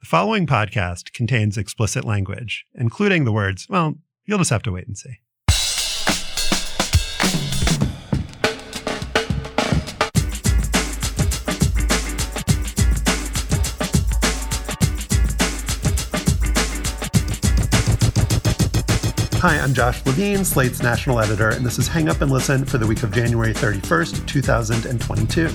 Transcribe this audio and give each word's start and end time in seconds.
The 0.00 0.06
following 0.06 0.46
podcast 0.46 1.12
contains 1.12 1.58
explicit 1.58 2.04
language, 2.04 2.66
including 2.72 3.24
the 3.24 3.32
words, 3.32 3.66
well, 3.68 3.96
you'll 4.26 4.38
just 4.38 4.50
have 4.50 4.62
to 4.62 4.72
wait 4.72 4.86
and 4.86 4.96
see. 4.96 5.18
Hi, 19.40 19.56
I'm 19.60 19.72
Josh 19.72 20.04
Levin, 20.04 20.44
Slate's 20.44 20.82
national 20.82 21.20
editor, 21.20 21.50
and 21.50 21.64
this 21.64 21.78
is 21.78 21.86
Hang 21.86 22.08
Up 22.08 22.22
and 22.22 22.28
Listen 22.28 22.64
for 22.64 22.76
the 22.76 22.86
week 22.88 23.04
of 23.04 23.12
January 23.12 23.54
31st, 23.54 24.26
2022. 24.26 25.48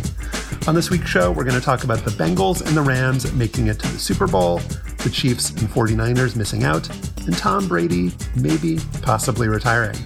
On 0.70 0.74
this 0.74 0.90
week's 0.90 1.10
show, 1.10 1.30
we're 1.34 1.44
going 1.44 1.60
to 1.60 1.66
talk 1.66 1.84
about 1.84 2.00
the 2.06 2.12
Bengals 2.12 2.66
and 2.66 2.78
the 2.78 2.82
Rams 2.82 3.30
making 3.34 3.68
it 3.68 3.80
to 3.80 3.88
the 3.90 4.00
Super 4.00 4.26
Bowl, 4.26 4.60
the 5.00 5.10
Chiefs 5.12 5.50
and 5.50 5.68
49ers 5.68 6.38
missing 6.38 6.64
out, 6.64 6.88
and 7.26 7.38
Tom 7.38 7.68
Brady 7.68 8.14
maybe 8.38 8.80
possibly 9.02 9.50
retiring. 9.50 9.98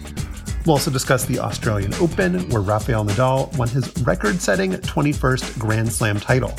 We'll 0.66 0.74
also 0.74 0.90
discuss 0.90 1.26
the 1.26 1.38
Australian 1.38 1.94
Open, 1.96 2.50
where 2.50 2.64
Rafael 2.64 3.06
Nadal 3.06 3.56
won 3.60 3.68
his 3.68 3.96
record 4.02 4.42
setting 4.42 4.72
21st 4.72 5.60
Grand 5.60 5.94
Slam 5.94 6.20
title. 6.20 6.56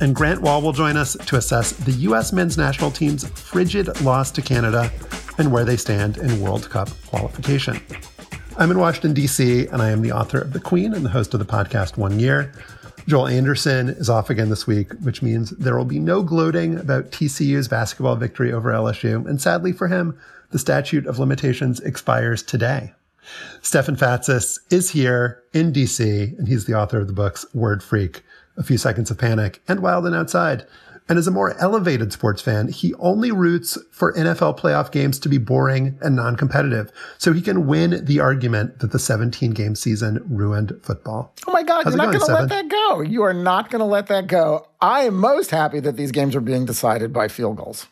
And 0.00 0.14
Grant 0.14 0.40
Wahl 0.40 0.62
will 0.62 0.72
join 0.72 0.96
us 0.96 1.14
to 1.26 1.36
assess 1.36 1.72
the 1.72 1.92
U.S. 1.92 2.32
men's 2.32 2.56
national 2.56 2.90
team's 2.90 3.28
frigid 3.28 4.00
loss 4.00 4.30
to 4.30 4.40
Canada 4.40 4.90
and 5.38 5.52
where 5.52 5.64
they 5.64 5.76
stand 5.76 6.18
in 6.18 6.40
World 6.40 6.68
Cup 6.68 6.90
qualification. 7.06 7.80
I'm 8.58 8.70
in 8.70 8.78
Washington, 8.78 9.14
D.C., 9.14 9.68
and 9.68 9.80
I 9.80 9.90
am 9.90 10.02
the 10.02 10.12
author 10.12 10.40
of 10.40 10.52
The 10.52 10.60
Queen 10.60 10.92
and 10.92 11.04
the 11.04 11.10
host 11.10 11.32
of 11.32 11.40
the 11.40 11.46
podcast 11.46 11.96
One 11.96 12.18
Year. 12.18 12.52
Joel 13.06 13.28
Anderson 13.28 13.88
is 13.88 14.10
off 14.10 14.28
again 14.28 14.50
this 14.50 14.66
week, 14.66 14.92
which 15.00 15.22
means 15.22 15.50
there 15.50 15.78
will 15.78 15.84
be 15.84 16.00
no 16.00 16.22
gloating 16.22 16.76
about 16.76 17.10
TCU's 17.10 17.68
basketball 17.68 18.16
victory 18.16 18.52
over 18.52 18.70
LSU. 18.70 19.26
And 19.26 19.40
sadly 19.40 19.72
for 19.72 19.88
him, 19.88 20.18
the 20.50 20.58
statute 20.58 21.06
of 21.06 21.18
limitations 21.18 21.80
expires 21.80 22.42
today. 22.42 22.92
Stefan 23.62 23.96
Fatsis 23.96 24.58
is 24.70 24.90
here 24.90 25.42
in 25.52 25.72
DC, 25.72 26.36
and 26.38 26.48
he's 26.48 26.64
the 26.64 26.74
author 26.74 27.00
of 27.00 27.06
the 27.06 27.12
books 27.12 27.46
Word 27.54 27.82
Freak, 27.82 28.22
A 28.56 28.62
Few 28.62 28.76
Seconds 28.76 29.10
of 29.10 29.18
Panic, 29.18 29.62
and 29.68 29.80
Wild 29.80 30.04
and 30.04 30.14
Outside. 30.14 30.66
And 31.08 31.18
as 31.18 31.26
a 31.26 31.30
more 31.30 31.58
elevated 31.58 32.12
sports 32.12 32.42
fan, 32.42 32.68
he 32.68 32.92
only 32.94 33.32
roots 33.32 33.78
for 33.90 34.12
NFL 34.12 34.58
playoff 34.58 34.92
games 34.92 35.18
to 35.20 35.28
be 35.28 35.38
boring 35.38 35.98
and 36.02 36.14
non-competitive, 36.14 36.92
so 37.16 37.32
he 37.32 37.40
can 37.40 37.66
win 37.66 38.04
the 38.04 38.20
argument 38.20 38.80
that 38.80 38.92
the 38.92 38.98
17 38.98 39.52
game 39.52 39.74
season 39.74 40.22
ruined 40.28 40.78
football. 40.82 41.34
Oh 41.46 41.52
my 41.52 41.62
God, 41.62 41.84
How's 41.84 41.94
you're 41.94 41.96
not 41.96 42.12
going, 42.12 42.18
going 42.18 42.28
to 42.28 42.34
let 42.34 42.48
that 42.50 42.68
go. 42.68 43.00
You 43.00 43.22
are 43.22 43.32
not 43.32 43.70
going 43.70 43.80
to 43.80 43.86
let 43.86 44.08
that 44.08 44.26
go. 44.26 44.68
I 44.82 45.02
am 45.02 45.14
most 45.14 45.50
happy 45.50 45.80
that 45.80 45.96
these 45.96 46.12
games 46.12 46.36
are 46.36 46.40
being 46.40 46.66
decided 46.66 47.12
by 47.12 47.28
field 47.28 47.56
goals. 47.56 47.86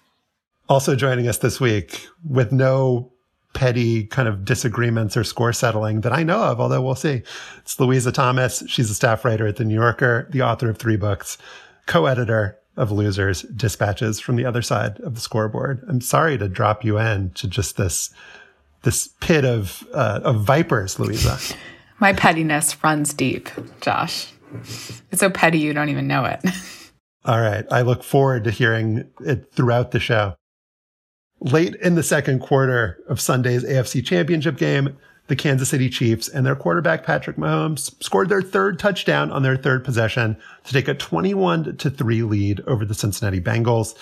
Also 0.69 0.95
joining 0.95 1.29
us 1.29 1.39
this 1.39 1.61
week 1.61 2.07
with 2.29 2.53
no 2.53 3.13
petty 3.55 4.05
kind 4.05 4.29
of 4.29 4.45
disagreements 4.45 5.17
or 5.17 5.25
score 5.25 5.53
settling 5.53 6.03
that 6.03 6.13
I 6.13 6.23
know 6.23 6.43
of, 6.43 6.61
although 6.61 6.83
we'll 6.83 6.95
see. 6.95 7.23
It's 7.59 7.81
Louisa 7.81 8.13
Thomas. 8.13 8.63
She's 8.67 8.91
a 8.91 8.95
staff 8.95 9.25
writer 9.25 9.47
at 9.47 9.57
The 9.57 9.65
New 9.65 9.75
Yorker, 9.75 10.29
the 10.31 10.43
author 10.43 10.69
of 10.69 10.77
three 10.77 10.97
books, 10.97 11.39
co-editor 11.87 12.59
of 12.77 12.93
Losers, 12.93 13.43
Dispatches 13.43 14.21
from 14.21 14.37
the 14.37 14.45
Other 14.45 14.63
Side 14.63 15.01
of 15.01 15.15
the 15.15 15.21
Scoreboard. 15.21 15.85
I'm 15.89 16.01
sorry 16.01 16.37
to 16.39 16.49
drop 16.49 16.85
you 16.85 16.99
in 16.99 17.31
to 17.31 17.49
just 17.49 17.77
this 17.77 18.11
this 18.83 19.09
pit 19.21 19.45
of 19.45 19.87
uh, 19.93 20.21
of 20.23 20.43
vipers, 20.43 20.99
Louisa. 20.99 21.39
My 21.99 22.13
pettiness 22.13 22.83
runs 22.85 23.15
deep, 23.15 23.49
Josh. 23.81 24.33
It's 25.11 25.21
so 25.21 25.31
petty 25.31 25.59
you 25.59 25.73
don't 25.73 25.89
even 25.89 26.07
know 26.07 26.25
it. 26.25 26.41
All 27.25 27.41
right. 27.41 27.67
I 27.73 27.83
look 27.83 28.05
forward 28.05 28.45
to 28.45 28.51
hearing 28.51 29.11
it 29.21 29.53
throughout 29.53 29.91
the 29.91 29.99
show. 29.99 30.35
Late 31.41 31.75
in 31.77 31.97
the 31.97 32.03
second 32.03 32.41
quarter 32.41 32.99
of 33.09 33.21
Sunday's 33.21 33.65
AFC 33.65 34.05
Championship 34.05 34.57
game, 34.57 34.97
the 35.29 35.37
Kansas 35.37 35.69
City 35.69 35.89
Chiefs 35.89 36.29
and 36.29 36.47
their 36.47 36.57
quarterback 36.57 37.05
Patrick 37.05 37.37
Mahomes 37.37 38.03
scored 38.03 38.29
their 38.29 38.43
third 38.43 38.79
touchdown 38.79 39.31
on 39.31 39.43
their 39.43 39.57
third 39.57 39.85
possession 39.85 40.37
to 40.65 40.73
take 40.73 40.89
a 40.89 40.95
21 40.95 41.77
to 41.77 41.91
3 41.91 42.23
lead 42.23 42.61
over 42.67 42.85
the 42.85 42.95
Cincinnati 42.95 43.41
Bengals. 43.41 43.95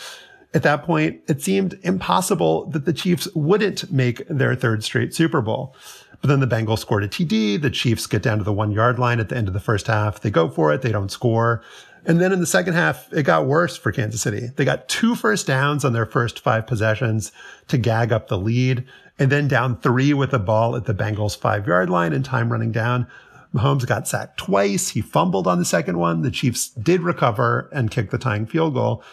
At 0.52 0.62
that 0.62 0.84
point, 0.84 1.20
it 1.26 1.42
seemed 1.42 1.78
impossible 1.82 2.66
that 2.66 2.84
the 2.84 2.92
Chiefs 2.92 3.26
wouldn't 3.34 3.90
make 3.90 4.26
their 4.28 4.54
third 4.54 4.84
straight 4.84 5.14
Super 5.14 5.40
Bowl. 5.40 5.74
But 6.20 6.28
then 6.28 6.40
the 6.40 6.46
Bengals 6.46 6.78
scored 6.78 7.04
a 7.04 7.08
TD. 7.08 7.60
The 7.60 7.70
Chiefs 7.70 8.06
get 8.06 8.22
down 8.22 8.38
to 8.38 8.44
the 8.44 8.52
one 8.52 8.70
yard 8.70 8.98
line 8.98 9.20
at 9.20 9.28
the 9.28 9.36
end 9.36 9.48
of 9.48 9.54
the 9.54 9.60
first 9.60 9.88
half. 9.88 10.20
They 10.20 10.30
go 10.30 10.48
for 10.48 10.72
it. 10.72 10.82
They 10.82 10.92
don't 10.92 11.10
score. 11.10 11.62
And 12.06 12.20
then 12.20 12.32
in 12.32 12.40
the 12.40 12.46
second 12.46 12.74
half, 12.74 13.12
it 13.12 13.24
got 13.24 13.46
worse 13.46 13.76
for 13.76 13.90
Kansas 13.90 14.20
City. 14.20 14.50
They 14.56 14.64
got 14.64 14.88
two 14.88 15.14
first 15.14 15.46
downs 15.46 15.84
on 15.84 15.92
their 15.92 16.06
first 16.06 16.40
five 16.40 16.66
possessions 16.66 17.32
to 17.68 17.78
gag 17.78 18.12
up 18.12 18.28
the 18.28 18.38
lead. 18.38 18.86
And 19.18 19.30
then 19.30 19.48
down 19.48 19.78
three 19.80 20.12
with 20.12 20.32
the 20.32 20.38
ball 20.38 20.76
at 20.76 20.86
the 20.86 20.94
Bengals 20.94 21.36
five 21.36 21.66
yard 21.66 21.90
line 21.90 22.12
and 22.12 22.24
time 22.24 22.50
running 22.50 22.72
down. 22.72 23.06
Mahomes 23.54 23.86
got 23.86 24.08
sacked 24.08 24.38
twice. 24.38 24.88
He 24.88 25.00
fumbled 25.00 25.46
on 25.46 25.58
the 25.58 25.64
second 25.64 25.98
one. 25.98 26.22
The 26.22 26.30
Chiefs 26.30 26.70
did 26.70 27.02
recover 27.02 27.70
and 27.72 27.90
kick 27.90 28.10
the 28.10 28.18
tying 28.18 28.46
field 28.46 28.74
goal. 28.74 29.04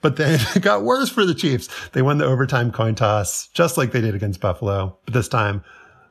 But 0.00 0.16
then 0.16 0.40
it 0.54 0.62
got 0.62 0.82
worse 0.82 1.10
for 1.10 1.26
the 1.26 1.34
Chiefs. 1.34 1.68
They 1.90 2.02
won 2.02 2.18
the 2.18 2.24
overtime 2.24 2.72
coin 2.72 2.94
toss, 2.94 3.48
just 3.48 3.76
like 3.76 3.92
they 3.92 4.00
did 4.00 4.14
against 4.14 4.40
Buffalo. 4.40 4.96
But 5.04 5.14
this 5.14 5.28
time, 5.28 5.62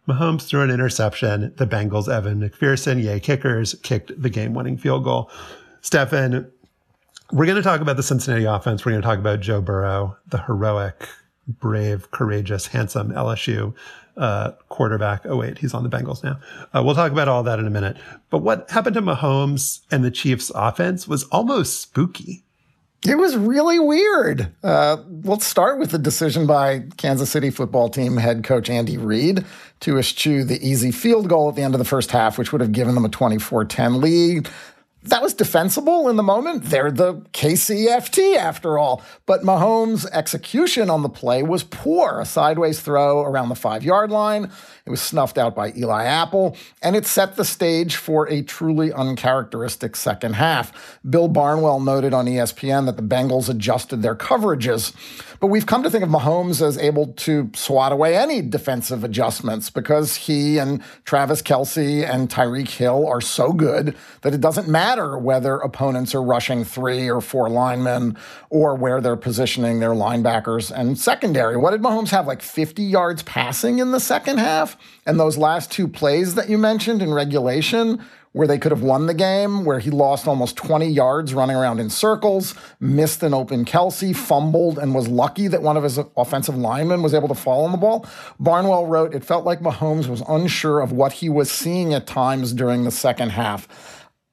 Mahomes 0.08 0.44
threw 0.44 0.62
an 0.62 0.70
interception. 0.70 1.54
The 1.58 1.68
Bengals, 1.68 2.12
Evan 2.12 2.40
McPherson, 2.40 3.02
yay 3.02 3.20
kickers, 3.20 3.76
kicked 3.82 4.20
the 4.20 4.30
game 4.30 4.54
winning 4.54 4.78
field 4.78 5.04
goal. 5.04 5.32
Stefan, 5.82 6.52
we're 7.32 7.46
going 7.46 7.56
to 7.56 7.64
talk 7.64 7.82
about 7.82 7.98
the 7.98 8.04
Cincinnati 8.04 8.46
offense. 8.46 8.86
We're 8.86 8.92
going 8.92 9.02
to 9.02 9.08
talk 9.08 9.20
about 9.20 9.40
Joe 9.40 9.62
Burrow, 9.62 10.18
the 10.28 10.42
heroic, 10.44 11.08
brave, 11.60 12.12
courageous, 12.12 12.68
handsome 12.68 13.12
LSU 13.12 13.74
uh, 14.18 14.52
quarterback. 14.70 15.26
Oh, 15.26 15.38
wait, 15.38 15.58
he's 15.58 15.74
on 15.74 15.84
the 15.84 15.90
Bengals 15.90 16.24
now. 16.24 16.40
Uh, 16.74 16.84
we'll 16.84 16.96
talk 16.96 17.12
about 17.12 17.28
all 17.28 17.44
that 17.44 17.60
in 17.60 17.68
a 17.68 17.72
minute. 17.72 17.98
But 18.30 18.40
what 18.40 18.70
happened 18.70 18.96
to 18.96 19.02
Mahomes 19.02 19.82
and 19.90 20.04
the 20.04 20.12
Chiefs 20.12 20.52
offense 20.54 21.08
was 21.08 21.24
almost 21.26 21.82
spooky. 21.82 22.44
It 23.04 23.18
was 23.18 23.36
really 23.36 23.80
weird. 23.80 24.54
Uh, 24.64 24.98
let's 25.24 25.48
start 25.48 25.80
with 25.80 25.90
the 25.90 25.98
decision 25.98 26.46
by 26.46 26.84
Kansas 26.98 27.32
City 27.32 27.50
football 27.50 27.90
team 27.90 28.18
head 28.18 28.44
coach 28.44 28.70
Andy 28.70 29.00
Reid 29.00 29.44
to 29.80 29.98
eschew 29.98 30.44
the 30.44 30.64
easy 30.64 30.92
field 30.92 31.28
goal 31.28 31.50
at 31.50 31.56
the 31.56 31.64
end 31.64 31.74
of 31.74 31.80
the 31.80 31.86
first 31.86 32.12
half, 32.12 32.38
which 32.38 32.52
would 32.52 32.62
have 32.62 32.72
given 32.72 32.94
them 32.94 33.04
a 33.04 33.10
24 33.10 33.66
10 33.66 34.02
lead. 34.02 34.50
That 35.04 35.24
was 35.24 35.34
defensible 35.34 36.10
in 36.10 36.16
the 36.16 36.24
moment. 36.24 36.66
They're 36.66 36.92
the 36.92 37.16
KCFT 37.34 38.38
after 38.38 38.78
all. 38.78 39.02
But 39.26 39.42
Mahomes' 39.42 40.06
execution 40.12 40.92
on 40.92 41.02
the 41.02 41.10
play 41.10 41.42
was 41.42 41.64
poor. 41.64 42.20
A 42.20 42.26
sideways 42.26 42.80
throw 42.82 43.24
around 43.24 43.50
the 43.50 43.56
five 43.56 43.84
yard 43.84 44.12
line. 44.12 44.52
It 44.86 44.92
was 44.92 45.02
snuffed 45.02 45.40
out 45.40 45.56
by 45.56 45.74
Eli 45.76 46.04
Apple, 46.06 46.56
and 46.82 46.96
it 46.96 47.06
set 47.06 47.36
the 47.36 47.46
stage 47.46 47.96
for 47.96 48.28
a 48.30 48.42
truly 48.42 48.92
uncharacteristic 48.92 49.96
second 49.96 50.34
half. 50.34 51.00
Bill 51.08 51.28
Barnwell 51.28 51.80
noted 51.80 52.14
on 52.14 52.26
ESPN 52.26 52.86
that 52.86 52.98
the 52.98 53.04
Bengals 53.04 53.50
adjusted 53.50 54.02
their 54.04 54.16
coverages. 54.16 54.94
But 55.42 55.48
we've 55.48 55.66
come 55.66 55.82
to 55.82 55.90
think 55.90 56.04
of 56.04 56.10
Mahomes 56.12 56.62
as 56.62 56.78
able 56.78 57.14
to 57.14 57.50
swat 57.56 57.92
away 57.92 58.16
any 58.16 58.44
defensive 58.44 59.04
adjustments 59.04 59.72
because 59.72 60.16
he 60.16 60.60
and 60.60 60.84
Travis 61.04 61.42
Kelce 61.42 62.08
and 62.08 62.30
Tyreek 62.30 62.70
Hill 62.70 63.08
are 63.08 63.22
so 63.22 63.52
good 63.52 63.96
that 64.22 64.36
it 64.36 64.40
doesn't 64.40 64.68
matter 64.68 65.18
whether 65.18 65.56
opponents 65.56 66.14
are 66.14 66.22
rushing 66.22 66.64
three 66.64 67.10
or 67.10 67.22
four 67.22 67.50
linemen 67.50 68.18
or 68.52 68.76
where 68.76 69.02
they're 69.02 69.16
positioning 69.16 69.80
their 69.80 69.96
linebackers 69.96 70.70
and 70.70 71.00
secondary. 71.00 71.58
What 71.58 71.72
did 71.72 71.82
Mahomes 71.82 72.12
have? 72.12 72.28
Like 72.28 72.44
50 72.44 72.84
yards 72.84 73.24
passing 73.24 73.80
in 73.80 73.90
the 73.90 74.00
second 74.00 74.38
half? 74.38 74.78
And 75.08 75.20
those 75.20 75.40
last 75.40 75.72
two 75.72 75.88
plays 75.88 76.36
that 76.36 76.50
you 76.50 76.60
mentioned 76.60 77.02
in 77.02 77.12
regulation, 77.12 78.00
where 78.34 78.48
they 78.48 78.58
could 78.58 78.72
have 78.72 78.82
won 78.82 79.08
the 79.08 79.14
game, 79.14 79.66
where 79.66 79.80
he 79.80 79.92
lost 79.92 80.28
almost 80.28 80.56
20 80.56 80.88
yards 80.88 81.34
running 81.34 81.56
around 81.56 81.80
in 81.80 81.90
circles, 81.90 82.56
missed 82.80 83.24
an 83.24 83.34
open 83.34 83.66
Kelce, 83.66 84.16
fumbled, 84.16 84.80
and 84.80 84.96
was 84.96 85.08
lucky 85.08 85.48
that 85.50 85.62
one 85.62 85.76
of 85.76 85.84
his 85.84 86.00
offensive 86.16 86.56
linemen 86.56 87.02
was 87.02 87.14
able 87.14 87.28
to 87.28 87.36
fall 87.36 87.66
on 87.66 87.72
the 87.72 87.78
ball. 87.78 88.06
Barnwell 88.40 88.86
wrote, 88.86 89.14
It 89.14 89.26
felt 89.26 89.46
like 89.46 89.60
Mahomes 89.60 90.08
was 90.08 90.24
unsure 90.30 90.80
of 90.80 90.94
what 90.94 91.14
he 91.14 91.28
was 91.28 91.52
seeing 91.52 91.94
at 91.94 92.08
times 92.08 92.54
during 92.54 92.86
the 92.86 92.92
second 92.92 93.30
half. 93.30 93.68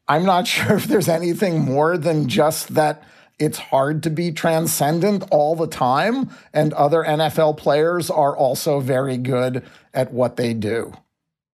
I'm 0.07 0.25
not 0.25 0.47
sure 0.47 0.77
if 0.77 0.87
there's 0.87 1.09
anything 1.09 1.61
more 1.61 1.99
than 1.99 2.29
just 2.29 2.75
that 2.75 3.03
it's 3.39 3.59
hard 3.59 4.03
to 4.03 4.11
be 4.11 4.33
transcendent 4.33 5.25
all 5.31 5.55
the 5.55 5.67
time. 5.67 6.31
And 6.53 6.73
other 6.75 7.03
NFL 7.05 7.57
players 7.57 8.11
are 8.11 8.37
also 8.37 8.81
very 8.81 9.17
good 9.17 9.65
at 9.95 10.13
what 10.13 10.37
they 10.37 10.55
do. 10.55 10.93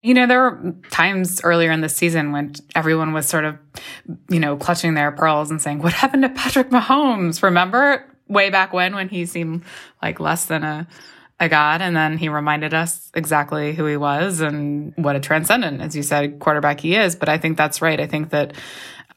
You 0.03 0.15
know, 0.15 0.27
there 0.27 0.41
were 0.41 0.75
times 0.91 1.41
earlier 1.45 1.71
in 1.71 1.83
the 1.83 1.89
season 1.89 2.33
when 2.33 2.55
everyone 2.75 3.13
was 3.13 3.27
sort 3.27 3.45
of, 3.45 3.59
you 4.31 4.41
know, 4.41 4.57
clutching 4.57 4.95
their 4.95 5.13
pearls 5.13 5.51
and 5.51 5.61
saying, 5.61 5.81
What 5.81 5.93
happened 5.93 6.23
to 6.23 6.31
Patrick 6.31 6.71
Mahomes? 6.71 7.43
Remember 7.43 8.05
way 8.27 8.49
back 8.49 8.73
when, 8.73 8.95
when 8.95 9.09
he 9.09 9.27
seemed 9.27 9.63
like 10.03 10.19
less 10.19 10.47
than 10.47 10.65
a, 10.65 10.89
a 11.39 11.51
god? 11.51 11.83
And 11.83 11.95
then 11.95 12.17
he 12.17 12.31
reminded 12.31 12.73
us 12.73 13.11
exactly 13.15 13.75
who 13.75 13.85
he 13.85 13.99
was 13.99 14.41
and 14.41 14.95
what 14.97 15.17
a 15.17 15.21
transcendent, 15.21 15.83
as 15.83 15.95
you 15.95 16.03
said, 16.03 16.39
quarterback 16.39 16.81
he 16.81 16.97
is. 16.97 17.15
But 17.15 17.29
I 17.29 17.37
think 17.37 17.59
that's 17.59 17.83
right. 17.83 18.01
I 18.01 18.07
think 18.07 18.31
that 18.31 18.55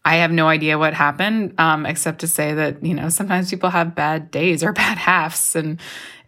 I 0.05 0.17
have 0.17 0.31
no 0.31 0.49
idea 0.49 0.77
what 0.77 0.93
happened, 0.93 1.53
um, 1.57 1.85
except 1.85 2.19
to 2.19 2.27
say 2.27 2.53
that, 2.53 2.83
you 2.85 2.93
know, 2.93 3.07
sometimes 3.07 3.49
people 3.49 3.69
have 3.69 3.95
bad 3.95 4.31
days 4.31 4.63
or 4.63 4.73
bad 4.73 4.97
halves 4.97 5.55
and 5.55 5.79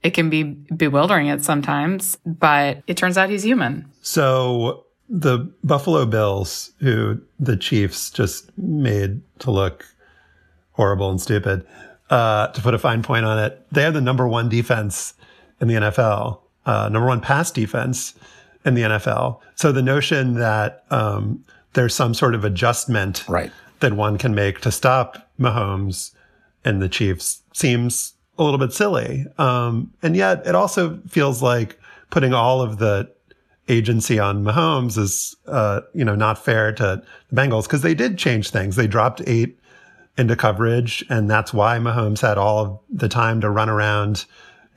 it 0.06 0.14
can 0.14 0.30
be 0.30 0.44
bewildering 0.44 1.30
at 1.30 1.44
sometimes, 1.44 2.16
but 2.28 2.84
it 2.86 2.96
turns 2.96 3.18
out 3.18 3.32
he's 3.32 3.44
human. 3.44 3.90
So 4.04 4.86
the 5.10 5.52
Buffalo 5.64 6.06
Bills, 6.06 6.72
who 6.80 7.20
the 7.40 7.58
Chiefs 7.58 8.12
just 8.12 8.56
made 8.56 9.24
to 9.40 9.50
look 9.50 9.84
horrible 10.74 11.10
and 11.10 11.20
stupid, 11.20 11.66
uh, 12.12 12.50
to 12.50 12.62
put 12.62 12.76
a 12.76 12.78
fine 12.78 13.02
point 13.02 13.26
on 13.26 13.40
it, 13.40 13.66
they 13.72 13.82
have 13.82 13.96
the 13.96 14.02
number 14.02 14.28
one 14.28 14.48
defense 14.48 15.16
in 15.60 15.70
the 15.70 15.74
NFL, 15.74 16.40
uh, 16.68 16.88
number 16.88 17.08
one 17.08 17.20
pass 17.20 17.50
defense 17.50 18.14
in 18.64 18.76
the 18.76 18.84
NFL. 18.84 19.40
So 19.56 19.72
the 19.72 19.82
notion 19.82 20.36
that 20.36 20.86
um, 20.92 21.44
there's 21.74 21.96
some 21.96 22.14
sort 22.14 22.36
of 22.36 22.46
adjustment 22.46 23.26
right 23.28 23.52
that 23.80 23.94
one 23.94 24.20
can 24.20 24.36
make 24.36 24.62
to 24.62 24.72
stop 24.72 25.30
Mahomes 25.40 26.12
and 26.64 26.80
the 26.80 26.90
Chiefs 26.90 27.42
seems 27.54 28.15
a 28.38 28.44
little 28.44 28.60
bit 28.60 28.74
silly. 28.74 29.26
Um, 29.38 29.94
and 30.02 30.16
yet 30.16 30.46
it 30.46 30.56
also 30.56 31.00
feels 31.08 31.42
like 31.42 31.80
putting 32.10 32.34
all 32.34 32.62
of 32.62 32.78
the 32.78 33.12
agency 33.68 34.20
on 34.20 34.44
Mahomes 34.44 34.98
is, 34.98 35.36
uh, 35.48 35.82
you 35.94 36.06
know, 36.06 36.16
not 36.16 36.44
fair 36.44 36.72
to 36.74 37.04
the 37.30 37.36
Bengals 37.36 37.64
because 37.64 37.82
they 37.82 37.96
did 37.96 38.18
change 38.18 38.50
things. 38.50 38.76
They 38.76 38.88
dropped 38.88 39.22
eight 39.26 39.60
into 40.18 40.36
coverage, 40.36 41.04
and 41.10 41.30
that's 41.30 41.54
why 41.54 41.78
Mahomes 41.78 42.22
had 42.22 42.38
all 42.38 42.60
of 42.60 42.80
the 42.90 43.10
time 43.10 43.42
to 43.42 43.50
run 43.50 43.70
around 43.70 44.26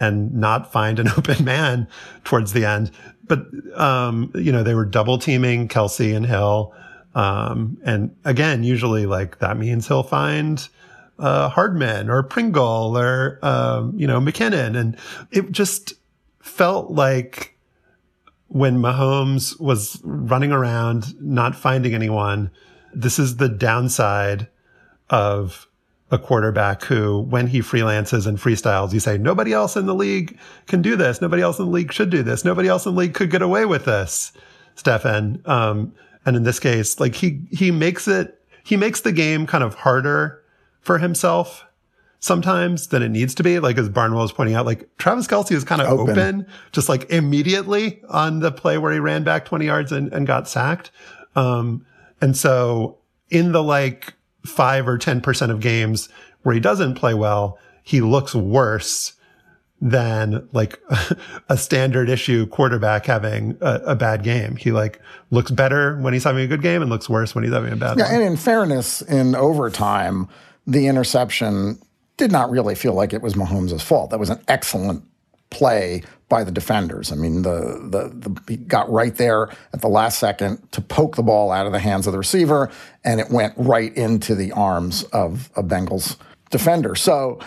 and 0.01 0.33
not 0.35 0.73
find 0.73 0.99
an 0.99 1.09
open 1.17 1.45
man 1.45 1.87
towards 2.25 2.53
the 2.53 2.65
end. 2.65 2.91
But, 3.27 3.47
um, 3.75 4.33
you 4.35 4.53
know, 4.53 4.63
they 4.63 4.75
were 4.75 4.87
double 4.87 5.19
teaming 5.19 5.69
Kelce 5.69 6.17
and 6.17 6.25
Hill. 6.25 6.75
Um, 7.15 7.79
and 7.85 8.15
again, 8.25 8.65
usually 8.65 9.07
like 9.07 9.39
that 9.41 9.59
means 9.59 9.87
he'll 9.87 10.03
find 10.03 10.67
uh, 11.19 11.49
Hardman 11.49 12.11
or 12.11 12.23
Pringle 12.23 12.97
or 12.97 13.39
um, 13.43 13.93
you 13.97 14.07
know 14.07 14.21
McKinnon, 14.21 14.77
and 14.77 14.97
it 15.31 15.51
just 15.53 15.95
felt 16.41 16.91
like 16.91 17.59
when 18.49 18.79
Mahomes 18.79 19.61
was 19.61 20.01
running 20.03 20.53
around 20.53 21.21
not 21.21 21.55
finding 21.55 21.95
anyone. 21.95 22.51
This 22.95 23.19
is 23.19 23.37
the 23.37 23.51
downside 23.51 24.49
of 25.11 25.69
a 26.11 26.19
quarterback 26.19 26.83
who, 26.85 27.21
when 27.21 27.47
he 27.47 27.61
freelances 27.61 28.27
and 28.27 28.39
freestyles, 28.39 28.93
you 28.95 29.01
say, 29.01 29.19
nobody 29.19 29.53
else 29.53 29.77
in 29.77 29.87
the 29.87 29.95
league 29.95 30.39
can 30.67 30.81
do 30.81 30.97
this. 30.97 31.21
Nobody 31.21 31.43
else 31.43 31.59
in 31.59 31.67
the 31.67 31.71
league 31.71 31.93
should 31.93 32.11
do 32.11 32.23
this. 32.23 32.45
Nobody 32.45 32.69
else 32.69 32.87
in 32.87 32.95
the 32.95 33.01
league 33.01 33.15
could 33.15 33.31
get 33.31 33.43
away 33.43 33.67
with 33.67 33.85
this, 33.85 34.33
Stefan. 34.75 35.43
Um, 35.45 35.93
and 36.25 36.35
in 36.37 36.45
this 36.45 36.59
case, 36.59 36.99
like 36.99 37.15
he, 37.15 37.43
he 37.51 37.71
makes 37.71 38.09
it, 38.09 38.41
he 38.65 38.77
makes 38.77 39.03
the 39.03 39.13
game 39.13 39.47
kind 39.47 39.63
of 39.63 39.75
harder 39.75 40.38
for 40.89 40.97
himself 40.97 41.67
sometimes 42.19 42.87
than 42.87 43.03
it 43.03 43.11
needs 43.11 43.35
to 43.35 43.43
be. 43.43 43.59
Like 43.59 43.77
as 43.77 43.91
Barnwell 43.91 44.23
was 44.23 44.33
pointing 44.33 44.55
out, 44.55 44.65
like 44.65 44.89
Travis 44.97 45.27
Kelce 45.27 45.53
is 45.53 45.63
kind 45.63 45.83
of 45.83 45.89
open. 45.89 46.19
open. 46.19 46.47
just 46.73 46.89
like 46.89 47.11
immediately 47.11 48.01
on 48.09 48.41
the 48.41 48.51
play 48.51 48.79
where 48.79 48.91
he 48.91 48.99
ran 48.99 49.23
back 49.23 49.45
20 49.45 49.67
yards 49.67 49.93
and, 49.93 50.11
and 50.15 50.27
got 50.27 50.49
sacked. 50.49 50.91
Um, 51.37 51.85
and 52.23 52.35
so 52.35 52.97
in 53.29 53.53
the 53.53 53.63
like 53.63 54.15
five 54.47 54.89
or 54.89 54.97
10% 54.97 55.51
of 55.51 55.61
games 55.61 56.09
where 56.41 56.55
he 56.55 56.61
doesn't 56.61 56.95
play 56.95 57.13
well, 57.13 57.59
he 57.83 58.01
looks 58.01 58.35
worse 58.35 59.13
than 59.83 60.49
like 60.53 60.81
a 61.51 61.59
standard 61.59 62.09
issue 62.09 62.47
quarterback 62.47 63.05
having 63.05 63.59
a, 63.61 63.75
a, 63.89 63.95
bad 63.95 64.23
game. 64.25 64.57
He 64.57 64.73
like 64.73 65.01
looks 65.31 65.51
better 65.51 65.99
when 65.99 66.15
he's 66.15 66.25
having 66.25 66.43
a 66.43 66.47
good 66.49 66.63
game 66.63 66.81
and 66.81 66.91
looks 66.91 67.11
worse 67.11 67.35
when 67.35 67.45
he's 67.45 67.53
having 67.53 67.75
a 67.75 67.77
bad 67.77 67.99
yeah, 67.99 68.07
one. 68.07 68.15
And 68.15 68.23
in 68.25 68.37
fairness, 68.37 69.03
in 69.03 69.35
overtime, 69.37 70.29
the 70.69 70.87
interception 70.87 71.81
did 72.19 72.31
not 72.31 72.51
really 72.51 72.75
feel 72.75 72.93
like 72.93 73.15
it 73.15 73.23
was 73.23 73.35
Mahomes' 73.35 73.81
fault. 73.81 74.11
That 74.11 74.19
was 74.19 74.29
an 74.29 74.41
excellent 74.49 75.03
play 75.49 76.03
by 76.29 76.45
the 76.45 76.51
defenders. 76.53 77.11
I 77.11 77.15
mean, 77.15 77.41
the, 77.41 77.89
the, 77.91 78.29
the 78.29 78.43
he 78.47 78.57
got 78.59 78.91
right 78.91 79.15
there 79.15 79.49
at 79.73 79.81
the 79.81 79.89
last 79.89 80.19
second 80.19 80.71
to 80.73 80.83
poke 80.83 81.17
the 81.17 81.23
ball 81.23 81.51
out 81.51 81.65
of 81.65 81.73
the 81.73 81.79
hands 81.79 82.07
of 82.07 82.13
the 82.13 82.19
receiver, 82.19 82.71
and 83.03 83.19
it 83.19 83.31
went 83.31 83.55
right 83.57 83.97
into 83.97 84.35
the 84.35 84.53
arms 84.53 85.05
of 85.05 85.49
a 85.57 85.63
Bengals 85.63 86.19
defender. 86.51 86.95
So 86.95 87.41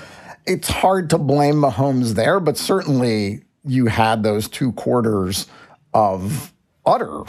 it's 0.47 0.69
hard 0.69 1.11
to 1.11 1.19
blame 1.19 1.55
Mahomes 1.55 2.15
there, 2.15 2.39
but 2.39 2.57
certainly 2.57 3.43
you 3.63 3.85
had 3.85 4.23
those 4.23 4.47
two 4.47 4.71
quarters 4.71 5.45
of 5.93 6.51
utter 6.87 7.21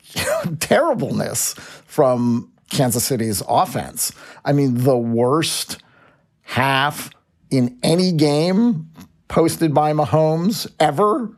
terribleness 0.58 1.54
from 1.86 2.50
Kansas 2.70 3.04
City's 3.04 3.42
offense. 3.48 4.12
I 4.44 4.52
mean, 4.52 4.84
the 4.84 4.96
worst 4.96 5.78
half 6.42 7.10
in 7.50 7.78
any 7.82 8.12
game 8.12 8.90
posted 9.28 9.74
by 9.74 9.92
Mahomes 9.92 10.70
ever 10.80 11.30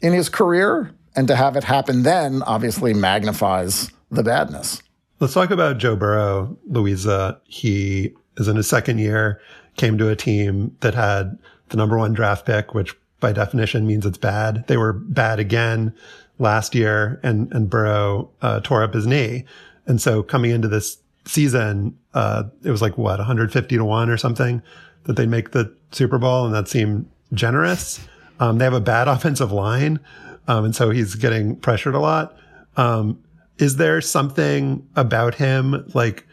in 0.00 0.12
his 0.12 0.28
career. 0.28 0.90
And 1.16 1.28
to 1.28 1.36
have 1.36 1.56
it 1.56 1.64
happen 1.64 2.02
then 2.02 2.42
obviously 2.42 2.92
magnifies 2.92 3.90
the 4.10 4.22
badness. 4.22 4.82
Let's 5.20 5.34
talk 5.34 5.50
about 5.50 5.78
Joe 5.78 5.94
Burrow, 5.96 6.56
Louisa. 6.66 7.40
He 7.44 8.14
is 8.36 8.48
in 8.48 8.56
his 8.56 8.68
second 8.68 8.98
year 8.98 9.40
came 9.76 9.98
to 9.98 10.08
a 10.08 10.16
team 10.16 10.76
that 10.80 10.94
had 10.94 11.38
the 11.68 11.76
number 11.76 11.98
one 11.98 12.12
draft 12.12 12.46
pick, 12.46 12.74
which 12.74 12.94
by 13.20 13.32
definition 13.32 13.86
means 13.86 14.06
it's 14.06 14.18
bad. 14.18 14.66
They 14.66 14.76
were 14.76 14.92
bad 14.92 15.38
again 15.38 15.94
last 16.38 16.74
year, 16.74 17.20
and 17.22 17.52
and 17.52 17.70
Burrow 17.70 18.30
uh, 18.42 18.60
tore 18.60 18.82
up 18.82 18.94
his 18.94 19.06
knee, 19.06 19.44
and 19.86 20.00
so 20.00 20.22
coming 20.22 20.50
into 20.50 20.68
this 20.68 20.98
season, 21.26 21.98
uh, 22.12 22.44
it 22.62 22.70
was 22.70 22.82
like 22.82 22.98
what 22.98 23.18
150 23.18 23.76
to 23.76 23.84
one 23.84 24.10
or 24.10 24.16
something 24.16 24.62
that 25.04 25.16
they 25.16 25.26
make 25.26 25.50
the 25.50 25.74
Super 25.92 26.18
Bowl, 26.18 26.46
and 26.46 26.54
that 26.54 26.68
seemed 26.68 27.08
generous. 27.32 28.00
Um, 28.40 28.58
they 28.58 28.64
have 28.64 28.74
a 28.74 28.80
bad 28.80 29.08
offensive 29.08 29.52
line, 29.52 30.00
um, 30.48 30.66
and 30.66 30.76
so 30.76 30.90
he's 30.90 31.14
getting 31.14 31.56
pressured 31.56 31.94
a 31.94 32.00
lot. 32.00 32.36
Um, 32.76 33.22
is 33.58 33.76
there 33.76 34.00
something 34.00 34.86
about 34.96 35.34
him 35.34 35.88
like? 35.94 36.26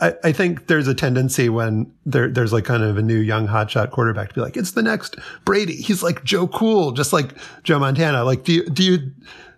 I, 0.00 0.14
I, 0.22 0.30
think 0.30 0.68
there's 0.68 0.86
a 0.86 0.94
tendency 0.94 1.48
when 1.48 1.90
there, 2.06 2.28
there's 2.28 2.52
like 2.52 2.64
kind 2.64 2.84
of 2.84 2.96
a 2.96 3.02
new 3.02 3.18
young 3.18 3.48
hotshot 3.48 3.90
quarterback 3.90 4.28
to 4.28 4.34
be 4.34 4.40
like, 4.40 4.56
it's 4.56 4.72
the 4.72 4.84
next 4.84 5.16
Brady. 5.44 5.74
He's 5.74 6.00
like 6.00 6.22
Joe 6.22 6.46
Cool, 6.46 6.92
just 6.92 7.12
like 7.12 7.32
Joe 7.64 7.80
Montana. 7.80 8.22
Like, 8.22 8.44
do 8.44 8.52
you, 8.52 8.70
do 8.70 8.84
you 8.84 9.10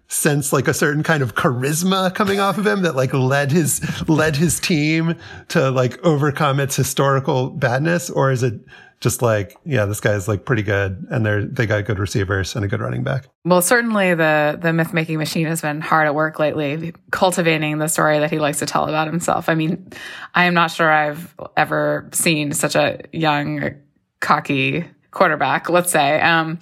sense 0.08 0.52
like 0.52 0.68
a 0.68 0.74
certain 0.74 1.02
kind 1.02 1.22
of 1.22 1.34
charisma 1.34 2.14
coming 2.14 2.40
off 2.40 2.58
of 2.58 2.66
him 2.66 2.82
that 2.82 2.96
like 2.96 3.12
led 3.12 3.50
his, 3.50 3.80
led 4.08 4.36
his 4.36 4.60
team 4.60 5.16
to 5.48 5.70
like 5.70 5.98
overcome 6.04 6.60
its 6.60 6.76
historical 6.76 7.50
badness? 7.50 8.10
Or 8.10 8.30
is 8.30 8.42
it 8.42 8.60
just 9.00 9.20
like, 9.20 9.56
yeah, 9.64 9.84
this 9.84 10.00
guy's 10.00 10.26
like 10.26 10.44
pretty 10.44 10.62
good 10.62 11.06
and 11.10 11.24
they're, 11.24 11.44
they 11.44 11.66
got 11.66 11.84
good 11.84 11.98
receivers 11.98 12.56
and 12.56 12.64
a 12.64 12.68
good 12.68 12.80
running 12.80 13.04
back. 13.04 13.28
Well, 13.44 13.60
certainly 13.60 14.14
the, 14.14 14.58
the 14.60 14.72
myth 14.72 14.94
making 14.94 15.18
machine 15.18 15.46
has 15.46 15.60
been 15.60 15.80
hard 15.80 16.06
at 16.06 16.14
work 16.14 16.38
lately, 16.38 16.94
cultivating 17.10 17.78
the 17.78 17.88
story 17.88 18.18
that 18.18 18.30
he 18.30 18.38
likes 18.38 18.58
to 18.60 18.66
tell 18.66 18.88
about 18.88 19.06
himself. 19.06 19.48
I 19.48 19.54
mean, 19.54 19.90
I 20.34 20.44
am 20.44 20.54
not 20.54 20.70
sure 20.70 20.90
I've 20.90 21.34
ever 21.56 22.08
seen 22.12 22.52
such 22.52 22.74
a 22.74 23.02
young, 23.12 23.74
cocky 24.20 24.84
quarterback, 25.10 25.68
let's 25.68 25.90
say. 25.90 26.20
Um, 26.20 26.58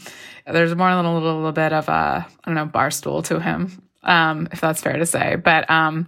there's 0.46 0.74
more 0.74 0.90
than 0.94 1.04
a 1.04 1.14
little, 1.14 1.36
little 1.36 1.52
bit 1.52 1.72
of 1.72 1.88
a, 1.88 1.92
I 1.92 2.26
don't 2.46 2.54
know, 2.54 2.66
bar 2.66 2.90
stool 2.90 3.22
to 3.22 3.40
him, 3.40 3.82
um, 4.02 4.48
if 4.52 4.60
that's 4.60 4.80
fair 4.80 4.96
to 4.96 5.06
say. 5.06 5.36
But, 5.36 5.70
um, 5.70 6.06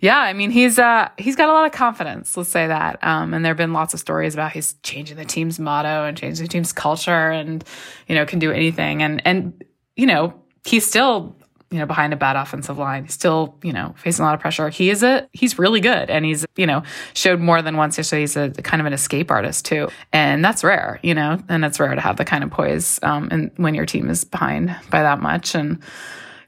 yeah, 0.00 0.18
I 0.18 0.32
mean 0.32 0.50
he's 0.50 0.78
uh 0.78 1.10
he's 1.18 1.36
got 1.36 1.50
a 1.50 1.52
lot 1.52 1.66
of 1.66 1.72
confidence. 1.72 2.34
Let's 2.36 2.48
say 2.48 2.66
that. 2.66 2.98
Um, 3.04 3.34
and 3.34 3.44
there 3.44 3.50
have 3.50 3.58
been 3.58 3.74
lots 3.74 3.92
of 3.92 4.00
stories 4.00 4.32
about 4.32 4.52
he's 4.52 4.72
changing 4.82 5.18
the 5.18 5.26
team's 5.26 5.58
motto 5.58 6.04
and 6.04 6.16
changing 6.16 6.44
the 6.44 6.48
team's 6.48 6.72
culture, 6.72 7.30
and 7.30 7.62
you 8.08 8.14
know 8.14 8.24
can 8.24 8.38
do 8.38 8.50
anything. 8.50 9.02
And 9.02 9.20
and 9.26 9.62
you 9.96 10.06
know 10.06 10.34
he's 10.64 10.86
still 10.86 11.36
you 11.70 11.78
know 11.78 11.86
behind 11.86 12.12
a 12.12 12.16
bad 12.16 12.36
offensive 12.36 12.78
line. 12.78 13.08
Still 13.08 13.56
you 13.62 13.72
know 13.72 13.94
facing 13.98 14.24
a 14.24 14.26
lot 14.26 14.34
of 14.34 14.40
pressure. 14.40 14.68
He 14.68 14.90
is 14.90 15.02
a 15.02 15.28
he's 15.32 15.58
really 15.58 15.80
good, 15.80 16.10
and 16.10 16.24
he's 16.24 16.44
you 16.56 16.66
know 16.66 16.82
showed 17.14 17.40
more 17.40 17.62
than 17.62 17.76
once 17.76 17.96
yesterday. 17.96 18.22
He's 18.22 18.36
a 18.36 18.50
kind 18.50 18.80
of 18.80 18.86
an 18.86 18.92
escape 18.92 19.30
artist 19.30 19.64
too, 19.64 19.88
and 20.12 20.44
that's 20.44 20.64
rare. 20.64 20.98
You 21.02 21.14
know, 21.14 21.38
and 21.48 21.64
it's 21.64 21.78
rare 21.78 21.94
to 21.94 22.00
have 22.00 22.16
the 22.16 22.24
kind 22.24 22.42
of 22.42 22.50
poise 22.50 22.98
um, 23.02 23.28
and 23.30 23.50
when 23.56 23.74
your 23.74 23.86
team 23.86 24.10
is 24.10 24.24
behind 24.24 24.74
by 24.90 25.02
that 25.02 25.20
much 25.20 25.54
and 25.54 25.80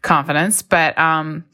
confidence. 0.02 0.62
But 0.62 0.98
um, 0.98 1.44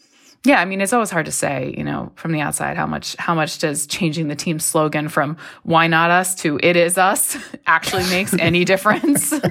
Yeah, 0.45 0.61
I 0.61 0.65
mean 0.65 0.81
it's 0.81 0.93
always 0.95 1.11
hard 1.11 1.27
to 1.27 1.33
say, 1.33 1.75
you 1.77 1.85
know, 1.85 2.11
from 2.17 2.33
the 2.33 2.41
outside 2.41 2.77
how 2.77 2.87
much 2.87 3.17
how 3.19 3.35
much 3.35 3.59
does 3.59 3.87
changing 3.87 4.29
the 4.29 4.37
team 4.37 4.59
slogan 4.61 5.09
from 5.11 5.37
"Why 5.65 5.89
not 5.89 6.11
us" 6.11 6.35
to 6.37 6.59
"It 6.63 6.77
is 6.77 6.97
us" 6.97 7.37
actually 7.67 8.05
makes 8.05 8.33
any 8.39 8.65
difference. 8.65 9.35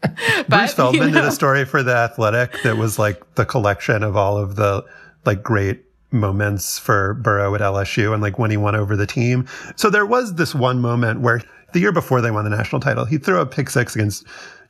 but, 0.02 0.48
Bruce 0.48 0.74
Feldman 0.74 1.08
you 1.08 1.14
know. 1.14 1.20
did 1.22 1.28
a 1.28 1.32
story 1.32 1.64
for 1.64 1.82
the 1.82 1.94
Athletic 1.94 2.62
that 2.62 2.76
was 2.76 2.98
like 2.98 3.34
the 3.34 3.44
collection 3.44 4.02
of 4.02 4.16
all 4.16 4.38
of 4.38 4.56
the 4.56 4.84
like 5.24 5.42
great 5.42 5.84
moments 6.12 6.78
for 6.78 7.14
Burrow 7.14 7.54
at 7.54 7.60
LSU 7.60 8.12
and 8.12 8.22
like 8.22 8.38
when 8.38 8.50
he 8.50 8.56
won 8.56 8.74
over 8.74 8.96
the 8.96 9.06
team. 9.06 9.46
So 9.76 9.90
there 9.90 10.06
was 10.06 10.34
this 10.34 10.54
one 10.54 10.80
moment 10.80 11.20
where 11.20 11.42
the 11.72 11.80
year 11.80 11.92
before 11.92 12.20
they 12.20 12.30
won 12.30 12.44
the 12.44 12.50
national 12.50 12.80
title, 12.80 13.04
he 13.04 13.18
threw 13.18 13.40
a 13.40 13.46
pick 13.46 13.70
six 13.70 13.94
against 13.94 14.24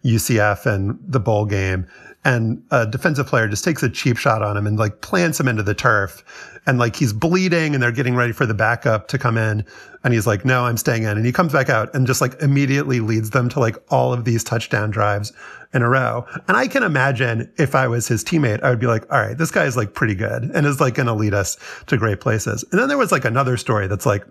UCF 0.04 0.66
and 0.66 0.98
the 1.06 1.20
bowl 1.20 1.46
game. 1.46 1.86
And 2.24 2.62
a 2.70 2.86
defensive 2.86 3.26
player 3.26 3.48
just 3.48 3.64
takes 3.64 3.82
a 3.82 3.88
cheap 3.88 4.18
shot 4.18 4.42
on 4.42 4.56
him 4.56 4.66
and 4.66 4.78
like 4.78 5.00
plants 5.00 5.40
him 5.40 5.48
into 5.48 5.62
the 5.62 5.74
turf. 5.74 6.22
And 6.66 6.78
like 6.78 6.94
he's 6.94 7.14
bleeding 7.14 7.72
and 7.74 7.82
they're 7.82 7.90
getting 7.90 8.14
ready 8.14 8.32
for 8.32 8.44
the 8.44 8.52
backup 8.52 9.08
to 9.08 9.18
come 9.18 9.38
in. 9.38 9.64
And 10.04 10.12
he's 10.12 10.26
like, 10.26 10.44
no, 10.44 10.66
I'm 10.66 10.76
staying 10.76 11.04
in. 11.04 11.16
And 11.16 11.24
he 11.24 11.32
comes 11.32 11.52
back 11.52 11.70
out 11.70 11.94
and 11.94 12.06
just 12.06 12.20
like 12.20 12.40
immediately 12.42 13.00
leads 13.00 13.30
them 13.30 13.48
to 13.50 13.60
like 13.60 13.76
all 13.90 14.12
of 14.12 14.26
these 14.26 14.44
touchdown 14.44 14.90
drives 14.90 15.32
in 15.72 15.80
a 15.80 15.88
row. 15.88 16.26
And 16.46 16.56
I 16.58 16.66
can 16.66 16.82
imagine 16.82 17.50
if 17.56 17.74
I 17.74 17.88
was 17.88 18.08
his 18.08 18.22
teammate, 18.22 18.62
I 18.62 18.68
would 18.68 18.80
be 18.80 18.86
like, 18.86 19.10
all 19.10 19.18
right, 19.18 19.38
this 19.38 19.50
guy 19.50 19.64
is 19.64 19.76
like 19.76 19.94
pretty 19.94 20.14
good 20.14 20.42
and 20.42 20.66
is 20.66 20.80
like 20.80 20.94
going 20.94 21.06
to 21.06 21.14
lead 21.14 21.32
us 21.32 21.56
to 21.86 21.96
great 21.96 22.20
places. 22.20 22.64
And 22.70 22.80
then 22.80 22.88
there 22.88 22.98
was 22.98 23.12
like 23.12 23.24
another 23.24 23.56
story 23.56 23.86
that's 23.86 24.06
like, 24.06 24.24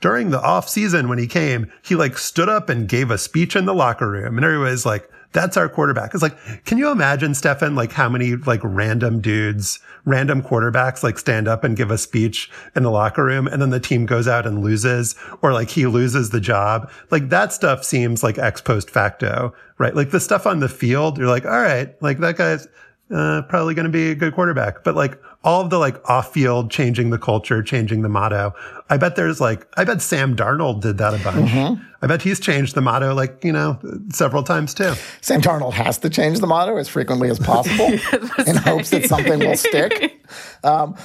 during 0.00 0.30
the 0.30 0.42
off 0.42 0.68
season 0.68 1.08
when 1.08 1.18
he 1.18 1.26
came, 1.26 1.70
he 1.82 1.94
like 1.94 2.18
stood 2.18 2.48
up 2.48 2.68
and 2.68 2.88
gave 2.88 3.10
a 3.10 3.16
speech 3.16 3.56
in 3.56 3.64
the 3.64 3.74
locker 3.74 4.10
room 4.10 4.36
and 4.36 4.44
everybody's 4.44 4.84
like, 4.84 5.08
that's 5.36 5.58
our 5.58 5.68
quarterback. 5.68 6.14
It's 6.14 6.22
like, 6.22 6.36
can 6.64 6.78
you 6.78 6.90
imagine, 6.90 7.34
Stefan, 7.34 7.74
like 7.74 7.92
how 7.92 8.08
many 8.08 8.36
like 8.36 8.60
random 8.64 9.20
dudes, 9.20 9.78
random 10.06 10.42
quarterbacks 10.42 11.02
like 11.02 11.18
stand 11.18 11.46
up 11.46 11.62
and 11.62 11.76
give 11.76 11.90
a 11.90 11.98
speech 11.98 12.50
in 12.74 12.84
the 12.84 12.90
locker 12.90 13.22
room 13.22 13.46
and 13.46 13.60
then 13.60 13.68
the 13.68 13.78
team 13.78 14.06
goes 14.06 14.26
out 14.26 14.46
and 14.46 14.62
loses 14.62 15.14
or 15.42 15.52
like 15.52 15.68
he 15.68 15.86
loses 15.86 16.30
the 16.30 16.40
job? 16.40 16.90
Like 17.10 17.28
that 17.28 17.52
stuff 17.52 17.84
seems 17.84 18.22
like 18.22 18.38
ex 18.38 18.62
post 18.62 18.88
facto, 18.88 19.52
right? 19.76 19.94
Like 19.94 20.10
the 20.10 20.20
stuff 20.20 20.46
on 20.46 20.60
the 20.60 20.70
field, 20.70 21.18
you're 21.18 21.28
like, 21.28 21.44
all 21.44 21.60
right, 21.60 21.94
like 22.02 22.18
that 22.20 22.38
guy's, 22.38 22.66
uh, 23.14 23.42
probably 23.42 23.74
going 23.74 23.84
to 23.84 23.90
be 23.90 24.10
a 24.10 24.14
good 24.14 24.34
quarterback. 24.34 24.84
But 24.84 24.96
like 24.96 25.20
all 25.46 25.60
of 25.60 25.70
the 25.70 25.78
like 25.78 25.96
off 26.10 26.32
field, 26.32 26.72
changing 26.72 27.10
the 27.10 27.18
culture, 27.18 27.62
changing 27.62 28.02
the 28.02 28.08
motto. 28.08 28.52
I 28.90 28.96
bet 28.96 29.14
there's 29.14 29.40
like, 29.40 29.66
I 29.76 29.84
bet 29.84 30.02
Sam 30.02 30.34
Darnold 30.34 30.82
did 30.82 30.98
that 30.98 31.14
a 31.14 31.22
bunch. 31.22 31.50
Mm-hmm. 31.50 31.82
I 32.02 32.06
bet 32.08 32.20
he's 32.20 32.40
changed 32.40 32.74
the 32.74 32.80
motto 32.80 33.14
like, 33.14 33.44
you 33.44 33.52
know, 33.52 33.78
several 34.10 34.42
times 34.42 34.74
too. 34.74 34.94
Sam 35.20 35.40
Darnold 35.40 35.72
has 35.74 35.98
to 35.98 36.10
change 36.10 36.40
the 36.40 36.48
motto 36.48 36.76
as 36.76 36.88
frequently 36.88 37.30
as 37.30 37.38
possible 37.38 37.86
in 38.46 38.56
hopes 38.56 38.90
that 38.90 39.04
something 39.06 39.38
will 39.38 39.56
stick. 39.56 40.12
Um, 40.64 40.96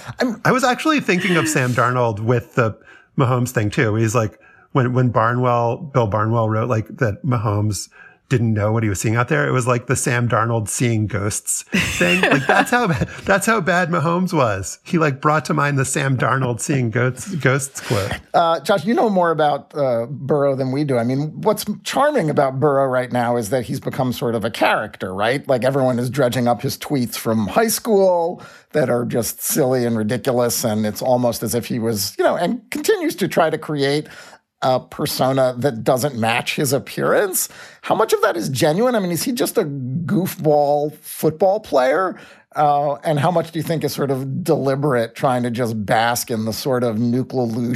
i 0.46 0.52
was 0.52 0.64
actually 0.64 1.00
thinking 1.00 1.38
of 1.38 1.48
Sam 1.48 1.74
Darnold 1.74 2.22
with 2.22 2.56
the 2.56 2.76
Mahomes 3.16 3.52
thing 3.52 3.70
too. 3.70 3.94
He's 3.94 4.16
like, 4.16 4.40
when, 4.72 4.94
when 4.94 5.10
Barnwell, 5.10 5.78
Bill 5.78 6.08
Barnwell 6.08 6.50
wrote 6.50 6.70
like 6.70 6.88
that 6.98 7.24
Mahomes 7.24 7.88
didn't 8.32 8.54
know 8.54 8.72
what 8.72 8.82
he 8.82 8.88
was 8.88 9.02
seeing 9.02 9.18
out 9.18 9.28
there. 9.28 9.46
It 9.46 9.52
was 9.52 9.68
like 9.68 9.88
the 9.88 9.96
Sam 9.98 10.30
Darnold 10.30 10.70
seeing 10.70 11.06
ghosts 11.06 11.64
thing. 11.98 12.22
like 12.32 12.48
that's 12.48 12.72
how 12.72 12.88
bad, 12.88 13.10
that's 13.26 13.46
how 13.46 13.60
bad 13.60 13.90
Mahomes 13.90 14.32
was. 14.32 14.80
He 14.84 14.98
like 14.98 15.20
brought 15.20 15.44
to 15.46 15.54
mind 15.54 15.78
the 15.78 15.84
Sam 15.84 16.18
Darnold 16.18 16.62
seeing 16.62 16.90
ghosts 16.92 17.36
ghosts 17.36 17.82
quote. 17.82 18.12
Uh, 18.34 18.62
Josh, 18.62 18.86
you 18.86 18.94
know 18.94 19.10
more 19.10 19.32
about 19.32 19.76
uh, 19.76 20.06
Burrow 20.10 20.56
than 20.56 20.72
we 20.72 20.86
do. 20.86 20.98
I 20.98 21.04
mean, 21.04 21.42
what's 21.42 21.66
charming 21.84 22.30
about 22.30 22.58
Burrow 22.60 22.86
right 22.86 23.12
now 23.12 23.36
is 23.36 23.50
that 23.50 23.66
he's 23.66 23.82
become 23.82 24.14
sort 24.14 24.34
of 24.34 24.46
a 24.46 24.50
character, 24.50 25.14
right? 25.14 25.46
Like 25.46 25.66
everyone 25.66 26.00
is 26.00 26.10
dredging 26.10 26.48
up 26.48 26.62
his 26.62 26.78
tweets 26.78 27.18
from 27.18 27.48
high 27.48 27.68
school 27.68 28.42
that 28.72 28.90
are 28.90 29.04
just 29.04 29.42
silly 29.42 29.86
and 29.86 29.98
ridiculous, 29.98 30.64
and 30.64 30.86
it's 30.86 31.02
almost 31.02 31.44
as 31.44 31.54
if 31.54 31.66
he 31.66 31.80
was, 31.80 32.16
you 32.18 32.24
know, 32.24 32.38
and 32.38 32.62
continues 32.72 33.14
to 33.18 33.28
try 33.28 33.50
to 33.50 33.58
create 33.58 34.08
a 34.62 34.80
persona 34.80 35.56
that 35.58 35.84
doesn't 35.84 36.16
match 36.16 36.56
his 36.56 36.74
appearance. 36.74 37.50
How 37.82 37.96
much 37.96 38.14
of 38.14 38.22
that 38.22 38.38
is 38.38 38.50
genuine? 38.50 38.96
I 38.96 39.00
mean, 39.00 39.12
is 39.12 39.24
he 39.24 39.32
just 39.32 39.58
a 39.58 39.64
goofball 39.64 40.96
football 40.98 41.60
player? 41.60 42.20
Uh, 42.56 42.96
and 43.04 43.20
how 43.20 43.32
much 43.32 43.52
do 43.52 43.60
you 43.60 43.64
think 43.64 43.84
is 43.84 43.94
sort 43.94 44.12
of 44.12 44.44
deliberate, 44.44 45.16
trying 45.16 45.44
to 45.44 45.52
just 45.52 45.86
bask 45.86 46.30
in 46.30 46.46
the 46.46 46.54
sort 46.54 46.84
of 46.84 47.00
nuclear 47.00 47.76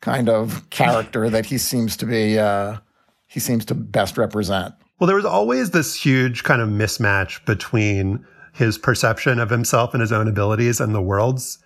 kind 0.00 0.28
of 0.28 0.68
character 0.70 1.28
that 1.30 1.46
he 1.46 1.58
seems 1.58 1.96
to 1.98 2.06
be? 2.06 2.38
Uh, 2.38 2.78
he 3.26 3.40
seems 3.40 3.64
to 3.66 3.74
best 3.74 4.16
represent. 4.16 4.74
Well, 4.98 5.08
there 5.08 5.16
was 5.16 5.24
always 5.24 5.70
this 5.70 5.94
huge 5.94 6.44
kind 6.44 6.62
of 6.62 6.68
mismatch 6.68 7.44
between 7.44 8.24
his 8.52 8.78
perception 8.78 9.40
of 9.40 9.50
himself 9.50 9.92
and 9.92 10.00
his 10.00 10.12
own 10.12 10.28
abilities 10.28 10.80
and 10.80 10.94
the 10.94 11.02
world's 11.02 11.58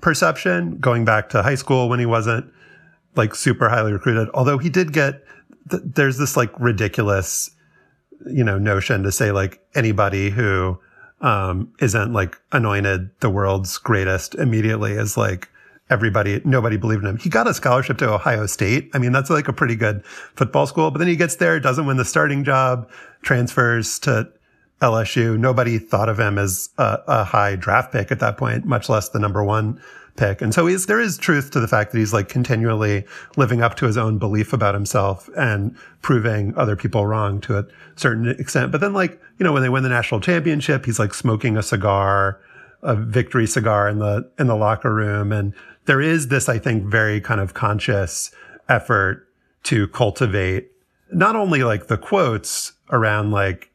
perception, 0.00 0.78
going 0.78 1.04
back 1.04 1.28
to 1.30 1.42
high 1.42 1.56
school 1.56 1.88
when 1.88 1.98
he 1.98 2.06
wasn't 2.06 2.50
like 3.16 3.34
super 3.34 3.68
highly 3.68 3.92
recruited. 3.92 4.28
Although 4.34 4.58
he 4.58 4.70
did 4.70 4.92
get, 4.92 5.22
th- 5.70 5.82
there's 5.84 6.18
this 6.18 6.36
like 6.36 6.52
ridiculous, 6.58 7.50
you 8.26 8.44
know, 8.44 8.58
notion 8.58 9.02
to 9.02 9.12
say 9.12 9.32
like 9.32 9.60
anybody 9.74 10.30
who 10.30 10.78
um, 11.20 11.72
isn't 11.80 12.12
like 12.12 12.38
anointed 12.52 13.10
the 13.20 13.30
world's 13.30 13.78
greatest 13.78 14.34
immediately 14.34 14.92
is 14.92 15.16
like 15.16 15.48
everybody, 15.88 16.40
nobody 16.44 16.76
believed 16.76 17.04
in 17.04 17.10
him. 17.10 17.16
He 17.18 17.28
got 17.28 17.46
a 17.46 17.54
scholarship 17.54 17.98
to 17.98 18.12
Ohio 18.12 18.46
State. 18.46 18.90
I 18.92 18.98
mean, 18.98 19.12
that's 19.12 19.30
like 19.30 19.48
a 19.48 19.52
pretty 19.52 19.76
good 19.76 20.04
football 20.04 20.66
school, 20.66 20.90
but 20.90 20.98
then 20.98 21.08
he 21.08 21.16
gets 21.16 21.36
there, 21.36 21.58
doesn't 21.60 21.86
win 21.86 21.96
the 21.96 22.04
starting 22.04 22.44
job, 22.44 22.90
transfers 23.22 23.98
to 24.00 24.28
LSU. 24.82 25.38
Nobody 25.38 25.78
thought 25.78 26.08
of 26.08 26.18
him 26.18 26.38
as 26.38 26.70
a, 26.76 26.98
a 27.06 27.24
high 27.24 27.56
draft 27.56 27.92
pick 27.92 28.10
at 28.10 28.20
that 28.20 28.36
point, 28.36 28.64
much 28.64 28.88
less 28.88 29.08
the 29.08 29.18
number 29.18 29.42
one 29.42 29.80
pick. 30.16 30.40
And 30.40 30.54
so 30.54 30.68
there 30.68 31.00
is 31.00 31.18
truth 31.18 31.50
to 31.52 31.60
the 31.60 31.68
fact 31.68 31.92
that 31.92 31.98
he's 31.98 32.12
like 32.12 32.28
continually 32.28 33.04
living 33.36 33.62
up 33.62 33.76
to 33.76 33.86
his 33.86 33.96
own 33.96 34.18
belief 34.18 34.52
about 34.52 34.74
himself 34.74 35.28
and 35.36 35.76
proving 36.02 36.56
other 36.56 36.76
people 36.76 37.06
wrong 37.06 37.40
to 37.42 37.58
a 37.58 37.66
certain 37.96 38.28
extent. 38.28 38.72
But 38.72 38.80
then 38.80 38.92
like, 38.92 39.20
you 39.38 39.44
know, 39.44 39.52
when 39.52 39.62
they 39.62 39.68
win 39.68 39.82
the 39.82 39.88
national 39.88 40.20
championship, 40.20 40.86
he's 40.86 40.98
like 40.98 41.14
smoking 41.14 41.56
a 41.56 41.62
cigar, 41.62 42.40
a 42.82 42.96
victory 42.96 43.46
cigar 43.46 43.88
in 43.88 43.98
the, 43.98 44.30
in 44.38 44.46
the 44.46 44.56
locker 44.56 44.94
room. 44.94 45.32
And 45.32 45.54
there 45.86 46.00
is 46.00 46.28
this, 46.28 46.48
I 46.48 46.58
think, 46.58 46.84
very 46.84 47.20
kind 47.20 47.40
of 47.40 47.54
conscious 47.54 48.30
effort 48.68 49.28
to 49.64 49.88
cultivate 49.88 50.70
not 51.12 51.36
only 51.36 51.62
like 51.62 51.86
the 51.86 51.98
quotes 51.98 52.72
around 52.90 53.30
like, 53.30 53.70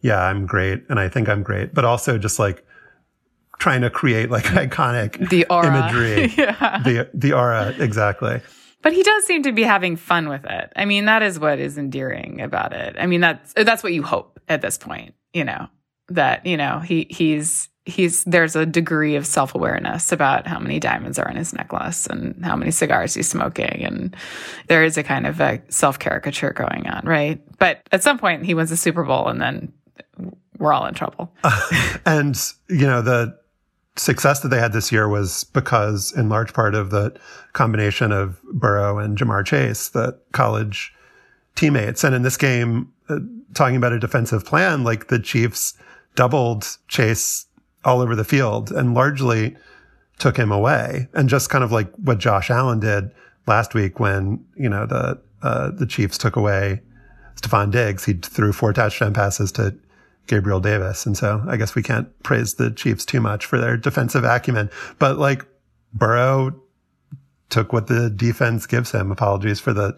yeah, 0.00 0.22
I'm 0.22 0.46
great 0.46 0.84
and 0.88 1.00
I 1.00 1.08
think 1.08 1.28
I'm 1.28 1.42
great, 1.42 1.74
but 1.74 1.84
also 1.84 2.18
just 2.18 2.38
like 2.38 2.66
trying 3.58 3.82
to 3.82 3.90
create 3.90 4.30
like 4.30 4.44
iconic 4.44 5.28
the 5.30 5.46
aura. 5.46 5.66
imagery. 5.66 6.32
yeah. 6.38 6.82
The 6.84 7.10
the 7.14 7.32
aura, 7.32 7.74
exactly. 7.78 8.40
But 8.82 8.92
he 8.92 9.02
does 9.02 9.24
seem 9.24 9.42
to 9.44 9.52
be 9.52 9.62
having 9.62 9.96
fun 9.96 10.28
with 10.28 10.44
it. 10.44 10.70
I 10.76 10.84
mean, 10.84 11.06
that 11.06 11.22
is 11.22 11.38
what 11.38 11.58
is 11.58 11.78
endearing 11.78 12.42
about 12.42 12.74
it. 12.74 12.96
I 12.98 13.06
mean, 13.06 13.22
that's 13.22 13.54
that's 13.54 13.82
what 13.82 13.94
you 13.94 14.02
hope 14.02 14.38
at 14.46 14.60
this 14.60 14.76
point, 14.76 15.14
you 15.32 15.44
know, 15.44 15.68
that, 16.08 16.44
you 16.44 16.58
know, 16.58 16.80
he 16.80 17.06
he's 17.08 17.70
he's 17.86 18.24
there's 18.24 18.56
a 18.56 18.66
degree 18.66 19.16
of 19.16 19.26
self-awareness 19.26 20.12
about 20.12 20.46
how 20.46 20.58
many 20.58 20.78
diamonds 20.80 21.18
are 21.18 21.28
in 21.30 21.36
his 21.36 21.54
necklace 21.54 22.06
and 22.06 22.44
how 22.44 22.56
many 22.56 22.70
cigars 22.70 23.14
he's 23.14 23.28
smoking 23.28 23.84
and 23.84 24.16
there 24.68 24.82
is 24.82 24.96
a 24.96 25.02
kind 25.02 25.26
of 25.26 25.40
a 25.40 25.60
self-caricature 25.68 26.52
going 26.52 26.86
on, 26.86 27.02
right? 27.06 27.40
But 27.58 27.80
at 27.92 28.02
some 28.02 28.18
point 28.18 28.44
he 28.44 28.54
wins 28.54 28.70
the 28.70 28.76
Super 28.76 29.04
Bowl 29.04 29.28
and 29.28 29.40
then 29.40 29.72
we're 30.58 30.72
all 30.72 30.86
in 30.86 30.94
trouble. 30.94 31.32
Uh, 31.42 31.96
and 32.06 32.36
you 32.68 32.86
know, 32.86 33.00
the 33.00 33.38
success 33.96 34.40
that 34.40 34.48
they 34.48 34.58
had 34.58 34.72
this 34.72 34.90
year 34.90 35.08
was 35.08 35.44
because, 35.44 36.12
in 36.12 36.28
large 36.28 36.52
part, 36.52 36.74
of 36.74 36.90
the 36.90 37.14
combination 37.52 38.12
of 38.12 38.42
Burrow 38.42 38.98
and 38.98 39.16
Ja'Marr 39.16 39.46
Chase, 39.46 39.88
the 39.88 40.18
college 40.32 40.92
teammates. 41.54 42.02
And 42.02 42.14
in 42.14 42.22
this 42.22 42.36
game, 42.36 42.92
uh, 43.08 43.20
talking 43.54 43.76
about 43.76 43.92
a 43.92 44.00
defensive 44.00 44.44
plan, 44.44 44.82
like 44.82 45.08
the 45.08 45.20
Chiefs 45.20 45.74
doubled 46.16 46.76
Chase 46.88 47.46
all 47.84 48.00
over 48.00 48.16
the 48.16 48.24
field 48.24 48.72
and 48.72 48.94
largely 48.94 49.56
took 50.18 50.36
him 50.36 50.50
away. 50.50 51.08
And 51.14 51.28
just 51.28 51.50
kind 51.50 51.62
of 51.62 51.70
like 51.70 51.92
what 51.96 52.18
Josh 52.18 52.50
Allen 52.50 52.80
did 52.80 53.10
last 53.46 53.74
week 53.74 54.00
when, 54.00 54.44
you 54.56 54.68
know, 54.68 54.86
the, 54.86 55.20
uh, 55.42 55.70
the 55.70 55.86
Chiefs 55.86 56.18
took 56.18 56.34
away 56.34 56.80
Stefon 57.36 57.70
Diggs. 57.70 58.04
He 58.04 58.14
threw 58.14 58.52
four 58.52 58.72
touchdown 58.72 59.12
passes 59.12 59.52
to 59.52 59.76
Gabriel 60.26 60.60
Davis. 60.60 61.06
And 61.06 61.16
so 61.16 61.44
I 61.48 61.56
guess 61.56 61.74
we 61.74 61.82
can't 61.82 62.08
praise 62.22 62.54
the 62.54 62.70
Chiefs 62.70 63.04
too 63.04 63.20
much 63.20 63.44
for 63.44 63.58
their 63.58 63.76
defensive 63.76 64.24
acumen. 64.24 64.70
But 64.98 65.18
like 65.18 65.44
Burrow 65.92 66.54
took 67.50 67.72
what 67.72 67.86
the 67.86 68.10
defense 68.10 68.66
gives 68.66 68.92
him. 68.92 69.10
Apologies 69.12 69.60
for 69.60 69.72
the 69.72 69.96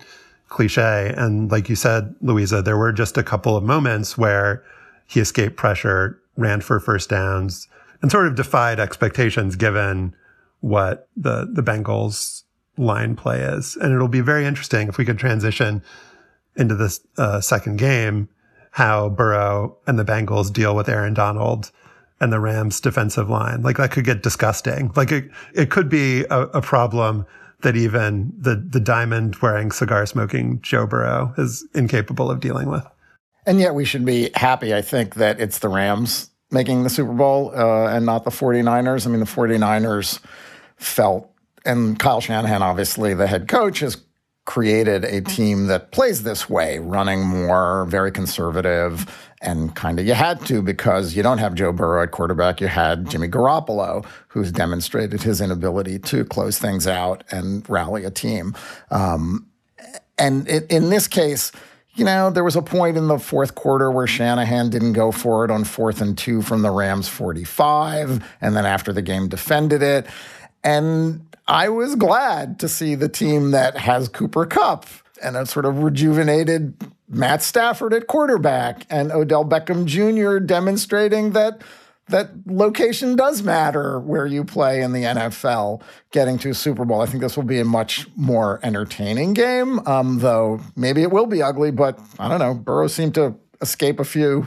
cliche. 0.49 1.13
And 1.17 1.51
like 1.51 1.69
you 1.69 1.77
said, 1.77 2.15
Louisa, 2.21 2.63
there 2.63 2.77
were 2.77 2.93
just 2.93 3.17
a 3.17 3.23
couple 3.23 3.57
of 3.57 3.65
moments 3.65 4.17
where 4.19 4.65
he 5.07 5.21
escaped 5.21 5.57
pressure, 5.57 6.21
ran 6.37 6.61
for 6.61 6.81
first 6.81 7.09
downs, 7.09 7.69
and 8.03 8.11
sort 8.11 8.27
of 8.27 8.35
defied 8.35 8.79
expectations 8.79 9.57
given 9.57 10.15
what 10.61 11.09
the, 11.17 11.49
the 11.53 11.63
Bengals 11.63 12.43
line 12.77 13.17
play 13.17 13.41
is. 13.41 13.77
And 13.77 13.93
it'll 13.93 14.09
be 14.09 14.21
very 14.21 14.45
interesting 14.45 14.89
if 14.89 14.99
we 14.99 15.05
could 15.05 15.19
transition 15.19 15.83
into 16.57 16.75
this 16.75 17.01
uh, 17.19 17.41
second 17.41 17.79
game 17.79 18.29
how 18.77 19.09
Burrow 19.09 19.75
and 19.87 19.99
the 19.99 20.05
Bengals 20.05 20.53
deal 20.53 20.77
with 20.77 20.87
Aaron 20.87 21.15
Donald 21.15 21.71
and 22.21 22.31
the 22.31 22.39
Rams 22.39 22.79
defensive 22.79 23.31
line. 23.31 23.63
Like 23.63 23.79
that 23.79 23.91
could 23.91 24.05
get 24.05 24.23
disgusting. 24.23 24.93
Like 24.95 25.11
it, 25.11 25.31
it 25.55 25.71
could 25.71 25.89
be 25.89 26.25
a, 26.25 26.43
a 26.43 26.61
problem 26.61 27.25
that 27.63 27.75
even 27.75 28.35
the, 28.37 28.55
the 28.55 28.79
diamond 28.79 29.37
wearing 29.37 29.73
cigar 29.73 30.05
smoking 30.05 30.61
Joe 30.61 30.87
Burrow 30.87 31.33
is 31.39 31.67
incapable 31.75 32.31
of 32.31 32.41
dealing 32.41 32.69
with. 32.69 32.87
And 33.47 33.61
yet 33.61 33.75
we 33.75 33.87
should 33.87 34.05
be 34.05 34.29
happy, 34.35 34.75
I 34.75 34.83
think, 34.83 35.15
that 35.15 35.41
it's 35.41 35.61
the 35.61 35.71
Rams 35.71 36.29
making 36.51 36.83
the 36.83 36.91
Super 36.91 37.15
Bowl 37.15 37.53
uh, 37.57 37.87
and 37.87 38.05
not 38.05 38.25
the 38.25 38.31
49ers. 38.31 39.07
I 39.07 39.11
mean, 39.11 39.21
the 39.21 39.27
49ers 39.27 40.21
felt, 40.77 41.31
and 41.65 41.99
Kyle 41.99 42.21
Shanahan, 42.21 42.63
obviously, 42.63 43.15
the 43.15 43.27
head 43.27 43.49
coach, 43.49 43.81
has 43.81 43.97
created 44.47 45.05
a 45.05 45.21
team 45.21 45.67
that 45.67 45.91
plays 45.91 46.23
this 46.23 46.49
way, 46.49 46.79
running 46.79 47.25
more, 47.25 47.85
very 47.87 48.11
conservative, 48.11 49.29
and 49.43 49.75
kind 49.75 50.01
of 50.01 50.07
you 50.07 50.15
had 50.15 50.41
to 50.47 50.63
because 50.63 51.15
you 51.15 51.23
don't 51.23 51.39
have 51.39 51.55
Joe 51.55 51.73
Burrow 51.73 52.03
at 52.03 52.13
quarterback. 52.13 52.61
You 52.61 52.69
had 52.69 53.11
Jimmy 53.11 53.29
Garoppolo, 53.29 54.07
who's 54.29 54.51
demonstrated 54.51 55.23
his 55.23 55.41
inability 55.41 55.99
to 55.99 56.25
close 56.25 56.59
things 56.59 56.87
out 56.87 57.23
and 57.31 57.69
rally 57.69 58.05
a 58.05 58.11
team. 58.11 58.57
Um, 58.91 59.47
and 60.17 60.49
it, 60.49 60.71
in 60.71 60.89
this 60.89 61.07
case, 61.07 61.53
you 61.95 62.05
know, 62.05 62.31
there 62.31 62.45
was 62.45 62.57
a 62.57 62.63
point 62.63 62.97
in 62.97 63.09
the 63.09 63.19
fourth 63.19 63.55
quarter 63.55 63.91
where 63.91 64.07
Shanahan 64.07 64.71
didn't 64.71 64.93
go 64.93 65.11
for 65.11 65.45
it 65.45 65.51
on 65.51 65.65
fourth 65.65 66.01
and 66.01 66.17
two 66.17 66.41
from 66.41 66.63
the 66.63 66.71
Rams 66.71 67.09
45, 67.09 68.25
and 68.41 68.57
then 68.57 68.65
after 68.65 68.93
the 68.93 69.03
game 69.03 69.29
defended 69.29 69.83
it. 69.83 70.07
And 70.63 71.27
I 71.49 71.69
was 71.69 71.95
glad 71.95 72.59
to 72.61 72.69
see 72.69 72.95
the 72.95 73.09
team 73.09 73.53
that 73.53 73.77
has 73.77 74.09
Cooper 74.09 74.47
Kupp 74.47 74.87
and 75.23 75.37
a 75.37 75.47
sort 75.47 75.65
of 75.65 75.83
rejuvenated 75.83 76.75
Matt 77.09 77.43
Stafford 77.43 77.95
at 77.95 78.09
quarterback 78.09 78.85
and 78.91 79.13
Odell 79.13 79.45
Beckham 79.45 79.87
Jr. 79.87 80.45
demonstrating 80.45 81.33
that 81.33 81.63
that 82.09 82.31
location 82.47 83.17
does 83.17 83.43
matter 83.43 83.99
where 83.99 84.27
you 84.27 84.45
play 84.45 84.81
in 84.81 84.93
the 84.93 85.03
NFL 85.03 85.83
getting 86.13 86.39
to 86.39 86.51
a 86.51 86.55
Super 86.55 86.85
Bowl. 86.85 87.01
I 87.01 87.07
think 87.07 87.21
this 87.21 87.37
will 87.37 87.45
be 87.45 87.59
a 87.59 87.65
much 87.65 88.07
more 88.17 88.61
entertaining 88.63 89.35
game, 89.35 89.81
um, 89.89 90.21
though 90.21 90.61
maybe 90.77 91.03
it 91.03 91.11
will 91.11 91.27
be 91.27 91.43
ugly, 91.43 91.73
but 91.73 91.99
I 92.19 92.29
don't 92.29 92.39
know. 92.39 92.55
Burrow 92.55 92.87
seemed 92.87 93.15
to 93.17 93.35
escape 93.61 93.99
a 93.99 94.05
few 94.05 94.47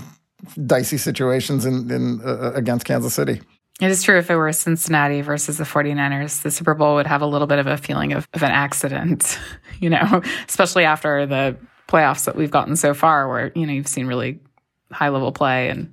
dicey 0.65 0.98
situations 0.98 1.65
in, 1.65 1.91
in 1.91 2.22
uh, 2.24 2.53
against 2.53 2.86
Kansas 2.86 3.13
City. 3.13 3.41
It 3.79 3.89
is 3.89 4.03
true 4.03 4.17
if 4.17 4.29
it 4.29 4.36
were 4.36 4.51
Cincinnati 4.51 5.21
versus 5.21 5.57
the 5.57 5.63
49ers, 5.63 6.41
the 6.41 6.51
Super 6.51 6.74
Bowl 6.74 6.95
would 6.95 7.07
have 7.07 7.21
a 7.21 7.25
little 7.25 7.48
bit 7.48 7.59
of 7.59 7.67
a 7.67 7.77
feeling 7.77 8.12
of, 8.12 8.27
of 8.33 8.43
an 8.43 8.51
accident, 8.51 9.39
you 9.79 9.89
know, 9.89 10.21
especially 10.48 10.83
after 10.83 11.25
the 11.25 11.55
playoffs 11.88 12.25
that 12.25 12.36
we've 12.36 12.51
gotten 12.51 12.75
so 12.75 12.93
far 12.93 13.27
where, 13.29 13.51
you 13.55 13.65
know, 13.65 13.74
you've 13.74 13.88
seen 13.88 14.05
really 14.05 14.39
high 14.91 15.09
level 15.09 15.31
play 15.31 15.69
and 15.69 15.91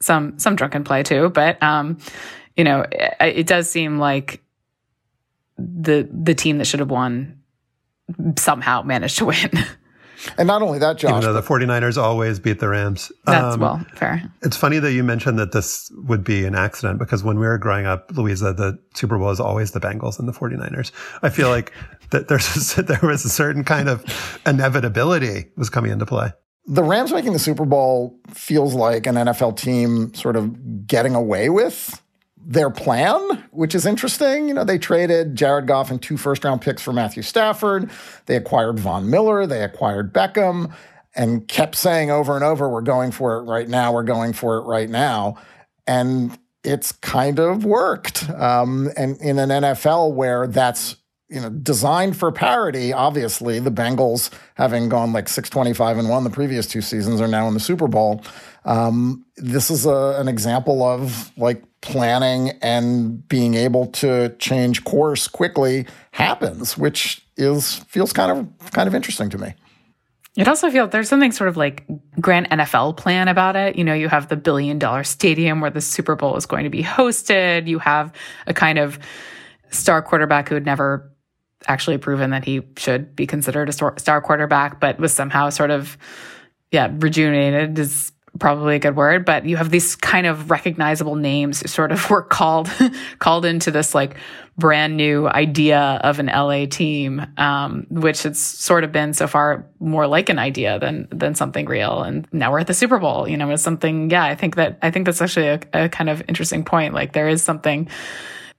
some 0.00 0.38
some 0.38 0.56
drunken 0.56 0.84
play 0.84 1.02
too, 1.02 1.30
but 1.30 1.62
um, 1.62 1.98
you 2.56 2.64
know, 2.64 2.84
it, 2.90 3.14
it 3.20 3.46
does 3.46 3.70
seem 3.70 3.98
like 3.98 4.42
the 5.58 6.08
the 6.12 6.34
team 6.34 6.58
that 6.58 6.66
should 6.66 6.80
have 6.80 6.90
won 6.90 7.40
somehow 8.36 8.82
managed 8.82 9.18
to 9.18 9.26
win. 9.26 9.50
And 10.38 10.46
not 10.46 10.62
only 10.62 10.78
that, 10.78 10.98
Josh. 10.98 11.10
Even 11.10 11.22
though 11.22 11.32
the 11.32 11.42
49ers 11.42 12.00
always 12.00 12.38
beat 12.38 12.60
the 12.60 12.68
Rams. 12.68 13.12
That's 13.24 13.54
um, 13.54 13.60
well, 13.60 13.86
fair. 13.94 14.22
It's 14.42 14.56
funny 14.56 14.78
that 14.78 14.92
you 14.92 15.04
mentioned 15.04 15.38
that 15.38 15.52
this 15.52 15.90
would 16.06 16.24
be 16.24 16.44
an 16.44 16.54
accident 16.54 16.98
because 16.98 17.22
when 17.24 17.38
we 17.38 17.46
were 17.46 17.58
growing 17.58 17.86
up, 17.86 18.10
Louisa, 18.14 18.52
the 18.52 18.78
Super 18.94 19.18
Bowl 19.18 19.30
is 19.30 19.40
always 19.40 19.72
the 19.72 19.80
Bengals 19.80 20.18
and 20.18 20.28
the 20.28 20.32
49ers. 20.32 20.92
I 21.22 21.28
feel 21.28 21.48
like 21.48 21.72
that 22.10 22.28
there's 22.28 22.78
a, 22.78 22.82
there 22.82 23.00
was 23.02 23.24
a 23.24 23.30
certain 23.30 23.64
kind 23.64 23.88
of 23.88 24.04
inevitability 24.46 25.46
was 25.56 25.70
coming 25.70 25.90
into 25.90 26.06
play. 26.06 26.32
The 26.68 26.82
Rams 26.82 27.12
making 27.12 27.32
the 27.32 27.38
Super 27.38 27.64
Bowl 27.64 28.18
feels 28.32 28.74
like 28.74 29.06
an 29.06 29.14
NFL 29.14 29.56
team 29.56 30.12
sort 30.14 30.34
of 30.34 30.86
getting 30.86 31.14
away 31.14 31.48
with 31.48 32.02
their 32.48 32.70
plan, 32.70 33.44
which 33.50 33.74
is 33.74 33.84
interesting. 33.84 34.46
You 34.46 34.54
know, 34.54 34.62
they 34.62 34.78
traded 34.78 35.34
Jared 35.34 35.66
Goff 35.66 35.90
and 35.90 36.00
two 36.00 36.16
first 36.16 36.44
round 36.44 36.62
picks 36.62 36.80
for 36.80 36.92
Matthew 36.92 37.22
Stafford. 37.22 37.90
They 38.26 38.36
acquired 38.36 38.78
Von 38.78 39.10
Miller. 39.10 39.46
They 39.46 39.64
acquired 39.64 40.14
Beckham 40.14 40.72
and 41.16 41.48
kept 41.48 41.74
saying 41.74 42.10
over 42.10 42.36
and 42.36 42.44
over, 42.44 42.68
we're 42.68 42.82
going 42.82 43.10
for 43.10 43.38
it 43.38 43.42
right 43.42 43.68
now. 43.68 43.92
We're 43.92 44.04
going 44.04 44.32
for 44.32 44.58
it 44.58 44.62
right 44.62 44.88
now. 44.88 45.38
And 45.88 46.38
it's 46.62 46.92
kind 46.92 47.40
of 47.40 47.64
worked. 47.64 48.30
Um, 48.30 48.90
and 48.96 49.20
in 49.20 49.38
an 49.38 49.48
NFL 49.48 50.14
where 50.14 50.46
that's 50.46 50.96
you 51.28 51.40
know, 51.40 51.50
designed 51.50 52.16
for 52.16 52.30
parity. 52.30 52.92
Obviously, 52.92 53.58
the 53.58 53.70
Bengals, 53.70 54.30
having 54.54 54.88
gone 54.88 55.12
like 55.12 55.28
six 55.28 55.50
twenty-five 55.50 55.98
and 55.98 56.08
one 56.08 56.22
the 56.22 56.30
previous 56.30 56.66
two 56.66 56.80
seasons, 56.80 57.20
are 57.20 57.26
now 57.26 57.48
in 57.48 57.54
the 57.54 57.60
Super 57.60 57.88
Bowl. 57.88 58.22
Um, 58.64 59.24
this 59.36 59.70
is 59.70 59.86
a, 59.86 60.16
an 60.18 60.28
example 60.28 60.84
of 60.84 61.36
like 61.36 61.64
planning 61.86 62.50
and 62.62 63.26
being 63.28 63.54
able 63.54 63.86
to 63.86 64.34
change 64.38 64.84
course 64.84 65.28
quickly 65.28 65.86
happens, 66.10 66.76
which 66.76 67.24
is 67.36 67.76
feels 67.88 68.12
kind 68.12 68.30
of 68.32 68.72
kind 68.72 68.88
of 68.88 68.94
interesting 68.94 69.30
to 69.30 69.38
me. 69.38 69.54
It 70.36 70.48
also 70.48 70.68
feels 70.70 70.90
there's 70.90 71.08
something 71.08 71.32
sort 71.32 71.48
of 71.48 71.56
like 71.56 71.86
grand 72.20 72.50
NFL 72.50 72.96
plan 72.96 73.28
about 73.28 73.56
it. 73.56 73.76
You 73.76 73.84
know, 73.84 73.94
you 73.94 74.08
have 74.08 74.28
the 74.28 74.36
billion 74.36 74.78
dollar 74.78 75.04
stadium 75.04 75.60
where 75.60 75.70
the 75.70 75.80
Super 75.80 76.16
Bowl 76.16 76.36
is 76.36 76.44
going 76.44 76.64
to 76.64 76.70
be 76.70 76.82
hosted. 76.82 77.68
You 77.68 77.78
have 77.78 78.12
a 78.46 78.52
kind 78.52 78.78
of 78.78 78.98
star 79.70 80.02
quarterback 80.02 80.48
who 80.48 80.54
had 80.56 80.66
never 80.66 81.10
actually 81.68 81.98
proven 81.98 82.30
that 82.30 82.44
he 82.44 82.62
should 82.76 83.16
be 83.16 83.26
considered 83.26 83.68
a 83.68 83.72
star 83.72 84.20
quarterback, 84.20 84.80
but 84.80 84.98
was 84.98 85.12
somehow 85.12 85.50
sort 85.50 85.70
of, 85.70 85.96
yeah, 86.70 86.90
rejuvenated 86.92 87.78
is 87.78 88.12
probably 88.38 88.76
a 88.76 88.78
good 88.78 88.96
word, 88.96 89.24
but 89.24 89.44
you 89.44 89.56
have 89.56 89.70
these 89.70 89.96
kind 89.96 90.26
of 90.26 90.50
recognizable 90.50 91.16
names 91.16 91.60
who 91.60 91.68
sort 91.68 91.92
of 91.92 92.10
were 92.10 92.22
called 92.22 92.70
called 93.18 93.44
into 93.44 93.70
this 93.70 93.94
like 93.94 94.16
brand 94.58 94.96
new 94.96 95.28
idea 95.28 96.00
of 96.02 96.18
an 96.18 96.26
LA 96.26 96.66
team, 96.66 97.26
um, 97.36 97.86
which 97.90 98.24
it's 98.24 98.40
sort 98.40 98.84
of 98.84 98.92
been 98.92 99.12
so 99.12 99.26
far 99.26 99.66
more 99.80 100.06
like 100.06 100.28
an 100.28 100.38
idea 100.38 100.78
than 100.78 101.08
than 101.10 101.34
something 101.34 101.66
real. 101.66 102.02
And 102.02 102.26
now 102.32 102.50
we're 102.50 102.60
at 102.60 102.66
the 102.66 102.74
Super 102.74 102.98
Bowl. 102.98 103.28
You 103.28 103.36
know, 103.36 103.50
it's 103.50 103.62
something. 103.62 104.10
Yeah, 104.10 104.24
I 104.24 104.34
think 104.34 104.56
that 104.56 104.78
I 104.82 104.90
think 104.90 105.06
that's 105.06 105.20
actually 105.20 105.48
a, 105.48 105.60
a 105.72 105.88
kind 105.88 106.10
of 106.10 106.22
interesting 106.28 106.64
point. 106.64 106.94
Like 106.94 107.12
there 107.12 107.28
is 107.28 107.42
something 107.42 107.88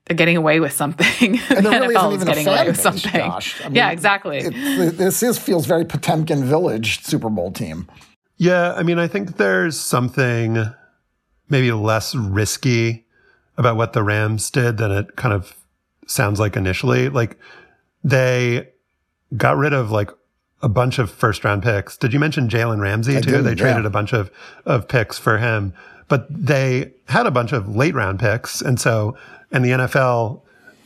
they're 0.07 0.15
getting 0.15 0.37
away 0.37 0.59
with 0.59 0.71
something. 0.71 1.39
And 1.49 1.65
there 1.65 1.81
really 1.81 1.95
isn't 1.95 2.13
even 2.13 2.27
getting 2.27 2.47
away 2.47 2.67
with 2.67 2.79
something. 2.79 3.11
Josh. 3.11 3.59
I 3.61 3.65
mean, 3.65 3.75
yeah, 3.75 3.91
exactly. 3.91 4.37
It, 4.37 4.97
this 4.97 5.23
is 5.23 5.37
feels 5.37 5.65
very 5.65 5.85
Potemkin 5.85 6.45
Village 6.45 7.03
Super 7.03 7.29
Bowl 7.29 7.51
team. 7.51 7.87
Yeah, 8.37 8.73
I 8.73 8.83
mean, 8.83 8.99
I 8.99 9.07
think 9.07 9.37
there's 9.37 9.79
something 9.79 10.63
maybe 11.49 11.71
less 11.71 12.13
risky 12.15 13.05
about 13.57 13.77
what 13.77 13.93
the 13.93 14.03
Rams 14.03 14.51
did 14.51 14.77
than 14.77 14.91
it 14.91 15.15
kind 15.15 15.33
of 15.33 15.55
sounds 16.05 16.39
like 16.39 16.55
initially. 16.55 17.09
Like 17.09 17.37
they 18.03 18.69
got 19.35 19.57
rid 19.57 19.73
of 19.73 19.91
like 19.91 20.11
a 20.61 20.69
bunch 20.69 20.99
of 20.99 21.11
first 21.11 21.43
round 21.43 21.63
picks. 21.63 21.97
Did 21.97 22.13
you 22.13 22.19
mention 22.19 22.47
Jalen 22.47 22.79
Ramsey 22.79 23.13
too? 23.21 23.41
They 23.41 23.55
traded 23.55 23.85
a 23.85 23.89
bunch 23.89 24.13
of 24.13 24.31
of 24.65 24.87
picks 24.87 25.17
for 25.17 25.37
him, 25.37 25.73
but 26.07 26.27
they 26.29 26.93
had 27.07 27.25
a 27.25 27.31
bunch 27.31 27.51
of 27.51 27.75
late 27.75 27.95
round 27.95 28.19
picks, 28.19 28.61
and 28.61 28.79
so 28.79 29.17
and 29.51 29.65
the 29.65 29.69
NFL, 29.71 30.41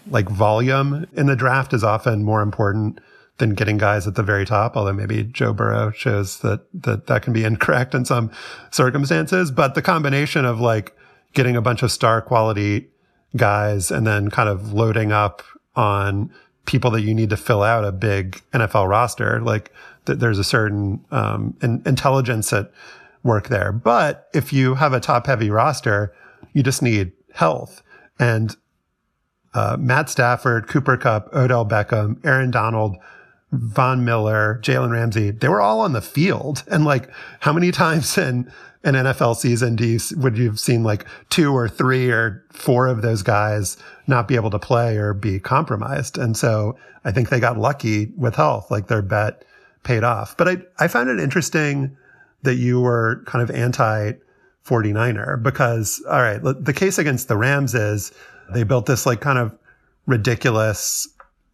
like 0.09 0.29
volume 0.29 1.05
in 1.13 1.27
the 1.27 1.35
draft 1.35 1.73
is 1.73 1.83
often 1.83 2.23
more 2.23 2.41
important 2.41 2.99
than 3.41 3.55
getting 3.55 3.77
guys 3.77 4.07
at 4.07 4.15
the 4.15 4.23
very 4.23 4.45
top. 4.45 4.77
Although 4.77 4.93
maybe 4.93 5.23
Joe 5.23 5.51
Burrow 5.51 5.91
shows 5.91 6.39
that 6.39 6.61
that 6.73 7.07
that 7.07 7.23
can 7.23 7.33
be 7.33 7.43
incorrect 7.51 7.93
in 7.93 8.05
some 8.05 8.31
circumstances. 8.69 9.51
But 9.51 9.75
the 9.75 9.81
combination 9.81 10.45
of 10.45 10.61
like 10.61 10.95
getting 11.33 11.57
a 11.57 11.61
bunch 11.61 11.83
of 11.83 11.91
star 11.91 12.21
quality 12.21 12.87
guys 13.35 13.91
and 13.91 14.05
then 14.05 14.29
kind 14.29 14.47
of 14.47 14.73
loading 14.73 15.11
up 15.11 15.43
on 15.75 16.31
people 16.65 16.91
that 16.91 17.01
you 17.01 17.13
need 17.13 17.29
to 17.29 17.37
fill 17.37 17.63
out 17.63 17.83
a 17.83 17.91
big 17.91 18.41
NFL 18.53 18.87
roster, 18.87 19.41
like 19.41 19.71
th- 20.05 20.19
there's 20.19 20.37
a 20.37 20.43
certain 20.43 21.03
um, 21.11 21.57
in- 21.61 21.81
intelligence 21.85 22.53
at 22.53 22.71
work 23.23 23.49
there. 23.49 23.71
But 23.71 24.27
if 24.33 24.53
you 24.53 24.75
have 24.75 24.93
a 24.93 24.99
top 24.99 25.27
heavy 25.27 25.49
roster, 25.49 26.13
you 26.53 26.61
just 26.61 26.81
need 26.81 27.13
health. 27.33 27.81
And 28.19 28.55
uh, 29.53 29.77
Matt 29.79 30.09
Stafford, 30.09 30.67
Cooper 30.67 30.97
Kupp, 30.97 31.33
Odell 31.33 31.65
Beckham, 31.65 32.23
Aaron 32.25 32.51
Donald, 32.51 32.97
Von 33.51 34.05
Miller, 34.05 34.59
Jalen 34.61 34.91
Ramsey, 34.91 35.31
they 35.31 35.49
were 35.49 35.61
all 35.61 35.81
on 35.81 35.93
the 35.93 36.01
field. 36.01 36.63
And 36.71 36.85
like, 36.85 37.09
how 37.41 37.53
many 37.53 37.71
times 37.71 38.17
in 38.17 38.51
an 38.83 38.95
NFL 38.95 39.35
season 39.35 39.75
do 39.75 39.85
you, 39.85 39.99
would 40.17 40.37
you 40.37 40.45
have 40.45 40.59
seen 40.59 40.83
like 40.83 41.05
two 41.29 41.53
or 41.53 41.67
three 41.67 42.09
or 42.09 42.43
four 42.51 42.87
of 42.87 43.01
those 43.01 43.21
guys 43.21 43.77
not 44.07 44.27
be 44.27 44.35
able 44.35 44.49
to 44.51 44.59
play 44.59 44.97
or 44.97 45.13
be 45.13 45.39
compromised? 45.39 46.17
And 46.17 46.35
so 46.37 46.77
I 47.03 47.11
think 47.11 47.29
they 47.29 47.39
got 47.39 47.57
lucky 47.57 48.07
with 48.17 48.35
health, 48.35 48.71
like 48.71 48.87
their 48.87 49.01
bet 49.01 49.43
paid 49.83 50.03
off. 50.03 50.37
But 50.37 50.47
I, 50.47 50.57
I 50.79 50.87
found 50.87 51.09
it 51.09 51.19
interesting 51.19 51.97
that 52.43 52.55
you 52.55 52.79
were 52.79 53.23
kind 53.25 53.43
of 53.43 53.53
anti 53.55 54.13
49er 54.65 55.41
because, 55.41 56.03
all 56.09 56.21
right, 56.21 56.39
the 56.41 56.73
case 56.73 56.97
against 56.97 57.27
the 57.27 57.37
Rams 57.37 57.73
is 57.73 58.11
they 58.53 58.63
built 58.63 58.85
this 58.85 59.05
like 59.05 59.21
kind 59.21 59.39
of 59.39 59.57
ridiculous 60.05 61.07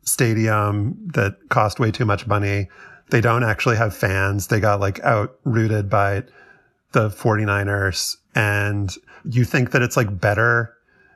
stadium 0.08 0.98
that 1.14 1.36
cost 1.50 1.80
way 1.80 1.92
too 1.92 2.06
much 2.06 2.26
money. 2.28 2.70
They 3.10 3.22
don't 3.22 3.44
actually 3.44 3.76
have 3.76 3.96
fans. 3.96 4.48
They 4.48 4.60
got 4.60 4.80
like 4.80 5.00
outrooted 5.02 5.90
by 5.90 6.24
the 6.94 7.10
49ers. 7.10 8.16
And 8.34 8.94
you 9.26 9.44
think 9.44 9.72
that 9.72 9.82
it's 9.82 9.98
like 9.98 10.20
better 10.20 10.74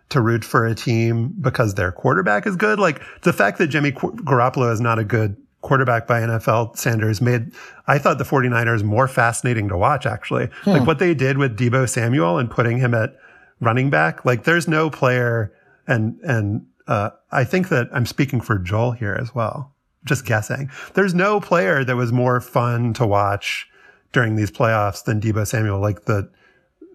to 0.09 0.19
root 0.19 0.43
for 0.43 0.65
a 0.65 0.75
team 0.75 1.33
because 1.39 1.75
their 1.75 1.91
quarterback 1.91 2.45
is 2.45 2.55
good. 2.55 2.79
Like 2.79 3.01
the 3.21 3.31
fact 3.31 3.57
that 3.59 3.67
Jimmy 3.67 3.93
Garoppolo 3.93 4.71
is 4.71 4.81
not 4.81 4.99
a 4.99 5.05
good 5.05 5.37
quarterback 5.61 6.05
by 6.07 6.19
NFL 6.19 6.75
standards 6.77 7.21
made, 7.21 7.51
I 7.87 7.97
thought 7.97 8.17
the 8.17 8.25
49ers 8.25 8.83
more 8.83 9.07
fascinating 9.07 9.69
to 9.69 9.77
watch, 9.77 10.05
actually. 10.05 10.49
Hmm. 10.63 10.71
Like 10.71 10.87
what 10.87 10.99
they 10.99 11.13
did 11.13 11.37
with 11.37 11.57
Deebo 11.57 11.87
Samuel 11.87 12.37
and 12.37 12.51
putting 12.51 12.77
him 12.77 12.93
at 12.93 13.15
running 13.61 13.89
back. 13.89 14.25
Like 14.25 14.43
there's 14.43 14.67
no 14.67 14.89
player 14.89 15.53
and, 15.87 16.19
and, 16.23 16.65
uh, 16.91 17.09
I 17.31 17.45
think 17.45 17.69
that 17.69 17.87
I'm 17.93 18.05
speaking 18.05 18.41
for 18.41 18.57
Joel 18.57 18.91
here 18.91 19.17
as 19.17 19.33
well. 19.33 19.73
Just 20.03 20.25
guessing. 20.25 20.69
There's 20.93 21.13
no 21.13 21.39
player 21.39 21.85
that 21.85 21.95
was 21.95 22.11
more 22.11 22.41
fun 22.41 22.93
to 22.95 23.07
watch 23.07 23.69
during 24.11 24.35
these 24.35 24.51
playoffs 24.51 25.05
than 25.05 25.21
Deebo 25.21 25.47
Samuel. 25.47 25.79
Like 25.79 26.03
the, 26.03 26.29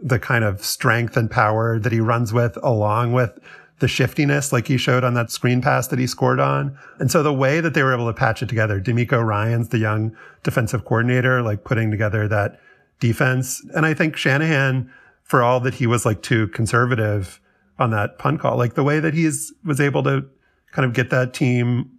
the 0.03 0.19
kind 0.19 0.45
of 0.45 0.63
strength 0.63 1.17
and 1.17 1.31
power 1.31 1.79
that 1.79 1.93
he 1.93 2.01
runs 2.01 2.35
with 2.35 2.59
along 2.63 3.15
with 3.15 3.39
the 3.79 3.89
shiftiness 3.89 4.53
like 4.53 4.67
he 4.69 4.77
showed 4.77 5.03
on 5.03 5.15
that 5.15 5.31
screen 5.31 5.63
pass 5.63 5.89
that 5.89 5.99
he 5.99 6.07
scored 6.07 6.41
on. 6.41 6.77
And 6.99 7.11
so 7.11 7.23
the 7.23 7.33
way 7.33 7.63
that 7.63 7.73
they 7.73 7.83
were 7.83 7.95
able 7.95 8.07
to 8.07 8.13
patch 8.13 8.43
it 8.43 8.51
together, 8.51 8.79
DeMeco 8.79 9.25
Ryans 9.25 9.71
the 9.71 9.79
young 9.79 10.15
defensive 10.43 10.85
coordinator, 10.85 11.41
like 11.41 11.65
putting 11.65 11.91
together 11.91 12.29
that 12.29 12.61
defense. 13.01 13.65
And 13.75 13.87
I 13.87 13.95
think 13.95 14.19
Shanahan, 14.19 14.93
for 15.23 15.43
all 15.43 15.61
that 15.61 15.75
he 15.75 15.87
was 15.87 16.05
like 16.05 16.21
too 16.21 16.49
conservative 16.49 17.41
on 17.79 17.91
that 17.91 18.19
punt 18.19 18.41
call, 18.41 18.57
like 18.57 18.75
the 18.75 18.85
way 18.85 19.01
that 19.01 19.15
he's 19.15 19.53
was 19.65 19.81
able 19.81 20.03
to 20.05 20.25
kind 20.73 20.87
of 20.87 20.93
get 20.93 21.11
that 21.11 21.35
team 21.35 21.91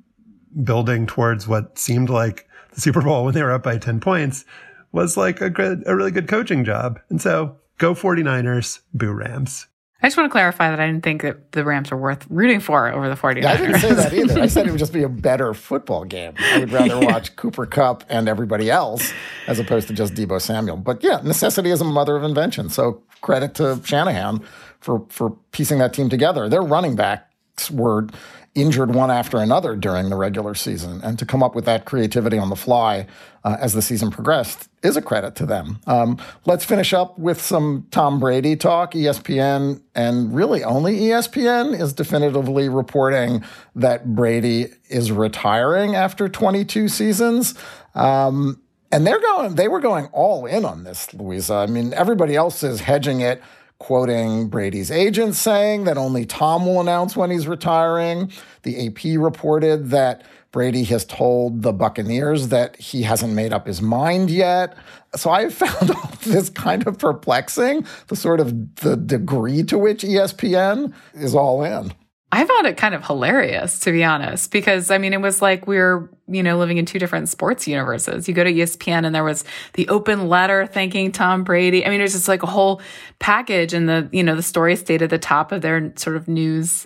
building 0.63 1.05
towards 1.05 1.47
what 1.47 1.77
seemed 1.77 2.09
like 2.09 2.47
the 2.73 2.81
Super 2.81 3.01
Bowl 3.01 3.25
when 3.25 3.33
they 3.33 3.43
were 3.43 3.51
up 3.51 3.63
by 3.63 3.77
10 3.77 3.99
points 3.99 4.45
was 4.91 5.17
like 5.17 5.41
a 5.41 5.49
good, 5.49 5.83
a 5.85 5.95
really 5.95 6.11
good 6.11 6.27
coaching 6.27 6.63
job. 6.63 6.99
And 7.09 7.21
so 7.21 7.57
go 7.77 7.93
49ers, 7.93 8.79
boo 8.93 9.11
Rams. 9.11 9.67
I 10.01 10.05
just 10.05 10.15
want 10.15 10.29
to 10.29 10.31
clarify 10.31 10.69
that 10.69 10.79
I 10.79 10.85
didn't 10.85 11.03
think 11.03 11.23
that 11.23 11.53
the 11.53 11.63
Rams 11.63 11.91
are 11.91 11.97
worth 11.97 12.27
rooting 12.29 12.59
for 12.59 12.87
over 12.87 13.09
the 13.09 13.15
49ers. 13.15 13.41
Yeah, 13.41 13.51
I 13.51 13.57
didn't 13.57 13.79
say 13.79 13.93
that 13.95 14.13
either. 14.13 14.39
I 14.39 14.45
said 14.45 14.67
it 14.67 14.69
would 14.69 14.79
just 14.79 14.93
be 14.93 15.01
a 15.01 15.09
better 15.09 15.55
football 15.55 16.05
game. 16.05 16.33
I 16.37 16.59
would 16.59 16.71
rather 16.71 16.99
watch 17.05 17.35
Cooper 17.35 17.65
Kupp 17.65 18.03
and 18.07 18.29
everybody 18.29 18.69
else 18.69 19.11
as 19.47 19.57
opposed 19.57 19.87
to 19.87 19.95
just 19.95 20.13
Deebo 20.13 20.39
Samuel. 20.39 20.77
But 20.77 21.03
yeah, 21.03 21.19
necessity 21.23 21.71
is 21.71 21.81
a 21.81 21.83
mother 21.83 22.15
of 22.15 22.23
invention. 22.23 22.69
So 22.69 23.01
credit 23.21 23.55
to 23.55 23.81
Shanahan 23.83 24.45
for 24.87 25.05
for 25.09 25.31
piecing 25.51 25.79
that 25.79 25.93
team 25.93 26.07
together. 26.07 26.47
Their 26.47 26.61
running 26.61 26.95
backs 26.95 27.69
were 27.69 28.07
injured 28.55 28.95
one 28.95 29.11
after 29.11 29.37
another 29.37 29.75
during 29.75 30.09
the 30.09 30.15
regular 30.15 30.55
season. 30.55 31.01
And 31.03 31.19
to 31.19 31.25
come 31.25 31.43
up 31.43 31.53
with 31.53 31.65
that 31.65 31.83
creativity 31.85 32.37
on 32.37 32.49
the 32.49 32.55
fly 32.55 33.05
uh, 33.43 33.57
as 33.59 33.73
the 33.73 33.81
season 33.81 34.09
progressed 34.09 34.69
is 34.81 34.95
a 34.95 35.01
credit 35.01 35.35
to 35.35 35.45
them. 35.45 35.79
Um, 35.85 36.17
let's 36.45 36.63
finish 36.63 36.93
up 36.93 37.19
with 37.19 37.39
some 37.41 37.85
Tom 37.91 38.19
Brady 38.19 38.55
talk. 38.55 38.93
ESPN 38.93 39.81
and 39.93 40.33
really 40.33 40.63
only 40.63 41.01
ESPN 41.01 41.79
is 41.79 41.91
definitively 41.93 42.69
reporting 42.69 43.43
that 43.75 44.15
Brady 44.15 44.67
is 44.89 45.11
retiring 45.11 45.95
after 45.95 46.29
22 46.29 46.87
seasons. 46.87 47.53
Um, 47.93 48.61
and 48.91 49.05
they're 49.05 49.21
going, 49.21 49.55
they 49.55 49.67
were 49.67 49.81
going 49.81 50.05
all 50.13 50.45
in 50.45 50.63
on 50.63 50.85
this, 50.85 51.13
Louisa. 51.13 51.55
I 51.55 51.67
mean, 51.67 51.93
everybody 51.93 52.37
else 52.37 52.63
is 52.63 52.79
hedging 52.79 53.19
it 53.19 53.41
quoting 53.79 54.49
Brady's 54.49 54.91
agent 54.91 55.35
saying 55.35 55.83
that 55.83 55.97
only 55.97 56.25
Tom 56.25 56.65
will 56.65 56.81
announce 56.81 57.15
when 57.15 57.31
he's 57.31 57.47
retiring. 57.47 58.31
The 58.63 58.87
AP 58.87 59.21
reported 59.21 59.89
that 59.91 60.23
Brady 60.51 60.83
has 60.85 61.05
told 61.05 61.61
the 61.61 61.73
Buccaneers 61.73 62.47
that 62.47 62.75
he 62.77 63.03
hasn't 63.03 63.33
made 63.33 63.53
up 63.53 63.67
his 63.67 63.81
mind 63.81 64.31
yet. 64.31 64.75
So 65.15 65.29
I 65.29 65.49
found 65.49 65.91
all 65.95 66.13
this 66.23 66.49
kind 66.49 66.87
of 66.87 66.97
perplexing, 66.97 67.85
the 68.07 68.15
sort 68.15 68.39
of 68.39 68.75
the 68.77 68.95
degree 68.95 69.63
to 69.63 69.77
which 69.77 70.03
ESPN 70.03 70.93
is 71.13 71.35
all 71.35 71.63
in. 71.63 71.93
I 72.31 72.45
found 72.45 72.67
it 72.67 72.77
kind 72.77 72.93
of 72.93 73.05
hilarious, 73.05 73.79
to 73.81 73.91
be 73.91 74.03
honest, 74.03 74.51
because 74.51 74.91
I 74.91 74.97
mean, 74.97 75.13
it 75.13 75.21
was 75.21 75.41
like 75.41 75.65
we 75.65 75.77
are 75.77 76.09
you 76.27 76.43
know, 76.43 76.57
living 76.57 76.77
in 76.77 76.85
two 76.85 76.99
different 76.99 77.29
sports 77.29 77.67
universes. 77.67 78.27
You 78.27 78.33
go 78.33 78.43
to 78.43 78.51
ESPN 78.51 79.05
and 79.05 79.15
there 79.15 79.23
was 79.23 79.45
the 79.73 79.87
open 79.87 80.27
letter 80.27 80.67
thanking 80.67 81.11
Tom 81.11 81.43
Brady. 81.43 81.85
I 81.85 81.89
mean, 81.89 82.01
it 82.01 82.03
was 82.03 82.13
just 82.13 82.27
like 82.27 82.43
a 82.43 82.47
whole 82.47 82.81
package 83.19 83.73
and 83.73 83.87
the, 83.87 84.09
you 84.11 84.23
know, 84.23 84.35
the 84.35 84.43
story 84.43 84.75
stayed 84.75 85.01
at 85.01 85.09
the 85.09 85.17
top 85.17 85.51
of 85.51 85.61
their 85.61 85.93
sort 85.95 86.17
of 86.17 86.27
news 86.27 86.85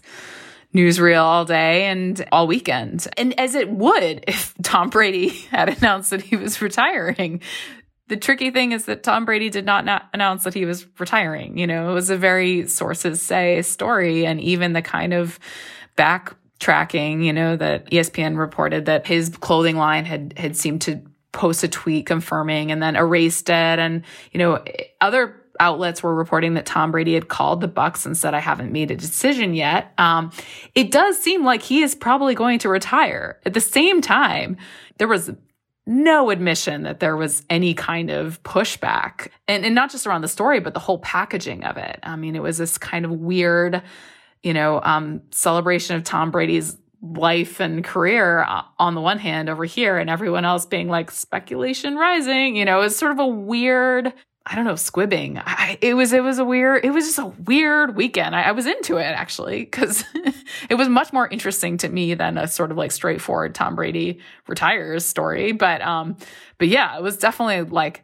newsreel 0.75 1.21
all 1.21 1.43
day 1.43 1.85
and 1.85 2.25
all 2.31 2.47
weekend. 2.47 3.07
And 3.17 3.37
as 3.37 3.55
it 3.55 3.69
would 3.69 4.23
if 4.27 4.53
Tom 4.63 4.89
Brady 4.89 5.29
had 5.51 5.69
announced 5.69 6.11
that 6.11 6.21
he 6.21 6.35
was 6.35 6.61
retiring. 6.61 7.41
The 8.11 8.17
tricky 8.17 8.51
thing 8.51 8.73
is 8.73 8.87
that 8.87 9.03
Tom 9.03 9.23
Brady 9.23 9.49
did 9.49 9.65
not 9.65 10.09
announce 10.13 10.43
that 10.43 10.53
he 10.53 10.65
was 10.65 10.85
retiring. 10.99 11.57
You 11.57 11.65
know, 11.65 11.91
it 11.91 11.93
was 11.93 12.09
a 12.09 12.17
very 12.17 12.67
sources 12.67 13.21
say 13.21 13.61
story 13.61 14.25
and 14.25 14.41
even 14.41 14.73
the 14.73 14.81
kind 14.81 15.13
of 15.13 15.39
backtracking, 15.97 17.23
you 17.23 17.31
know, 17.31 17.55
that 17.55 17.89
ESPN 17.89 18.37
reported 18.37 18.87
that 18.87 19.07
his 19.07 19.29
clothing 19.29 19.77
line 19.77 20.03
had 20.03 20.33
had 20.35 20.57
seemed 20.57 20.81
to 20.81 21.01
post 21.31 21.63
a 21.63 21.69
tweet 21.69 22.05
confirming 22.05 22.69
and 22.69 22.83
then 22.83 22.97
erased 22.97 23.49
it 23.49 23.79
and 23.79 24.03
you 24.33 24.39
know 24.39 24.61
other 24.99 25.41
outlets 25.61 26.03
were 26.03 26.13
reporting 26.13 26.55
that 26.55 26.65
Tom 26.65 26.91
Brady 26.91 27.13
had 27.13 27.29
called 27.29 27.61
the 27.61 27.69
Bucs 27.69 28.05
and 28.05 28.17
said 28.17 28.33
I 28.33 28.39
haven't 28.39 28.73
made 28.73 28.91
a 28.91 28.95
decision 28.97 29.53
yet. 29.53 29.93
Um, 29.97 30.33
it 30.75 30.91
does 30.91 31.17
seem 31.17 31.45
like 31.45 31.61
he 31.61 31.81
is 31.81 31.95
probably 31.95 32.35
going 32.35 32.59
to 32.59 32.67
retire. 32.67 33.39
At 33.45 33.53
the 33.53 33.61
same 33.61 34.01
time, 34.01 34.57
there 34.97 35.07
was 35.07 35.31
no 35.87 36.29
admission 36.29 36.83
that 36.83 36.99
there 36.99 37.17
was 37.17 37.43
any 37.49 37.73
kind 37.73 38.09
of 38.09 38.41
pushback 38.43 39.29
and, 39.47 39.65
and 39.65 39.73
not 39.73 39.91
just 39.91 40.05
around 40.05 40.21
the 40.21 40.27
story, 40.27 40.59
but 40.59 40.73
the 40.73 40.79
whole 40.79 40.99
packaging 40.99 41.63
of 41.63 41.77
it. 41.77 41.99
I 42.03 42.15
mean, 42.15 42.35
it 42.35 42.41
was 42.41 42.57
this 42.57 42.77
kind 42.77 43.03
of 43.03 43.11
weird, 43.11 43.81
you 44.43 44.53
know, 44.53 44.79
um, 44.83 45.21
celebration 45.31 45.95
of 45.95 46.03
Tom 46.03 46.31
Brady's 46.31 46.77
life 47.01 47.59
and 47.59 47.83
career 47.83 48.43
uh, 48.43 48.61
on 48.77 48.93
the 48.93 49.01
one 49.01 49.17
hand 49.17 49.49
over 49.49 49.65
here 49.65 49.97
and 49.97 50.09
everyone 50.09 50.45
else 50.45 50.67
being 50.67 50.87
like 50.87 51.09
speculation 51.09 51.95
rising 51.95 52.55
you 52.55 52.63
know 52.63 52.81
it's 52.81 52.95
sort 52.95 53.11
of 53.11 53.17
a 53.17 53.25
weird 53.25 54.13
i 54.45 54.55
don't 54.55 54.65
know 54.65 54.73
squibbing. 54.73 55.41
I, 55.45 55.77
it 55.81 55.93
was 55.93 56.13
it 56.13 56.23
was 56.23 56.39
a 56.39 56.45
weird 56.45 56.83
it 56.83 56.91
was 56.91 57.05
just 57.05 57.19
a 57.19 57.27
weird 57.45 57.95
weekend. 57.95 58.35
I, 58.35 58.43
I 58.43 58.51
was 58.51 58.65
into 58.65 58.97
it 58.97 59.03
actually 59.03 59.59
because 59.59 60.03
it 60.69 60.75
was 60.75 60.89
much 60.89 61.13
more 61.13 61.27
interesting 61.27 61.77
to 61.77 61.89
me 61.89 62.13
than 62.15 62.37
a 62.37 62.47
sort 62.47 62.71
of 62.71 62.77
like 62.77 62.91
straightforward 62.91 63.53
tom 63.53 63.75
brady 63.75 64.19
retires 64.47 65.05
story. 65.05 65.51
But 65.51 65.81
um 65.81 66.17
but 66.57 66.67
yeah 66.67 66.97
it 66.97 67.03
was 67.03 67.17
definitely 67.17 67.61
like 67.69 68.03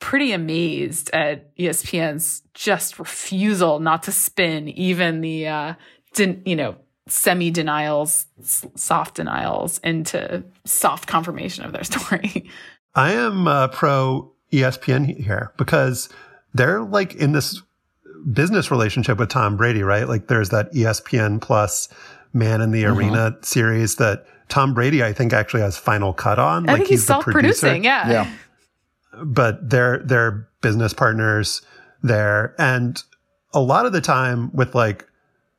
pretty 0.00 0.32
amazed 0.32 1.10
at 1.12 1.54
ESPN's 1.56 2.42
just 2.54 2.98
refusal 2.98 3.80
not 3.80 4.04
to 4.04 4.12
spin 4.12 4.68
even 4.68 5.20
the, 5.20 5.48
uh, 5.48 5.74
den- 6.14 6.42
you 6.46 6.56
know, 6.56 6.76
semi 7.08 7.50
denials, 7.50 8.26
soft 8.74 9.16
denials 9.16 9.78
into 9.78 10.44
soft 10.64 11.06
confirmation 11.06 11.64
of 11.64 11.72
their 11.72 11.84
story. 11.84 12.48
I 12.94 13.12
am 13.12 13.46
uh, 13.48 13.68
pro 13.68 14.32
ESPN 14.52 15.22
here 15.22 15.52
because 15.56 16.08
they're 16.54 16.82
like 16.82 17.14
in 17.14 17.32
this 17.32 17.62
business 18.32 18.70
relationship 18.70 19.18
with 19.18 19.28
Tom 19.28 19.56
Brady, 19.56 19.82
right? 19.82 20.08
Like 20.08 20.28
there's 20.28 20.50
that 20.50 20.72
ESPN 20.72 21.40
plus 21.40 21.88
man 22.32 22.60
in 22.60 22.70
the 22.70 22.84
mm-hmm. 22.84 22.98
arena 22.98 23.36
series 23.42 23.96
that 23.96 24.26
Tom 24.48 24.74
Brady, 24.74 25.02
I 25.02 25.12
think, 25.12 25.32
actually 25.32 25.60
has 25.60 25.76
final 25.76 26.12
cut 26.12 26.38
on. 26.38 26.68
I 26.68 26.72
like 26.72 26.78
think 26.80 26.88
he's, 26.88 27.00
he's 27.00 27.06
self-producing. 27.06 27.84
Yeah. 27.84 28.10
Yeah 28.10 28.32
but 29.24 29.68
they're 29.68 29.98
they're 30.04 30.48
business 30.60 30.92
partners 30.92 31.62
there, 32.02 32.54
and 32.58 33.02
a 33.52 33.60
lot 33.60 33.86
of 33.86 33.92
the 33.92 34.00
time 34.00 34.54
with 34.54 34.74
like, 34.74 35.06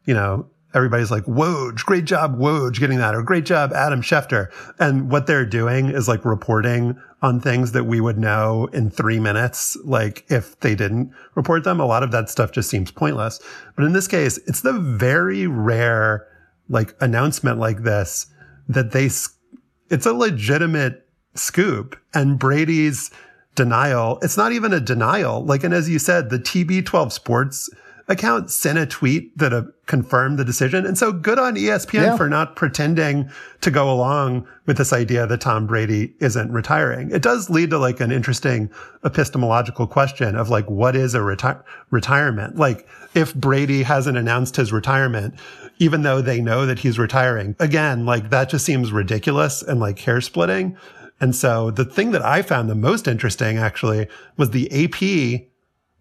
you 0.06 0.13
know, 0.13 0.47
everybody's 0.73 1.12
like, 1.12 1.25
Woj, 1.25 1.84
great 1.86 2.06
job, 2.06 2.38
Woj, 2.38 2.80
getting 2.80 2.99
that, 2.99 3.15
or 3.15 3.23
great 3.23 3.45
job, 3.45 3.73
Adam 3.73 4.02
Schefter. 4.02 4.52
And 4.78 5.12
what 5.12 5.28
they're 5.28 5.45
doing 5.45 5.89
is 5.89 6.08
like 6.08 6.23
reporting 6.23 6.99
on 7.21 7.39
things 7.39 7.73
that 7.73 7.86
we 7.86 7.99
would 7.99 8.17
know 8.17 8.69
in 8.71 8.89
three 8.89 9.19
minutes. 9.19 9.77
Like 9.84 10.25
if 10.29 10.60
they 10.60 10.75
didn't 10.75 11.12
report 11.36 11.63
them, 11.63 11.79
a 11.79 11.86
lot 11.86 12.03
of 12.03 12.12
that 12.12 12.29
stuff 12.29 12.51
just 12.51 12.69
seems 12.69 12.91
pointless. 12.91 13.41
But 13.75 13.86
in 13.86 13.93
this 13.93 14.08
case, 14.08 14.38
it's 14.47 14.62
the 14.62 14.73
very 14.73 15.47
rare 15.47 16.27
like 16.69 16.95
announcement 17.01 17.58
like 17.58 17.84
this 17.84 18.27
that 18.67 18.91
they, 18.91 19.05
it's 19.05 20.05
a 20.05 20.13
legitimate 20.13 21.08
scoop 21.36 21.99
and 22.13 22.39
Brady's 22.39 23.12
denial. 23.55 24.19
It's 24.21 24.38
not 24.38 24.51
even 24.51 24.71
a 24.73 24.79
denial. 24.79 25.43
Like, 25.43 25.63
and 25.63 25.73
as 25.73 25.89
you 25.89 25.99
said, 25.99 26.29
the 26.29 26.39
TB12 26.39 27.12
Sports 27.12 27.69
account 28.10 28.50
sent 28.50 28.80
a 28.80 28.88
tweet 28.88 29.38
that 29.38 29.54
uh, 29.54 29.63
confirmed 29.86 30.39
the 30.39 30.43
decision. 30.43 30.86
And 30.86 30.98
so 30.98 31.12
good 31.12 31.38
on 31.38 31.56
ESPN 31.56 31.93
yeah. 31.93 32.17
for 32.17 32.28
not 32.28 32.56
pretending 32.56 33.30
to 33.62 33.69
go 33.69 33.89
along 33.89 34.48
with 34.65 34.78
this 34.78 34.91
idea 34.91 35.28
that 35.28 35.41
Tom 35.41 35.67
Brady 35.67 36.15
isn't 36.19 36.52
retiring. 36.52 37.12
It 37.12 37.22
does 37.22 37.52
lead 37.52 37.69
to 37.69 37.78
like 37.78 38.00
an 38.00 38.12
interesting 38.12 38.72
epistemological 39.06 39.86
question 39.86 40.36
of 40.36 40.50
like, 40.50 40.67
what 40.67 40.95
is 40.95 41.13
a 41.13 41.19
reti- 41.19 41.63
retirement? 41.91 42.58
Like, 42.58 42.88
if 43.13 43.34
Brady 43.36 43.84
hasn't 43.84 44.17
announced 44.17 44.56
his 44.56 44.74
retirement, 44.74 45.36
even 45.78 46.02
though 46.02 46.22
they 46.22 46.41
know 46.41 46.65
that 46.65 46.80
he's 46.80 46.98
retiring, 46.98 47.56
again, 47.60 48.06
like 48.06 48.32
that 48.32 48.50
just 48.50 48.65
seems 48.65 48.91
ridiculous 48.91 49.62
and 49.62 49.80
like 49.80 50.00
hair 50.00 50.19
splitting. 50.19 50.76
And 51.22 51.36
so 51.36 51.69
the 51.69 51.86
thing 51.86 52.12
that 52.12 52.24
I 52.24 52.41
found 52.41 52.69
the 52.69 52.76
most 52.76 53.08
interesting 53.08 53.58
actually 53.58 54.08
was 54.36 54.50
the 54.50 54.67
AP 54.72 55.48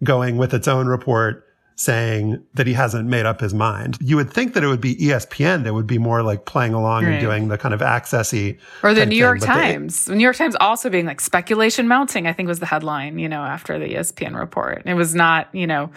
going 0.02 0.36
with 0.38 0.54
its 0.54 0.68
own 0.68 0.86
report 0.86 1.47
saying 1.78 2.42
that 2.54 2.66
he 2.66 2.72
hasn't 2.72 3.08
made 3.08 3.24
up 3.24 3.40
his 3.40 3.54
mind. 3.54 3.96
You 4.00 4.16
would 4.16 4.32
think 4.32 4.54
that 4.54 4.64
it 4.64 4.66
would 4.66 4.80
be 4.80 4.96
ESPN 4.96 5.62
that 5.62 5.74
would 5.74 5.86
be 5.86 5.96
more 5.96 6.24
like 6.24 6.44
playing 6.44 6.74
along 6.74 7.04
right. 7.04 7.12
and 7.12 7.20
doing 7.20 7.48
the 7.48 7.56
kind 7.56 7.72
of 7.72 7.80
accessy 7.80 8.58
or 8.82 8.92
the 8.92 9.06
New 9.06 9.16
York 9.16 9.38
thing, 9.38 9.48
Times. 9.48 10.04
They, 10.04 10.12
the 10.12 10.16
New 10.16 10.24
York 10.24 10.34
Times 10.34 10.56
also 10.60 10.90
being 10.90 11.06
like 11.06 11.20
speculation 11.20 11.86
mounting. 11.86 12.26
I 12.26 12.32
think 12.32 12.48
was 12.48 12.58
the 12.58 12.66
headline. 12.66 13.20
You 13.20 13.28
know, 13.28 13.42
after 13.42 13.78
the 13.78 13.94
ESPN 13.94 14.36
report, 14.36 14.82
it 14.86 14.94
was 14.94 15.14
not. 15.14 15.48
You 15.54 15.68
know 15.68 15.90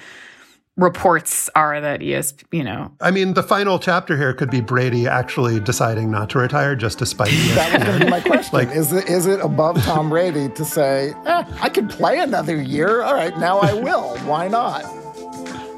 reports 0.77 1.49
are 1.53 1.81
that 1.81 2.01
ES, 2.01 2.33
you 2.51 2.63
know. 2.63 2.91
I 3.01 3.11
mean, 3.11 3.33
the 3.33 3.43
final 3.43 3.77
chapter 3.77 4.15
here 4.17 4.33
could 4.33 4.49
be 4.49 4.61
Brady 4.61 5.05
actually 5.05 5.59
deciding 5.59 6.09
not 6.09 6.29
to 6.31 6.39
retire 6.39 6.75
just 6.75 6.99
to 6.99 7.05
spite 7.05 7.29
ESPN. 7.29 7.55
that 7.55 7.73
was 7.73 7.83
going 7.83 7.99
to 7.99 8.05
be 8.05 8.11
my 8.11 8.21
question. 8.21 8.57
like, 8.57 8.69
is 8.69 8.93
it 8.93 9.09
is 9.09 9.25
it 9.25 9.41
above 9.41 9.83
Tom 9.83 10.09
Brady 10.09 10.47
to 10.49 10.63
say, 10.63 11.13
eh, 11.25 11.43
I 11.59 11.69
could 11.69 11.89
play 11.89 12.19
another 12.19 12.61
year? 12.61 13.01
All 13.01 13.13
right, 13.13 13.37
now 13.37 13.59
I 13.59 13.73
will. 13.73 14.17
Why 14.19 14.47
not? 14.47 14.85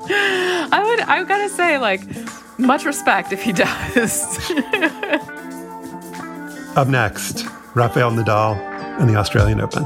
I 0.10 0.84
would. 0.86 1.00
I've 1.02 1.28
got 1.28 1.38
to 1.40 1.50
say, 1.50 1.78
like, 1.78 2.02
much 2.58 2.86
respect 2.86 3.32
if 3.32 3.42
he 3.42 3.52
does. 3.64 4.38
Up 6.76 6.88
next, 6.88 7.46
Rafael 7.76 8.12
Nadal 8.12 8.56
and 9.00 9.10
the 9.10 9.16
Australian 9.16 9.62
Open. 9.62 9.86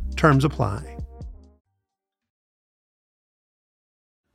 Terms 0.21 0.45
apply. 0.45 0.97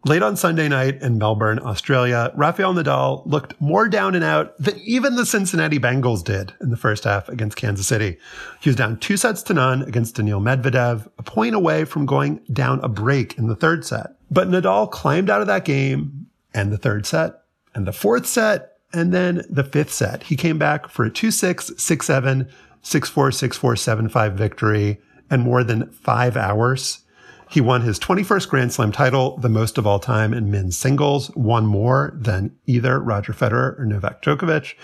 Late 0.04 0.20
on 0.20 0.36
Sunday 0.36 0.68
night 0.68 1.00
in 1.00 1.16
Melbourne, 1.16 1.60
Australia, 1.60 2.32
Rafael 2.34 2.74
Nadal 2.74 3.24
looked 3.24 3.54
more 3.60 3.88
down 3.88 4.16
and 4.16 4.24
out 4.24 4.58
than 4.58 4.76
even 4.80 5.14
the 5.14 5.24
Cincinnati 5.24 5.78
Bengals 5.78 6.24
did 6.24 6.52
in 6.60 6.70
the 6.70 6.76
first 6.76 7.04
half 7.04 7.28
against 7.28 7.56
Kansas 7.56 7.86
City. 7.86 8.18
He 8.60 8.68
was 8.68 8.74
down 8.74 8.98
two 8.98 9.16
sets 9.16 9.44
to 9.44 9.54
none 9.54 9.82
against 9.82 10.16
Daniil 10.16 10.40
Medvedev, 10.40 11.08
a 11.18 11.22
point 11.22 11.54
away 11.54 11.84
from 11.84 12.04
going 12.04 12.40
down 12.52 12.80
a 12.82 12.88
break 12.88 13.38
in 13.38 13.46
the 13.46 13.54
third 13.54 13.84
set. 13.84 14.16
But 14.28 14.48
Nadal 14.48 14.90
climbed 14.90 15.30
out 15.30 15.40
of 15.40 15.46
that 15.46 15.64
game 15.64 16.26
and 16.52 16.72
the 16.72 16.78
third 16.78 17.06
set 17.06 17.42
and 17.76 17.86
the 17.86 17.92
fourth 17.92 18.26
set 18.26 18.72
and 18.92 19.14
then 19.14 19.42
the 19.48 19.62
fifth 19.62 19.92
set. 19.92 20.24
He 20.24 20.34
came 20.34 20.58
back 20.58 20.88
for 20.88 21.04
a 21.04 21.10
2 21.10 21.30
6, 21.30 21.70
6 21.76 22.06
7, 22.06 22.48
6 22.82 23.08
4, 23.08 23.30
6 23.30 23.56
4, 23.56 23.76
7 23.76 24.08
5 24.08 24.32
victory 24.32 25.00
and 25.30 25.42
more 25.42 25.64
than 25.64 25.90
five 25.90 26.36
hours. 26.36 27.00
He 27.48 27.60
won 27.60 27.82
his 27.82 27.98
21st 27.98 28.48
Grand 28.48 28.72
Slam 28.72 28.92
title, 28.92 29.36
the 29.38 29.48
most 29.48 29.78
of 29.78 29.86
all 29.86 30.00
time 30.00 30.34
in 30.34 30.50
men's 30.50 30.76
singles, 30.76 31.28
one 31.28 31.64
more 31.64 32.12
than 32.16 32.56
either 32.66 32.98
Roger 32.98 33.32
Federer 33.32 33.78
or 33.78 33.84
Novak 33.84 34.22
Djokovic. 34.22 34.74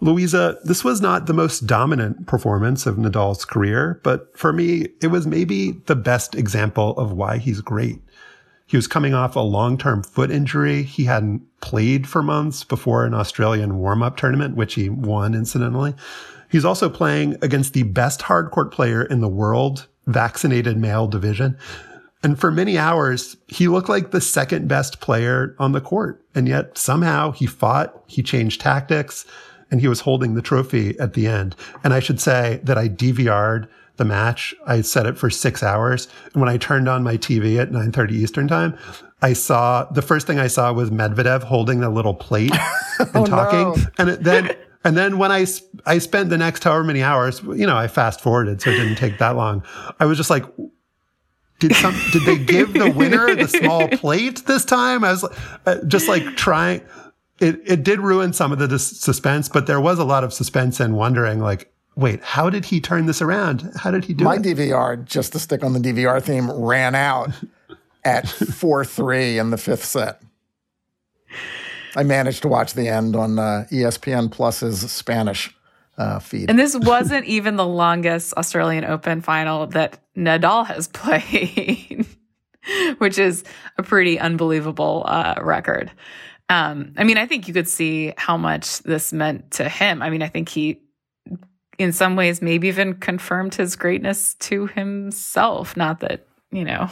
Louisa, 0.00 0.58
this 0.62 0.84
was 0.84 1.00
not 1.00 1.26
the 1.26 1.34
most 1.34 1.66
dominant 1.66 2.28
performance 2.28 2.86
of 2.86 2.96
Nadal's 2.96 3.44
career, 3.44 4.00
but 4.04 4.36
for 4.38 4.52
me, 4.52 4.86
it 5.02 5.08
was 5.08 5.26
maybe 5.26 5.72
the 5.86 5.96
best 5.96 6.36
example 6.36 6.96
of 6.96 7.10
why 7.10 7.38
he's 7.38 7.60
great. 7.60 8.00
He 8.66 8.76
was 8.76 8.86
coming 8.86 9.14
off 9.14 9.34
a 9.34 9.40
long-term 9.40 10.04
foot 10.04 10.30
injury. 10.30 10.84
He 10.84 11.04
hadn't 11.04 11.42
played 11.60 12.06
for 12.06 12.22
months 12.22 12.62
before 12.62 13.06
an 13.06 13.14
Australian 13.14 13.78
warm-up 13.78 14.16
tournament, 14.16 14.54
which 14.54 14.74
he 14.74 14.88
won 14.88 15.34
incidentally. 15.34 15.94
He's 16.48 16.64
also 16.64 16.88
playing 16.88 17.36
against 17.42 17.74
the 17.74 17.82
best 17.82 18.20
hardcourt 18.20 18.70
player 18.70 19.02
in 19.02 19.20
the 19.20 19.28
world, 19.28 19.86
vaccinated 20.06 20.76
male 20.76 21.06
division. 21.06 21.58
And 22.22 22.38
for 22.38 22.50
many 22.50 22.76
hours, 22.76 23.36
he 23.46 23.68
looked 23.68 23.88
like 23.88 24.10
the 24.10 24.20
second 24.20 24.66
best 24.66 25.00
player 25.00 25.54
on 25.58 25.72
the 25.72 25.80
court. 25.80 26.24
And 26.34 26.48
yet 26.48 26.76
somehow 26.76 27.30
he 27.32 27.46
fought, 27.46 28.02
he 28.06 28.22
changed 28.22 28.60
tactics, 28.60 29.24
and 29.70 29.80
he 29.80 29.88
was 29.88 30.00
holding 30.00 30.34
the 30.34 30.42
trophy 30.42 30.98
at 30.98 31.12
the 31.12 31.26
end. 31.26 31.54
And 31.84 31.92
I 31.92 32.00
should 32.00 32.20
say 32.20 32.60
that 32.64 32.78
I 32.78 32.88
DVR'd 32.88 33.68
the 33.98 34.04
match. 34.04 34.54
I 34.66 34.80
set 34.80 35.06
it 35.06 35.18
for 35.18 35.28
six 35.28 35.62
hours. 35.62 36.08
And 36.32 36.40
when 36.40 36.48
I 36.48 36.56
turned 36.56 36.88
on 36.88 37.02
my 37.02 37.16
TV 37.16 37.58
at 37.58 37.70
9.30 37.70 38.12
Eastern 38.12 38.48
time, 38.48 38.76
I 39.20 39.32
saw 39.32 39.84
the 39.84 40.02
first 40.02 40.26
thing 40.26 40.38
I 40.38 40.46
saw 40.46 40.72
was 40.72 40.90
Medvedev 40.90 41.42
holding 41.42 41.82
a 41.82 41.90
little 41.90 42.14
plate 42.14 42.56
and 42.98 43.10
oh, 43.16 43.26
talking. 43.26 43.82
No. 43.82 43.88
And 43.98 44.24
then 44.24 44.56
and 44.88 44.96
then 44.96 45.18
when 45.18 45.30
I, 45.30 45.44
I 45.84 45.98
spent 45.98 46.30
the 46.30 46.38
next 46.38 46.64
however 46.64 46.82
many 46.82 47.02
hours, 47.02 47.42
you 47.42 47.66
know, 47.66 47.76
I 47.76 47.88
fast 47.88 48.22
forwarded, 48.22 48.62
so 48.62 48.70
it 48.70 48.78
didn't 48.78 48.96
take 48.96 49.18
that 49.18 49.36
long. 49.36 49.62
I 50.00 50.06
was 50.06 50.16
just 50.16 50.30
like, 50.30 50.46
did 51.58 51.76
some, 51.76 51.94
did 52.10 52.22
they 52.22 52.38
give 52.38 52.72
the 52.72 52.90
winner 52.90 53.34
the 53.34 53.48
small 53.48 53.86
plate 53.98 54.46
this 54.46 54.64
time? 54.64 55.04
I 55.04 55.10
was 55.10 55.24
uh, 55.66 55.84
just 55.86 56.08
like 56.08 56.24
trying, 56.36 56.80
it, 57.38 57.60
it 57.66 57.82
did 57.82 58.00
ruin 58.00 58.32
some 58.32 58.50
of 58.50 58.58
the 58.58 58.66
dis- 58.66 58.98
suspense, 58.98 59.50
but 59.50 59.66
there 59.66 59.78
was 59.78 59.98
a 59.98 60.04
lot 60.04 60.24
of 60.24 60.32
suspense 60.32 60.80
and 60.80 60.96
wondering 60.96 61.40
like, 61.40 61.70
wait, 61.94 62.22
how 62.22 62.48
did 62.48 62.64
he 62.64 62.80
turn 62.80 63.04
this 63.04 63.20
around? 63.20 63.70
How 63.76 63.90
did 63.90 64.06
he 64.06 64.14
do 64.14 64.24
My 64.24 64.36
it? 64.36 64.38
My 64.38 64.42
DVR, 64.42 65.04
just 65.04 65.34
to 65.34 65.38
stick 65.38 65.62
on 65.62 65.74
the 65.74 65.80
DVR 65.80 66.22
theme, 66.22 66.50
ran 66.50 66.94
out 66.94 67.28
at 68.04 68.26
4 68.28 68.86
3 68.86 69.38
in 69.38 69.50
the 69.50 69.58
fifth 69.58 69.84
set. 69.84 70.22
I 71.98 72.04
managed 72.04 72.42
to 72.42 72.48
watch 72.48 72.74
the 72.74 72.86
end 72.86 73.16
on 73.16 73.40
uh, 73.40 73.66
ESPN 73.72 74.30
Plus's 74.30 74.88
Spanish 74.88 75.52
uh, 75.96 76.20
feed. 76.20 76.48
And 76.48 76.56
this 76.56 76.76
wasn't 76.76 77.24
even 77.36 77.56
the 77.56 77.66
longest 77.66 78.34
Australian 78.34 78.84
Open 78.84 79.20
final 79.20 79.66
that 79.68 79.98
Nadal 80.16 80.64
has 80.64 80.86
played, 80.92 82.06
which 82.98 83.18
is 83.18 83.42
a 83.78 83.82
pretty 83.82 84.16
unbelievable 84.16 85.02
uh, 85.06 85.34
record. 85.42 85.90
Um, 86.48 86.94
I 86.96 87.02
mean, 87.02 87.18
I 87.18 87.26
think 87.26 87.48
you 87.48 87.52
could 87.52 87.68
see 87.68 88.14
how 88.16 88.36
much 88.36 88.78
this 88.84 89.12
meant 89.12 89.50
to 89.52 89.68
him. 89.68 90.00
I 90.00 90.08
mean, 90.08 90.22
I 90.22 90.28
think 90.28 90.48
he, 90.48 90.80
in 91.78 91.92
some 91.92 92.14
ways, 92.14 92.40
maybe 92.40 92.68
even 92.68 92.94
confirmed 92.94 93.56
his 93.56 93.74
greatness 93.74 94.34
to 94.34 94.68
himself. 94.68 95.76
Not 95.76 95.98
that, 95.98 96.28
you 96.52 96.64
know, 96.64 96.88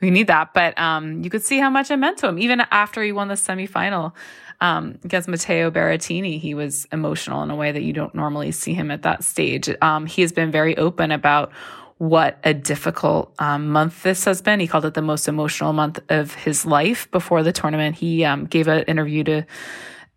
we 0.00 0.10
need 0.10 0.26
that. 0.28 0.54
But 0.54 0.78
um, 0.78 1.22
you 1.22 1.30
could 1.30 1.44
see 1.44 1.58
how 1.58 1.70
much 1.70 1.90
it 1.90 1.96
meant 1.96 2.18
to 2.18 2.28
him. 2.28 2.38
Even 2.38 2.60
after 2.70 3.02
he 3.02 3.12
won 3.12 3.28
the 3.28 3.34
semifinal 3.34 4.12
um, 4.60 4.98
against 5.04 5.28
Matteo 5.28 5.70
Berrettini, 5.70 6.40
he 6.40 6.54
was 6.54 6.86
emotional 6.92 7.42
in 7.42 7.50
a 7.50 7.56
way 7.56 7.72
that 7.72 7.82
you 7.82 7.92
don't 7.92 8.14
normally 8.14 8.52
see 8.52 8.74
him 8.74 8.90
at 8.90 9.02
that 9.02 9.24
stage. 9.24 9.70
Um, 9.82 10.06
he 10.06 10.22
has 10.22 10.32
been 10.32 10.50
very 10.50 10.76
open 10.76 11.10
about 11.10 11.52
what 11.98 12.38
a 12.44 12.54
difficult 12.54 13.32
um, 13.40 13.70
month 13.70 14.04
this 14.04 14.24
has 14.24 14.40
been. 14.40 14.60
He 14.60 14.68
called 14.68 14.84
it 14.84 14.94
the 14.94 15.02
most 15.02 15.26
emotional 15.26 15.72
month 15.72 15.98
of 16.08 16.32
his 16.34 16.64
life 16.64 17.10
before 17.10 17.42
the 17.42 17.52
tournament. 17.52 17.96
He 17.96 18.24
um, 18.24 18.46
gave 18.46 18.68
an 18.68 18.84
interview 18.84 19.24
to 19.24 19.46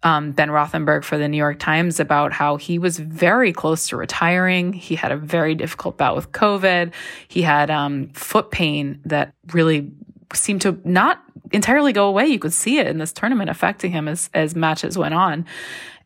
um, 0.04 0.32
Ben 0.32 0.50
Rothenberg 0.50 1.04
for 1.04 1.18
the 1.18 1.28
New 1.28 1.38
York 1.38 1.60
Times 1.60 2.00
about 2.00 2.34
how 2.34 2.58
he 2.58 2.80
was 2.80 2.98
very 2.98 3.54
close 3.54 3.88
to 3.90 3.98
retiring. 3.98 4.74
He 4.74 4.96
had 4.96 5.12
a 5.12 5.18
very 5.18 5.56
difficult 5.56 5.98
bout 5.98 6.16
with 6.16 6.32
COVID. 6.32 6.92
He 7.28 7.42
had 7.42 7.70
um, 7.70 8.10
foot 8.10 8.52
pain 8.52 9.00
that 9.06 9.34
really 9.54 9.92
seemed 10.34 10.62
to 10.62 10.80
not 10.84 11.22
entirely 11.52 11.94
go 11.94 12.08
away. 12.08 12.28
You 12.28 12.40
could 12.40 12.54
see 12.54 12.80
it 12.80 12.88
in 12.88 12.98
this 12.98 13.12
tournament 13.14 13.50
affecting 13.50 13.92
him 13.92 14.08
as 14.08 14.30
as 14.34 14.56
matches 14.56 14.98
went 14.98 15.14
on. 15.14 15.46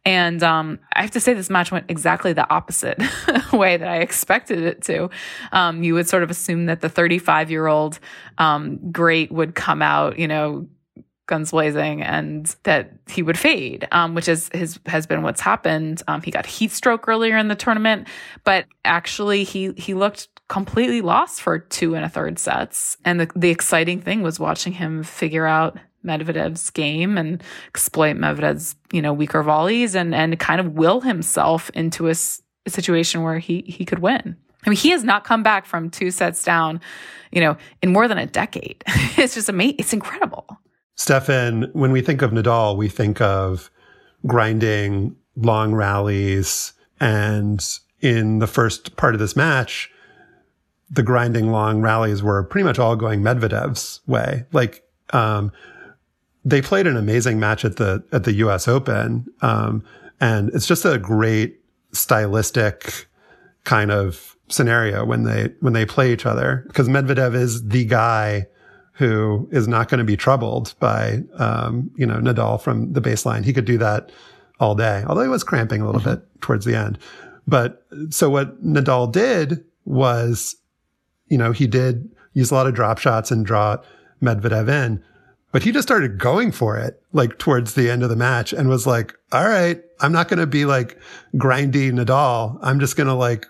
And 0.05 0.43
um, 0.43 0.79
I 0.93 1.01
have 1.01 1.11
to 1.11 1.19
say, 1.19 1.33
this 1.33 1.49
match 1.49 1.71
went 1.71 1.85
exactly 1.89 2.31
the 2.31 2.47
opposite 2.47 3.01
way 3.53 3.75
that 3.75 3.87
I 3.87 3.97
expected 3.97 4.59
it 4.59 4.83
to. 4.83 5.09
Um, 5.51 5.81
you 5.81 5.95
would 5.95 6.07
sort 6.07 6.21
of 6.21 6.29
assume 6.29 6.67
that 6.67 6.81
the 6.81 6.89
35 6.89 7.49
year 7.49 7.65
old 7.65 7.99
um, 8.37 8.91
great 8.91 9.31
would 9.31 9.55
come 9.55 9.81
out, 9.81 10.19
you 10.19 10.27
know, 10.27 10.67
guns 11.27 11.51
blazing 11.51 12.01
and 12.01 12.55
that 12.63 12.91
he 13.09 13.21
would 13.21 13.37
fade, 13.37 13.87
um, 13.91 14.15
which 14.15 14.27
is 14.27 14.49
his 14.53 14.79
has 14.85 15.07
been 15.07 15.23
what's 15.23 15.41
happened. 15.41 16.01
Um, 16.07 16.21
he 16.21 16.31
got 16.31 16.45
heat 16.45 16.71
stroke 16.71 17.07
earlier 17.07 17.37
in 17.37 17.47
the 17.47 17.55
tournament, 17.55 18.07
but 18.43 18.65
actually 18.83 19.43
he 19.43 19.73
he 19.77 19.93
looked 19.93 20.27
completely 20.47 21.01
lost 21.01 21.41
for 21.41 21.57
two 21.57 21.95
and 21.95 22.05
a 22.05 22.09
third 22.09 22.37
sets. 22.39 22.97
And 23.05 23.19
the 23.19 23.29
the 23.35 23.49
exciting 23.49 24.01
thing 24.01 24.21
was 24.21 24.39
watching 24.39 24.73
him 24.73 25.03
figure 25.03 25.45
out 25.45 25.77
Medvedev's 26.05 26.69
game 26.69 27.17
and 27.17 27.43
exploit 27.67 28.15
Medvedev's, 28.15 28.75
you 28.91 29.01
know, 29.01 29.13
weaker 29.13 29.41
volleys 29.41 29.95
and 29.95 30.13
and 30.13 30.39
kind 30.39 30.59
of 30.59 30.73
will 30.73 31.01
himself 31.01 31.69
into 31.73 32.09
a, 32.09 32.15
situation 32.67 33.21
where 33.21 33.37
he 33.37 33.61
he 33.67 33.85
could 33.85 33.99
win. 33.99 34.35
I 34.65 34.69
mean, 34.69 34.77
he 34.77 34.89
has 34.89 35.03
not 35.03 35.23
come 35.23 35.43
back 35.43 35.67
from 35.67 35.91
two 35.91 36.09
sets 36.09 36.43
down, 36.43 36.81
you 37.31 37.39
know, 37.39 37.57
in 37.83 37.93
more 37.93 38.07
than 38.07 38.17
a 38.17 38.25
decade. 38.25 38.83
it's 38.87 39.35
just 39.35 39.49
amazing. 39.49 39.75
It's 39.77 39.93
incredible. 39.93 40.47
Stefan, 40.95 41.69
when 41.73 41.91
we 41.91 42.01
think 42.01 42.21
of 42.21 42.31
Nadal, 42.31 42.77
we 42.77 42.87
think 42.87 43.21
of 43.21 43.69
grinding 44.25 45.15
long 45.35 45.73
rallies. 45.73 46.73
And 46.99 47.63
in 47.99 48.39
the 48.39 48.47
first 48.47 48.95
part 48.95 49.13
of 49.13 49.19
this 49.19 49.35
match, 49.35 49.91
the 50.89 51.03
grinding 51.03 51.51
long 51.51 51.81
rallies 51.81 52.23
were 52.23 52.43
pretty 52.43 52.63
much 52.63 52.79
all 52.79 52.95
going 52.95 53.21
Medvedev's 53.21 53.99
way. 54.07 54.45
Like, 54.51 54.83
um, 55.11 55.51
they 56.45 56.61
played 56.61 56.87
an 56.87 56.95
amazing 56.95 57.39
match 57.39 57.65
at 57.65 57.75
the, 57.75 58.03
at 58.11 58.23
the 58.23 58.33
US 58.33 58.67
Open. 58.67 59.25
Um, 59.41 59.83
and 60.21 60.49
it's 60.53 60.67
just 60.67 60.85
a 60.85 60.97
great 60.97 61.59
stylistic 61.91 63.07
kind 63.65 63.91
of 63.91 64.37
scenario 64.47 65.03
when 65.03 65.23
they, 65.23 65.49
when 65.59 65.73
they 65.73 65.85
play 65.85 66.13
each 66.13 66.25
other 66.25 66.63
because 66.67 66.87
Medvedev 66.87 67.33
is 67.33 67.67
the 67.67 67.83
guy 67.83 68.45
who 68.95 69.47
is 69.51 69.67
not 69.67 69.89
going 69.89 69.99
to 69.99 70.05
be 70.05 70.17
troubled 70.17 70.73
by, 70.79 71.21
um, 71.37 71.91
you 71.95 72.05
know, 72.05 72.15
Nadal 72.15 72.61
from 72.61 72.93
the 72.93 73.01
baseline. 73.01 73.43
He 73.43 73.53
could 73.53 73.65
do 73.65 73.77
that 73.77 74.11
all 74.59 74.75
day, 74.75 75.03
although 75.07 75.23
he 75.23 75.27
was 75.27 75.43
cramping 75.43 75.81
a 75.81 75.85
little 75.85 76.01
mm-hmm. 76.01 76.21
bit 76.21 76.41
towards 76.41 76.65
the 76.65 76.75
end. 76.75 76.97
But 77.47 77.85
so 78.09 78.29
what 78.29 78.63
Nadal 78.63 79.11
did 79.11 79.63
was 79.83 80.55
you 81.27 81.37
know, 81.37 81.51
he 81.51 81.67
did 81.67 82.09
use 82.33 82.51
a 82.51 82.53
lot 82.53 82.67
of 82.67 82.73
drop 82.73 82.97
shots 82.97 83.31
and 83.31 83.45
draw 83.45 83.77
Medvedev 84.21 84.69
in, 84.69 85.03
but 85.51 85.63
he 85.63 85.71
just 85.71 85.87
started 85.87 86.17
going 86.17 86.51
for 86.51 86.77
it 86.77 87.01
like 87.13 87.37
towards 87.37 87.73
the 87.73 87.89
end 87.89 88.03
of 88.03 88.09
the 88.09 88.15
match 88.15 88.53
and 88.53 88.67
was 88.67 88.85
like, 88.85 89.13
all 89.31 89.47
right, 89.47 89.81
I'm 90.01 90.11
not 90.11 90.27
going 90.27 90.39
to 90.39 90.47
be 90.47 90.65
like 90.65 90.99
grindy 91.35 91.91
Nadal. 91.91 92.59
I'm 92.61 92.79
just 92.79 92.95
going 92.95 93.07
to 93.07 93.13
like 93.13 93.45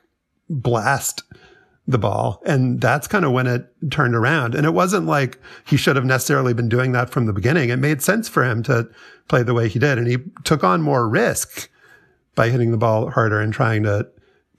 blast 0.49 1.23
the 1.88 1.98
ball. 1.98 2.41
And 2.45 2.82
that's 2.82 3.08
kind 3.08 3.26
of 3.26 3.32
when 3.32 3.48
it 3.48 3.67
turned 3.91 4.15
around. 4.15 4.56
And 4.56 4.65
it 4.65 4.74
wasn't 4.74 5.06
like 5.06 5.39
he 5.65 5.78
should 5.78 5.95
have 5.95 6.06
necessarily 6.06 6.54
been 6.54 6.69
doing 6.69 6.93
that 6.93 7.10
from 7.10 7.26
the 7.26 7.34
beginning. 7.34 7.69
It 7.69 7.78
made 7.78 8.02
sense 8.02 8.28
for 8.28 8.43
him 8.43 8.63
to 8.63 8.89
play 9.28 9.43
the 9.43 9.54
way 9.54 9.67
he 9.67 9.80
did. 9.80 9.98
And 9.98 10.08
he 10.08 10.17
took 10.43 10.63
on 10.63 10.82
more 10.82 11.08
risk 11.08 11.69
by 12.34 12.50
hitting 12.50 12.71
the 12.71 12.78
ball 12.78 13.10
harder 13.12 13.39
and 13.39 13.54
trying 13.54 13.84
to 13.84 14.08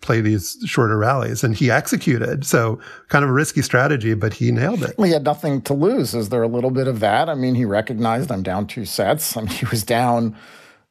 play 0.00 0.20
these 0.20 0.56
shorter 0.64 0.96
rallies 0.96 1.42
and 1.42 1.56
he 1.56 1.70
executed. 1.70 2.44
So 2.44 2.78
kind 3.08 3.24
of 3.24 3.30
a 3.30 3.32
risky 3.32 3.62
strategy, 3.62 4.14
but 4.14 4.34
he 4.34 4.52
nailed 4.52 4.82
it. 4.84 4.96
Well, 4.96 5.06
he 5.06 5.12
had 5.12 5.24
nothing 5.24 5.62
to 5.62 5.74
lose. 5.74 6.14
Is 6.14 6.28
there 6.28 6.42
a 6.42 6.48
little 6.48 6.70
bit 6.70 6.86
of 6.86 7.00
that? 7.00 7.28
I 7.28 7.34
mean, 7.34 7.54
he 7.54 7.64
recognized 7.64 8.30
I'm 8.30 8.42
down 8.42 8.66
two 8.66 8.84
sets. 8.84 9.36
I 9.36 9.40
mean, 9.40 9.48
he 9.48 9.66
was 9.66 9.82
down, 9.82 10.36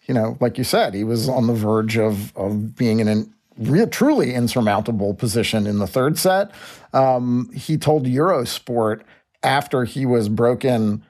you 0.05 0.13
know, 0.13 0.37
like 0.41 0.57
you 0.57 0.63
said, 0.63 0.93
he 0.93 1.03
was 1.03 1.29
on 1.29 1.47
the 1.47 1.53
verge 1.53 1.97
of, 1.97 2.35
of 2.35 2.75
being 2.75 2.99
in 2.99 3.07
an 3.07 3.33
real, 3.57 3.87
truly 3.87 4.33
insurmountable 4.33 5.13
position 5.13 5.67
in 5.67 5.79
the 5.79 5.87
third 5.87 6.17
set. 6.17 6.51
Um, 6.93 7.49
he 7.53 7.77
told 7.77 8.05
Eurosport 8.05 9.01
after 9.43 9.83
he 9.85 10.05
was 10.05 10.29
broken 10.29 11.03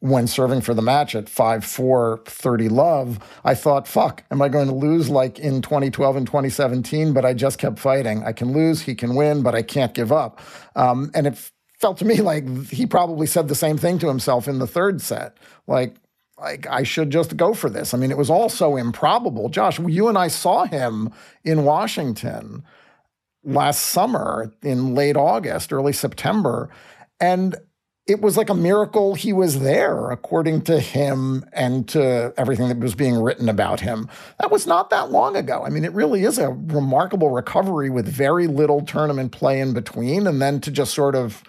when 0.00 0.26
serving 0.26 0.60
for 0.60 0.74
the 0.74 0.82
match 0.82 1.14
at 1.14 1.30
5 1.30 1.64
4 1.64 2.22
30 2.26 2.68
love, 2.68 3.18
I 3.42 3.54
thought, 3.54 3.88
fuck, 3.88 4.22
am 4.30 4.42
I 4.42 4.50
going 4.50 4.68
to 4.68 4.74
lose 4.74 5.08
like 5.08 5.38
in 5.38 5.62
2012 5.62 6.16
and 6.16 6.26
2017? 6.26 7.14
But 7.14 7.24
I 7.24 7.32
just 7.32 7.58
kept 7.58 7.78
fighting. 7.78 8.22
I 8.22 8.32
can 8.32 8.52
lose, 8.52 8.82
he 8.82 8.94
can 8.94 9.14
win, 9.14 9.42
but 9.42 9.54
I 9.54 9.62
can't 9.62 9.94
give 9.94 10.12
up. 10.12 10.40
Um, 10.76 11.10
and 11.14 11.26
it 11.26 11.38
felt 11.78 11.96
to 11.98 12.04
me 12.04 12.16
like 12.16 12.46
he 12.68 12.84
probably 12.84 13.26
said 13.26 13.48
the 13.48 13.54
same 13.54 13.78
thing 13.78 13.98
to 14.00 14.08
himself 14.08 14.46
in 14.46 14.58
the 14.58 14.66
third 14.66 15.00
set. 15.00 15.38
Like, 15.66 15.96
like 16.44 16.66
I 16.66 16.82
should 16.82 17.10
just 17.10 17.36
go 17.36 17.54
for 17.54 17.70
this. 17.70 17.94
I 17.94 17.96
mean, 17.98 18.10
it 18.10 18.18
was 18.18 18.28
all 18.28 18.50
so 18.50 18.76
improbable. 18.76 19.48
Josh, 19.48 19.78
you 19.78 20.08
and 20.08 20.18
I 20.18 20.28
saw 20.28 20.64
him 20.64 21.10
in 21.42 21.64
Washington 21.64 22.62
last 23.42 23.80
summer 23.80 24.52
in 24.62 24.94
late 24.94 25.16
August, 25.16 25.72
early 25.72 25.94
September. 25.94 26.68
And 27.18 27.56
it 28.06 28.20
was 28.20 28.36
like 28.36 28.50
a 28.50 28.54
miracle 28.54 29.14
he 29.14 29.32
was 29.32 29.60
there, 29.60 30.10
according 30.10 30.60
to 30.62 30.78
him 30.78 31.46
and 31.54 31.88
to 31.88 32.34
everything 32.36 32.68
that 32.68 32.78
was 32.78 32.94
being 32.94 33.16
written 33.16 33.48
about 33.48 33.80
him. 33.80 34.06
That 34.40 34.50
was 34.50 34.66
not 34.66 34.90
that 34.90 35.10
long 35.10 35.36
ago. 35.36 35.64
I 35.64 35.70
mean, 35.70 35.86
it 35.86 35.92
really 35.92 36.24
is 36.24 36.36
a 36.36 36.50
remarkable 36.50 37.30
recovery 37.30 37.88
with 37.88 38.06
very 38.06 38.46
little 38.46 38.82
tournament 38.82 39.32
play 39.32 39.60
in 39.60 39.72
between. 39.72 40.26
And 40.26 40.42
then 40.42 40.60
to 40.60 40.70
just 40.70 40.92
sort 40.92 41.14
of 41.14 41.42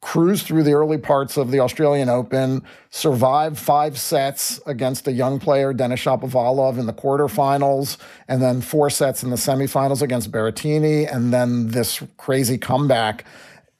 cruise 0.00 0.42
through 0.42 0.62
the 0.62 0.72
early 0.72 0.98
parts 0.98 1.36
of 1.36 1.50
the 1.50 1.60
Australian 1.60 2.08
Open, 2.08 2.62
survive 2.90 3.58
five 3.58 3.98
sets 3.98 4.60
against 4.66 5.08
a 5.08 5.12
young 5.12 5.38
player, 5.38 5.72
Denis 5.72 6.00
Shapovalov, 6.00 6.78
in 6.78 6.86
the 6.86 6.92
quarterfinals, 6.92 7.96
and 8.28 8.40
then 8.42 8.60
four 8.60 8.90
sets 8.90 9.22
in 9.22 9.30
the 9.30 9.36
semifinals 9.36 10.02
against 10.02 10.30
Berrettini, 10.30 11.12
and 11.12 11.32
then 11.32 11.68
this 11.68 12.02
crazy 12.16 12.58
comeback 12.58 13.24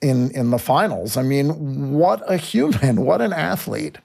in 0.01 0.31
in 0.33 0.51
the 0.51 0.59
finals. 0.59 1.17
I 1.17 1.23
mean, 1.23 1.93
what 1.93 2.23
a 2.31 2.37
human! 2.37 2.97
What 3.05 3.21
an 3.21 3.33
athlete! 3.33 3.99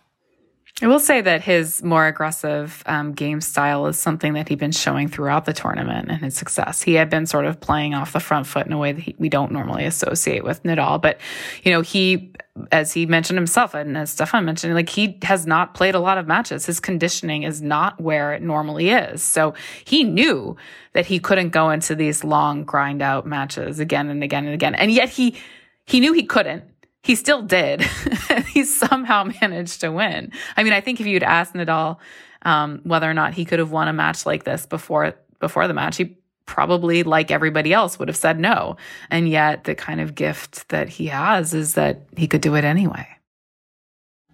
I 0.84 0.88
will 0.88 1.00
say 1.00 1.22
that 1.22 1.44
his 1.44 1.84
more 1.84 2.08
aggressive 2.08 2.82
um, 2.88 3.12
game 3.14 3.40
style 3.40 3.86
is 3.86 4.00
something 4.00 4.34
that 4.34 4.50
he'd 4.50 4.58
been 4.58 4.72
showing 4.72 5.08
throughout 5.08 5.46
the 5.46 5.54
tournament 5.54 6.10
and 6.10 6.22
his 6.24 6.36
success. 6.36 6.82
He 6.82 6.96
had 6.96 7.08
been 7.08 7.28
sort 7.28 7.46
of 7.46 7.60
playing 7.60 7.94
off 7.94 8.14
the 8.14 8.20
front 8.20 8.48
foot 8.48 8.66
in 8.66 8.74
a 8.74 8.80
way 8.80 8.92
that 8.92 9.02
he, 9.02 9.16
we 9.20 9.30
don't 9.30 9.52
normally 9.52 9.86
associate 9.86 10.44
with 10.44 10.64
Nadal. 10.64 11.00
But, 11.00 11.20
you 11.62 11.72
know, 11.72 11.82
he, 11.82 12.34
as 12.72 12.94
he 12.94 13.06
mentioned 13.06 13.38
himself, 13.38 13.76
and 13.76 13.96
as 13.96 14.10
Stefan 14.10 14.44
mentioned, 14.44 14.74
like 14.74 14.90
he 14.90 15.20
has 15.22 15.46
not 15.46 15.76
played 15.76 15.94
a 15.94 16.00
lot 16.00 16.18
of 16.18 16.26
matches. 16.26 16.66
His 16.66 16.80
conditioning 16.80 17.44
is 17.44 17.62
not 17.62 18.02
where 18.02 18.34
it 18.34 18.42
normally 18.42 18.90
is. 18.90 19.22
So 19.22 19.54
he 19.86 20.04
knew 20.04 20.58
that 20.94 21.06
he 21.06 21.20
couldn't 21.20 21.50
go 21.50 21.70
into 21.70 21.94
these 21.94 22.24
long 22.24 22.64
grind 22.64 23.04
out 23.04 23.28
matches 23.28 23.80
again 23.80 24.10
and 24.10 24.24
again 24.24 24.46
and 24.46 24.56
again. 24.56 24.74
And 24.74 24.92
yet 24.92 25.10
he, 25.10 25.38
he 25.86 26.00
knew 26.00 26.14
he 26.14 26.24
couldn't. 26.24 26.64
He 27.04 27.16
still 27.16 27.42
did. 27.42 27.82
he 28.48 28.64
somehow 28.64 29.26
managed 29.42 29.82
to 29.82 29.92
win. 29.92 30.32
I 30.56 30.64
mean, 30.64 30.74
I 30.74 30.82
think 30.82 31.00
if 31.00 31.08
you'd 31.08 31.24
asked 31.24 31.54
Nadal 31.54 31.98
um, 32.44 32.82
whether 32.84 33.10
or 33.10 33.14
not 33.14 33.34
he 33.34 33.46
could 33.46 33.60
have 33.60 33.72
won 33.72 33.88
a 33.88 33.94
match 33.94 34.26
like 34.26 34.44
this 34.44 34.66
before 34.66 35.16
before 35.40 35.68
the 35.68 35.74
match, 35.74 35.98
he 35.98 36.18
probably, 36.46 37.02
like 37.04 37.32
everybody 37.32 37.74
else, 37.74 37.98
would 37.98 38.08
have 38.08 38.18
said 38.18 38.40
no. 38.40 38.76
And 39.10 39.30
yet, 39.30 39.64
the 39.64 39.74
kind 39.74 40.02
of 40.02 40.16
gift 40.16 40.68
that 40.70 40.90
he 40.90 41.08
has 41.08 41.54
is 41.54 41.74
that 41.76 42.04
he 42.18 42.28
could 42.28 42.42
do 42.42 42.56
it 42.56 42.64
anyway. 42.64 43.08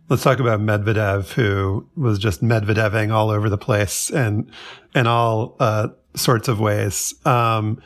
Let's 0.09 0.23
talk 0.23 0.39
about 0.39 0.59
Medvedev, 0.59 1.33
who 1.33 1.87
was 1.95 2.17
just 2.17 2.41
Medvedeving 2.41 3.11
all 3.11 3.29
over 3.29 3.49
the 3.49 3.57
place 3.57 4.09
and 4.09 4.49
in 4.95 5.05
all 5.05 5.55
uh, 5.59 5.89
sorts 6.15 6.47
of 6.47 6.59
ways. 6.59 7.13
Um, 7.25 7.81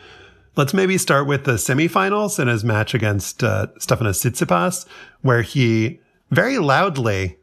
Let's 0.57 0.73
maybe 0.73 0.97
start 0.97 1.27
with 1.27 1.45
the 1.45 1.53
semifinals 1.53 2.37
in 2.37 2.49
his 2.49 2.61
match 2.65 2.93
against 2.93 3.41
uh, 3.41 3.67
Stefanos 3.79 4.19
Tsitsipas, 4.19 4.85
where 5.21 5.43
he 5.43 6.01
very 6.29 6.57
loudly 6.57 7.37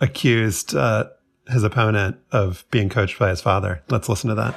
accused 0.00 0.72
uh, 0.72 1.06
his 1.48 1.64
opponent 1.64 2.16
of 2.30 2.64
being 2.70 2.88
coached 2.90 3.18
by 3.18 3.30
his 3.30 3.40
father. 3.40 3.82
Let's 3.90 4.08
listen 4.08 4.28
to 4.28 4.36
that. 4.36 4.54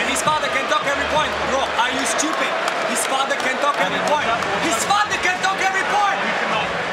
And 0.00 0.08
his 0.08 0.22
father 0.22 0.48
can 0.48 0.64
talk 0.70 0.86
every 0.86 1.04
point. 1.12 1.28
Bro, 1.52 1.60
are 1.60 1.92
you 1.92 2.06
stupid? 2.06 2.48
His 2.88 3.04
father 3.04 3.36
can 3.36 3.60
talk 3.60 3.76
every 3.76 4.00
point. 4.08 4.24
His 4.64 4.82
father 4.88 5.16
can 5.20 5.42
talk 5.44 5.60
every 5.60 5.84
point. 5.92 6.18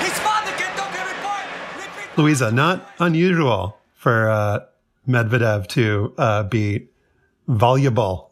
His 0.03 0.19
father 0.19 0.51
can 0.59 0.75
talk 0.75 0.91
every 0.99 1.15
point. 1.23 2.17
Louisa, 2.17 2.51
not 2.51 2.85
unusual 2.99 3.77
for 3.93 4.29
uh, 4.29 4.59
Medvedev 5.07 5.67
to 5.67 6.13
uh, 6.17 6.43
be 6.43 6.89
voluble 7.47 8.28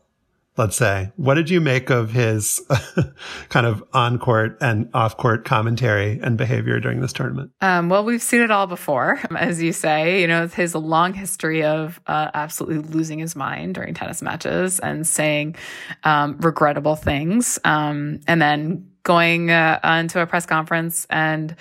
let's 0.57 0.75
say. 0.75 1.11
What 1.15 1.35
did 1.35 1.49
you 1.49 1.61
make 1.61 1.89
of 1.89 2.11
his 2.11 2.61
kind 3.49 3.65
of 3.65 3.83
on 3.93 4.19
court 4.19 4.57
and 4.59 4.89
off 4.93 5.17
court 5.17 5.45
commentary 5.45 6.19
and 6.21 6.37
behavior 6.37 6.79
during 6.79 7.01
this 7.01 7.13
tournament? 7.13 7.51
Um, 7.61 7.89
well, 7.89 8.03
we've 8.03 8.21
seen 8.21 8.41
it 8.41 8.51
all 8.51 8.67
before, 8.67 9.19
as 9.35 9.61
you 9.61 9.71
say. 9.71 10.21
You 10.21 10.27
know, 10.27 10.47
his 10.47 10.75
long 10.75 11.13
history 11.13 11.63
of 11.63 11.99
uh, 12.07 12.31
absolutely 12.33 12.79
losing 12.79 13.19
his 13.19 13.35
mind 13.35 13.75
during 13.75 13.93
tennis 13.93 14.21
matches 14.21 14.79
and 14.79 15.05
saying 15.05 15.55
um, 16.03 16.37
regrettable 16.39 16.95
things, 16.95 17.59
um, 17.63 18.19
and 18.27 18.41
then 18.41 18.89
going 19.03 19.51
uh, 19.51 19.79
into 19.99 20.19
a 20.19 20.27
press 20.27 20.45
conference 20.45 21.07
and 21.09 21.55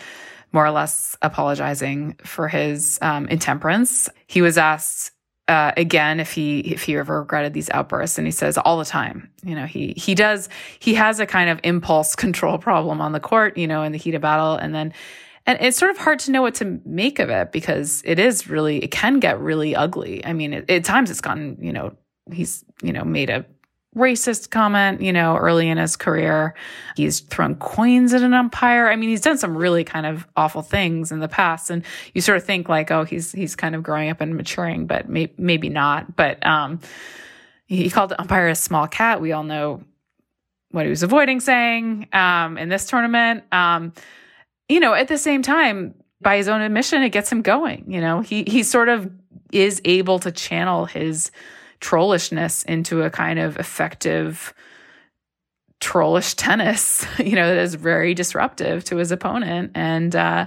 more 0.53 0.65
or 0.65 0.71
less 0.71 1.17
apologizing 1.23 2.17
for 2.25 2.49
his 2.49 2.99
um, 3.03 3.29
intemperance. 3.29 4.09
He 4.27 4.43
was 4.43 4.57
asked 4.59 5.13
uh, 5.49 5.73
again 5.77 6.19
if 6.19 6.33
he 6.33 6.61
if 6.61 6.83
he 6.83 6.97
ever 6.97 7.21
regretted 7.21 7.55
these 7.55 7.71
outbursts 7.71 8.19
and 8.19 8.27
he 8.27 8.33
says 8.33 8.59
all 8.59 8.79
the 8.79 8.85
time 8.85 9.31
you 9.45 9.55
know 9.55 9.65
he 9.65 9.95
he 9.97 10.15
does 10.15 10.49
he 10.81 10.95
has 10.95 11.21
a 11.21 11.27
kind 11.27 11.49
of 11.51 11.61
impulse 11.63 12.17
control 12.25 12.59
problem 12.59 13.01
on 13.01 13.13
the 13.13 13.21
court 13.21 13.57
you 13.57 13.67
know 13.67 13.83
in 13.83 13.93
the 13.93 13.99
heat 13.99 14.15
of 14.15 14.23
battle. 14.23 14.57
And 14.57 14.75
then 14.75 14.93
and 15.49 15.59
it's 15.61 15.77
sort 15.77 15.93
of 15.93 15.99
hard 15.99 16.19
to 16.21 16.33
know 16.33 16.43
what 16.43 16.57
to 16.57 16.81
make 16.85 17.21
of 17.21 17.31
it 17.31 17.53
because 17.53 18.03
it 18.05 18.19
is 18.19 18.49
really 18.49 18.83
it 18.83 18.91
can 18.91 19.21
get 19.21 19.39
really 19.41 19.77
ugly. 19.77 20.25
I 20.25 20.33
mean 20.33 20.53
it, 20.53 20.71
at 20.71 20.85
times 20.85 21.11
it's 21.11 21.21
gotten 21.21 21.57
you 21.61 21.73
know 21.73 21.97
he's 22.33 22.65
you 22.83 22.93
know 22.93 23.05
made 23.05 23.31
a 23.31 23.47
racist 23.97 24.51
comment, 24.51 25.01
you 25.01 25.13
know, 25.13 25.37
early 25.37 25.69
in 25.69 25.79
his 25.79 25.97
career. 25.97 26.55
He's 26.97 27.21
thrown 27.21 27.55
coins 27.57 28.13
at 28.13 28.23
an 28.23 28.35
umpire. 28.35 28.89
I 28.89 28.97
mean, 28.97 29.09
he's 29.09 29.23
done 29.23 29.39
some 29.39 29.57
really 29.57 29.85
kind 29.85 30.05
of 30.05 30.27
awful 30.37 30.63
things 30.63 31.11
in 31.11 31.21
the 31.21 31.29
past. 31.29 31.71
And 31.71 31.83
you 32.13 32.21
sort 32.21 32.37
of 32.37 32.45
think 32.45 32.69
like, 32.69 32.91
oh, 32.91 33.05
he's, 33.05 33.33
he's 33.33 33.57
kind 33.57 33.75
of 33.75 33.83
growing 33.83 34.11
up 34.11 34.21
and 34.21 34.37
maturing, 34.37 34.87
but 34.87 35.09
may, 35.09 35.33
maybe 35.39 35.71
not. 35.71 36.15
But, 36.15 36.45
um, 36.47 36.81
he 37.67 37.91
called 37.91 38.11
the 38.11 38.21
umpire 38.21 38.49
a 38.49 38.55
small 38.55 38.87
cat. 38.87 39.21
We 39.21 39.33
all 39.33 39.43
know 39.43 39.83
what 40.71 40.85
he 40.85 40.91
was 40.91 41.03
avoiding 41.03 41.41
saying, 41.41 42.09
um, 42.13 42.59
in 42.59 42.69
this 42.69 42.87
tournament. 42.87 43.45
Um, 43.51 43.93
you 44.69 44.79
know, 44.79 44.95
at 44.95 45.09
the 45.09 45.19
same 45.19 45.43
time, 45.43 45.95
by 46.21 46.37
his 46.37 46.49
own 46.49 46.61
admission, 46.61 47.03
it 47.03 47.11
gets 47.11 47.33
him 47.33 47.43
going. 47.43 47.91
You 47.91 48.01
know, 48.01 48.21
he, 48.21 48.45
he 48.47 48.63
sort 48.63 48.89
of 48.89 49.11
is 49.53 49.81
able 49.85 50.19
to 50.21 50.31
channel 50.31 50.85
his, 50.85 51.31
trollishness 51.87 52.65
into 52.67 53.03
a 53.03 53.11
kind 53.11 53.39
of 53.39 53.57
effective 53.59 54.53
trollish 55.81 56.35
tennis, 56.35 57.07
you 57.19 57.37
know, 57.37 57.47
that 57.49 57.59
is 57.59 57.75
very 57.75 58.15
disruptive 58.15 58.85
to 58.85 58.97
his 58.97 59.13
opponent 59.13 59.73
and 59.75 60.17
uh 60.17 60.47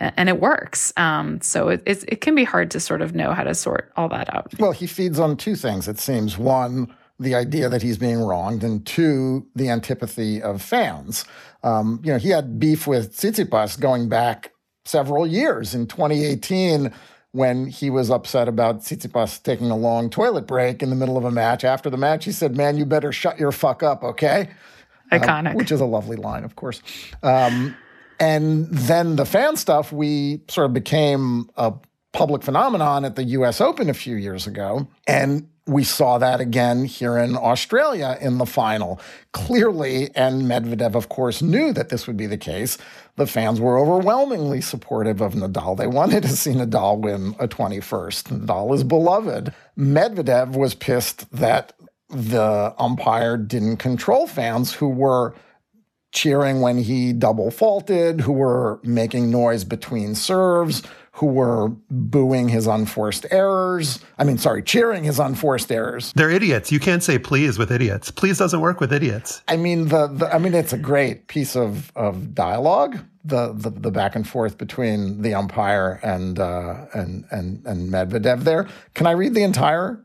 and 0.00 0.28
it 0.28 0.40
works. 0.40 0.92
Um, 0.96 1.40
so 1.40 1.68
it, 1.68 1.80
it, 1.86 2.04
it 2.08 2.20
can 2.20 2.34
be 2.34 2.42
hard 2.42 2.72
to 2.72 2.80
sort 2.80 3.00
of 3.00 3.14
know 3.14 3.32
how 3.32 3.44
to 3.44 3.54
sort 3.54 3.92
all 3.96 4.08
that 4.08 4.34
out. 4.34 4.52
Well, 4.58 4.72
he 4.72 4.88
feeds 4.88 5.20
on 5.20 5.36
two 5.36 5.54
things. 5.54 5.86
It 5.86 6.00
seems 6.00 6.36
one, 6.36 6.92
the 7.20 7.36
idea 7.36 7.68
that 7.68 7.80
he's 7.80 7.96
being 7.96 8.18
wronged, 8.18 8.64
and 8.64 8.84
two, 8.84 9.46
the 9.54 9.68
antipathy 9.68 10.42
of 10.42 10.60
fans. 10.60 11.24
Um, 11.62 12.00
you 12.02 12.12
know, 12.12 12.18
he 12.18 12.30
had 12.30 12.58
beef 12.58 12.88
with 12.88 13.16
Tsitsipas 13.16 13.78
going 13.78 14.08
back 14.08 14.52
several 14.84 15.26
years. 15.28 15.76
In 15.76 15.86
2018, 15.86 16.92
when 17.34 17.66
he 17.66 17.90
was 17.90 18.10
upset 18.10 18.46
about 18.46 18.78
Tsitsipas 18.78 19.42
taking 19.42 19.68
a 19.68 19.76
long 19.76 20.08
toilet 20.08 20.46
break 20.46 20.84
in 20.84 20.90
the 20.90 20.94
middle 20.94 21.16
of 21.16 21.24
a 21.24 21.32
match. 21.32 21.64
After 21.64 21.90
the 21.90 21.96
match, 21.96 22.24
he 22.24 22.30
said, 22.30 22.56
"Man, 22.56 22.76
you 22.78 22.86
better 22.86 23.10
shut 23.10 23.40
your 23.40 23.50
fuck 23.50 23.82
up, 23.82 24.04
okay?" 24.04 24.50
Iconic, 25.10 25.50
uh, 25.50 25.54
which 25.54 25.72
is 25.72 25.80
a 25.80 25.84
lovely 25.84 26.16
line, 26.16 26.44
of 26.44 26.54
course. 26.54 26.80
Um, 27.24 27.76
and 28.20 28.68
then 28.68 29.16
the 29.16 29.26
fan 29.26 29.56
stuff, 29.56 29.92
we 29.92 30.42
sort 30.48 30.66
of 30.66 30.72
became 30.72 31.50
a 31.56 31.72
public 32.12 32.44
phenomenon 32.44 33.04
at 33.04 33.16
the 33.16 33.24
U.S. 33.24 33.60
Open 33.60 33.90
a 33.90 33.94
few 33.94 34.14
years 34.14 34.46
ago, 34.46 34.86
and 35.08 35.48
we 35.66 35.82
saw 35.82 36.18
that 36.18 36.40
again 36.40 36.84
here 36.84 37.18
in 37.18 37.36
Australia 37.36 38.16
in 38.20 38.38
the 38.38 38.46
final. 38.46 39.00
Clearly, 39.32 40.14
and 40.14 40.42
Medvedev, 40.42 40.94
of 40.94 41.08
course, 41.08 41.42
knew 41.42 41.72
that 41.72 41.88
this 41.88 42.06
would 42.06 42.16
be 42.16 42.26
the 42.26 42.38
case. 42.38 42.78
The 43.16 43.26
fans 43.26 43.60
were 43.60 43.78
overwhelmingly 43.78 44.60
supportive 44.60 45.20
of 45.20 45.34
Nadal. 45.34 45.76
They 45.76 45.86
wanted 45.86 46.24
to 46.24 46.28
see 46.30 46.52
Nadal 46.52 46.98
win 47.00 47.36
a 47.38 47.46
21st. 47.46 48.40
Nadal 48.40 48.74
is 48.74 48.82
beloved. 48.82 49.54
Medvedev 49.78 50.56
was 50.56 50.74
pissed 50.74 51.30
that 51.30 51.74
the 52.08 52.74
umpire 52.78 53.36
didn't 53.36 53.76
control 53.76 54.26
fans 54.26 54.74
who 54.74 54.88
were 54.88 55.34
cheering 56.12 56.60
when 56.60 56.78
he 56.78 57.12
double 57.12 57.50
faulted, 57.50 58.20
who 58.20 58.32
were 58.32 58.80
making 58.84 59.30
noise 59.30 59.64
between 59.64 60.14
serves, 60.14 60.82
who 61.14 61.26
were 61.26 61.68
booing 61.90 62.48
his 62.48 62.66
unforced 62.66 63.24
errors. 63.30 64.00
I 64.18 64.24
mean, 64.24 64.36
sorry, 64.36 64.64
cheering 64.64 65.04
his 65.04 65.20
unforced 65.20 65.70
errors. 65.70 66.12
They're 66.16 66.30
idiots. 66.30 66.72
You 66.72 66.80
can't 66.80 67.04
say 67.04 67.20
please 67.20 67.56
with 67.56 67.70
idiots. 67.70 68.10
Please 68.10 68.36
doesn't 68.38 68.60
work 68.60 68.80
with 68.80 68.92
idiots. 68.92 69.40
I 69.46 69.56
mean, 69.56 69.88
the, 69.88 70.08
the 70.08 70.34
I 70.34 70.38
mean, 70.38 70.54
it's 70.54 70.72
a 70.72 70.78
great 70.78 71.28
piece 71.28 71.54
of 71.54 71.92
of 71.94 72.34
dialogue. 72.34 72.98
The, 73.26 73.54
the, 73.54 73.70
the 73.70 73.90
back 73.90 74.16
and 74.16 74.28
forth 74.28 74.58
between 74.58 75.22
the 75.22 75.32
umpire 75.32 75.98
and 76.02 76.38
uh, 76.38 76.86
and 76.92 77.24
and 77.30 77.64
and 77.64 77.90
Medvedev. 77.90 78.40
There, 78.40 78.68
can 78.94 79.06
I 79.06 79.12
read 79.12 79.34
the 79.34 79.44
entire 79.44 80.04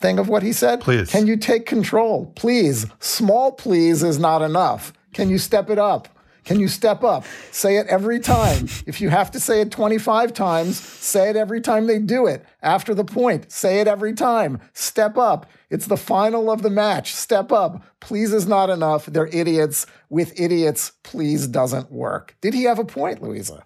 thing 0.00 0.18
of 0.18 0.28
what 0.28 0.42
he 0.42 0.52
said? 0.52 0.80
Please. 0.80 1.10
Can 1.10 1.26
you 1.26 1.36
take 1.36 1.66
control, 1.66 2.32
please? 2.34 2.86
Small 2.98 3.52
please 3.52 4.02
is 4.02 4.18
not 4.18 4.40
enough. 4.40 4.92
Can 5.12 5.28
you 5.28 5.38
step 5.38 5.68
it 5.68 5.78
up? 5.78 6.08
Can 6.44 6.60
you 6.60 6.68
step 6.68 7.04
up? 7.04 7.24
Say 7.50 7.76
it 7.76 7.86
every 7.88 8.18
time. 8.18 8.68
If 8.86 9.00
you 9.00 9.08
have 9.08 9.30
to 9.32 9.40
say 9.40 9.60
it 9.60 9.70
25 9.70 10.32
times, 10.32 10.80
say 10.80 11.30
it 11.30 11.36
every 11.36 11.60
time 11.60 11.86
they 11.86 11.98
do 11.98 12.26
it. 12.26 12.44
After 12.62 12.94
the 12.94 13.04
point, 13.04 13.50
say 13.52 13.80
it 13.80 13.88
every 13.88 14.14
time. 14.14 14.60
Step 14.72 15.16
up. 15.16 15.46
It's 15.70 15.86
the 15.86 15.96
final 15.96 16.50
of 16.50 16.62
the 16.62 16.70
match. 16.70 17.14
Step 17.14 17.52
up. 17.52 17.82
Please 18.00 18.32
is 18.32 18.46
not 18.46 18.70
enough. 18.70 19.06
They're 19.06 19.28
idiots. 19.28 19.86
With 20.08 20.38
idiots, 20.38 20.92
please 21.02 21.46
doesn't 21.46 21.92
work. 21.92 22.36
Did 22.40 22.54
he 22.54 22.64
have 22.64 22.78
a 22.78 22.84
point, 22.84 23.22
Louisa? 23.22 23.62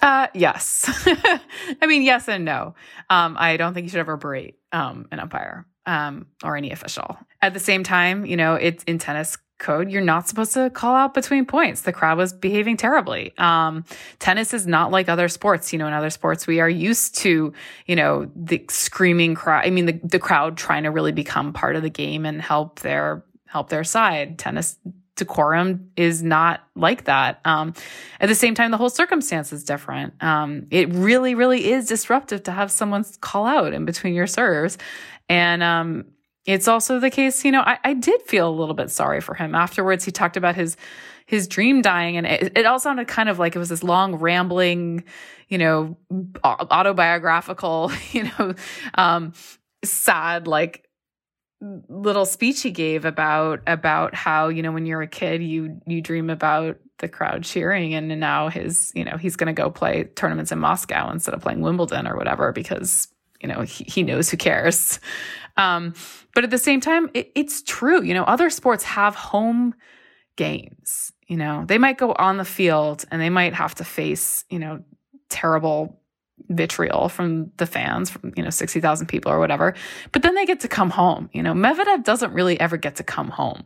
Uh, 0.00 0.28
yes. 0.34 0.84
I 1.82 1.86
mean, 1.86 2.02
yes 2.02 2.28
and 2.28 2.44
no. 2.44 2.74
Um, 3.10 3.36
I 3.38 3.56
don't 3.56 3.74
think 3.74 3.84
you 3.84 3.90
should 3.90 4.00
ever 4.00 4.16
berate 4.16 4.56
um, 4.72 5.06
an 5.12 5.20
umpire 5.20 5.66
um, 5.86 6.26
or 6.42 6.56
any 6.56 6.72
official. 6.72 7.16
At 7.40 7.54
the 7.54 7.60
same 7.60 7.84
time, 7.84 8.26
you 8.26 8.36
know, 8.36 8.54
it's 8.54 8.82
in 8.84 8.98
tennis 8.98 9.36
code, 9.62 9.90
you're 9.90 10.02
not 10.02 10.28
supposed 10.28 10.52
to 10.52 10.68
call 10.68 10.94
out 10.94 11.14
between 11.14 11.46
points. 11.46 11.82
The 11.82 11.92
crowd 11.92 12.18
was 12.18 12.34
behaving 12.34 12.76
terribly. 12.76 13.32
Um, 13.38 13.84
tennis 14.18 14.52
is 14.52 14.66
not 14.66 14.90
like 14.90 15.08
other 15.08 15.28
sports. 15.28 15.72
You 15.72 15.78
know, 15.78 15.86
in 15.86 15.94
other 15.94 16.10
sports, 16.10 16.46
we 16.46 16.60
are 16.60 16.68
used 16.68 17.16
to, 17.18 17.54
you 17.86 17.96
know, 17.96 18.30
the 18.36 18.62
screaming 18.68 19.34
crowd. 19.34 19.64
I 19.64 19.70
mean, 19.70 19.86
the, 19.86 20.00
the 20.02 20.18
crowd 20.18 20.58
trying 20.58 20.82
to 20.82 20.90
really 20.90 21.12
become 21.12 21.54
part 21.54 21.76
of 21.76 21.82
the 21.82 21.90
game 21.90 22.26
and 22.26 22.42
help 22.42 22.80
their, 22.80 23.24
help 23.46 23.70
their 23.70 23.84
side. 23.84 24.38
Tennis 24.38 24.76
decorum 25.16 25.90
is 25.96 26.22
not 26.22 26.66
like 26.74 27.04
that. 27.04 27.40
Um, 27.44 27.74
at 28.20 28.28
the 28.28 28.34
same 28.34 28.54
time, 28.54 28.70
the 28.70 28.76
whole 28.76 28.90
circumstance 28.90 29.52
is 29.52 29.62
different. 29.64 30.20
Um, 30.22 30.66
it 30.70 30.92
really, 30.92 31.34
really 31.34 31.70
is 31.70 31.86
disruptive 31.86 32.42
to 32.44 32.52
have 32.52 32.70
someone 32.70 33.04
call 33.20 33.46
out 33.46 33.72
in 33.72 33.84
between 33.84 34.14
your 34.14 34.26
serves. 34.26 34.78
And, 35.28 35.62
um, 35.62 36.06
it's 36.44 36.66
also 36.66 36.98
the 36.98 37.10
case, 37.10 37.44
you 37.44 37.52
know, 37.52 37.60
I, 37.60 37.78
I 37.84 37.94
did 37.94 38.20
feel 38.22 38.48
a 38.48 38.50
little 38.50 38.74
bit 38.74 38.90
sorry 38.90 39.20
for 39.20 39.34
him. 39.34 39.54
Afterwards, 39.54 40.04
he 40.04 40.10
talked 40.10 40.36
about 40.36 40.56
his 40.56 40.76
his 41.26 41.46
dream 41.46 41.82
dying, 41.82 42.16
and 42.16 42.26
it, 42.26 42.58
it 42.58 42.66
all 42.66 42.80
sounded 42.80 43.06
kind 43.06 43.28
of 43.28 43.38
like 43.38 43.54
it 43.54 43.58
was 43.58 43.68
this 43.68 43.84
long, 43.84 44.16
rambling, 44.16 45.04
you 45.48 45.56
know, 45.56 45.96
autobiographical, 46.44 47.92
you 48.12 48.24
know, 48.24 48.54
um, 48.94 49.32
sad, 49.84 50.46
like 50.46 50.88
little 51.88 52.26
speech 52.26 52.62
he 52.62 52.72
gave 52.72 53.04
about 53.04 53.60
about 53.68 54.14
how 54.14 54.48
you 54.48 54.62
know 54.62 54.72
when 54.72 54.84
you're 54.84 55.02
a 55.02 55.06
kid 55.06 55.40
you 55.42 55.80
you 55.86 56.00
dream 56.00 56.28
about 56.28 56.76
the 56.98 57.08
crowd 57.08 57.44
cheering 57.44 57.94
and 57.94 58.08
now 58.18 58.48
his 58.48 58.90
you 58.96 59.04
know 59.04 59.16
he's 59.16 59.36
going 59.36 59.46
to 59.46 59.52
go 59.52 59.70
play 59.70 60.04
tournaments 60.16 60.50
in 60.50 60.58
Moscow 60.58 61.08
instead 61.10 61.34
of 61.34 61.40
playing 61.40 61.60
Wimbledon 61.60 62.08
or 62.08 62.16
whatever 62.16 62.50
because 62.50 63.06
you 63.40 63.48
know 63.48 63.60
he, 63.60 63.84
he 63.84 64.02
knows 64.02 64.28
who 64.28 64.36
cares 64.36 64.98
um, 65.56 65.94
but 66.34 66.44
at 66.44 66.50
the 66.50 66.58
same 66.58 66.80
time, 66.80 67.10
it, 67.14 67.32
it's 67.34 67.62
true. 67.62 68.02
You 68.02 68.14
know, 68.14 68.24
other 68.24 68.50
sports 68.50 68.84
have 68.84 69.14
home 69.14 69.74
games. 70.36 71.12
You 71.26 71.36
know, 71.36 71.64
they 71.66 71.78
might 71.78 71.98
go 71.98 72.12
on 72.12 72.36
the 72.36 72.44
field 72.44 73.04
and 73.10 73.20
they 73.20 73.30
might 73.30 73.54
have 73.54 73.74
to 73.76 73.84
face, 73.84 74.44
you 74.50 74.58
know, 74.58 74.82
terrible 75.28 75.98
vitriol 76.48 77.08
from 77.08 77.50
the 77.56 77.66
fans, 77.66 78.10
from, 78.10 78.32
you 78.36 78.42
know, 78.42 78.50
60,000 78.50 79.06
people 79.06 79.32
or 79.32 79.38
whatever. 79.38 79.74
But 80.10 80.22
then 80.22 80.34
they 80.34 80.44
get 80.44 80.60
to 80.60 80.68
come 80.68 80.90
home. 80.90 81.30
You 81.32 81.42
know, 81.42 81.52
Medvedev 81.52 82.04
doesn't 82.04 82.32
really 82.32 82.58
ever 82.60 82.76
get 82.76 82.96
to 82.96 83.04
come 83.04 83.28
home. 83.28 83.64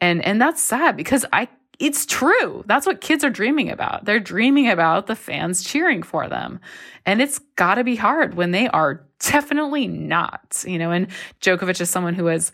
And, 0.00 0.24
and 0.24 0.40
that's 0.40 0.62
sad 0.62 0.96
because 0.96 1.24
I, 1.32 1.48
it's 1.78 2.06
true. 2.06 2.64
That's 2.66 2.86
what 2.86 3.00
kids 3.00 3.22
are 3.22 3.30
dreaming 3.30 3.70
about. 3.70 4.04
They're 4.04 4.20
dreaming 4.20 4.68
about 4.68 5.06
the 5.06 5.14
fans 5.14 5.62
cheering 5.62 6.02
for 6.02 6.28
them. 6.28 6.60
And 7.06 7.22
it's 7.22 7.38
got 7.56 7.76
to 7.76 7.84
be 7.84 7.96
hard 7.96 8.34
when 8.34 8.50
they 8.50 8.68
are 8.68 9.06
definitely 9.20 9.86
not, 9.86 10.64
you 10.66 10.78
know, 10.78 10.90
and 10.90 11.08
Djokovic 11.40 11.80
is 11.80 11.90
someone 11.90 12.14
who 12.14 12.26
has 12.26 12.52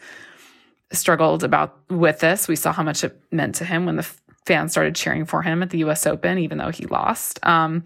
struggled 0.92 1.42
about 1.42 1.78
with 1.88 2.20
this. 2.20 2.48
We 2.48 2.56
saw 2.56 2.72
how 2.72 2.82
much 2.82 3.02
it 3.02 3.18
meant 3.30 3.54
to 3.56 3.64
him 3.64 3.86
when 3.86 3.96
the 3.96 4.06
fans 4.46 4.72
started 4.72 4.94
cheering 4.94 5.24
for 5.24 5.42
him 5.42 5.62
at 5.62 5.70
the 5.70 5.78
US 5.78 6.06
Open, 6.06 6.38
even 6.38 6.58
though 6.58 6.70
he 6.70 6.86
lost. 6.86 7.44
Um, 7.46 7.84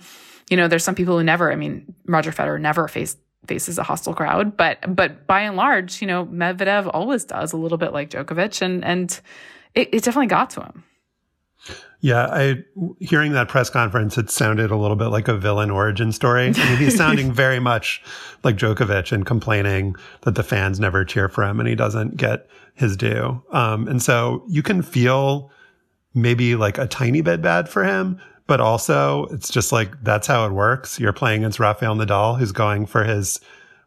you 0.50 0.56
know, 0.56 0.66
there's 0.66 0.84
some 0.84 0.94
people 0.94 1.16
who 1.16 1.24
never, 1.24 1.52
I 1.52 1.56
mean, 1.56 1.94
Roger 2.06 2.32
Federer 2.32 2.60
never 2.60 2.88
faced 2.88 3.18
faces 3.46 3.78
a 3.78 3.82
hostile 3.82 4.14
crowd, 4.14 4.56
but 4.56 4.78
but 4.94 5.26
by 5.26 5.40
and 5.42 5.56
large, 5.56 6.02
you 6.02 6.06
know, 6.06 6.26
Medvedev 6.26 6.90
always 6.92 7.24
does 7.24 7.52
a 7.52 7.56
little 7.56 7.78
bit 7.78 7.92
like 7.92 8.10
Djokovic 8.10 8.60
and 8.60 8.84
and 8.84 9.20
it, 9.74 9.88
it 9.92 10.02
definitely 10.02 10.26
got 10.26 10.50
to 10.50 10.60
him. 10.60 10.84
Yeah, 12.00 12.26
I 12.26 12.64
hearing 13.00 13.32
that 13.32 13.48
press 13.48 13.70
conference, 13.70 14.16
it 14.18 14.30
sounded 14.30 14.70
a 14.70 14.76
little 14.76 14.96
bit 14.96 15.08
like 15.08 15.26
a 15.26 15.36
villain 15.36 15.70
origin 15.70 16.12
story. 16.12 16.52
I 16.54 16.68
mean, 16.68 16.78
he's 16.78 16.96
sounding 16.96 17.32
very 17.34 17.58
much 17.58 18.02
like 18.44 18.56
Djokovic 18.56 19.10
and 19.10 19.26
complaining 19.26 19.96
that 20.22 20.36
the 20.36 20.44
fans 20.44 20.78
never 20.78 21.04
cheer 21.04 21.28
for 21.28 21.42
him 21.42 21.58
and 21.58 21.68
he 21.68 21.74
doesn't 21.74 22.16
get 22.16 22.48
his 22.74 22.96
due. 22.96 23.42
Um, 23.50 23.88
and 23.88 24.00
so 24.00 24.44
you 24.48 24.62
can 24.62 24.82
feel 24.82 25.50
maybe 26.14 26.54
like 26.54 26.78
a 26.78 26.86
tiny 26.86 27.20
bit 27.20 27.42
bad 27.42 27.68
for 27.68 27.84
him, 27.84 28.20
but 28.46 28.60
also 28.60 29.26
it's 29.26 29.50
just 29.50 29.72
like 29.72 29.92
that's 30.04 30.28
how 30.28 30.46
it 30.46 30.52
works. 30.52 31.00
You're 31.00 31.12
playing 31.12 31.42
against 31.42 31.58
Rafael 31.58 31.96
Nadal, 31.96 32.38
who's 32.38 32.52
going 32.52 32.86
for 32.86 33.02
his 33.02 33.40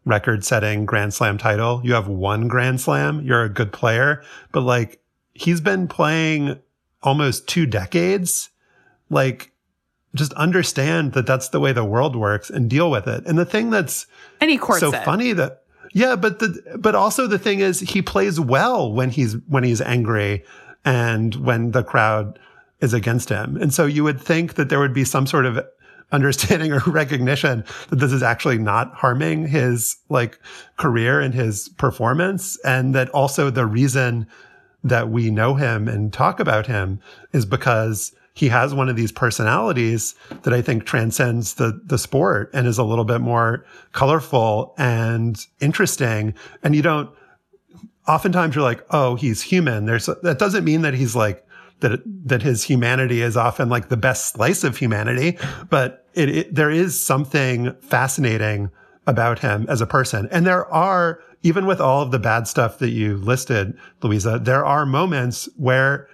record 0.03 0.43
setting 0.43 0.85
Grand 0.85 1.13
Slam 1.13 1.37
title. 1.37 1.81
You 1.83 1.93
have 1.93 2.07
one 2.07 2.49
Grand 2.49 2.81
Slam. 2.81 3.21
You're 3.21 3.43
a 3.43 3.49
good 3.49 3.71
player, 3.71 4.21
but 4.51 4.61
like 4.61 5.01
he's 5.33 5.61
been 5.61 5.87
playing 5.87 6.59
almost 7.03 7.47
two 7.47 7.65
decades, 7.65 8.49
like 9.09 9.51
just 10.15 10.33
understand 10.33 11.13
that 11.13 11.25
that's 11.25 11.49
the 11.49 11.59
way 11.59 11.71
the 11.71 11.85
world 11.85 12.15
works 12.15 12.49
and 12.49 12.69
deal 12.69 12.91
with 12.91 13.07
it. 13.07 13.25
And 13.25 13.37
the 13.37 13.45
thing 13.45 13.69
that's 13.69 14.07
any 14.39 14.57
court 14.57 14.79
so 14.79 14.91
funny 14.91 15.33
that 15.33 15.63
Yeah, 15.93 16.15
but 16.15 16.39
the 16.39 16.77
but 16.77 16.95
also 16.95 17.27
the 17.27 17.39
thing 17.39 17.59
is 17.59 17.79
he 17.79 18.01
plays 18.01 18.39
well 18.39 18.91
when 18.91 19.09
he's 19.09 19.37
when 19.47 19.63
he's 19.63 19.81
angry 19.81 20.43
and 20.83 21.35
when 21.35 21.71
the 21.71 21.83
crowd 21.83 22.39
is 22.81 22.93
against 22.93 23.29
him. 23.29 23.57
And 23.57 23.73
so 23.73 23.85
you 23.85 24.03
would 24.03 24.19
think 24.19 24.55
that 24.55 24.69
there 24.69 24.79
would 24.79 24.93
be 24.93 25.05
some 25.05 25.27
sort 25.27 25.45
of 25.45 25.63
understanding 26.11 26.73
or 26.73 26.79
recognition 26.87 27.63
that 27.89 27.97
this 27.97 28.11
is 28.11 28.23
actually 28.23 28.57
not 28.57 28.93
harming 28.93 29.47
his 29.47 29.97
like 30.09 30.39
career 30.77 31.21
and 31.21 31.33
his 31.33 31.69
performance 31.69 32.59
and 32.65 32.93
that 32.95 33.09
also 33.09 33.49
the 33.49 33.65
reason 33.65 34.27
that 34.83 35.09
we 35.09 35.29
know 35.29 35.55
him 35.55 35.87
and 35.87 36.11
talk 36.11 36.39
about 36.39 36.67
him 36.67 36.99
is 37.33 37.45
because 37.45 38.13
he 38.33 38.47
has 38.47 38.73
one 38.73 38.89
of 38.89 38.95
these 38.95 39.11
personalities 39.11 40.15
that 40.43 40.53
I 40.53 40.61
think 40.61 40.85
transcends 40.85 41.55
the 41.55 41.79
the 41.85 41.97
sport 41.97 42.49
and 42.53 42.65
is 42.65 42.77
a 42.77 42.83
little 42.83 43.03
bit 43.03 43.21
more 43.21 43.65
colorful 43.91 44.73
and 44.77 45.45
interesting. 45.59 46.33
And 46.63 46.75
you 46.75 46.81
don't 46.81 47.09
oftentimes 48.07 48.55
you're 48.55 48.63
like, 48.63 48.85
oh, 48.91 49.15
he's 49.15 49.41
human. 49.41 49.85
There's 49.85 50.05
that 50.05 50.39
doesn't 50.39 50.63
mean 50.63 50.81
that 50.81 50.93
he's 50.93 51.15
like 51.15 51.45
that 51.81 52.01
that 52.25 52.41
his 52.41 52.63
humanity 52.63 53.21
is 53.21 53.35
often 53.35 53.69
like 53.69 53.89
the 53.89 53.97
best 53.97 54.33
slice 54.33 54.63
of 54.63 54.77
humanity, 54.77 55.37
but 55.69 56.05
it, 56.13 56.29
it 56.29 56.55
there 56.55 56.71
is 56.71 57.03
something 57.03 57.73
fascinating 57.81 58.69
about 59.07 59.39
him 59.39 59.65
as 59.67 59.81
a 59.81 59.87
person. 59.87 60.27
And 60.31 60.45
there 60.45 60.71
are 60.71 61.21
even 61.43 61.65
with 61.65 61.81
all 61.81 62.01
of 62.01 62.11
the 62.11 62.19
bad 62.19 62.47
stuff 62.47 62.79
that 62.79 62.89
you 62.89 63.17
listed, 63.17 63.77
Louisa, 64.01 64.39
there 64.41 64.65
are 64.65 64.85
moments 64.85 65.49
where 65.57 66.07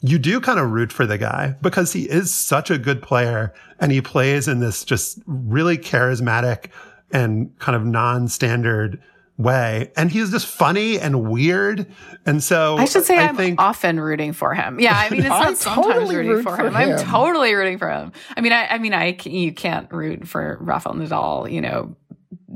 you 0.00 0.18
do 0.18 0.40
kind 0.40 0.58
of 0.58 0.70
root 0.70 0.92
for 0.92 1.06
the 1.06 1.18
guy 1.18 1.54
because 1.60 1.92
he 1.92 2.08
is 2.08 2.32
such 2.32 2.70
a 2.70 2.78
good 2.78 3.02
player 3.02 3.52
and 3.78 3.92
he 3.92 4.00
plays 4.00 4.48
in 4.48 4.60
this 4.60 4.84
just 4.84 5.20
really 5.26 5.76
charismatic 5.76 6.70
and 7.12 7.56
kind 7.58 7.76
of 7.76 7.84
non-standard 7.84 9.02
way. 9.36 9.90
And 9.96 10.10
he's 10.10 10.30
just 10.30 10.46
funny 10.46 10.98
and 10.98 11.30
weird. 11.30 11.86
And 12.26 12.42
so 12.42 12.76
I 12.76 12.84
should 12.84 13.04
say 13.04 13.16
I 13.16 13.22
am 13.24 13.36
think, 13.36 13.60
often 13.60 13.98
rooting 13.98 14.32
for 14.32 14.54
him. 14.54 14.78
Yeah, 14.78 14.96
I 14.96 15.10
mean, 15.10 15.20
it's 15.20 15.28
not 15.28 15.56
sometimes 15.56 15.86
totally 15.86 16.16
rooting 16.16 16.32
root 16.32 16.42
for 16.44 16.56
for 16.56 16.66
him. 16.66 16.76
I'm 16.76 16.98
totally 16.98 17.54
rooting 17.54 17.78
for 17.78 17.90
him. 17.90 18.12
I 18.36 18.40
mean, 18.40 18.52
I, 18.52 18.68
I 18.68 18.78
mean, 18.78 18.94
I 18.94 19.16
c- 19.16 19.30
you 19.30 19.52
can't 19.52 19.90
root 19.92 20.28
for 20.28 20.58
Rafael 20.60 20.94
Nadal, 20.94 21.50
you 21.50 21.60
know, 21.60 21.96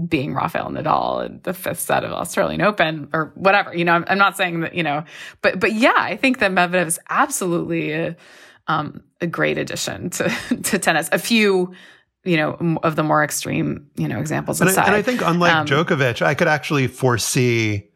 being 0.08 0.34
Rafael 0.34 0.70
Nadal 0.70 1.26
in 1.26 1.40
the 1.44 1.52
fifth 1.54 1.80
set 1.80 2.04
of 2.04 2.12
Australian 2.12 2.60
Open 2.62 3.08
or 3.12 3.32
whatever. 3.36 3.74
You 3.76 3.84
know, 3.84 3.92
I'm, 3.92 4.04
I'm 4.08 4.18
not 4.18 4.36
saying 4.36 4.60
that, 4.60 4.74
you 4.74 4.82
know, 4.82 5.04
but 5.42 5.60
but 5.60 5.72
yeah, 5.72 5.94
I 5.96 6.16
think 6.16 6.38
that 6.40 6.50
Medvedev 6.50 6.86
is 6.86 6.98
absolutely 7.10 7.92
a, 7.92 8.16
um, 8.66 9.02
a 9.20 9.26
great 9.26 9.58
addition 9.58 10.10
to 10.10 10.28
to 10.64 10.78
tennis. 10.78 11.08
A 11.12 11.18
few. 11.18 11.72
You 12.26 12.38
know, 12.38 12.78
of 12.82 12.96
the 12.96 13.02
more 13.02 13.22
extreme, 13.22 13.86
you 13.96 14.08
know, 14.08 14.18
examples 14.18 14.58
and 14.62 14.70
I, 14.70 14.72
aside. 14.72 14.86
and 14.86 14.96
I 14.96 15.02
think 15.02 15.20
unlike 15.22 15.52
Um, 15.54 15.66
Djokovic, 15.66 16.22
I 16.22 16.32
could 16.32 16.48
actually 16.48 16.86
foresee 16.86 17.90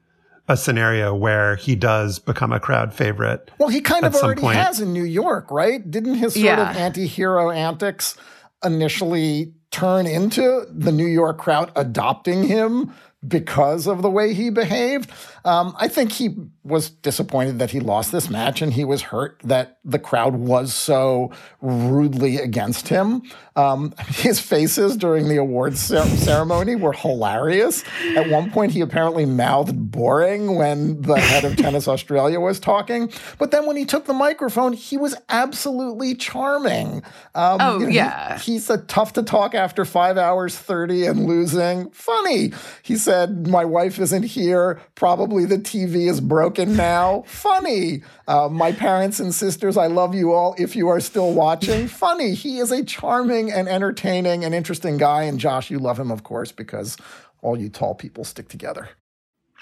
a 0.49 0.55
scenario 0.55 1.14
where 1.14 1.57
he 1.57 1.74
does 1.74 2.18
become 2.18 2.53
a 2.53 2.61
crowd 2.61 2.92
favorite. 2.92 3.51
Well, 3.57 3.70
he 3.70 3.80
kind 3.80 4.05
of 4.05 4.14
already 4.14 4.42
point. 4.42 4.59
has 4.59 4.80
in 4.82 4.92
New 4.92 5.05
York, 5.05 5.51
right? 5.51 5.80
Didn't 5.90 6.16
his 6.16 6.34
sort 6.34 6.44
Yeah. 6.44 6.70
of 6.70 6.76
anti-hero 6.76 7.51
antics 7.51 8.18
initially 8.62 9.55
turn 9.79 10.09
into 10.09 10.66
the 10.72 10.91
New 10.91 11.07
York 11.07 11.39
crowd 11.39 11.70
adopting 11.76 12.43
him 12.43 12.93
because 13.26 13.87
of 13.87 14.03
the 14.03 14.11
way 14.11 14.35
he 14.35 14.51
behaved? 14.51 15.09
Um, 15.45 15.72
I 15.79 15.87
think 15.87 16.11
he 16.11 16.31
was 16.68 16.90
disappointed 16.90 17.58
that 17.58 17.70
he 17.70 17.80
lost 17.80 18.12
this 18.12 18.30
match 18.30 18.62
and 18.62 18.72
he 18.72 18.84
was 18.84 19.02
hurt 19.02 19.40
that 19.44 19.78
the 19.84 19.98
crowd 19.98 20.36
was 20.36 20.72
so 20.74 21.30
rudely 21.60 22.36
against 22.36 22.88
him. 22.88 23.22
Um, 23.56 23.92
his 24.08 24.38
faces 24.40 24.96
during 24.96 25.28
the 25.28 25.36
awards 25.36 25.80
cer- 25.80 26.04
ceremony 26.16 26.76
were 26.76 26.92
hilarious. 26.92 27.82
At 28.16 28.28
one 28.30 28.50
point, 28.50 28.72
he 28.72 28.80
apparently 28.80 29.24
mouthed 29.26 29.90
boring 29.90 30.56
when 30.56 31.02
the 31.02 31.18
head 31.18 31.44
of 31.44 31.56
Tennis 31.56 31.88
Australia 31.88 32.38
was 32.40 32.60
talking. 32.60 33.10
But 33.38 33.50
then 33.50 33.66
when 33.66 33.76
he 33.76 33.84
took 33.84 34.04
the 34.04 34.12
microphone, 34.14 34.72
he 34.72 34.96
was 34.96 35.14
absolutely 35.28 36.14
charming. 36.14 37.02
Um, 37.34 37.58
Oh, 37.60 37.72
you 37.74 37.84
know, 37.84 37.90
he- 37.90 37.96
yeah. 37.96 38.38
he's 38.38 38.68
a 38.70 38.78
tough 38.78 39.12
to 39.14 39.22
talk 39.22 39.54
after 39.54 39.84
five 39.84 40.16
hours 40.18 40.56
30 40.56 41.06
and 41.06 41.26
losing. 41.26 41.90
Funny. 41.90 42.52
He 42.82 42.96
said, 42.96 43.46
My 43.48 43.64
wife 43.64 43.98
isn't 43.98 44.22
here. 44.24 44.80
Probably 44.94 45.44
the 45.44 45.58
TV 45.58 46.08
is 46.08 46.20
broken 46.20 46.57
now. 46.66 47.22
Funny. 47.26 48.02
Uh, 48.26 48.48
my 48.50 48.72
parents 48.72 49.20
and 49.20 49.34
sisters, 49.34 49.76
I 49.76 49.86
love 49.86 50.14
you 50.14 50.32
all 50.32 50.54
if 50.59 50.74
you 50.74 50.88
are 50.88 51.00
still 51.00 51.32
watching. 51.32 51.86
Funny. 51.88 52.34
He 52.34 52.59
is 52.59 52.72
a 52.72 52.82
charming 52.84 53.52
and 53.52 53.68
entertaining 53.68 54.44
and 54.44 54.54
interesting 54.54 54.96
guy. 54.96 55.22
And 55.22 55.38
Josh, 55.38 55.70
you 55.70 55.78
love 55.78 55.98
him, 55.98 56.11
of 56.11 56.24
course, 56.24 56.50
because 56.50 56.96
all 57.42 57.59
you 57.59 57.68
tall 57.68 57.94
people 57.94 58.24
stick 58.24 58.48
together. 58.48 58.88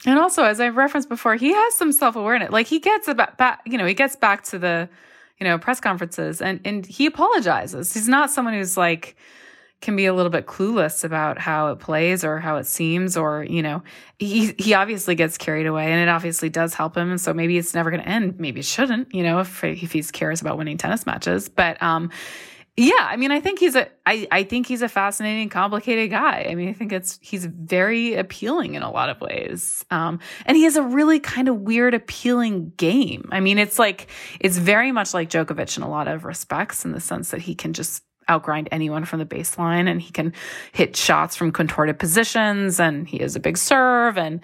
And 0.05 0.19
also, 0.19 0.45
as 0.45 0.61
I've 0.61 0.77
referenced 0.77 1.09
before, 1.09 1.37
he 1.37 1.53
has 1.53 1.75
some 1.75 1.93
self 1.93 2.17
awareness. 2.17 2.51
Like 2.51 2.67
he 2.67 2.79
gets 2.79 3.09
about 3.09 3.39
back, 3.39 3.63
you 3.67 3.79
know, 3.79 3.87
he 3.87 3.95
gets 3.95 4.15
back 4.15 4.45
to 4.45 4.59
the, 4.59 4.89
you 5.39 5.45
know, 5.45 5.59
press 5.59 5.81
conferences 5.81 6.41
and 6.41 6.61
and 6.65 6.87
he 6.87 7.07
apologizes. 7.07 7.93
He's 7.93 8.09
not 8.09 8.31
someone 8.31 8.55
who's 8.55 8.77
like 8.77 9.17
can 9.81 9.95
be 9.95 10.07
a 10.07 10.15
little 10.15 10.31
bit 10.31 10.47
clueless 10.47 11.05
about 11.05 11.39
how 11.39 11.69
it 11.69 11.79
plays 11.79 12.25
or 12.25 12.39
how 12.39 12.57
it 12.57 12.67
seems 12.67 13.17
or 13.17 13.45
you 13.45 13.63
know 13.63 13.83
he 14.19 14.55
he 14.59 14.75
obviously 14.75 15.15
gets 15.15 15.37
carried 15.37 15.67
away 15.67 15.93
and 15.93 16.01
it 16.01 16.09
obviously 16.09 16.49
does 16.49 16.75
help 16.75 16.97
him 16.97 17.11
and 17.11 17.21
so 17.21 17.35
maybe 17.35 17.59
it's 17.59 17.75
never 17.75 17.91
going 17.91 18.03
to 18.03 18.09
end 18.09 18.39
maybe 18.41 18.61
it 18.61 18.67
shouldn't 18.67 19.13
you 19.15 19.23
know 19.23 19.41
if 19.41 19.63
if 19.63 19.93
he 19.93 20.03
cares 20.03 20.41
about 20.41 20.57
winning 20.57 20.79
tennis 20.79 21.07
matches 21.07 21.49
but 21.49 21.81
um 21.83 22.11
yeah, 22.79 22.93
I 22.99 23.17
mean, 23.17 23.31
I 23.31 23.41
think 23.41 23.59
he's 23.59 23.75
a, 23.75 23.89
I, 24.05 24.29
I 24.31 24.43
think 24.43 24.67
he's 24.67 24.83
a 24.83 24.89
fascinating, 24.89 25.49
complicated 25.49 26.11
guy. 26.11 26.47
I 26.51 26.55
mean, 26.55 26.69
I 26.69 26.75
think 26.75 26.93
it's, 26.93 27.19
he's 27.23 27.47
very 27.47 28.15
appealing 28.15 28.75
in 28.75 28.83
a 28.83 28.91
lot 28.91 29.09
of 29.09 29.19
ways. 29.23 29.83
Um, 29.91 30.21
and 30.45 30.59
he 30.59 30.65
has 30.65 30.77
a 30.77 30.83
really 30.83 31.19
kind 31.19 31.49
of 31.49 31.63
weird, 31.63 31.95
appealing 31.95 32.73
game. 32.77 33.31
I 33.33 33.41
mean, 33.41 33.57
it's 33.57 33.79
like, 33.79 34.09
it's 34.41 34.59
very 34.59 34.93
much 34.93 35.15
like 35.15 35.31
Djokovic 35.31 35.79
in 35.79 35.85
a 35.85 35.89
lot 35.89 36.07
of 36.07 36.27
respects 36.27 36.85
in 36.85 36.93
the 36.93 37.01
sense 37.01 37.31
that 37.31 37.41
he 37.41 37.55
can 37.55 37.73
just 37.73 38.03
outgrind 38.29 38.69
anyone 38.71 39.05
from 39.05 39.19
the 39.19 39.27
baseline 39.27 39.89
and 39.89 40.01
he 40.01 40.11
can 40.11 40.33
hit 40.73 40.97
shots 40.97 41.37
from 41.37 41.53
contorted 41.53 41.99
positions 41.99 42.81
and 42.81 43.09
he 43.09 43.19
has 43.19 43.37
a 43.37 43.41
big 43.41 43.57
serve 43.57 44.19
and 44.19 44.41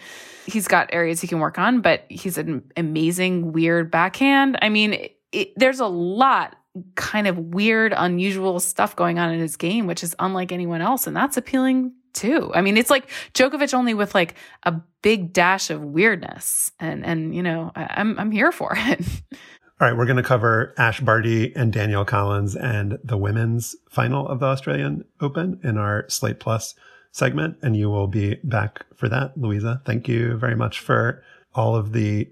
he's 0.47 0.69
got 0.69 0.91
areas 0.93 1.21
he 1.21 1.29
can 1.29 1.41
work 1.41 1.59
on, 1.59 1.81
but 1.81 2.05
he's 2.09 2.39
an 2.39 2.63
amazing, 2.77 3.53
weird 3.53 3.91
backhand. 3.91 4.59
I 4.63 4.69
mean, 4.69 4.95
it, 4.95 5.17
it, 5.33 5.53
there's 5.57 5.81
a 5.81 5.87
lot 5.87 6.57
kind 6.95 7.27
of 7.27 7.39
weird, 7.39 7.93
unusual 7.97 8.59
stuff 8.61 8.97
going 8.97 9.19
on 9.19 9.33
in 9.33 9.41
his 9.41 9.57
game, 9.57 9.87
which 9.87 10.03
is 10.03 10.15
unlike 10.19 10.53
anyone 10.53 10.81
else. 10.81 11.07
And 11.07 11.17
that's 11.17 11.37
appealing 11.37 11.93
too. 12.13 12.51
I 12.55 12.61
mean, 12.61 12.77
it's 12.77 12.91
like 12.91 13.11
Djokovic 13.35 13.75
only 13.75 13.95
with 13.95 14.15
like 14.15 14.35
a 14.63 14.75
big 15.03 15.33
dash 15.33 15.71
of 15.71 15.83
weirdness. 15.83 16.73
And, 16.79 17.05
and, 17.05 17.35
you 17.35 17.43
know, 17.43 17.73
I'm, 17.75 18.19
I'm 18.19 18.31
here 18.31 18.53
for 18.53 18.75
it. 18.77 19.05
All 19.83 19.89
right, 19.89 19.99
we're 19.99 20.07
going 20.07 20.17
to 20.17 20.23
cover 20.23 20.73
Ash 20.79 21.01
Barty 21.01 21.53
and 21.57 21.73
Danielle 21.73 22.05
Collins 22.05 22.55
and 22.55 23.01
the 23.03 23.17
women's 23.17 23.75
final 23.91 24.29
of 24.29 24.39
the 24.39 24.47
Australian 24.47 25.05
Open 25.21 25.59
in 25.65 25.77
our 25.77 26.09
Slate 26.09 26.39
Plus 26.39 26.77
segment. 27.11 27.59
And 27.63 27.77
you 27.77 27.91
will 27.91 28.07
be 28.07 28.37
back 28.45 28.87
for 28.95 29.09
that, 29.09 29.37
Louisa. 29.37 29.83
Thank 29.85 30.07
you 30.07 30.37
very 30.37 30.55
much 30.55 30.79
for 30.79 31.25
all 31.57 31.75
of 31.75 31.95
the 31.95 32.31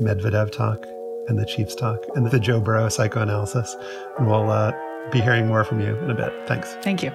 Medvedev 0.00 0.52
talk 0.52 0.86
and 1.26 1.36
the 1.36 1.46
Chiefs 1.46 1.74
talk 1.74 1.98
and 2.14 2.30
the 2.30 2.38
Joe 2.38 2.60
Burrow 2.60 2.88
psychoanalysis. 2.88 3.74
And 4.16 4.28
we'll 4.28 4.48
uh, 4.48 4.70
be 5.10 5.20
hearing 5.20 5.48
more 5.48 5.64
from 5.64 5.80
you 5.80 5.96
in 5.96 6.12
a 6.12 6.14
bit. 6.14 6.32
Thanks. 6.46 6.74
Thank 6.74 7.02
you. 7.02 7.10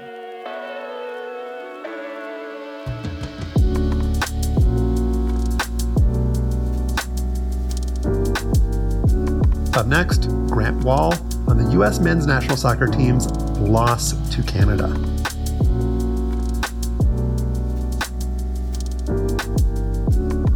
Up 9.79 9.87
next, 9.87 10.27
Grant 10.47 10.83
Wahl 10.83 11.13
on 11.47 11.57
the 11.57 11.71
U.S. 11.71 12.01
men's 12.01 12.27
national 12.27 12.57
soccer 12.57 12.85
team's 12.85 13.31
loss 13.59 14.11
to 14.35 14.43
Canada. 14.43 14.87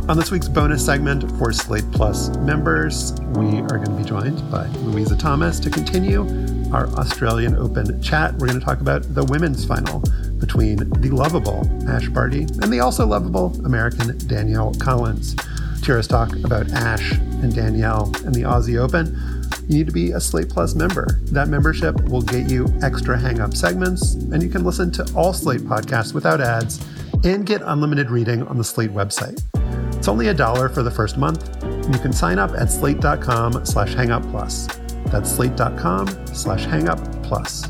On 0.10 0.18
this 0.18 0.30
week's 0.30 0.50
bonus 0.50 0.86
segment 0.86 1.32
for 1.38 1.54
Slate 1.54 1.90
Plus 1.94 2.36
members, 2.40 3.14
we 3.38 3.62
are 3.62 3.78
going 3.78 3.86
to 3.86 3.98
be 3.98 4.04
joined 4.04 4.52
by 4.52 4.68
Louisa 4.80 5.16
Thomas 5.16 5.58
to 5.62 5.70
continue 5.70 6.24
our 6.74 6.88
Australian 6.96 7.56
Open 7.56 8.02
chat. 8.02 8.34
We're 8.34 8.48
going 8.48 8.60
to 8.60 8.66
talk 8.66 8.82
about 8.82 9.04
the 9.16 9.24
women's 9.24 9.64
final 9.64 10.02
between 10.38 10.80
the 11.00 11.12
lovable 11.12 11.66
Ash 11.88 12.10
Barty 12.10 12.42
and 12.42 12.74
the 12.74 12.82
also 12.82 13.08
lovable 13.08 13.58
American 13.64 14.18
Danielle 14.28 14.74
Collins. 14.74 15.38
Hear 15.86 15.98
us 15.98 16.08
talk 16.08 16.36
about 16.44 16.70
Ash 16.74 17.14
and 17.44 17.54
Danielle 17.54 18.12
and 18.26 18.34
the 18.34 18.42
Aussie 18.42 18.80
Open, 18.80 19.16
you 19.68 19.78
need 19.78 19.88
to 19.88 19.94
be 19.94 20.12
a 20.12 20.20
Slate 20.20 20.50
Plus 20.50 20.76
member. 20.76 21.20
That 21.26 21.48
membership 21.48 22.02
will 22.10 22.22
get 22.22 22.50
you 22.50 22.68
extra 22.82 23.18
hang 23.20 23.40
up 23.40 23.54
segments, 23.54 24.14
and 24.14 24.42
you 24.42 24.50
can 24.50 24.64
listen 24.64 24.92
to 24.92 25.14
all 25.16 25.34
Slate 25.34 25.62
podcasts 25.62 26.14
without 26.14 26.42
ads 26.42 26.86
and 27.24 27.46
get 27.46 27.62
unlimited 27.64 28.10
reading 28.10 28.44
on 28.48 28.58
the 28.58 28.64
Slate 28.64 28.92
website. 28.92 29.42
It's 29.96 30.08
only 30.08 30.28
a 30.28 30.34
dollar 30.34 30.68
for 30.68 30.84
the 30.84 30.92
first 30.92 31.18
month. 31.18 31.48
You 31.64 32.00
can 32.00 32.12
sign 32.12 32.40
up 32.40 32.52
at 32.52 32.72
slate.com 32.72 33.66
slash 33.66 33.96
hangup 33.96 34.30
plus. 34.32 34.68
That's 35.08 35.32
slate.com 35.32 36.08
slash 36.28 36.66
hangup 36.66 37.24
plus. 37.24 37.70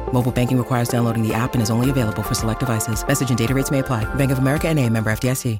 Mobile 0.13 0.31
banking 0.31 0.57
requires 0.57 0.87
downloading 0.87 1.27
the 1.27 1.33
app 1.33 1.53
and 1.53 1.61
is 1.61 1.71
only 1.71 1.89
available 1.89 2.21
for 2.23 2.35
select 2.35 2.59
devices. 2.59 3.05
Message 3.05 3.29
and 3.29 3.37
data 3.37 3.53
rates 3.53 3.71
may 3.71 3.79
apply. 3.79 4.05
Bank 4.15 4.31
of 4.31 4.37
America 4.37 4.67
and 4.67 4.79
a 4.79 4.87
member 4.87 5.11
FDIC. 5.11 5.59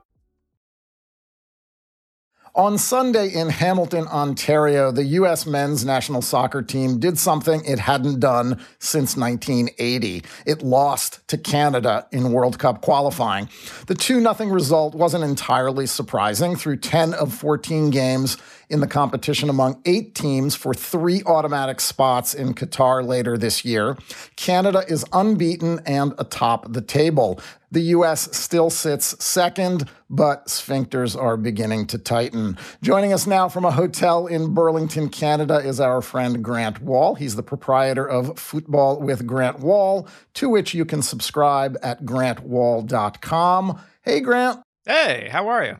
On 2.53 2.77
Sunday 2.77 3.29
in 3.29 3.47
Hamilton, 3.47 4.07
Ontario, 4.09 4.91
the 4.91 5.05
U.S. 5.05 5.45
men's 5.45 5.85
national 5.85 6.21
soccer 6.21 6.61
team 6.61 6.99
did 6.99 7.17
something 7.17 7.63
it 7.63 7.79
hadn't 7.79 8.19
done 8.19 8.59
since 8.77 9.15
1980. 9.15 10.21
It 10.45 10.61
lost 10.61 11.25
to 11.29 11.37
Canada 11.37 12.07
in 12.11 12.33
World 12.33 12.59
Cup 12.59 12.81
qualifying. 12.81 13.47
The 13.87 13.95
2 13.95 14.19
0 14.21 14.49
result 14.49 14.95
wasn't 14.95 15.23
entirely 15.23 15.87
surprising. 15.87 16.57
Through 16.57 16.77
10 16.77 17.13
of 17.13 17.33
14 17.33 17.89
games, 17.89 18.35
in 18.71 18.79
the 18.79 18.87
competition 18.87 19.49
among 19.49 19.81
eight 19.85 20.15
teams 20.15 20.55
for 20.55 20.73
three 20.73 21.21
automatic 21.25 21.79
spots 21.79 22.33
in 22.33 22.53
Qatar 22.53 23.05
later 23.05 23.37
this 23.37 23.65
year. 23.65 23.97
Canada 24.35 24.83
is 24.87 25.05
unbeaten 25.13 25.79
and 25.85 26.13
atop 26.17 26.71
the 26.71 26.81
table. 26.81 27.39
The 27.71 27.81
U.S. 27.81 28.35
still 28.35 28.69
sits 28.69 29.23
second, 29.23 29.89
but 30.09 30.47
sphincters 30.47 31.19
are 31.19 31.37
beginning 31.37 31.87
to 31.87 31.97
tighten. 31.97 32.57
Joining 32.81 33.13
us 33.13 33.25
now 33.25 33.47
from 33.47 33.63
a 33.63 33.71
hotel 33.71 34.27
in 34.27 34.53
Burlington, 34.53 35.07
Canada, 35.09 35.55
is 35.55 35.79
our 35.79 36.01
friend 36.01 36.43
Grant 36.43 36.81
Wahl. 36.81 37.15
He's 37.15 37.35
the 37.35 37.43
proprietor 37.43 38.07
of 38.07 38.37
Football 38.37 38.99
with 38.99 39.25
Grant 39.25 39.59
Wahl, 39.59 40.07
to 40.33 40.49
which 40.49 40.73
you 40.73 40.83
can 40.83 41.01
subscribe 41.01 41.77
at 41.81 42.03
grantwahl.com. 42.03 43.81
Hey, 44.01 44.19
Grant. 44.19 44.59
Hey, 44.85 45.29
how 45.31 45.47
are 45.47 45.63
you? 45.63 45.77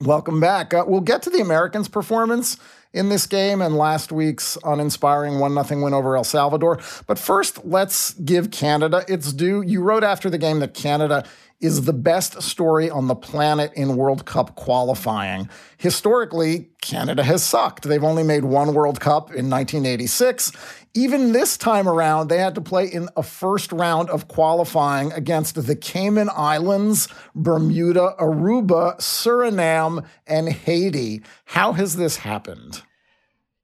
Welcome 0.00 0.40
back. 0.40 0.74
Uh, 0.74 0.84
we'll 0.86 1.00
get 1.00 1.22
to 1.22 1.30
the 1.30 1.40
Americans' 1.40 1.88
performance 1.88 2.58
in 2.94 3.10
this 3.10 3.26
game 3.26 3.60
and 3.60 3.76
last 3.76 4.12
week's 4.12 4.56
uninspiring 4.64 5.40
1 5.40 5.64
0 5.64 5.82
win 5.82 5.92
over 5.92 6.16
El 6.16 6.24
Salvador. 6.24 6.80
But 7.06 7.18
first, 7.18 7.66
let's 7.66 8.14
give 8.14 8.50
Canada 8.50 9.04
its 9.08 9.32
due. 9.32 9.60
You 9.60 9.82
wrote 9.82 10.04
after 10.04 10.30
the 10.30 10.38
game 10.38 10.60
that 10.60 10.72
Canada 10.72 11.24
is 11.60 11.82
the 11.82 11.92
best 11.92 12.42
story 12.42 12.90
on 12.90 13.06
the 13.06 13.14
planet 13.14 13.72
in 13.74 13.96
World 13.96 14.26
Cup 14.26 14.54
qualifying. 14.54 15.48
Historically, 15.78 16.68
Canada 16.82 17.22
has 17.22 17.42
sucked. 17.42 17.84
They've 17.84 18.04
only 18.04 18.22
made 18.22 18.44
one 18.44 18.74
World 18.74 19.00
Cup 19.00 19.28
in 19.28 19.48
1986. 19.48 20.52
Even 20.92 21.32
this 21.32 21.56
time 21.56 21.88
around, 21.88 22.28
they 22.28 22.38
had 22.38 22.54
to 22.54 22.60
play 22.60 22.86
in 22.86 23.08
a 23.16 23.22
first 23.22 23.72
round 23.72 24.10
of 24.10 24.28
qualifying 24.28 25.10
against 25.12 25.66
the 25.66 25.74
Cayman 25.74 26.28
Islands, 26.34 27.08
Bermuda, 27.34 28.14
Aruba, 28.20 28.98
Suriname, 28.98 30.04
and 30.26 30.50
Haiti. 30.50 31.22
How 31.46 31.72
has 31.72 31.96
this 31.96 32.18
happened? 32.18 32.82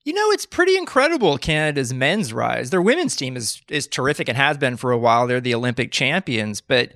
You 0.04 0.14
know, 0.14 0.30
it's 0.30 0.46
pretty 0.46 0.78
incredible 0.78 1.36
Canada's 1.36 1.92
men's 1.92 2.32
rise. 2.32 2.70
Their 2.70 2.80
women's 2.80 3.16
team 3.16 3.36
is 3.36 3.60
is 3.68 3.86
terrific 3.86 4.28
and 4.28 4.36
has 4.36 4.56
been 4.56 4.76
for 4.76 4.92
a 4.92 4.98
while. 4.98 5.26
They're 5.26 5.40
the 5.40 5.54
Olympic 5.54 5.92
champions, 5.92 6.60
but 6.60 6.92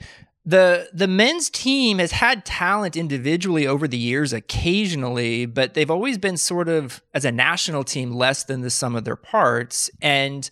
the 0.46 0.88
the 0.92 1.06
men's 1.06 1.48
team 1.48 1.98
has 1.98 2.12
had 2.12 2.44
talent 2.44 2.96
individually 2.96 3.66
over 3.66 3.88
the 3.88 3.96
years 3.96 4.32
occasionally 4.32 5.46
but 5.46 5.74
they've 5.74 5.90
always 5.90 6.18
been 6.18 6.36
sort 6.36 6.68
of 6.68 7.02
as 7.14 7.24
a 7.24 7.32
national 7.32 7.82
team 7.82 8.12
less 8.12 8.44
than 8.44 8.60
the 8.60 8.70
sum 8.70 8.94
of 8.94 9.04
their 9.04 9.16
parts 9.16 9.90
and 10.02 10.50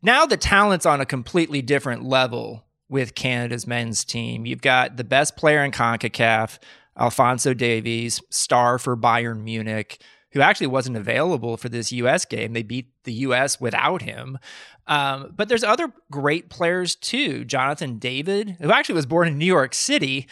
now 0.00 0.24
the 0.24 0.36
talent's 0.36 0.86
on 0.86 1.00
a 1.00 1.06
completely 1.06 1.60
different 1.60 2.04
level 2.04 2.64
with 2.88 3.14
Canada's 3.14 3.66
men's 3.66 4.04
team 4.04 4.46
you've 4.46 4.62
got 4.62 4.96
the 4.96 5.04
best 5.04 5.36
player 5.36 5.64
in 5.64 5.72
CONCACAF 5.72 6.58
Alfonso 6.96 7.52
Davies 7.52 8.20
star 8.30 8.78
for 8.78 8.96
Bayern 8.96 9.42
Munich 9.42 10.00
who 10.32 10.40
actually 10.40 10.66
wasn't 10.66 10.96
available 10.96 11.56
for 11.56 11.68
this 11.68 11.92
US 11.92 12.24
game 12.24 12.52
they 12.52 12.62
beat 12.62 12.86
the 13.04 13.12
US 13.12 13.60
without 13.60 14.02
him 14.02 14.38
um, 14.86 15.32
but 15.36 15.48
there's 15.48 15.64
other 15.64 15.92
great 16.10 16.50
players 16.50 16.94
too. 16.94 17.44
Jonathan 17.44 17.98
David, 17.98 18.56
who 18.60 18.72
actually 18.72 18.96
was 18.96 19.06
born 19.06 19.28
in 19.28 19.38
New 19.38 19.46
York 19.46 19.74
City, 19.74 20.26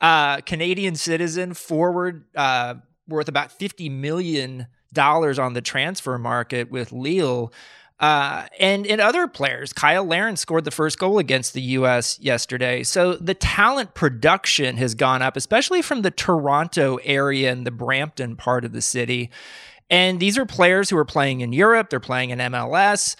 uh, 0.00 0.40
Canadian 0.42 0.94
citizen, 0.94 1.54
forward, 1.54 2.24
uh, 2.36 2.74
worth 3.08 3.28
about 3.28 3.52
fifty 3.52 3.88
million 3.88 4.68
dollars 4.92 5.38
on 5.38 5.54
the 5.54 5.60
transfer 5.60 6.18
market 6.18 6.70
with 6.70 6.92
Lille. 6.92 7.52
Uh, 7.98 8.46
and 8.58 8.86
and 8.86 9.00
other 9.00 9.26
players, 9.26 9.72
Cyle 9.76 10.04
Larin 10.04 10.36
scored 10.36 10.64
the 10.64 10.70
first 10.70 10.98
goal 10.98 11.18
against 11.18 11.54
the 11.54 11.62
U.S. 11.62 12.18
yesterday. 12.20 12.82
So 12.82 13.14
the 13.14 13.32
talent 13.32 13.94
production 13.94 14.76
has 14.76 14.94
gone 14.94 15.22
up, 15.22 15.34
especially 15.36 15.80
from 15.80 16.02
the 16.02 16.10
Toronto 16.10 16.96
area 17.04 17.50
and 17.50 17.66
the 17.66 17.70
Brampton 17.70 18.36
part 18.36 18.66
of 18.66 18.72
the 18.72 18.82
city. 18.82 19.30
And 19.88 20.20
these 20.20 20.36
are 20.36 20.44
players 20.44 20.90
who 20.90 20.98
are 20.98 21.06
playing 21.06 21.40
in 21.40 21.52
Europe. 21.52 21.88
They're 21.88 22.00
playing 22.00 22.30
in 22.30 22.38
MLS. 22.38 23.16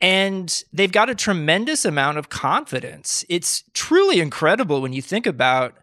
And 0.00 0.64
they've 0.72 0.90
got 0.90 1.10
a 1.10 1.14
tremendous 1.14 1.84
amount 1.84 2.18
of 2.18 2.30
confidence. 2.30 3.24
It's 3.28 3.64
truly 3.74 4.20
incredible 4.20 4.80
when 4.80 4.92
you 4.92 5.02
think 5.02 5.26
about 5.26 5.74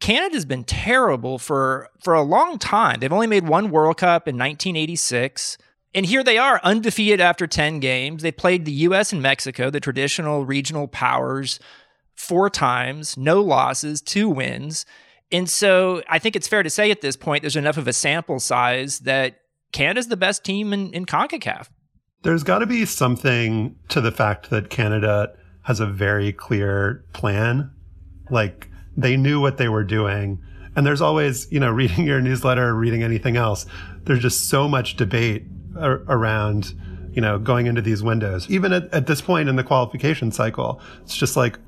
Canada's 0.00 0.44
been 0.44 0.64
terrible 0.64 1.38
for 1.38 1.90
for 2.02 2.14
a 2.14 2.22
long 2.22 2.58
time. 2.58 3.00
They've 3.00 3.12
only 3.12 3.26
made 3.26 3.46
one 3.46 3.70
World 3.70 3.98
Cup 3.98 4.26
in 4.26 4.34
1986. 4.36 5.58
And 5.96 6.04
here 6.04 6.22
they 6.22 6.36
are, 6.36 6.60
undefeated 6.62 7.22
after 7.22 7.46
10 7.46 7.80
games. 7.80 8.22
They 8.22 8.30
played 8.30 8.66
the 8.66 8.72
US 8.72 9.14
and 9.14 9.22
Mexico, 9.22 9.70
the 9.70 9.80
traditional 9.80 10.44
regional 10.44 10.88
powers, 10.88 11.58
four 12.14 12.50
times, 12.50 13.16
no 13.16 13.40
losses, 13.40 14.02
two 14.02 14.28
wins. 14.28 14.84
And 15.32 15.48
so 15.48 16.02
I 16.06 16.18
think 16.18 16.36
it's 16.36 16.46
fair 16.46 16.62
to 16.62 16.68
say 16.68 16.90
at 16.90 17.00
this 17.00 17.16
point 17.16 17.42
there's 17.42 17.56
enough 17.56 17.78
of 17.78 17.88
a 17.88 17.94
sample 17.94 18.38
size 18.40 19.00
that 19.00 19.40
Canada's 19.72 20.08
the 20.08 20.18
best 20.18 20.44
team 20.44 20.74
in, 20.74 20.92
in 20.92 21.06
CONCACAF. 21.06 21.68
There's 22.22 22.42
got 22.42 22.58
to 22.58 22.66
be 22.66 22.84
something 22.84 23.74
to 23.88 24.02
the 24.02 24.12
fact 24.12 24.50
that 24.50 24.68
Canada 24.68 25.32
has 25.62 25.80
a 25.80 25.86
very 25.86 26.30
clear 26.30 27.06
plan. 27.14 27.70
Like 28.28 28.68
they 28.98 29.16
knew 29.16 29.40
what 29.40 29.56
they 29.56 29.70
were 29.70 29.84
doing. 29.84 30.42
And 30.76 30.84
there's 30.84 31.00
always, 31.00 31.50
you 31.50 31.58
know, 31.58 31.70
reading 31.72 32.04
your 32.04 32.20
newsletter, 32.20 32.74
reading 32.74 33.02
anything 33.02 33.38
else, 33.38 33.64
there's 34.04 34.20
just 34.20 34.50
so 34.50 34.68
much 34.68 34.96
debate 34.96 35.46
ar- 35.78 36.02
around, 36.08 36.74
you 37.12 37.20
know, 37.20 37.38
going 37.38 37.66
into 37.66 37.82
these 37.82 38.02
windows. 38.02 38.48
Even 38.50 38.72
at, 38.72 38.92
at 38.92 39.06
this 39.06 39.20
point 39.20 39.48
in 39.48 39.56
the 39.56 39.64
qualification 39.64 40.30
cycle, 40.32 40.80
it's 41.02 41.16
just 41.16 41.36
like 41.36 41.58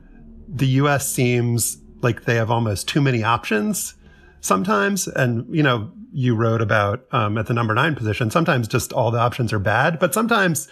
the 0.48 0.66
US 0.66 1.08
seems 1.08 1.78
like 2.00 2.24
they 2.24 2.36
have 2.36 2.50
almost 2.50 2.88
too 2.88 3.00
many 3.00 3.22
options 3.22 3.94
sometimes. 4.40 5.08
And, 5.08 5.46
you 5.54 5.62
know, 5.62 5.90
you 6.12 6.34
wrote 6.34 6.62
about 6.62 7.06
um, 7.12 7.38
at 7.38 7.46
the 7.46 7.54
number 7.54 7.74
nine 7.74 7.94
position. 7.94 8.30
Sometimes 8.30 8.66
just 8.68 8.92
all 8.92 9.10
the 9.10 9.18
options 9.18 9.52
are 9.52 9.58
bad, 9.58 9.98
but 9.98 10.14
sometimes 10.14 10.68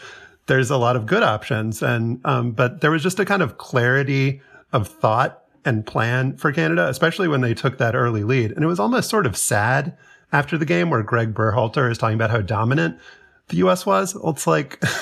there's 0.47 0.71
a 0.71 0.77
lot 0.77 0.97
of 0.97 1.07
good 1.07 1.23
options. 1.23 1.83
And 1.83 2.21
um, 2.25 2.53
but 2.53 2.81
there 2.81 2.91
was 2.91 3.03
just 3.03 3.21
a 3.21 3.25
kind 3.25 3.43
of 3.43 3.59
clarity 3.59 4.41
of 4.73 4.89
thought 4.89 5.43
and 5.65 5.85
plan 5.85 6.37
for 6.37 6.53
Canada, 6.53 6.89
especially 6.89 7.29
when 7.29 7.41
they 7.41 7.53
took 7.53 7.79
that 7.79 7.95
early 7.95 8.23
lead. 8.23 8.53
And 8.53 8.65
it 8.65 8.69
was 8.69 8.81
almost 8.81 9.11
sort 9.11 9.27
of 9.27 9.37
sad 9.37 9.97
after 10.33 10.57
the 10.57 10.65
game 10.65 10.91
where 10.91 11.03
Greg 11.03 11.35
Berhalter 11.35 11.91
is 11.91 11.99
talking 11.99 12.15
about 12.15 12.31
how 12.31 12.41
dominant 12.41 12.99
the 13.49 13.57
U.S. 13.59 13.87
was. 13.87 14.17
It's 14.25 14.47
like. 14.47 14.83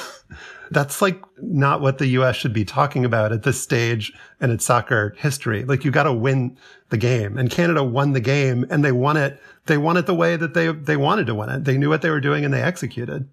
that's 0.71 1.03
like 1.03 1.23
not 1.43 1.81
what 1.81 1.99
the 1.99 2.07
US 2.09 2.37
should 2.37 2.53
be 2.53 2.65
talking 2.65 3.05
about 3.05 3.33
at 3.33 3.43
this 3.43 3.61
stage 3.61 4.13
in 4.41 4.51
its 4.51 4.65
soccer 4.65 5.15
history. 5.19 5.65
Like 5.65 5.85
you 5.85 5.91
got 5.91 6.05
to 6.05 6.13
win 6.13 6.59
the 6.91 6.97
game 6.97 7.39
and 7.39 7.51
Canada 7.51 7.83
won 7.83 8.13
the 8.13 8.21
game 8.21 8.67
and 8.71 8.85
they 8.85 8.93
won 8.93 9.17
it. 9.17 9.41
They 9.67 9.79
won 9.79 9.97
it 9.97 10.07
the 10.07 10.15
way 10.15 10.37
that 10.37 10.55
they, 10.55 10.73
they 10.73 10.97
wanted 10.97 11.27
to 11.27 11.35
win 11.35 11.49
it. 11.49 11.65
They 11.65 11.79
knew 11.79 11.89
what 11.89 12.03
they 12.03 12.11
were 12.11 12.21
doing 12.21 12.45
and 12.45 12.53
they 12.53 12.63
executed. 12.63 13.29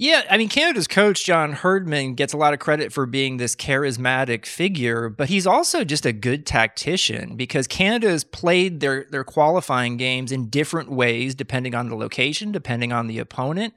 Yeah, 0.00 0.22
I 0.30 0.38
mean, 0.38 0.48
Canada's 0.48 0.86
coach, 0.86 1.24
John 1.24 1.52
Herdman, 1.52 2.14
gets 2.14 2.32
a 2.32 2.36
lot 2.36 2.54
of 2.54 2.60
credit 2.60 2.92
for 2.92 3.04
being 3.04 3.36
this 3.36 3.56
charismatic 3.56 4.46
figure, 4.46 5.08
but 5.08 5.28
he's 5.28 5.44
also 5.44 5.82
just 5.82 6.06
a 6.06 6.12
good 6.12 6.46
tactician 6.46 7.34
because 7.34 7.66
Canada 7.66 8.08
has 8.08 8.22
played 8.22 8.78
their, 8.78 9.06
their 9.10 9.24
qualifying 9.24 9.96
games 9.96 10.30
in 10.30 10.50
different 10.50 10.92
ways, 10.92 11.34
depending 11.34 11.74
on 11.74 11.88
the 11.88 11.96
location, 11.96 12.52
depending 12.52 12.92
on 12.92 13.08
the 13.08 13.18
opponent. 13.18 13.74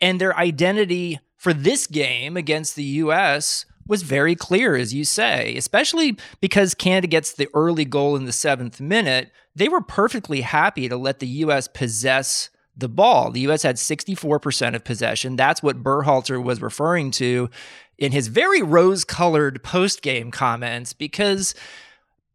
And 0.00 0.20
their 0.20 0.36
identity 0.36 1.20
for 1.36 1.52
this 1.52 1.86
game 1.86 2.36
against 2.36 2.76
the 2.76 2.84
US 2.84 3.64
was 3.86 4.02
very 4.02 4.36
clear, 4.36 4.76
as 4.76 4.94
you 4.94 5.04
say, 5.04 5.56
especially 5.56 6.16
because 6.40 6.74
Canada 6.74 7.08
gets 7.08 7.32
the 7.32 7.48
early 7.54 7.84
goal 7.84 8.14
in 8.14 8.24
the 8.24 8.32
seventh 8.32 8.80
minute. 8.80 9.32
They 9.56 9.68
were 9.68 9.80
perfectly 9.80 10.42
happy 10.42 10.88
to 10.88 10.96
let 10.96 11.18
the 11.18 11.26
US 11.26 11.66
possess 11.66 12.50
the 12.76 12.88
ball. 12.88 13.30
The 13.30 13.40
US 13.48 13.62
had 13.62 13.76
64% 13.76 14.74
of 14.74 14.84
possession. 14.84 15.36
That's 15.36 15.62
what 15.62 15.82
Berhalter 15.82 16.42
was 16.42 16.62
referring 16.62 17.10
to 17.12 17.50
in 17.98 18.12
his 18.12 18.28
very 18.28 18.62
rose 18.62 19.04
colored 19.04 19.62
post 19.62 20.02
game 20.02 20.30
comments 20.30 20.92
because 20.92 21.54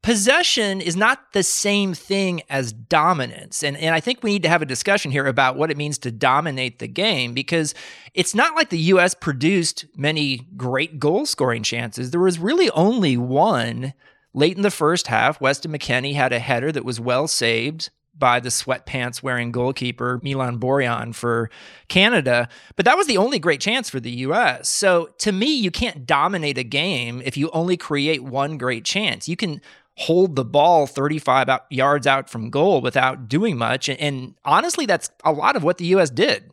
possession 0.06 0.82
is 0.82 0.96
not 0.96 1.34
the 1.34 1.42
same 1.42 1.96
thing 1.96 2.44
as 2.48 2.72
dominance. 2.72 3.64
And, 3.64 3.76
and 3.76 3.96
I 3.96 4.00
think 4.00 4.22
we 4.22 4.34
need 4.34 4.44
to 4.44 4.50
have 4.50 4.62
a 4.62 4.66
discussion 4.66 5.10
here 5.10 5.26
about 5.26 5.58
what 5.58 5.72
it 5.72 5.78
means 5.78 5.98
to 6.00 6.12
dominate 6.12 6.78
the 6.78 6.88
game 6.88 7.34
because 7.34 7.74
it's 8.14 8.36
not 8.36 8.54
like 8.54 8.70
the 8.70 8.78
U.S. 8.78 9.16
produced 9.16 9.86
many 9.96 10.48
great 10.56 11.00
goal 11.00 11.26
scoring 11.26 11.64
chances. 11.64 12.12
There 12.12 12.22
was 12.22 12.38
really 12.38 12.70
only 12.70 13.18
one 13.18 13.96
late 14.36 14.56
in 14.56 14.62
the 14.62 14.70
first 14.70 15.08
half. 15.08 15.42
Weston 15.42 15.72
McKennie 15.72 16.14
had 16.14 16.32
a 16.32 16.38
header 16.38 16.72
that 16.72 16.86
was 16.86 17.00
well 17.00 17.28
saved 17.28 17.90
by 18.18 18.40
the 18.40 18.50
sweatpants 18.50 19.24
wearing 19.24 19.52
goalkeeper 19.52 20.20
Milan 20.24 20.60
Borjan 20.60 21.16
for 21.16 21.50
Canada. 21.88 22.48
But 22.76 22.86
that 22.86 22.96
was 22.96 23.08
the 23.08 23.18
only 23.18 23.40
great 23.40 23.60
chance 23.60 23.90
for 23.90 24.00
the 24.00 24.12
US. 24.12 24.70
So 24.70 25.10
to 25.18 25.32
me, 25.32 25.56
you 25.56 25.72
can't 25.72 26.06
dominate 26.06 26.60
a 26.60 26.64
game 26.64 27.24
if 27.26 27.38
you 27.38 27.50
only 27.52 27.76
create 27.76 28.24
one 28.24 28.60
great 28.60 28.86
chance. 28.86 29.28
You 29.28 29.36
can 29.36 29.62
hold 29.98 30.36
the 30.36 30.46
ball 30.46 30.88
35 30.88 31.50
out, 31.50 31.66
yards 31.70 32.06
out 32.06 32.30
from 32.30 32.50
goal 32.50 32.82
without 32.82 33.28
doing 33.30 33.58
much. 33.58 33.90
And, 33.90 34.00
and 34.00 34.36
honestly, 34.44 34.86
that's 34.86 35.10
a 35.24 35.32
lot 35.32 35.56
of 35.56 35.64
what 35.64 35.78
the 35.78 35.86
US 35.88 36.10
did. 36.10 36.52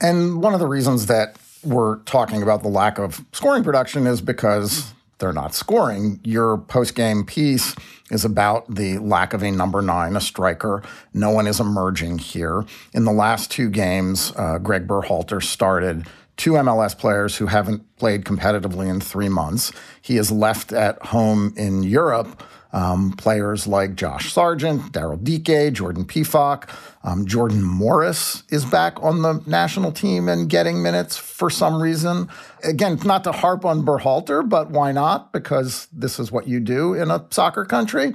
And 0.00 0.42
one 0.42 0.54
of 0.54 0.60
the 0.60 0.66
reasons 0.66 1.06
that 1.06 1.36
we're 1.62 1.98
talking 2.00 2.42
about 2.42 2.62
the 2.62 2.68
lack 2.68 2.98
of 2.98 3.24
scoring 3.32 3.64
production 3.64 4.06
is 4.06 4.20
because 4.20 4.92
they're 5.18 5.32
not 5.32 5.54
scoring. 5.54 6.20
Your 6.24 6.58
post 6.58 6.94
game 6.94 7.24
piece 7.24 7.74
is 8.10 8.24
about 8.24 8.72
the 8.74 8.98
lack 8.98 9.32
of 9.32 9.42
a 9.42 9.50
number 9.50 9.80
nine, 9.80 10.16
a 10.16 10.20
striker. 10.20 10.82
No 11.14 11.30
one 11.30 11.46
is 11.46 11.60
emerging 11.60 12.18
here. 12.18 12.64
In 12.92 13.04
the 13.04 13.12
last 13.12 13.50
two 13.50 13.70
games, 13.70 14.32
uh, 14.36 14.58
Greg 14.58 14.86
Berhalter 14.86 15.42
started 15.42 16.06
two 16.36 16.52
MLS 16.52 16.96
players 16.96 17.36
who 17.36 17.46
haven't 17.46 17.96
played 17.96 18.24
competitively 18.24 18.88
in 18.88 19.00
three 19.00 19.28
months. 19.28 19.72
He 20.02 20.16
is 20.16 20.30
left 20.30 20.72
at 20.72 21.00
home 21.06 21.54
in 21.56 21.82
Europe 21.82 22.42
um, 22.74 23.12
players 23.12 23.68
like 23.68 23.94
Josh 23.94 24.32
Sargent, 24.32 24.92
Daryl 24.92 25.22
Dike, 25.22 25.72
Jordan 25.72 26.04
Pefok. 26.04 26.68
Um, 27.04 27.24
Jordan 27.24 27.62
Morris 27.62 28.42
is 28.50 28.64
back 28.64 29.00
on 29.00 29.22
the 29.22 29.40
national 29.46 29.92
team 29.92 30.28
and 30.28 30.50
getting 30.50 30.82
minutes 30.82 31.16
for 31.16 31.50
some 31.50 31.80
reason. 31.80 32.28
Again, 32.64 32.98
not 33.04 33.22
to 33.24 33.32
harp 33.32 33.64
on 33.64 33.86
Berhalter, 33.86 34.46
but 34.46 34.70
why 34.70 34.90
not? 34.90 35.32
Because 35.32 35.86
this 35.92 36.18
is 36.18 36.32
what 36.32 36.48
you 36.48 36.58
do 36.58 36.94
in 36.94 37.12
a 37.12 37.24
soccer 37.30 37.64
country. 37.64 38.12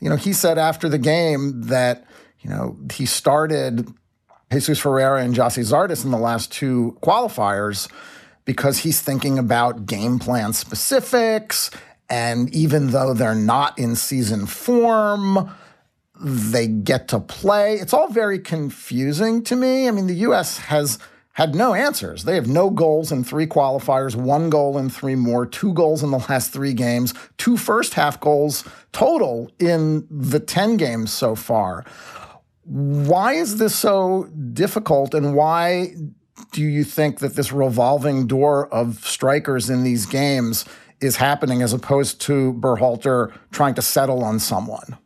You 0.00 0.08
know, 0.08 0.16
he 0.16 0.32
said 0.32 0.56
after 0.56 0.88
the 0.88 0.98
game 0.98 1.60
that, 1.64 2.06
you 2.40 2.48
know, 2.48 2.78
he 2.90 3.04
started 3.04 3.92
Jesus 4.52 4.80
Ferreira 4.80 5.22
and 5.22 5.32
Gyasi 5.32 5.62
Zardes 5.62 6.04
in 6.04 6.10
the 6.10 6.18
last 6.18 6.50
two 6.50 6.98
qualifiers 7.02 7.88
because 8.44 8.78
he's 8.78 9.00
thinking 9.00 9.38
about 9.38 9.86
game 9.86 10.18
plan 10.18 10.52
specifics 10.52 11.70
and 12.08 12.52
even 12.52 12.88
though 12.88 13.14
they're 13.14 13.36
not 13.36 13.78
in 13.78 13.94
season 13.94 14.46
form, 14.46 15.48
they 16.20 16.66
get 16.66 17.06
to 17.08 17.20
play. 17.20 17.74
It's 17.74 17.94
all 17.94 18.08
very 18.08 18.40
confusing 18.40 19.44
to 19.44 19.54
me. 19.54 19.86
I 19.86 19.92
mean, 19.92 20.08
the 20.08 20.14
U.S. 20.14 20.58
has 20.58 20.98
had 21.34 21.54
no 21.54 21.72
answers. 21.72 22.24
They 22.24 22.34
have 22.34 22.48
no 22.48 22.70
goals 22.70 23.12
in 23.12 23.22
three 23.22 23.46
qualifiers, 23.46 24.16
one 24.16 24.50
goal 24.50 24.76
in 24.76 24.90
three 24.90 25.14
more, 25.14 25.46
two 25.46 25.72
goals 25.72 26.02
in 26.02 26.10
the 26.10 26.18
last 26.28 26.52
three 26.52 26.74
games, 26.74 27.14
two 27.38 27.56
first 27.56 27.94
half 27.94 28.20
goals 28.20 28.64
total 28.90 29.48
in 29.60 30.08
the 30.10 30.40
10 30.40 30.76
games 30.76 31.12
so 31.12 31.36
far. 31.36 31.84
Why 32.64 33.34
is 33.34 33.58
this 33.58 33.74
so 33.74 34.24
difficult 34.52 35.14
and 35.14 35.34
why 35.34 35.94
do 36.52 36.62
you 36.62 36.84
think 36.84 37.18
that 37.20 37.34
this 37.34 37.52
revolving 37.52 38.26
door 38.26 38.72
of 38.72 39.04
strikers 39.04 39.70
in 39.70 39.84
these 39.84 40.06
games 40.06 40.64
is 41.00 41.16
happening 41.16 41.62
as 41.62 41.72
opposed 41.72 42.20
to 42.22 42.52
Berhalter 42.54 43.32
trying 43.50 43.74
to 43.74 43.82
settle 43.82 44.22
on 44.22 44.38
someone. 44.38 44.98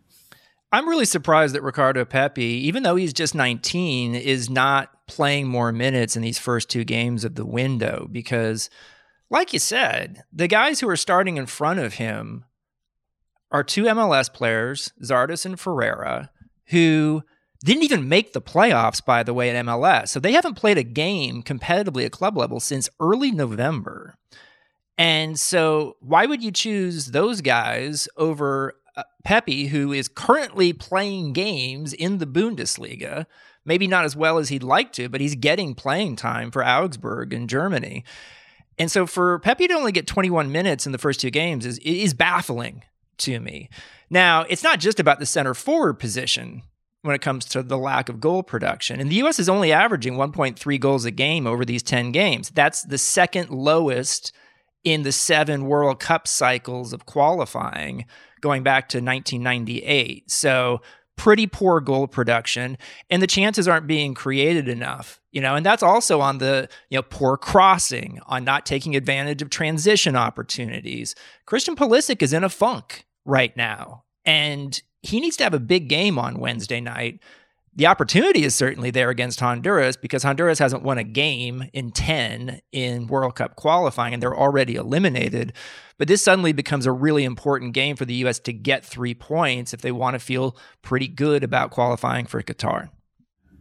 I'm 0.73 0.89
really 0.89 1.05
surprised 1.05 1.55
that 1.55 1.63
Ricardo 1.63 2.05
Pepi, 2.05 2.67
even 2.67 2.83
though 2.83 2.97
he's 2.97 3.13
just 3.13 3.35
19, 3.35 4.17
is 4.17 4.51
not 4.51 5.07
playing 5.07 5.47
more 5.47 5.71
minutes 5.71 6.17
in 6.17 6.23
these 6.23 6.39
first 6.39 6.69
two 6.69 6.85
games 6.85 7.25
of 7.25 7.37
the 7.37 7.47
window 7.47 8.09
because, 8.11 8.71
like 9.31 9.53
you 9.53 9.61
said, 9.61 10.25
the 10.33 10.49
guys 10.49 10.81
who 10.81 10.89
are 10.89 10.97
starting 10.97 11.37
in 11.37 11.47
front 11.47 11.79
of 11.79 11.95
him 11.95 12.45
are 13.53 13.63
two 13.63 13.85
MLS 13.85 14.33
players, 14.33 14.93
Zardes 15.01 15.47
and 15.47 15.61
Ferreira, 15.61 16.31
who 16.67 17.23
didn't 17.65 17.83
even 17.83 18.09
make 18.09 18.35
the 18.35 18.43
playoffs, 18.43 19.05
by 19.05 19.23
the 19.23 19.33
way, 19.33 19.51
at 19.51 19.65
MLS. 19.65 20.09
So 20.09 20.21
they 20.21 20.33
haven't 20.33 20.55
played 20.55 20.77
a 20.77 20.83
game 20.83 21.43
competitively 21.43 22.05
at 22.05 22.13
club 22.13 22.37
level 22.37 22.61
since 22.61 22.91
early 23.01 23.33
November. 23.33 24.17
And 24.99 25.41
so, 25.41 25.97
why 26.01 26.27
would 26.27 26.45
you 26.45 26.53
choose 26.53 27.07
those 27.07 27.41
guys 27.41 28.07
over 28.17 28.75
uh, 28.97 29.03
Pepi, 29.25 29.67
who 29.67 29.93
is 29.93 30.09
currently 30.09 30.73
playing 30.73 31.33
games 31.33 31.93
in 31.93 32.19
the 32.19 32.27
Bundesliga? 32.27 33.27
Maybe 33.65 33.89
not 33.89 34.05
as 34.05 34.15
well 34.15 34.39
as 34.39 34.51
he'd 34.51 34.63
like 34.63 34.93
to, 34.93 35.09
but 35.09 35.21
he's 35.21 35.35
getting 35.35 35.75
playing 35.75 36.17
time 36.17 36.51
for 36.51 36.65
Augsburg 36.65 37.33
in 37.33 37.49
Germany. 37.49 38.05
And 38.79 38.91
so, 38.91 39.07
for 39.07 39.41
Pepi 39.41 39.67
to 39.69 39.75
only 39.75 39.91
get 39.91 40.07
21 40.07 40.53
minutes 40.53 40.87
in 40.87 40.93
the 40.93 40.99
first 40.99 41.19
two 41.19 41.31
games 41.31 41.67
is 41.67 41.79
is 41.79 42.15
baffling 42.15 42.85
to 43.19 43.41
me. 43.41 43.71
Now, 44.11 44.43
it's 44.43 44.63
not 44.63 44.79
just 44.79 45.01
about 45.01 45.19
the 45.19 45.27
center 45.27 45.55
forward 45.55 45.95
position 45.95 46.63
when 47.05 47.15
it 47.15 47.21
comes 47.21 47.45
to 47.45 47.63
the 47.63 47.77
lack 47.77 48.09
of 48.09 48.19
goal 48.19 48.43
production. 48.43 48.99
And 48.99 49.11
the 49.11 49.17
US 49.17 49.39
is 49.39 49.51
only 49.51 49.73
averaging 49.73 50.15
1.3 50.15 50.81
goals 50.81 51.05
a 51.05 51.11
game 51.11 51.47
over 51.47 51.63
these 51.63 51.83
10 51.83 52.13
games. 52.13 52.49
That's 52.49 52.83
the 52.83 52.97
second 52.97 53.51
lowest 53.51 54.33
in 54.85 55.03
the 55.03 55.13
seven 55.13 55.67
World 55.67 56.01
Cup 56.01 56.27
cycles 56.27 56.95
of 56.95 57.05
qualifying 57.05 58.07
going 58.41 58.63
back 58.63 58.89
to 58.89 58.99
1998. 58.99 60.31
So 60.31 60.81
pretty 61.17 61.47
poor 61.47 61.79
goal 61.79 62.07
production 62.07 62.79
and 63.11 63.21
the 63.21 63.27
chances 63.27 63.69
aren't 63.69 63.87
being 63.87 64.15
created 64.15 64.67
enough 64.67 65.21
you 65.31 65.41
know 65.41 65.55
and 65.55 65.65
that's 65.65 65.81
also 65.81 66.21
on 66.21 66.39
the 66.39 66.69
you 66.91 66.99
know 66.99 67.03
poor 67.03 67.37
crossing 67.37 68.19
on 68.27 68.43
not 68.43 68.67
taking 68.67 68.97
advantage 68.97 69.41
of 69.41 69.49
transition 69.49 70.17
opportunities 70.17 71.15
christian 71.47 71.77
pulisic 71.77 72.21
is 72.21 72.33
in 72.33 72.43
a 72.43 72.49
funk 72.49 73.07
right 73.25 73.57
now 73.57 74.03
and 74.25 74.83
he 75.05 75.21
needs 75.21 75.37
to 75.37 75.45
have 75.45 75.55
a 75.55 75.61
big 75.61 75.89
game 75.89 76.19
on 76.19 76.39
wednesday 76.39 76.81
night 76.81 77.21
the 77.77 77.87
opportunity 77.87 78.45
is 78.45 78.55
certainly 78.55 78.91
there 78.91 79.11
against 79.11 79.41
Honduras 79.41 79.97
because 79.97 80.23
Honduras 80.23 80.61
hasn't 80.61 80.85
won 80.85 80.97
a 80.97 81.05
game 81.05 81.69
in 81.73 81.91
10 81.91 82.61
in 82.71 83.09
World 83.09 83.35
Cup 83.35 83.57
qualifying 83.57 84.15
and 84.15 84.23
they're 84.23 84.37
already 84.37 84.77
eliminated. 84.77 85.53
But 85.99 86.07
this 86.07 86.23
suddenly 86.23 86.53
becomes 86.53 86.87
a 86.87 86.93
really 86.93 87.25
important 87.25 87.75
game 87.75 87.97
for 87.97 88.05
the 88.05 88.15
U.S. 88.15 88.39
to 88.41 88.53
get 88.53 88.85
three 88.85 89.15
points 89.15 89.75
if 89.75 89.81
they 89.81 89.91
want 89.93 90.15
to 90.15 90.21
feel 90.21 90.57
pretty 90.83 91.09
good 91.09 91.43
about 91.43 91.71
qualifying 91.71 92.27
for 92.27 92.43
Qatar. 92.43 92.91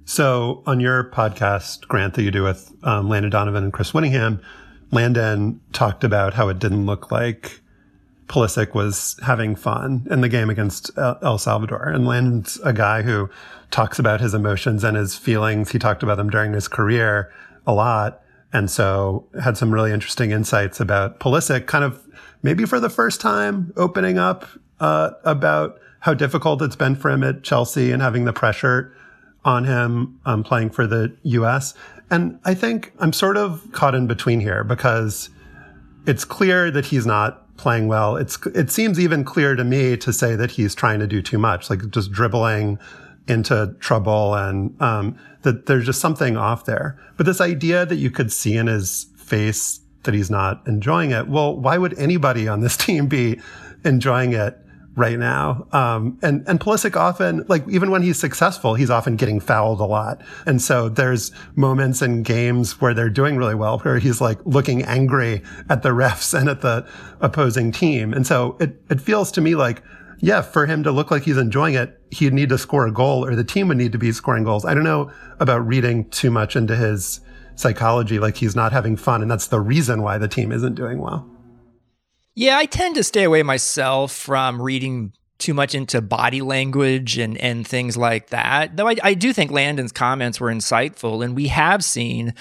So, 0.06 0.64
on 0.68 0.80
your 0.80 1.10
podcast, 1.12 1.88
Grant, 1.88 2.16
that 2.16 2.24
you 2.24 2.32
do 2.32 2.44
with 2.44 2.72
um, 2.84 3.08
Landon 3.08 3.32
Donovan 3.32 3.64
and 3.64 3.74
Chris 3.74 3.94
Wittyngham, 3.94 4.42
Landon 4.92 5.62
talked 5.72 6.04
about 6.04 6.34
how 6.34 6.50
it 6.50 6.60
didn't 6.60 6.86
look 6.86 7.10
like 7.10 7.62
Pulisic 8.28 8.74
was 8.74 9.18
having 9.24 9.56
fun 9.56 10.08
in 10.10 10.22
the 10.22 10.30
game 10.30 10.50
against 10.50 10.92
El 10.98 11.38
Salvador. 11.38 11.90
And 11.90 12.08
Landon's 12.08 12.60
a 12.64 12.74
guy 12.74 13.02
who 13.02 13.30
talks 13.72 14.00
about 14.00 14.22
his 14.22 14.34
emotions 14.34 14.84
and 14.84 14.96
his 14.96 15.16
feelings. 15.16 15.72
He 15.72 15.80
talked 15.80 16.04
about 16.04 16.16
them 16.16 16.30
during 16.30 16.54
his 16.54 16.68
career 16.68 17.32
a 17.68 17.74
lot. 17.74 18.22
And 18.52 18.70
so 18.70 19.28
had 19.42 19.58
some 19.58 19.74
really 19.74 19.92
interesting 19.92 20.32
insights 20.32 20.80
about 20.80 21.20
Pulisic, 21.20 21.66
kind 21.66 21.84
of 21.84 22.08
maybe 22.44 22.66
for 22.66 22.80
the 22.80 22.90
first 22.90 23.20
time 23.20 23.74
opening 23.76 24.18
up 24.18 24.48
uh, 24.80 25.12
about 25.24 25.80
how 26.02 26.14
difficult 26.14 26.62
it's 26.62 26.76
been 26.76 26.96
for 26.96 27.10
him 27.10 27.24
at 27.24 27.44
Chelsea 27.44 27.92
and 27.92 28.02
having 28.02 28.26
the 28.26 28.34
pressure 28.34 28.96
on 29.46 29.64
him 29.66 30.20
um, 30.26 30.44
playing 30.44 30.70
for 30.70 30.86
the 30.86 31.16
U.S. 31.24 31.74
And 32.12 32.40
I 32.46 32.54
think 32.54 32.94
I'm 33.00 33.14
sort 33.14 33.38
of 33.38 33.66
caught 33.72 33.96
in 33.96 34.08
between 34.08 34.40
here 34.40 34.64
because 34.64 35.30
it's 36.06 36.26
clear 36.26 36.70
that 36.72 36.86
he's 36.86 37.06
not 37.06 37.43
playing 37.64 37.88
well. 37.88 38.18
It's 38.18 38.38
it 38.48 38.70
seems 38.70 39.00
even 39.00 39.24
clear 39.24 39.56
to 39.56 39.64
me 39.64 39.96
to 39.98 40.12
say 40.12 40.36
that 40.36 40.52
he's 40.52 40.76
trying 40.76 41.00
to 41.00 41.08
do 41.08 41.22
too 41.22 41.38
much, 41.40 41.70
like 41.70 41.90
just 41.90 42.12
dribbling 42.12 42.78
into 43.26 43.74
trouble 43.80 44.36
and 44.36 44.80
um, 44.82 45.18
that 45.44 45.66
there's 45.66 45.86
just 45.86 46.02
something 46.02 46.36
off 46.36 46.66
there. 46.66 47.00
But 47.16 47.26
this 47.26 47.40
idea 47.40 47.86
that 47.86 47.96
you 47.96 48.12
could 48.12 48.34
see 48.34 48.58
in 48.58 48.68
his 48.68 49.08
face 49.16 49.80
that 50.04 50.14
he's 50.14 50.30
not 50.30 50.62
enjoying 50.68 51.12
it, 51.12 51.30
well, 51.30 51.58
why 51.58 51.78
would 51.78 51.98
anybody 51.98 52.50
on 52.50 52.60
this 52.60 52.76
team 52.86 53.08
be 53.08 53.40
enjoying 53.86 54.34
it 54.34 54.60
right 54.96 55.18
now? 55.18 55.68
Um, 55.72 56.18
and 56.22 56.44
and 56.48 56.60
Pulisic 56.60 56.96
often, 56.96 57.46
like 57.48 57.68
even 57.68 57.92
when 57.92 58.02
he's 58.02 58.20
successful, 58.20 58.76
he's 58.76 58.90
often 58.90 59.16
getting 59.16 59.40
fouled 59.40 59.80
a 59.80 59.86
lot. 59.86 60.22
And 60.46 60.62
so 60.62 60.90
there's 60.90 61.32
moments 61.56 62.02
in 62.02 62.24
games 62.24 62.80
where 62.82 62.94
they're 62.94 63.10
doing 63.10 63.38
really 63.38 63.56
well, 63.56 63.80
where 63.80 64.00
he's 64.00 64.22
like 64.22 64.40
looking 64.46 64.84
angry 64.84 65.42
at 65.70 65.84
the 65.84 65.90
refs 66.04 66.38
and 66.38 66.50
at 66.50 66.62
the 66.62 66.88
opposing 67.22 67.72
team. 67.72 68.14
And 68.14 68.26
so 68.26 68.58
it 68.60 68.82
it 68.90 69.02
feels 69.02 69.32
to 69.34 69.42
me 69.42 69.56
like 69.56 69.84
yeah, 70.20 70.42
for 70.42 70.66
him 70.66 70.84
to 70.84 70.92
look 70.92 71.12
like 71.12 71.24
he's 71.24 71.36
enjoying 71.36 71.74
it, 71.74 72.00
he'd 72.10 72.32
need 72.32 72.48
to 72.48 72.58
score 72.58 72.88
a 72.88 72.94
goal 72.94 73.26
or 73.26 73.36
the 73.36 73.44
team 73.44 73.68
would 73.68 73.76
need 73.76 73.92
to 73.92 73.98
be 73.98 74.14
scoring 74.14 74.46
goals. 74.46 74.64
I 74.64 74.74
don't 74.74 74.86
know 74.86 75.12
about 75.42 75.68
reading 75.68 76.10
too 76.12 76.32
much 76.32 76.56
into 76.56 76.78
his 76.78 77.20
psychology, 77.56 78.20
like 78.20 78.38
he's 78.38 78.56
not 78.56 78.72
having 78.72 78.96
fun. 78.96 79.22
And 79.22 79.30
that's 79.30 79.48
the 79.48 79.60
reason 79.60 80.02
why 80.02 80.18
the 80.18 80.30
team 80.30 80.54
isn't 80.54 80.76
doing 80.76 81.00
well. 81.00 81.30
Yeah, 82.36 82.58
I 82.58 82.66
tend 82.66 82.96
to 82.96 83.04
stay 83.04 83.24
away 83.24 83.44
myself 83.44 84.12
from 84.12 84.62
reading 84.62 85.14
too 85.38 85.54
much 85.54 85.76
into 85.76 86.02
body 86.02 86.42
language 86.42 87.18
and 87.18 87.38
and 87.38 87.68
things 87.68 87.98
like 87.98 88.30
that. 88.30 88.78
Though 88.78 88.88
I, 88.88 88.96
I 89.04 89.14
do 89.14 89.34
think 89.34 89.52
Landon's 89.52 89.92
comments 89.92 90.40
were 90.40 90.52
insightful, 90.52 91.24
and 91.24 91.36
we 91.36 91.48
have 91.50 91.84
seen 91.84 92.34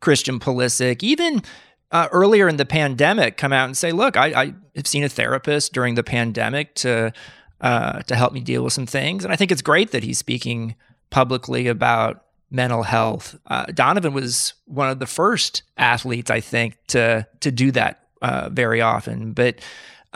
Christian 0.00 0.38
Pulisic 0.38 1.02
even 1.02 1.42
uh, 1.90 2.08
earlier 2.12 2.48
in 2.48 2.56
the 2.56 2.64
pandemic 2.64 3.36
come 3.36 3.52
out 3.52 3.66
and 3.66 3.76
say, 3.76 3.92
"Look, 3.92 4.16
I, 4.16 4.42
I 4.42 4.54
have 4.76 4.86
seen 4.86 5.04
a 5.04 5.08
therapist 5.08 5.72
during 5.72 5.94
the 5.94 6.04
pandemic 6.04 6.74
to 6.76 7.12
uh, 7.60 8.00
to 8.02 8.16
help 8.16 8.32
me 8.32 8.40
deal 8.40 8.62
with 8.62 8.72
some 8.72 8.86
things," 8.86 9.24
and 9.24 9.32
I 9.32 9.36
think 9.36 9.52
it's 9.52 9.62
great 9.62 9.90
that 9.90 10.04
he's 10.04 10.18
speaking 10.18 10.74
publicly 11.10 11.66
about 11.66 12.24
mental 12.50 12.82
health. 12.82 13.36
Uh, 13.46 13.66
Donovan 13.66 14.14
was 14.14 14.54
one 14.66 14.88
of 14.88 15.00
the 15.00 15.06
first 15.06 15.64
athletes, 15.76 16.30
I 16.30 16.40
think, 16.40 16.78
to 16.88 17.26
to 17.40 17.50
do 17.50 17.72
that 17.72 18.03
uh, 18.24 18.48
very 18.50 18.80
often, 18.80 19.32
but. 19.32 19.60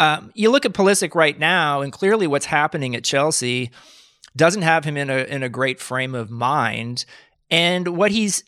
Um, 0.01 0.31
you 0.37 0.53
look 0.53 0.65
at 0.65 0.75
Pulisic 0.75 1.17
right 1.17 1.37
now, 1.37 1.81
and 1.81 1.93
clearly 1.93 2.29
what's 2.29 2.47
happening 2.47 2.95
at 2.95 3.03
Chelsea 3.03 3.73
doesn't 4.37 4.63
have 4.63 4.85
him 4.85 4.97
in 4.97 5.11
a 5.11 5.25
in 5.25 5.43
a 5.43 5.49
great 5.49 5.81
frame 5.81 6.15
of 6.15 6.31
mind. 6.31 7.05
And 7.51 7.97
what 7.97 8.13
he's 8.13 8.45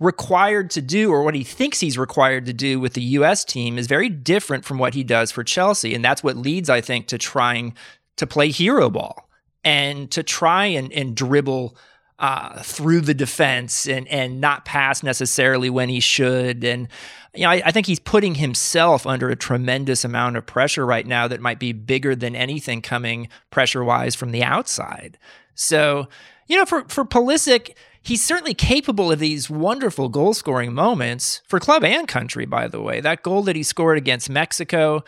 required 0.00 0.70
to 0.70 0.80
do, 0.80 1.10
or 1.10 1.24
what 1.24 1.34
he 1.34 1.42
thinks 1.42 1.80
he's 1.80 1.98
required 1.98 2.46
to 2.46 2.52
do 2.52 2.78
with 2.78 2.94
the 2.94 3.02
U.S. 3.02 3.44
team, 3.44 3.78
is 3.78 3.88
very 3.88 4.08
different 4.08 4.64
from 4.64 4.78
what 4.78 4.94
he 4.94 5.02
does 5.02 5.32
for 5.32 5.42
Chelsea, 5.42 5.92
and 5.92 6.04
that's 6.04 6.22
what 6.22 6.36
leads, 6.36 6.70
I 6.70 6.80
think, 6.80 7.08
to 7.08 7.18
trying 7.18 7.74
to 8.16 8.26
play 8.26 8.50
hero 8.50 8.88
ball 8.88 9.28
and 9.64 10.10
to 10.12 10.22
try 10.22 10.66
and, 10.66 10.92
and 10.92 11.16
dribble 11.16 11.76
uh, 12.22 12.62
through 12.62 13.00
the 13.00 13.14
defense 13.14 13.88
and 13.88 14.06
and 14.06 14.40
not 14.40 14.64
pass 14.64 15.02
necessarily 15.02 15.68
when 15.68 15.88
he 15.88 15.98
should. 15.98 16.62
And 16.62 16.86
you 17.34 17.42
know, 17.42 17.50
I, 17.50 17.62
I, 17.66 17.72
think 17.72 17.88
he's 17.88 17.98
putting 17.98 18.36
himself 18.36 19.06
under 19.08 19.28
a 19.28 19.34
tremendous 19.34 20.04
amount 20.04 20.36
of 20.36 20.46
pressure 20.46 20.86
right 20.86 21.06
now 21.06 21.26
that 21.26 21.40
might 21.40 21.58
be 21.58 21.72
bigger 21.72 22.14
than 22.14 22.36
anything 22.36 22.80
coming 22.80 23.28
pressure 23.50 23.82
wise 23.82 24.14
from 24.14 24.30
the 24.30 24.44
outside. 24.44 25.18
So, 25.56 26.08
you 26.46 26.56
know, 26.56 26.64
for 26.64 26.84
for 26.84 27.04
Pulisic, 27.04 27.74
he's 28.00 28.22
certainly 28.22 28.54
capable 28.54 29.10
of 29.10 29.18
these 29.18 29.50
wonderful 29.50 30.08
goal 30.08 30.32
scoring 30.32 30.72
moments 30.72 31.42
for 31.48 31.58
club 31.58 31.82
and 31.82 32.06
country. 32.06 32.46
By 32.46 32.68
the 32.68 32.80
way, 32.80 33.00
that 33.00 33.24
goal 33.24 33.42
that 33.42 33.56
he 33.56 33.64
scored 33.64 33.98
against 33.98 34.30
Mexico 34.30 35.02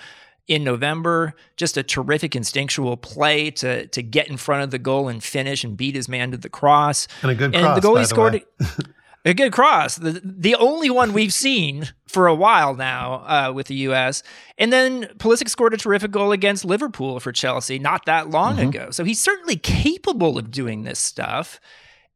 in 0.49 0.65
November. 0.65 1.35
Just 1.57 1.77
a 1.77 1.83
terrific 1.83 2.37
instinctual 2.37 2.97
play 2.97 3.51
to 3.53 3.87
to 3.89 4.03
get 4.03 4.29
in 4.29 4.37
front 4.37 4.63
of 4.63 4.71
the 4.71 4.79
goal 4.79 5.09
and 5.09 5.23
finish 5.23 5.65
and 5.65 5.77
beat 5.77 5.95
his 5.95 6.09
man 6.09 6.31
to 6.33 6.37
the 6.37 6.49
cross. 6.49 7.09
And 7.23 7.31
a 7.31 7.35
good 7.35 7.55
and 7.55 7.65
cross. 7.65 7.77
the 7.77 7.81
goal 7.81 7.97
he 7.97 8.05
scored. 8.05 8.43
a 9.25 9.35
good 9.35 9.53
cross, 9.53 9.97
the 9.97 10.21
the 10.23 10.55
only 10.57 10.91
one 10.91 11.13
we've 11.13 11.33
seen 11.33 11.89
for 12.07 12.27
a 12.27 12.35
while 12.35 12.75
now 12.75 13.15
uh, 13.27 13.53
with 13.53 13.69
the 13.69 13.75
U.S. 13.77 14.23
And 14.59 14.73
then 14.73 15.05
Pulisic 15.19 15.49
scored 15.49 15.75
a 15.75 15.79
terrific 15.79 16.11
goal 16.11 16.33
against 16.33 16.65
Liverpool 16.65 17.19
for 17.21 17.33
Chelsea 17.33 17.79
not 17.79 18.05
that 18.07 18.31
long 18.31 18.57
mm-hmm. 18.57 18.69
ago. 18.69 18.91
So 18.91 19.05
he's 19.05 19.21
certainly 19.21 19.57
capable 19.57 20.39
of 20.39 20.51
doing 20.51 20.83
this 20.83 20.99
stuff, 20.99 21.59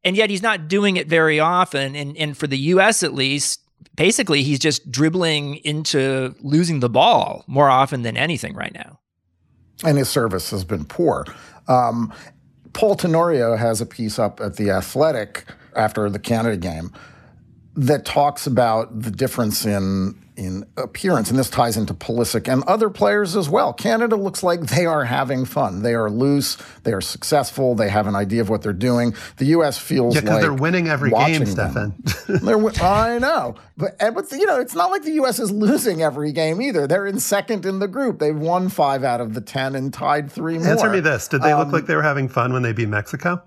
and 0.03 0.15
yet 0.15 0.29
he's 0.29 0.43
not 0.43 0.67
doing 0.67 0.97
it 0.97 1.07
very 1.07 1.39
often. 1.39 1.95
And 1.95 2.15
and 2.15 2.37
for 2.37 2.47
the 2.47 2.59
U.S. 2.59 3.01
at 3.01 3.13
least, 3.13 3.61
basically 3.95 4.43
he's 4.43 4.59
just 4.59 4.91
dribbling 4.91 5.57
into 5.57 6.35
losing 6.41 6.79
the 6.79 6.89
ball 6.89 7.43
more 7.47 7.69
often 7.69 8.01
than 8.03 8.17
anything 8.17 8.55
right 8.55 8.73
now. 8.73 8.99
And 9.83 9.97
his 9.97 10.09
service 10.09 10.51
has 10.51 10.63
been 10.63 10.85
poor. 10.85 11.25
Um, 11.67 12.13
Paul 12.73 12.95
Tenorio 12.95 13.55
has 13.55 13.81
a 13.81 13.85
piece 13.85 14.19
up 14.19 14.39
at 14.39 14.55
The 14.55 14.69
Athletic 14.71 15.45
after 15.75 16.09
the 16.09 16.19
Canada 16.19 16.57
game 16.57 16.91
that 17.75 18.05
talks 18.05 18.45
about 18.45 19.01
the 19.01 19.11
difference 19.11 19.65
in 19.65 20.15
in 20.39 20.65
appearance, 20.77 21.29
and 21.29 21.37
this 21.37 21.49
ties 21.49 21.75
into 21.75 21.93
Pulisic 21.93 22.51
and 22.51 22.63
other 22.63 22.89
players 22.89 23.35
as 23.35 23.49
well. 23.49 23.73
Canada 23.73 24.15
looks 24.15 24.41
like 24.41 24.61
they 24.61 24.85
are 24.85 25.03
having 25.03 25.43
fun. 25.43 25.83
They 25.83 25.93
are 25.93 26.09
loose. 26.09 26.57
They 26.83 26.93
are 26.93 27.01
successful. 27.01 27.75
They 27.75 27.89
have 27.89 28.07
an 28.07 28.15
idea 28.15 28.39
of 28.39 28.49
what 28.49 28.61
they're 28.61 28.71
doing. 28.71 29.13
The 29.35 29.47
U.S. 29.47 29.77
feels 29.77 30.15
yeah, 30.15 30.21
because 30.21 30.35
like 30.35 30.41
they're 30.41 30.53
winning 30.53 30.87
every 30.87 31.11
game, 31.11 31.45
Stefan. 31.45 32.01
I 32.81 33.19
know, 33.19 33.55
but 33.75 33.97
but 33.99 34.31
you 34.31 34.45
know, 34.45 34.59
it's 34.61 34.73
not 34.73 34.89
like 34.89 35.03
the 35.03 35.11
U.S. 35.11 35.39
is 35.39 35.51
losing 35.51 36.01
every 36.01 36.31
game 36.31 36.61
either. 36.61 36.87
They're 36.87 37.05
in 37.05 37.19
second 37.19 37.65
in 37.65 37.79
the 37.79 37.87
group. 37.89 38.19
They've 38.19 38.37
won 38.37 38.69
five 38.69 39.03
out 39.03 39.19
of 39.19 39.33
the 39.33 39.41
ten 39.41 39.75
and 39.75 39.93
tied 39.93 40.31
three 40.31 40.57
more. 40.57 40.69
Answer 40.69 40.89
me 40.89 41.01
this: 41.01 41.27
Did 41.27 41.41
they 41.41 41.51
um, 41.51 41.59
look 41.59 41.73
like 41.73 41.85
they 41.85 41.95
were 41.95 42.01
having 42.01 42.29
fun 42.29 42.53
when 42.53 42.63
they 42.63 42.71
beat 42.71 42.87
Mexico? 42.87 43.43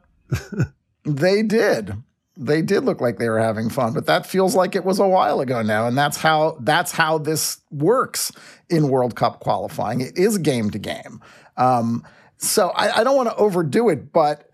they 1.05 1.43
did 1.43 1.97
they 2.37 2.63
did 2.63 2.85
look 2.85 3.01
like 3.01 3.19
they 3.19 3.29
were 3.29 3.39
having 3.39 3.69
fun, 3.69 3.93
but 3.93 4.07
that 4.07 4.27
feels 4.27 4.55
like 4.55 4.75
it 4.75 4.85
was 4.85 4.99
a 4.99 5.07
while 5.07 5.41
ago 5.41 5.63
now. 5.63 5.87
And 5.87 5.97
that's 5.97 6.17
how 6.17 6.57
that's 6.61 6.93
how 6.93 7.19
this 7.19 7.61
works 7.71 8.33
in 8.69 8.89
World 8.89 9.15
Cup 9.15 9.41
qualifying. 9.41 10.01
It 10.01 10.17
is 10.17 10.39
game 10.39 10.71
to 10.71 10.79
game. 10.79 11.21
Um, 11.57 12.05
so 12.39 12.71
I, 12.71 13.01
I 13.01 13.05
don't 13.05 13.17
want 13.17 13.29
to 13.29 13.37
overdo 13.37 13.89
it, 13.89 14.13
but 14.13 14.51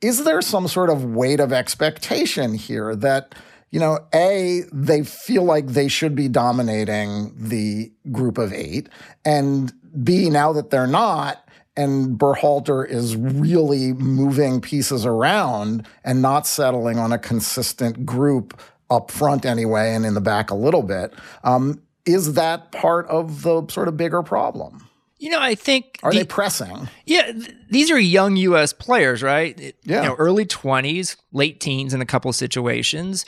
is 0.00 0.24
there 0.24 0.42
some 0.42 0.66
sort 0.66 0.90
of 0.90 1.04
weight 1.04 1.40
of 1.40 1.52
expectation 1.52 2.54
here 2.54 2.96
that 2.96 3.34
you 3.72 3.80
know, 3.80 4.00
A, 4.14 4.64
they 4.70 5.02
feel 5.02 5.44
like 5.44 5.66
they 5.68 5.88
should 5.88 6.14
be 6.14 6.28
dominating 6.28 7.32
the 7.34 7.90
group 8.12 8.36
of 8.36 8.52
eight. 8.52 8.90
And 9.24 9.72
B, 10.04 10.28
now 10.28 10.52
that 10.52 10.68
they're 10.68 10.86
not, 10.86 11.48
and 11.76 12.18
Berhalter 12.18 12.86
is 12.88 13.16
really 13.16 13.92
moving 13.94 14.60
pieces 14.60 15.06
around 15.06 15.86
and 16.04 16.20
not 16.20 16.46
settling 16.46 16.98
on 16.98 17.12
a 17.12 17.18
consistent 17.18 18.04
group 18.04 18.60
up 18.90 19.10
front 19.10 19.46
anyway 19.46 19.94
and 19.94 20.04
in 20.04 20.14
the 20.14 20.20
back 20.20 20.50
a 20.50 20.54
little 20.54 20.82
bit. 20.82 21.14
Um, 21.44 21.82
is 22.04 22.34
that 22.34 22.72
part 22.72 23.06
of 23.06 23.42
the 23.42 23.66
sort 23.68 23.88
of 23.88 23.96
bigger 23.96 24.22
problem? 24.22 24.88
You 25.18 25.30
know, 25.30 25.40
I 25.40 25.54
think 25.54 26.00
are 26.02 26.10
the, 26.10 26.18
they 26.18 26.24
pressing? 26.24 26.88
Yeah, 27.06 27.30
th- 27.30 27.54
these 27.70 27.92
are 27.92 27.98
young 27.98 28.36
U.S. 28.36 28.72
players, 28.72 29.22
right? 29.22 29.56
Yeah, 29.84 30.02
you 30.02 30.08
know, 30.08 30.14
early 30.16 30.44
twenties, 30.44 31.16
late 31.30 31.60
teens 31.60 31.94
in 31.94 32.00
a 32.00 32.06
couple 32.06 32.28
of 32.28 32.34
situations. 32.34 33.24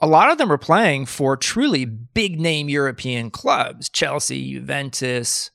A 0.00 0.08
lot 0.08 0.32
of 0.32 0.38
them 0.38 0.50
are 0.50 0.58
playing 0.58 1.06
for 1.06 1.36
truly 1.36 1.84
big 1.84 2.40
name 2.40 2.68
European 2.68 3.30
clubs: 3.30 3.88
Chelsea, 3.88 4.54
Juventus, 4.54 5.52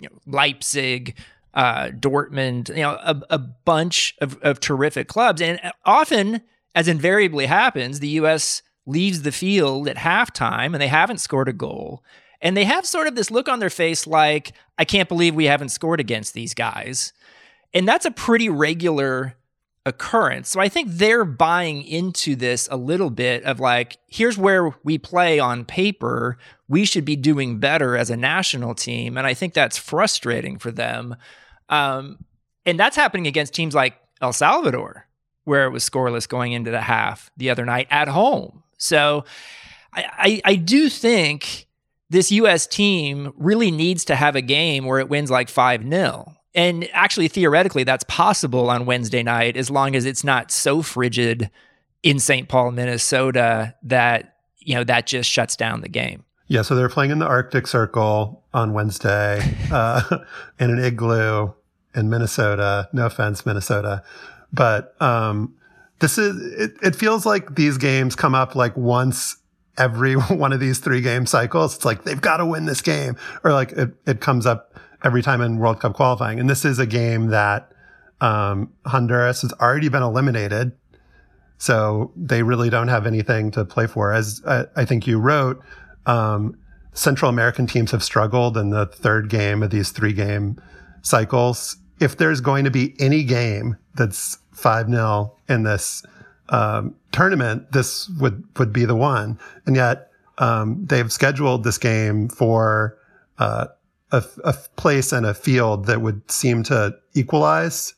you 0.00 0.10
know, 0.10 0.18
Leipzig, 0.26 1.16
uh, 1.54 1.88
Dortmund, 1.88 2.68
you 2.68 2.82
know, 2.82 2.98
a, 3.02 3.20
a 3.30 3.38
bunch 3.38 4.14
of, 4.20 4.38
of 4.42 4.60
terrific 4.60 5.08
clubs. 5.08 5.42
And 5.42 5.60
often, 5.84 6.42
as 6.74 6.88
invariably 6.88 7.46
happens, 7.46 8.00
the 8.00 8.08
U.S. 8.08 8.62
leaves 8.86 9.22
the 9.22 9.32
field 9.32 9.88
at 9.88 9.96
halftime 9.96 10.72
and 10.72 10.80
they 10.80 10.88
haven't 10.88 11.18
scored 11.18 11.48
a 11.48 11.52
goal. 11.52 12.04
And 12.40 12.56
they 12.56 12.64
have 12.64 12.86
sort 12.86 13.06
of 13.06 13.14
this 13.14 13.30
look 13.30 13.48
on 13.48 13.58
their 13.58 13.70
face 13.70 14.06
like, 14.06 14.52
I 14.78 14.84
can't 14.84 15.08
believe 15.08 15.34
we 15.34 15.44
haven't 15.44 15.68
scored 15.70 16.00
against 16.00 16.32
these 16.32 16.54
guys. 16.54 17.12
And 17.74 17.86
that's 17.86 18.06
a 18.06 18.10
pretty 18.10 18.48
regular 18.48 19.34
occurrence. 19.86 20.50
So 20.50 20.60
I 20.60 20.68
think 20.68 20.88
they're 20.90 21.24
buying 21.24 21.82
into 21.82 22.36
this 22.36 22.68
a 22.70 22.76
little 22.76 23.10
bit 23.10 23.42
of 23.44 23.60
like, 23.60 23.98
here's 24.06 24.36
where 24.36 24.74
we 24.84 24.98
play 24.98 25.38
on 25.38 25.64
paper. 25.64 26.38
We 26.68 26.84
should 26.84 27.04
be 27.04 27.16
doing 27.16 27.58
better 27.58 27.96
as 27.96 28.10
a 28.10 28.16
national 28.16 28.74
team. 28.74 29.16
And 29.16 29.26
I 29.26 29.34
think 29.34 29.54
that's 29.54 29.78
frustrating 29.78 30.58
for 30.58 30.70
them. 30.70 31.16
Um, 31.68 32.24
and 32.66 32.78
that's 32.78 32.96
happening 32.96 33.26
against 33.26 33.54
teams 33.54 33.74
like 33.74 33.94
El 34.20 34.32
Salvador, 34.32 35.06
where 35.44 35.64
it 35.64 35.70
was 35.70 35.88
scoreless 35.88 36.28
going 36.28 36.52
into 36.52 36.70
the 36.70 36.82
half 36.82 37.30
the 37.36 37.50
other 37.50 37.64
night 37.64 37.86
at 37.90 38.08
home. 38.08 38.62
So 38.76 39.24
I, 39.94 40.04
I, 40.44 40.52
I 40.52 40.54
do 40.56 40.88
think 40.90 41.66
this 42.10 42.30
U.S. 42.32 42.66
team 42.66 43.32
really 43.36 43.70
needs 43.70 44.04
to 44.06 44.16
have 44.16 44.36
a 44.36 44.42
game 44.42 44.84
where 44.84 44.98
it 44.98 45.08
wins 45.08 45.30
like 45.30 45.48
5 45.48 45.88
0. 45.88 46.36
And 46.54 46.88
actually, 46.92 47.28
theoretically, 47.28 47.84
that's 47.84 48.04
possible 48.04 48.70
on 48.70 48.86
Wednesday 48.86 49.22
night 49.22 49.56
as 49.56 49.70
long 49.70 49.94
as 49.94 50.04
it's 50.04 50.24
not 50.24 50.50
so 50.50 50.82
frigid 50.82 51.50
in 52.02 52.18
St. 52.18 52.48
Paul, 52.48 52.72
Minnesota 52.72 53.74
that, 53.84 54.36
you 54.58 54.74
know, 54.74 54.84
that 54.84 55.06
just 55.06 55.30
shuts 55.30 55.54
down 55.54 55.80
the 55.80 55.88
game. 55.88 56.24
Yeah, 56.48 56.62
so 56.62 56.74
they're 56.74 56.88
playing 56.88 57.12
in 57.12 57.20
the 57.20 57.26
Arctic 57.26 57.68
Circle 57.68 58.42
on 58.52 58.72
Wednesday 58.72 59.56
uh, 59.72 60.02
in 60.58 60.70
an 60.70 60.82
igloo 60.82 61.52
in 61.94 62.10
Minnesota. 62.10 62.88
No 62.92 63.06
offense, 63.06 63.46
Minnesota, 63.46 64.02
but 64.52 65.00
um, 65.00 65.54
this 66.00 66.18
is 66.18 66.36
it, 66.58 66.72
it 66.82 66.96
feels 66.96 67.24
like 67.24 67.54
these 67.54 67.78
games 67.78 68.16
come 68.16 68.34
up 68.34 68.56
like 68.56 68.76
once 68.76 69.36
every 69.78 70.14
one 70.14 70.52
of 70.52 70.60
these 70.60 70.78
three 70.78 71.00
game 71.00 71.26
cycles. 71.26 71.76
It's 71.76 71.84
like 71.84 72.04
they've 72.04 72.20
got 72.20 72.38
to 72.38 72.46
win 72.46 72.66
this 72.66 72.80
game, 72.80 73.16
or 73.44 73.52
like 73.52 73.72
it, 73.72 73.90
it 74.06 74.20
comes 74.20 74.46
up 74.46 74.74
every 75.04 75.22
time 75.22 75.40
in 75.40 75.58
World 75.58 75.80
Cup 75.80 75.94
qualifying. 75.94 76.38
And 76.38 76.48
this 76.48 76.64
is 76.64 76.78
a 76.78 76.86
game 76.86 77.28
that 77.28 77.72
um, 78.20 78.72
Honduras 78.86 79.42
has 79.42 79.52
already 79.54 79.88
been 79.88 80.02
eliminated. 80.02 80.72
So 81.58 82.12
they 82.16 82.42
really 82.42 82.70
don't 82.70 82.88
have 82.88 83.06
anything 83.06 83.50
to 83.52 83.64
play 83.64 83.86
for. 83.86 84.12
As 84.12 84.42
I, 84.46 84.64
I 84.76 84.84
think 84.84 85.06
you 85.06 85.18
wrote, 85.18 85.62
um, 86.06 86.56
Central 86.92 87.28
American 87.28 87.66
teams 87.66 87.90
have 87.90 88.02
struggled 88.02 88.56
in 88.56 88.70
the 88.70 88.86
third 88.86 89.28
game 89.28 89.62
of 89.62 89.70
these 89.70 89.90
three 89.90 90.12
game 90.12 90.60
cycles 91.02 91.76
if 92.00 92.16
there's 92.16 92.40
going 92.40 92.64
to 92.64 92.70
be 92.70 92.96
any 92.98 93.22
game 93.22 93.76
that's 93.94 94.38
5 94.52 94.88
0 94.88 95.36
in 95.48 95.62
this 95.62 96.02
um, 96.48 96.96
tournament, 97.12 97.70
this 97.72 98.08
would, 98.18 98.42
would 98.58 98.72
be 98.72 98.86
the 98.86 98.96
one. 98.96 99.38
And 99.66 99.76
yet, 99.76 100.10
um, 100.38 100.84
they've 100.86 101.12
scheduled 101.12 101.62
this 101.62 101.78
game 101.78 102.28
for 102.28 102.98
uh, 103.38 103.66
a, 104.12 104.24
a 104.44 104.52
place 104.76 105.12
and 105.12 105.26
a 105.26 105.34
field 105.34 105.86
that 105.86 106.00
would 106.00 106.28
seem 106.30 106.62
to 106.64 106.96
equalize 107.14 107.94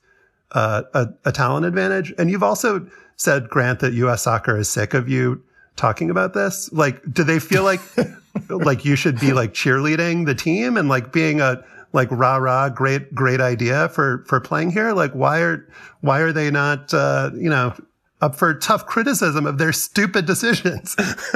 uh, 0.52 0.82
a, 0.94 1.08
a 1.24 1.32
talent 1.32 1.66
advantage. 1.66 2.12
And 2.18 2.30
you've 2.30 2.42
also 2.42 2.86
said, 3.16 3.48
Grant, 3.48 3.80
that 3.80 3.92
U.S. 3.94 4.22
soccer 4.22 4.56
is 4.56 4.68
sick 4.68 4.94
of 4.94 5.08
you 5.08 5.42
talking 5.76 6.10
about 6.10 6.34
this. 6.34 6.72
Like, 6.72 7.00
do 7.12 7.24
they 7.24 7.38
feel 7.38 7.64
like 7.64 7.80
like 8.48 8.84
you 8.84 8.96
should 8.96 9.18
be 9.18 9.32
like 9.32 9.52
cheerleading 9.54 10.26
the 10.26 10.34
team 10.34 10.76
and 10.76 10.88
like 10.88 11.12
being 11.12 11.40
a 11.40 11.64
like 11.92 12.08
rah 12.10 12.36
rah 12.36 12.68
great 12.70 13.14
great 13.14 13.40
idea 13.40 13.88
for 13.90 14.24
for 14.26 14.40
playing 14.40 14.70
here? 14.70 14.92
Like, 14.92 15.12
why 15.12 15.40
are 15.40 15.66
why 16.00 16.20
are 16.20 16.32
they 16.32 16.50
not 16.50 16.92
uh, 16.92 17.30
you 17.34 17.50
know 17.50 17.74
up 18.22 18.36
for 18.36 18.54
tough 18.54 18.86
criticism 18.86 19.44
of 19.44 19.58
their 19.58 19.72
stupid 19.72 20.24
decisions. 20.24 20.94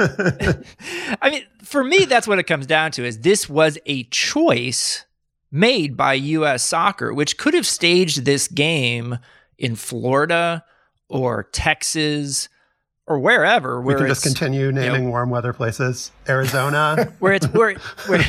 I 1.21 1.29
mean, 1.29 1.43
for 1.61 1.83
me, 1.83 2.05
that's 2.05 2.27
what 2.27 2.39
it 2.39 2.43
comes 2.43 2.65
down 2.65 2.91
to 2.93 3.05
is 3.05 3.19
this 3.19 3.49
was 3.49 3.77
a 3.85 4.05
choice 4.05 5.05
made 5.51 5.97
by 5.97 6.13
US 6.13 6.63
soccer, 6.63 7.13
which 7.13 7.37
could 7.37 7.53
have 7.53 7.67
staged 7.67 8.25
this 8.25 8.47
game 8.47 9.19
in 9.57 9.75
Florida 9.75 10.63
or 11.09 11.43
Texas 11.51 12.47
or 13.05 13.19
wherever. 13.19 13.79
We 13.79 13.87
Where 13.87 13.97
can 13.97 14.07
just 14.07 14.23
continue 14.23 14.71
naming 14.71 15.05
know, 15.05 15.09
warm 15.09 15.29
weather 15.29 15.53
places. 15.53 16.11
Arizona. 16.27 17.13
where 17.19 17.33
it's 17.33 17.47
where, 17.47 17.73
where 18.07 18.23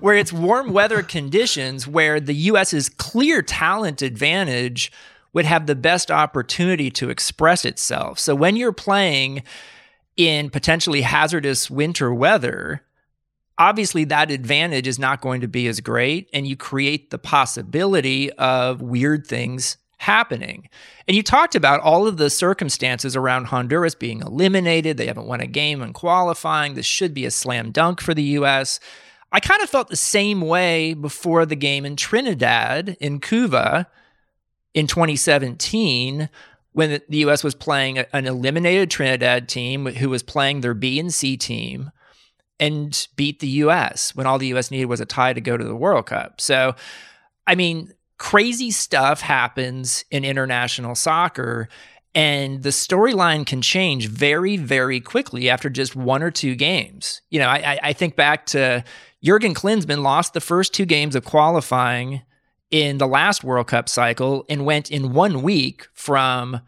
where 0.00 0.16
it's 0.16 0.32
warm 0.32 0.72
weather 0.72 1.02
conditions 1.02 1.86
where 1.86 2.20
the 2.20 2.34
US's 2.34 2.88
clear 2.88 3.42
talent 3.42 4.02
advantage 4.02 4.92
would 5.36 5.44
have 5.44 5.66
the 5.66 5.74
best 5.74 6.10
opportunity 6.10 6.90
to 6.90 7.10
express 7.10 7.66
itself. 7.66 8.18
So 8.18 8.34
when 8.34 8.56
you're 8.56 8.72
playing 8.72 9.42
in 10.16 10.48
potentially 10.48 11.02
hazardous 11.02 11.70
winter 11.70 12.14
weather, 12.14 12.80
obviously 13.58 14.04
that 14.04 14.30
advantage 14.30 14.88
is 14.88 14.98
not 14.98 15.20
going 15.20 15.42
to 15.42 15.46
be 15.46 15.66
as 15.66 15.80
great 15.80 16.30
and 16.32 16.46
you 16.46 16.56
create 16.56 17.10
the 17.10 17.18
possibility 17.18 18.32
of 18.32 18.80
weird 18.80 19.26
things 19.26 19.76
happening. 19.98 20.70
And 21.06 21.14
you 21.14 21.22
talked 21.22 21.54
about 21.54 21.82
all 21.82 22.06
of 22.06 22.16
the 22.16 22.30
circumstances 22.30 23.14
around 23.14 23.48
Honduras 23.48 23.94
being 23.94 24.22
eliminated. 24.22 24.96
They 24.96 25.06
haven't 25.06 25.26
won 25.26 25.42
a 25.42 25.46
game 25.46 25.82
in 25.82 25.92
qualifying. 25.92 26.76
This 26.76 26.86
should 26.86 27.12
be 27.12 27.26
a 27.26 27.30
slam 27.30 27.72
dunk 27.72 28.00
for 28.00 28.14
the 28.14 28.22
US. 28.22 28.80
I 29.30 29.40
kind 29.40 29.60
of 29.60 29.68
felt 29.68 29.88
the 29.88 29.96
same 29.96 30.40
way 30.40 30.94
before 30.94 31.44
the 31.44 31.56
game 31.56 31.84
in 31.84 31.96
Trinidad 31.96 32.96
in 33.00 33.20
Couva 33.20 33.86
in 34.76 34.86
2017 34.86 36.28
when 36.72 37.00
the 37.08 37.18
US 37.18 37.42
was 37.42 37.54
playing 37.54 37.98
an 37.98 38.26
eliminated 38.26 38.90
Trinidad 38.90 39.48
team 39.48 39.86
who 39.86 40.10
was 40.10 40.22
playing 40.22 40.60
their 40.60 40.74
B 40.74 41.00
and 41.00 41.12
C 41.12 41.38
team 41.38 41.90
and 42.60 43.08
beat 43.16 43.40
the 43.40 43.48
US 43.48 44.14
when 44.14 44.26
all 44.26 44.38
the 44.38 44.54
US 44.54 44.70
needed 44.70 44.84
was 44.84 45.00
a 45.00 45.06
tie 45.06 45.32
to 45.32 45.40
go 45.40 45.56
to 45.56 45.64
the 45.64 45.74
World 45.74 46.06
Cup. 46.06 46.40
So, 46.42 46.74
I 47.46 47.54
mean, 47.54 47.94
crazy 48.18 48.70
stuff 48.70 49.22
happens 49.22 50.04
in 50.10 50.24
international 50.24 50.94
soccer. 50.94 51.68
And 52.14 52.62
the 52.62 52.70
storyline 52.70 53.46
can 53.46 53.60
change 53.60 54.08
very, 54.08 54.56
very 54.56 55.00
quickly 55.00 55.50
after 55.50 55.68
just 55.68 55.96
one 55.96 56.22
or 56.22 56.30
two 56.30 56.54
games. 56.54 57.20
You 57.28 57.38
know, 57.40 57.48
I, 57.48 57.78
I 57.82 57.92
think 57.92 58.16
back 58.16 58.46
to 58.46 58.84
Jurgen 59.22 59.54
Klinsmann 59.54 60.02
lost 60.02 60.32
the 60.32 60.40
first 60.40 60.72
two 60.72 60.86
games 60.86 61.14
of 61.14 61.24
qualifying 61.24 62.22
in 62.70 62.98
the 62.98 63.06
last 63.06 63.44
World 63.44 63.68
Cup 63.68 63.88
cycle 63.88 64.44
and 64.48 64.64
went 64.64 64.90
in 64.90 65.12
one 65.12 65.42
week 65.42 65.86
from 65.94 66.60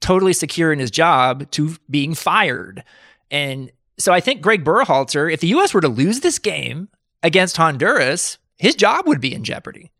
totally 0.00 0.32
secure 0.32 0.72
in 0.72 0.78
his 0.78 0.90
job 0.90 1.50
to 1.52 1.76
being 1.88 2.14
fired. 2.14 2.84
And 3.30 3.70
so 3.98 4.12
I 4.12 4.20
think 4.20 4.42
Greg 4.42 4.64
Berhalter, 4.64 5.32
if 5.32 5.40
the 5.40 5.48
U.S. 5.48 5.72
were 5.72 5.80
to 5.80 5.88
lose 5.88 6.20
this 6.20 6.38
game 6.38 6.88
against 7.22 7.56
Honduras, 7.56 8.38
his 8.58 8.74
job 8.74 9.06
would 9.06 9.20
be 9.20 9.34
in 9.34 9.44
jeopardy. 9.44 9.90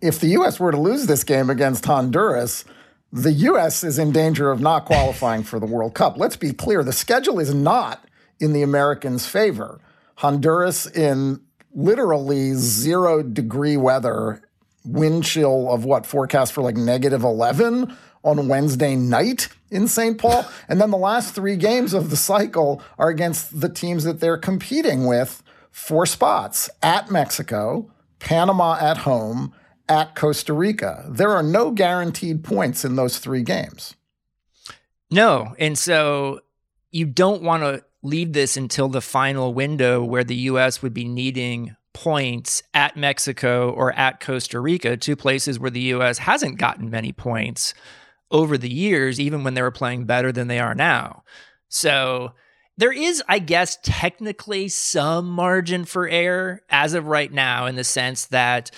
If 0.00 0.20
the 0.20 0.28
U.S. 0.28 0.60
were 0.60 0.72
to 0.72 0.76
lose 0.76 1.06
this 1.06 1.24
game 1.24 1.48
against 1.48 1.86
Honduras, 1.86 2.64
the 3.12 3.32
U.S. 3.32 3.82
is 3.82 3.98
in 3.98 4.12
danger 4.12 4.50
of 4.50 4.60
not 4.60 4.84
qualifying 4.84 5.42
for 5.42 5.58
the 5.58 5.66
World 5.66 5.94
Cup. 5.94 6.18
Let's 6.18 6.36
be 6.36 6.52
clear 6.52 6.82
the 6.82 6.92
schedule 6.92 7.38
is 7.38 7.54
not 7.54 8.04
in 8.40 8.52
the 8.52 8.62
Americans' 8.62 9.26
favor. 9.26 9.80
Honduras 10.16 10.86
in 10.86 11.40
literally 11.74 12.54
zero 12.54 13.22
degree 13.22 13.76
weather 13.76 14.42
wind 14.86 15.24
chill 15.24 15.70
of 15.70 15.84
what 15.84 16.06
forecast 16.06 16.52
for 16.52 16.62
like 16.62 16.76
negative 16.76 17.22
11 17.22 17.96
on 18.22 18.48
Wednesday 18.48 18.96
night 18.96 19.48
in 19.70 19.88
St. 19.88 20.18
Paul. 20.18 20.44
And 20.68 20.80
then 20.80 20.90
the 20.90 20.96
last 20.96 21.34
three 21.34 21.56
games 21.56 21.94
of 21.94 22.10
the 22.10 22.16
cycle 22.16 22.82
are 22.98 23.08
against 23.08 23.60
the 23.60 23.68
teams 23.68 24.04
that 24.04 24.20
they're 24.20 24.38
competing 24.38 25.06
with 25.06 25.42
for 25.70 26.06
spots 26.06 26.68
at 26.82 27.10
Mexico, 27.10 27.90
Panama 28.18 28.78
at 28.80 28.98
home, 28.98 29.52
at 29.88 30.14
Costa 30.16 30.52
Rica. 30.52 31.04
There 31.08 31.30
are 31.30 31.42
no 31.42 31.70
guaranteed 31.70 32.42
points 32.42 32.84
in 32.84 32.96
those 32.96 33.18
three 33.18 33.42
games. 33.42 33.94
No. 35.10 35.54
And 35.58 35.78
so 35.78 36.40
you 36.90 37.06
don't 37.06 37.42
want 37.42 37.62
to 37.62 37.84
leave 38.02 38.32
this 38.32 38.56
until 38.56 38.88
the 38.88 39.00
final 39.00 39.54
window 39.54 40.02
where 40.02 40.24
the 40.24 40.36
U.S. 40.36 40.82
would 40.82 40.94
be 40.94 41.04
needing 41.04 41.76
points 41.96 42.62
at 42.74 42.94
Mexico 42.94 43.70
or 43.70 43.90
at 43.94 44.20
Costa 44.20 44.60
Rica, 44.60 44.98
two 44.98 45.16
places 45.16 45.58
where 45.58 45.70
the 45.70 45.80
U.S. 45.80 46.18
hasn't 46.18 46.58
gotten 46.58 46.90
many 46.90 47.10
points 47.10 47.72
over 48.30 48.58
the 48.58 48.68
years, 48.68 49.18
even 49.18 49.42
when 49.42 49.54
they 49.54 49.62
were 49.62 49.70
playing 49.70 50.04
better 50.04 50.30
than 50.30 50.46
they 50.46 50.58
are 50.58 50.74
now. 50.74 51.22
So 51.70 52.34
there 52.76 52.92
is, 52.92 53.22
I 53.30 53.38
guess, 53.38 53.78
technically 53.82 54.68
some 54.68 55.26
margin 55.30 55.86
for 55.86 56.06
error 56.06 56.60
as 56.68 56.92
of 56.92 57.06
right 57.06 57.32
now, 57.32 57.64
in 57.64 57.76
the 57.76 57.84
sense 57.84 58.26
that 58.26 58.70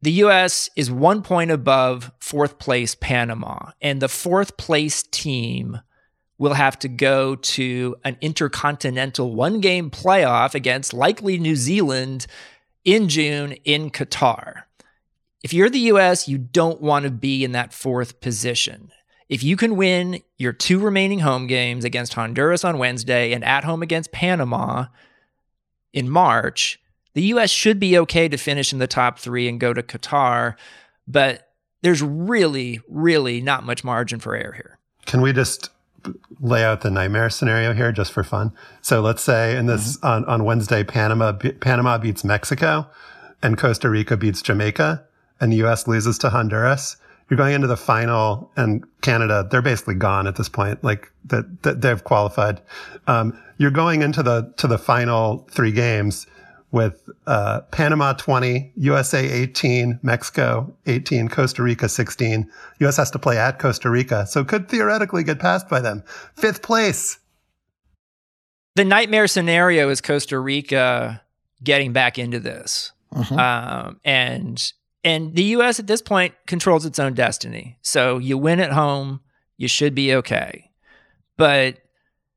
the 0.00 0.12
U.S. 0.12 0.70
is 0.76 0.90
one 0.90 1.20
point 1.20 1.50
above 1.50 2.10
fourth 2.20 2.58
place 2.58 2.94
Panama, 2.94 3.72
and 3.82 4.00
the 4.00 4.08
fourth 4.08 4.56
place 4.56 5.02
team 5.02 5.78
will 6.44 6.52
have 6.52 6.78
to 6.78 6.88
go 6.88 7.36
to 7.36 7.96
an 8.04 8.18
intercontinental 8.20 9.34
one 9.34 9.60
game 9.60 9.90
playoff 9.90 10.54
against 10.54 10.92
likely 10.92 11.38
New 11.38 11.56
Zealand 11.56 12.26
in 12.84 13.08
June 13.08 13.52
in 13.64 13.88
Qatar. 13.88 14.64
If 15.42 15.54
you're 15.54 15.70
the 15.70 15.90
US, 15.94 16.28
you 16.28 16.36
don't 16.36 16.82
want 16.82 17.04
to 17.06 17.10
be 17.10 17.44
in 17.44 17.52
that 17.52 17.72
fourth 17.72 18.20
position. 18.20 18.92
If 19.30 19.42
you 19.42 19.56
can 19.56 19.74
win 19.74 20.20
your 20.36 20.52
two 20.52 20.78
remaining 20.78 21.20
home 21.20 21.46
games 21.46 21.82
against 21.82 22.12
Honduras 22.12 22.62
on 22.62 22.76
Wednesday 22.76 23.32
and 23.32 23.42
at 23.42 23.64
home 23.64 23.82
against 23.82 24.12
Panama 24.12 24.88
in 25.94 26.10
March, 26.10 26.78
the 27.14 27.22
US 27.22 27.48
should 27.48 27.80
be 27.80 27.96
okay 28.00 28.28
to 28.28 28.36
finish 28.36 28.70
in 28.70 28.80
the 28.80 28.86
top 28.86 29.18
three 29.18 29.48
and 29.48 29.58
go 29.58 29.72
to 29.72 29.82
Qatar. 29.82 30.56
But 31.08 31.48
there's 31.80 32.02
really, 32.02 32.82
really 32.86 33.40
not 33.40 33.64
much 33.64 33.82
margin 33.82 34.20
for 34.20 34.36
error 34.36 34.52
here. 34.52 34.78
Can 35.06 35.22
we 35.22 35.32
just 35.32 35.70
lay 36.40 36.64
out 36.64 36.82
the 36.82 36.90
nightmare 36.90 37.30
scenario 37.30 37.72
here 37.72 37.92
just 37.92 38.12
for 38.12 38.22
fun. 38.22 38.52
So 38.82 39.00
let's 39.00 39.22
say 39.22 39.56
in 39.56 39.66
this 39.66 39.96
mm-hmm. 39.96 40.06
on, 40.06 40.24
on 40.26 40.44
Wednesday, 40.44 40.84
Panama 40.84 41.32
Panama 41.60 41.98
beats 41.98 42.24
Mexico, 42.24 42.86
and 43.42 43.58
Costa 43.58 43.88
Rica 43.90 44.16
beats 44.16 44.42
Jamaica, 44.42 45.04
and 45.40 45.52
the 45.52 45.56
U.S. 45.58 45.86
loses 45.86 46.18
to 46.18 46.30
Honduras. 46.30 46.96
You're 47.30 47.38
going 47.38 47.54
into 47.54 47.66
the 47.66 47.76
final, 47.76 48.50
and 48.56 48.84
Canada 49.00 49.46
they're 49.50 49.62
basically 49.62 49.94
gone 49.94 50.26
at 50.26 50.36
this 50.36 50.48
point. 50.48 50.84
Like 50.84 51.10
that, 51.26 51.62
that 51.62 51.80
they've 51.80 52.02
qualified. 52.02 52.60
Um, 53.06 53.38
you're 53.58 53.70
going 53.70 54.02
into 54.02 54.22
the 54.22 54.52
to 54.58 54.66
the 54.66 54.78
final 54.78 55.46
three 55.50 55.72
games 55.72 56.26
with 56.74 57.08
uh, 57.28 57.60
Panama 57.70 58.14
20, 58.14 58.72
USA 58.74 59.24
18, 59.24 60.00
Mexico 60.02 60.76
18, 60.86 61.28
Costa 61.28 61.62
Rica 61.62 61.88
16. 61.88 62.50
US 62.80 62.96
has 62.96 63.12
to 63.12 63.18
play 63.20 63.38
at 63.38 63.60
Costa 63.60 63.88
Rica, 63.88 64.26
so 64.26 64.44
could 64.44 64.68
theoretically 64.68 65.22
get 65.22 65.38
passed 65.38 65.68
by 65.68 65.80
them. 65.80 66.02
Fifth 66.34 66.62
place. 66.62 67.20
The 68.74 68.84
nightmare 68.84 69.28
scenario 69.28 69.88
is 69.88 70.00
Costa 70.00 70.36
Rica 70.40 71.22
getting 71.62 71.92
back 71.92 72.18
into 72.18 72.40
this. 72.40 72.90
Uh-huh. 73.12 73.36
Um, 73.36 74.00
and 74.04 74.72
and 75.04 75.32
the 75.36 75.44
US 75.44 75.78
at 75.78 75.86
this 75.86 76.02
point 76.02 76.34
controls 76.48 76.84
its 76.84 76.98
own 76.98 77.14
destiny. 77.14 77.78
So 77.82 78.18
you 78.18 78.36
win 78.36 78.58
at 78.58 78.72
home, 78.72 79.20
you 79.56 79.68
should 79.68 79.94
be 79.94 80.12
okay. 80.16 80.72
But 81.36 81.83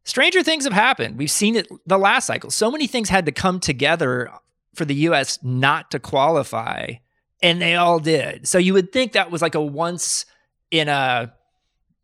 stranger 0.08 0.42
things 0.42 0.64
have 0.64 0.74
happened. 0.74 1.18
We've 1.18 1.32
seen 1.32 1.56
it 1.56 1.68
the 1.86 1.98
last 1.98 2.26
cycle. 2.26 2.50
So 2.50 2.72
many 2.72 2.88
things 2.88 3.10
had 3.10 3.26
to 3.26 3.32
come 3.32 3.60
together 3.60 4.32
for 4.74 4.86
the 4.86 4.96
US 4.96 5.40
not 5.44 5.92
to 5.92 6.00
qualify, 6.00 6.94
and 7.42 7.62
they 7.62 7.76
all 7.76 8.00
did. 8.00 8.48
So 8.48 8.58
you 8.58 8.74
would 8.74 8.92
think 8.92 9.12
that 9.12 9.32
was 9.32 9.42
like 9.42 9.56
a 9.56 9.62
once 9.62 10.26
in 10.72 10.88
a 10.88 11.34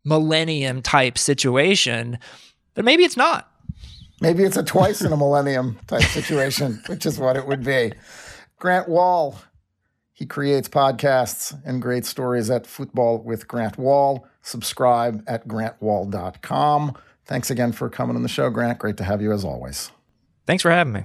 millennium 0.04 0.82
type 0.82 1.16
situation, 1.16 2.18
but 2.74 2.84
maybe 2.84 3.04
it's 3.04 3.16
not. 3.16 3.50
Maybe 4.20 4.44
it's 4.44 4.56
a 4.56 4.62
twice 4.62 5.02
in 5.02 5.12
a 5.12 5.16
millennium 5.16 5.78
type 5.86 6.02
situation, 6.02 6.82
which 6.88 7.06
is 7.06 7.18
what 7.18 7.36
it 7.36 7.46
would 7.46 7.64
be. 7.64 7.92
Grant 8.58 8.88
Wahl, 8.88 9.38
he 10.12 10.26
creates 10.26 10.68
podcasts 10.68 11.58
and 11.64 11.82
great 11.82 12.04
stories 12.04 12.50
at 12.50 12.66
Football 12.66 13.18
with 13.18 13.48
Grant 13.48 13.78
Wahl. 13.78 14.26
Subscribe 14.42 15.22
at 15.26 15.48
grantwahl.com. 15.48 16.96
Thanks 17.26 17.50
again 17.50 17.72
for 17.72 17.88
coming 17.88 18.16
on 18.16 18.22
the 18.22 18.28
show, 18.28 18.50
Grant. 18.50 18.78
Great 18.78 18.96
to 18.98 19.04
have 19.04 19.22
you 19.22 19.32
as 19.32 19.44
always. 19.44 19.90
Thanks 20.46 20.62
for 20.62 20.70
having 20.70 20.92
me. 20.92 21.04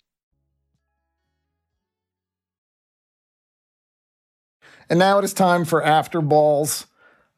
And 4.91 4.99
now 4.99 5.19
it 5.19 5.23
is 5.23 5.33
time 5.33 5.63
for 5.63 5.81
After 5.81 6.19
Balls. 6.19 6.85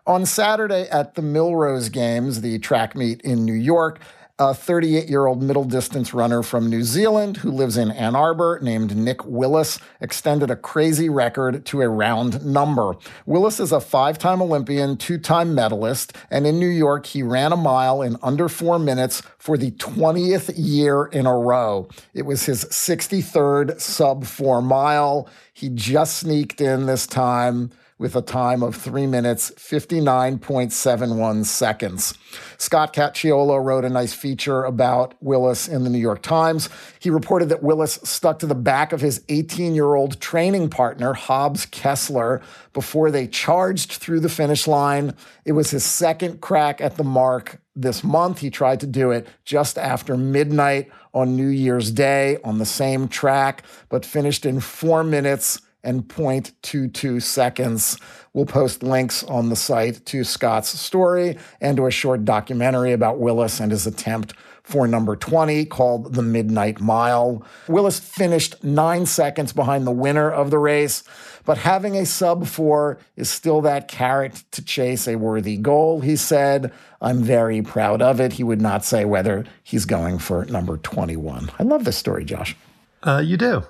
On 0.08 0.26
Saturday 0.26 0.88
at 0.90 1.14
the 1.14 1.22
Millrose 1.22 1.92
Games, 1.92 2.42
the 2.42 2.58
track 2.58 2.96
meet 2.96 3.22
in 3.22 3.46
New 3.46 3.54
York, 3.54 4.00
a 4.40 4.52
38 4.52 5.08
year 5.10 5.28
old 5.28 5.44
middle 5.44 5.64
distance 5.64 6.12
runner 6.12 6.42
from 6.42 6.68
New 6.68 6.82
Zealand 6.82 7.38
who 7.38 7.52
lives 7.52 7.78
in 7.78 7.92
Ann 7.92 8.16
Arbor 8.16 8.60
named 8.64 8.98
Nick 8.98 9.24
Willis 9.26 9.78
extended 10.02 10.50
a 10.50 10.56
crazy 10.56 11.08
record 11.08 11.64
to 11.68 11.84
a 11.84 11.88
round 11.88 12.44
number. 12.44 12.96
Willis 13.28 13.60
is 13.60 13.72
a 13.72 13.80
five 13.80 14.18
time 14.18 14.42
Olympian, 14.42 14.98
two 14.98 15.20
time 15.20 15.54
medalist, 15.54 16.14
and 16.32 16.48
in 16.48 16.58
New 16.58 16.66
York, 16.66 17.06
he 17.06 17.22
ran 17.22 17.52
a 17.52 17.58
mile 17.58 18.02
in 18.02 18.18
under 18.24 18.50
four 18.50 18.80
minutes 18.80 19.22
for 19.38 19.56
the 19.56 19.70
20th 19.72 20.52
year 20.56 21.06
in 21.06 21.28
a 21.28 21.38
row. 21.38 21.88
It 22.16 22.24
was 22.24 22.46
his 22.46 22.66
63rd 22.66 23.80
sub 23.80 24.26
four 24.26 24.64
mile. 24.64 25.30
He 25.54 25.70
just 25.70 26.18
sneaked 26.18 26.60
in 26.60 26.88
this 26.88 27.06
time 27.06 27.70
with 28.04 28.18
a 28.18 28.22
time 28.22 28.62
of 28.62 28.76
three 28.76 29.08
minutes, 29.08 29.50
59.71 29.52 31.46
seconds. 31.46 32.14
Scott 32.58 32.92
Cacciola 32.92 33.64
wrote 33.64 33.86
a 33.86 33.90
nice 33.90 34.14
feature 34.14 34.66
about 34.66 35.16
Willis 35.22 35.70
in 35.70 35.86
the 35.86 35.90
New 35.90 36.00
York 36.00 36.22
Times. 36.22 36.68
He 37.00 37.10
reported 37.10 37.48
that 37.48 37.64
Willis 37.64 37.94
stuck 38.04 38.40
to 38.40 38.46
the 38.46 38.56
back 38.56 38.92
of 38.92 39.00
his 39.00 39.24
18 39.30 39.74
year 39.74 39.96
old 39.96 40.20
training 40.20 40.70
partner, 40.70 41.14
Hobbs 41.14 41.66
Kessler, 41.66 42.42
before 42.74 43.10
they 43.10 43.26
charged 43.26 43.94
through 43.94 44.20
the 44.20 44.28
finish 44.28 44.68
line. 44.68 45.14
It 45.46 45.54
was 45.54 45.72
his 45.72 45.86
second 45.86 46.42
crack 46.42 46.82
at 46.82 46.98
the 46.98 47.06
mark 47.06 47.62
this 47.74 48.04
month. 48.04 48.40
He 48.40 48.50
tried 48.50 48.82
to 48.82 48.88
do 48.88 49.12
it 49.12 49.30
just 49.46 49.78
after 49.78 50.18
midnight 50.18 50.92
on 51.14 51.38
New 51.38 51.48
Year's 51.48 51.90
Day 51.90 52.38
on 52.44 52.58
the 52.58 52.66
same 52.66 53.08
track, 53.08 53.64
but 53.88 54.06
finished 54.06 54.46
in 54.46 54.60
four 54.60 55.06
minutes 55.06 55.62
and 55.84 56.08
0.22 56.08 57.22
seconds. 57.22 57.98
We'll 58.34 58.46
post 58.46 58.84
links 58.84 59.24
on 59.24 59.50
the 59.50 59.56
site 59.56 60.06
to 60.08 60.24
Scott's 60.24 60.70
story 60.70 61.38
and 61.62 61.78
to 61.78 61.86
a 61.86 61.92
short 61.92 62.26
documentary 62.26 62.94
about 62.94 63.20
Willis 63.20 63.60
and 63.60 63.72
his 63.72 63.86
attempt 63.86 64.34
for 64.64 64.88
number 64.88 65.16
20 65.16 65.66
called 65.66 66.14
The 66.14 66.22
Midnight 66.22 66.80
Mile. 66.80 67.46
Willis 67.68 68.00
finished 68.00 68.64
nine 68.64 69.06
seconds 69.06 69.52
behind 69.52 69.86
the 69.86 69.92
winner 69.92 70.32
of 70.32 70.52
the 70.52 70.58
race, 70.58 71.04
but 71.46 71.58
having 71.58 71.98
a 71.98 72.06
sub 72.06 72.48
four 72.48 72.98
is 73.18 73.30
still 73.30 73.60
that 73.62 73.90
carrot 73.90 74.44
to 74.52 74.64
chase 74.64 75.08
a 75.08 75.18
worthy 75.18 75.58
goal, 75.58 76.00
he 76.00 76.16
said. 76.16 76.72
I'm 77.02 77.22
very 77.22 77.62
proud 77.62 78.02
of 78.02 78.22
it. 78.22 78.34
He 78.34 78.44
would 78.44 78.62
not 78.62 78.86
say 78.86 79.04
whether 79.04 79.44
he's 79.64 79.84
going 79.84 80.20
for 80.20 80.46
number 80.46 80.78
21. 80.78 81.52
I 81.60 81.64
love 81.64 81.84
this 81.84 81.98
story, 81.98 82.24
Josh. 82.24 82.56
Uh, 83.04 83.22
you 83.24 83.36
do. 83.36 83.64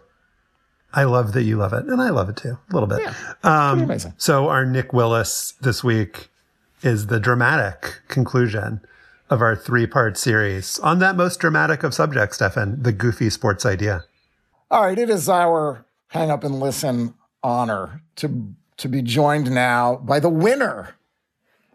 I 0.94 1.06
love 1.06 1.34
that 1.34 1.44
you 1.44 1.58
love 1.58 1.74
it, 1.74 1.86
and 1.86 2.02
I 2.02 2.10
love 2.10 2.30
it 2.30 2.38
too, 2.38 2.58
a 2.70 2.74
little 2.74 2.88
bit. 2.88 3.00
Yeah, 3.02 3.14
um, 3.44 3.84
amazing. 3.84 4.14
So 4.18 4.50
our 4.50 4.66
Nick 4.66 4.94
Willis 4.94 5.54
this 5.62 5.84
week 5.84 6.30
is 6.82 7.08
the 7.08 7.20
dramatic 7.20 8.02
conclusion 8.08 8.82
of 9.30 9.42
our 9.42 9.56
three-part 9.56 10.18
series 10.18 10.78
on 10.80 11.00
that 11.00 11.16
most 11.16 11.40
dramatic 11.40 11.82
of 11.82 11.94
subjects, 11.94 12.36
Stefan, 12.36 12.84
the 12.84 12.92
goofy 12.92 13.30
sports 13.30 13.66
idea. 13.66 14.04
All 14.70 14.84
right, 14.84 14.98
it 14.98 15.10
is 15.10 15.28
our 15.28 15.86
hang 16.08 16.30
up 16.30 16.44
and 16.44 16.60
listen 16.60 17.16
honor 17.42 18.02
to 18.18 18.54
to 18.78 18.88
be 18.88 19.02
joined 19.02 19.52
now 19.52 19.96
by 19.98 20.20
the 20.20 20.30
winner 20.30 20.96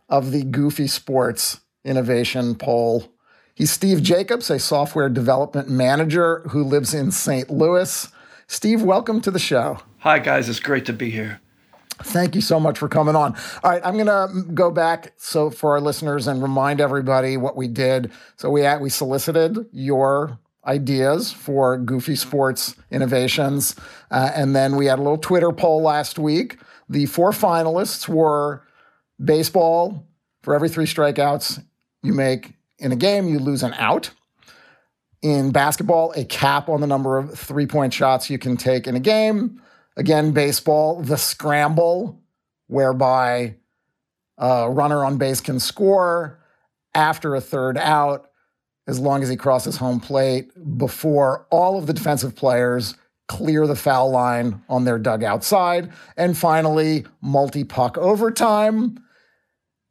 of 0.09 0.33
the 0.33 0.43
Goofy 0.43 0.87
Sports 0.87 1.61
Innovation 1.85 2.55
Poll. 2.55 3.13
He's 3.55 3.71
Steve 3.71 4.03
Jacobs, 4.03 4.51
a 4.51 4.59
software 4.59 5.09
development 5.09 5.69
manager 5.69 6.41
who 6.51 6.65
lives 6.65 6.95
in 6.95 7.11
St. 7.11 7.51
Louis. 7.51 8.09
Steve, 8.51 8.83
welcome 8.83 9.21
to 9.21 9.31
the 9.31 9.39
show. 9.39 9.79
Hi, 9.99 10.19
guys. 10.19 10.49
It's 10.49 10.59
great 10.59 10.87
to 10.87 10.95
be 10.95 11.11
here. 11.11 11.41
Thank 12.03 12.35
you 12.35 12.41
so 12.41 12.59
much 12.59 12.79
for 12.79 12.89
coming 12.89 13.15
on. 13.15 13.37
All 13.63 13.71
right, 13.71 13.83
I'm 13.85 13.99
going 13.99 14.07
to 14.07 14.53
go 14.55 14.71
back 14.71 15.13
so 15.19 15.51
for 15.51 15.73
our 15.73 15.83
listeners 15.83 16.27
and 16.27 16.43
remind 16.43 16.81
everybody 16.81 17.37
what 17.37 17.57
we 17.57 17.69
did. 17.69 18.11
So 18.37 18.49
we 18.49 18.65
at, 18.65 18.81
we 18.81 18.89
solicited 18.89 19.67
your 19.71 20.39
ideas 20.67 21.31
for 21.31 21.77
Goofy 21.77 22.17
Sports 22.17 22.75
innovations, 22.91 23.77
uh, 24.11 24.31
and 24.35 24.57
then 24.57 24.77
we 24.77 24.87
had 24.87 24.99
a 24.99 25.03
little 25.03 25.19
Twitter 25.19 25.53
poll 25.53 25.83
last 25.83 26.19
week. 26.19 26.57
The 26.89 27.05
four 27.05 27.33
finalists 27.33 28.09
were 28.09 28.63
baseball. 29.23 30.07
For 30.43 30.55
every 30.55 30.71
three 30.71 30.87
strikeouts 30.87 31.63
you 32.03 32.15
make 32.15 32.55
in 32.79 32.93
a 32.93 32.97
game, 32.97 33.29
you 33.29 33.41
lose 33.41 33.63
an 33.63 33.75
out 33.75 34.13
in 35.23 35.51
basketball, 35.51 36.13
a 36.17 36.25
cap 36.25 36.69
on 36.69 36.81
the 36.81 36.87
number 36.87 37.19
of 37.19 37.39
three 37.39 37.67
point 37.67 37.93
shots 37.93 38.31
you 38.31 38.39
can 38.39 38.57
take 38.57 38.87
in 38.87 38.95
a 38.95 39.01
game. 39.01 39.61
Again, 39.97 40.33
baseball, 40.33 41.03
the 41.03 41.19
scramble, 41.19 42.21
whereby 42.69 43.57
a 44.37 44.71
runner 44.71 45.05
on 45.05 45.19
base 45.19 45.41
can 45.41 45.59
score 45.59 46.39
after 46.95 47.35
a 47.35 47.41
third 47.41 47.77
out 47.77 48.31
as 48.87 48.99
long 48.99 49.23
as 49.23 49.29
he 49.29 49.37
crosses 49.37 49.77
home 49.77 50.01
plate 50.01 50.51
before 50.79 51.47
all 51.51 51.79
of 51.79 51.87
the 51.87 51.93
defensive 51.93 52.35
players 52.35 52.95
clear 53.27 53.67
the 53.67 53.77
foul 53.77 54.11
line 54.11 54.63
on 54.69 54.85
their 54.85 54.99
dugout 54.99 55.45
side. 55.45 55.93
And 56.17 56.37
finally, 56.37 57.05
multi 57.21 57.65
puck 57.65 57.99
overtime, 57.99 58.99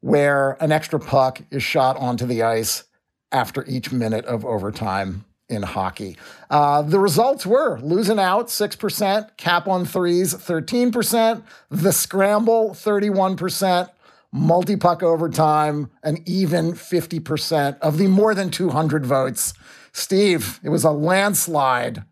where 0.02 0.58
an 0.62 0.72
extra 0.72 1.00
puck 1.00 1.42
is 1.52 1.62
shot 1.62 1.98
onto 1.98 2.26
the 2.26 2.44
ice 2.44 2.84
after 3.32 3.66
each 3.66 3.92
minute 3.92 4.26
of 4.26 4.46
overtime 4.46 5.26
in 5.50 5.64
hockey. 5.64 6.18
Uh, 6.50 6.82
the 6.82 7.00
results 7.00 7.46
were 7.46 7.80
losing 7.80 8.20
out 8.20 8.48
6%, 8.48 9.38
cap 9.38 9.68
on 9.68 9.86
threes 9.86 10.34
13%, 10.34 11.44
the 11.70 11.92
scramble 11.92 12.72
31%, 12.72 13.90
multi 14.32 14.76
puck 14.76 15.02
overtime 15.04 15.90
an 16.04 16.18
even 16.26 16.74
50% 16.74 17.80
of 17.80 17.98
the 17.98 18.08
more 18.08 18.36
than 18.36 18.50
200 18.50 19.06
votes. 19.06 19.54
Steve, 19.94 20.60
it 20.64 20.70
was 20.70 20.84
a 20.84 20.92
landslide. 20.92 22.04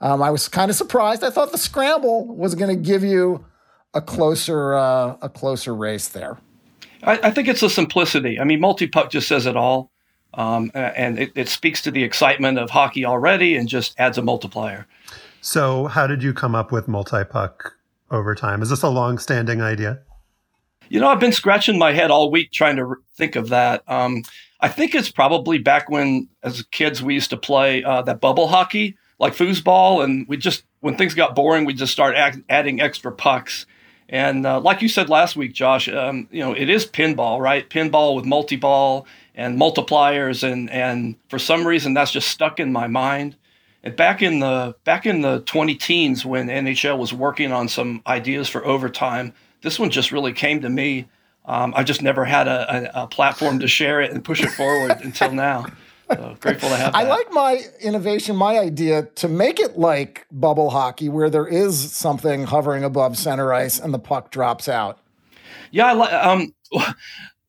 Um, 0.00 0.22
I 0.22 0.30
was 0.30 0.48
kind 0.48 0.70
of 0.70 0.76
surprised. 0.76 1.22
I 1.22 1.30
thought 1.30 1.52
the 1.52 1.58
scramble 1.58 2.26
was 2.26 2.54
going 2.54 2.74
to 2.74 2.82
give 2.82 3.04
you 3.04 3.44
a 3.94 4.00
closer 4.00 4.74
uh, 4.74 5.16
a 5.20 5.28
closer 5.28 5.74
race 5.74 6.08
there. 6.08 6.38
I, 7.02 7.18
I 7.24 7.30
think 7.30 7.48
it's 7.48 7.60
the 7.60 7.70
simplicity. 7.70 8.38
I 8.38 8.44
mean, 8.44 8.60
multi 8.60 8.86
puck 8.86 9.10
just 9.10 9.28
says 9.28 9.46
it 9.46 9.56
all. 9.56 9.89
Um, 10.34 10.70
and 10.74 11.18
it, 11.18 11.32
it 11.34 11.48
speaks 11.48 11.82
to 11.82 11.90
the 11.90 12.04
excitement 12.04 12.58
of 12.58 12.70
hockey 12.70 13.04
already 13.04 13.56
and 13.56 13.68
just 13.68 13.94
adds 13.98 14.16
a 14.16 14.22
multiplier. 14.22 14.86
So, 15.40 15.86
how 15.86 16.06
did 16.06 16.22
you 16.22 16.32
come 16.32 16.54
up 16.54 16.70
with 16.70 16.86
multi 16.86 17.24
puck 17.24 17.76
overtime? 18.10 18.62
Is 18.62 18.70
this 18.70 18.82
a 18.82 18.88
long 18.88 19.18
standing 19.18 19.60
idea? 19.60 20.00
You 20.88 21.00
know, 21.00 21.08
I've 21.08 21.20
been 21.20 21.32
scratching 21.32 21.78
my 21.78 21.92
head 21.92 22.10
all 22.10 22.30
week 22.30 22.50
trying 22.50 22.76
to 22.76 22.96
think 23.14 23.36
of 23.36 23.48
that. 23.48 23.82
Um, 23.88 24.24
I 24.60 24.68
think 24.68 24.94
it's 24.94 25.10
probably 25.10 25.58
back 25.58 25.88
when, 25.88 26.28
as 26.42 26.62
kids, 26.70 27.02
we 27.02 27.14
used 27.14 27.30
to 27.30 27.36
play 27.36 27.82
uh, 27.82 28.02
that 28.02 28.20
bubble 28.20 28.48
hockey, 28.48 28.96
like 29.18 29.34
foosball, 29.34 30.04
and 30.04 30.26
we 30.28 30.36
just, 30.36 30.64
when 30.80 30.96
things 30.96 31.14
got 31.14 31.34
boring, 31.34 31.64
we 31.64 31.74
just 31.74 31.92
start 31.92 32.16
adding 32.48 32.80
extra 32.80 33.12
pucks. 33.12 33.66
And 34.08 34.44
uh, 34.44 34.60
like 34.60 34.82
you 34.82 34.88
said 34.88 35.08
last 35.08 35.36
week, 35.36 35.54
Josh, 35.54 35.88
um, 35.88 36.28
you 36.32 36.40
know, 36.40 36.52
it 36.52 36.68
is 36.68 36.84
pinball, 36.84 37.40
right? 37.40 37.68
Pinball 37.70 38.16
with 38.16 38.24
multi 38.24 38.56
ball 38.56 39.06
and 39.40 39.58
multipliers 39.58 40.42
and 40.42 40.70
and 40.70 41.16
for 41.28 41.38
some 41.38 41.66
reason 41.66 41.94
that's 41.94 42.12
just 42.12 42.28
stuck 42.28 42.60
in 42.60 42.70
my 42.70 42.86
mind 42.86 43.34
And 43.82 43.96
back 43.96 44.20
in 44.20 44.40
the 44.40 44.76
back 44.84 45.06
in 45.06 45.22
the 45.22 45.40
20 45.40 45.74
teens 45.76 46.24
when 46.26 46.48
NHL 46.48 46.98
was 46.98 47.12
working 47.14 47.50
on 47.50 47.66
some 47.68 48.02
ideas 48.06 48.48
for 48.48 48.64
overtime, 48.64 49.32
this 49.62 49.78
one 49.78 49.88
just 49.90 50.12
really 50.12 50.34
came 50.34 50.60
to 50.60 50.68
me. 50.68 51.08
Um, 51.46 51.72
I 51.74 51.82
just 51.82 52.02
never 52.02 52.26
had 52.26 52.46
a, 52.46 52.92
a, 52.98 53.04
a, 53.04 53.06
platform 53.06 53.60
to 53.60 53.66
share 53.66 54.02
it 54.02 54.12
and 54.12 54.22
push 54.22 54.42
it 54.42 54.50
forward 54.50 55.00
until 55.02 55.32
now. 55.32 55.64
So 56.12 56.36
grateful 56.38 56.68
to 56.68 56.76
have. 56.76 56.92
That. 56.92 56.98
I 56.98 57.08
like 57.08 57.32
my 57.32 57.60
innovation, 57.80 58.36
my 58.36 58.58
idea 58.58 59.04
to 59.16 59.28
make 59.28 59.58
it 59.58 59.78
like 59.78 60.26
bubble 60.30 60.68
hockey, 60.68 61.08
where 61.08 61.30
there 61.30 61.46
is 61.46 61.92
something 61.92 62.44
hovering 62.44 62.84
above 62.84 63.16
center 63.16 63.54
ice 63.54 63.80
and 63.80 63.94
the 63.94 63.98
puck 63.98 64.30
drops 64.30 64.68
out. 64.68 64.98
Yeah, 65.70 65.86
I 65.86 65.92
like. 65.94 66.12
Um, 66.12 66.54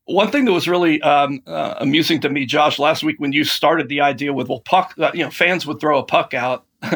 one 0.05 0.31
thing 0.31 0.45
that 0.45 0.51
was 0.51 0.67
really 0.67 1.01
um, 1.01 1.41
uh, 1.45 1.75
amusing 1.79 2.19
to 2.21 2.29
me, 2.29 2.45
Josh, 2.45 2.79
last 2.79 3.03
week 3.03 3.19
when 3.19 3.33
you 3.33 3.43
started 3.43 3.89
the 3.89 4.01
idea 4.01 4.33
with 4.33 4.49
well, 4.49 4.61
puck, 4.61 4.93
uh, 4.97 5.11
you 5.13 5.23
know, 5.23 5.29
fans 5.29 5.65
would 5.65 5.79
throw 5.79 5.99
a 5.99 6.03
puck 6.03 6.33
out. 6.33 6.65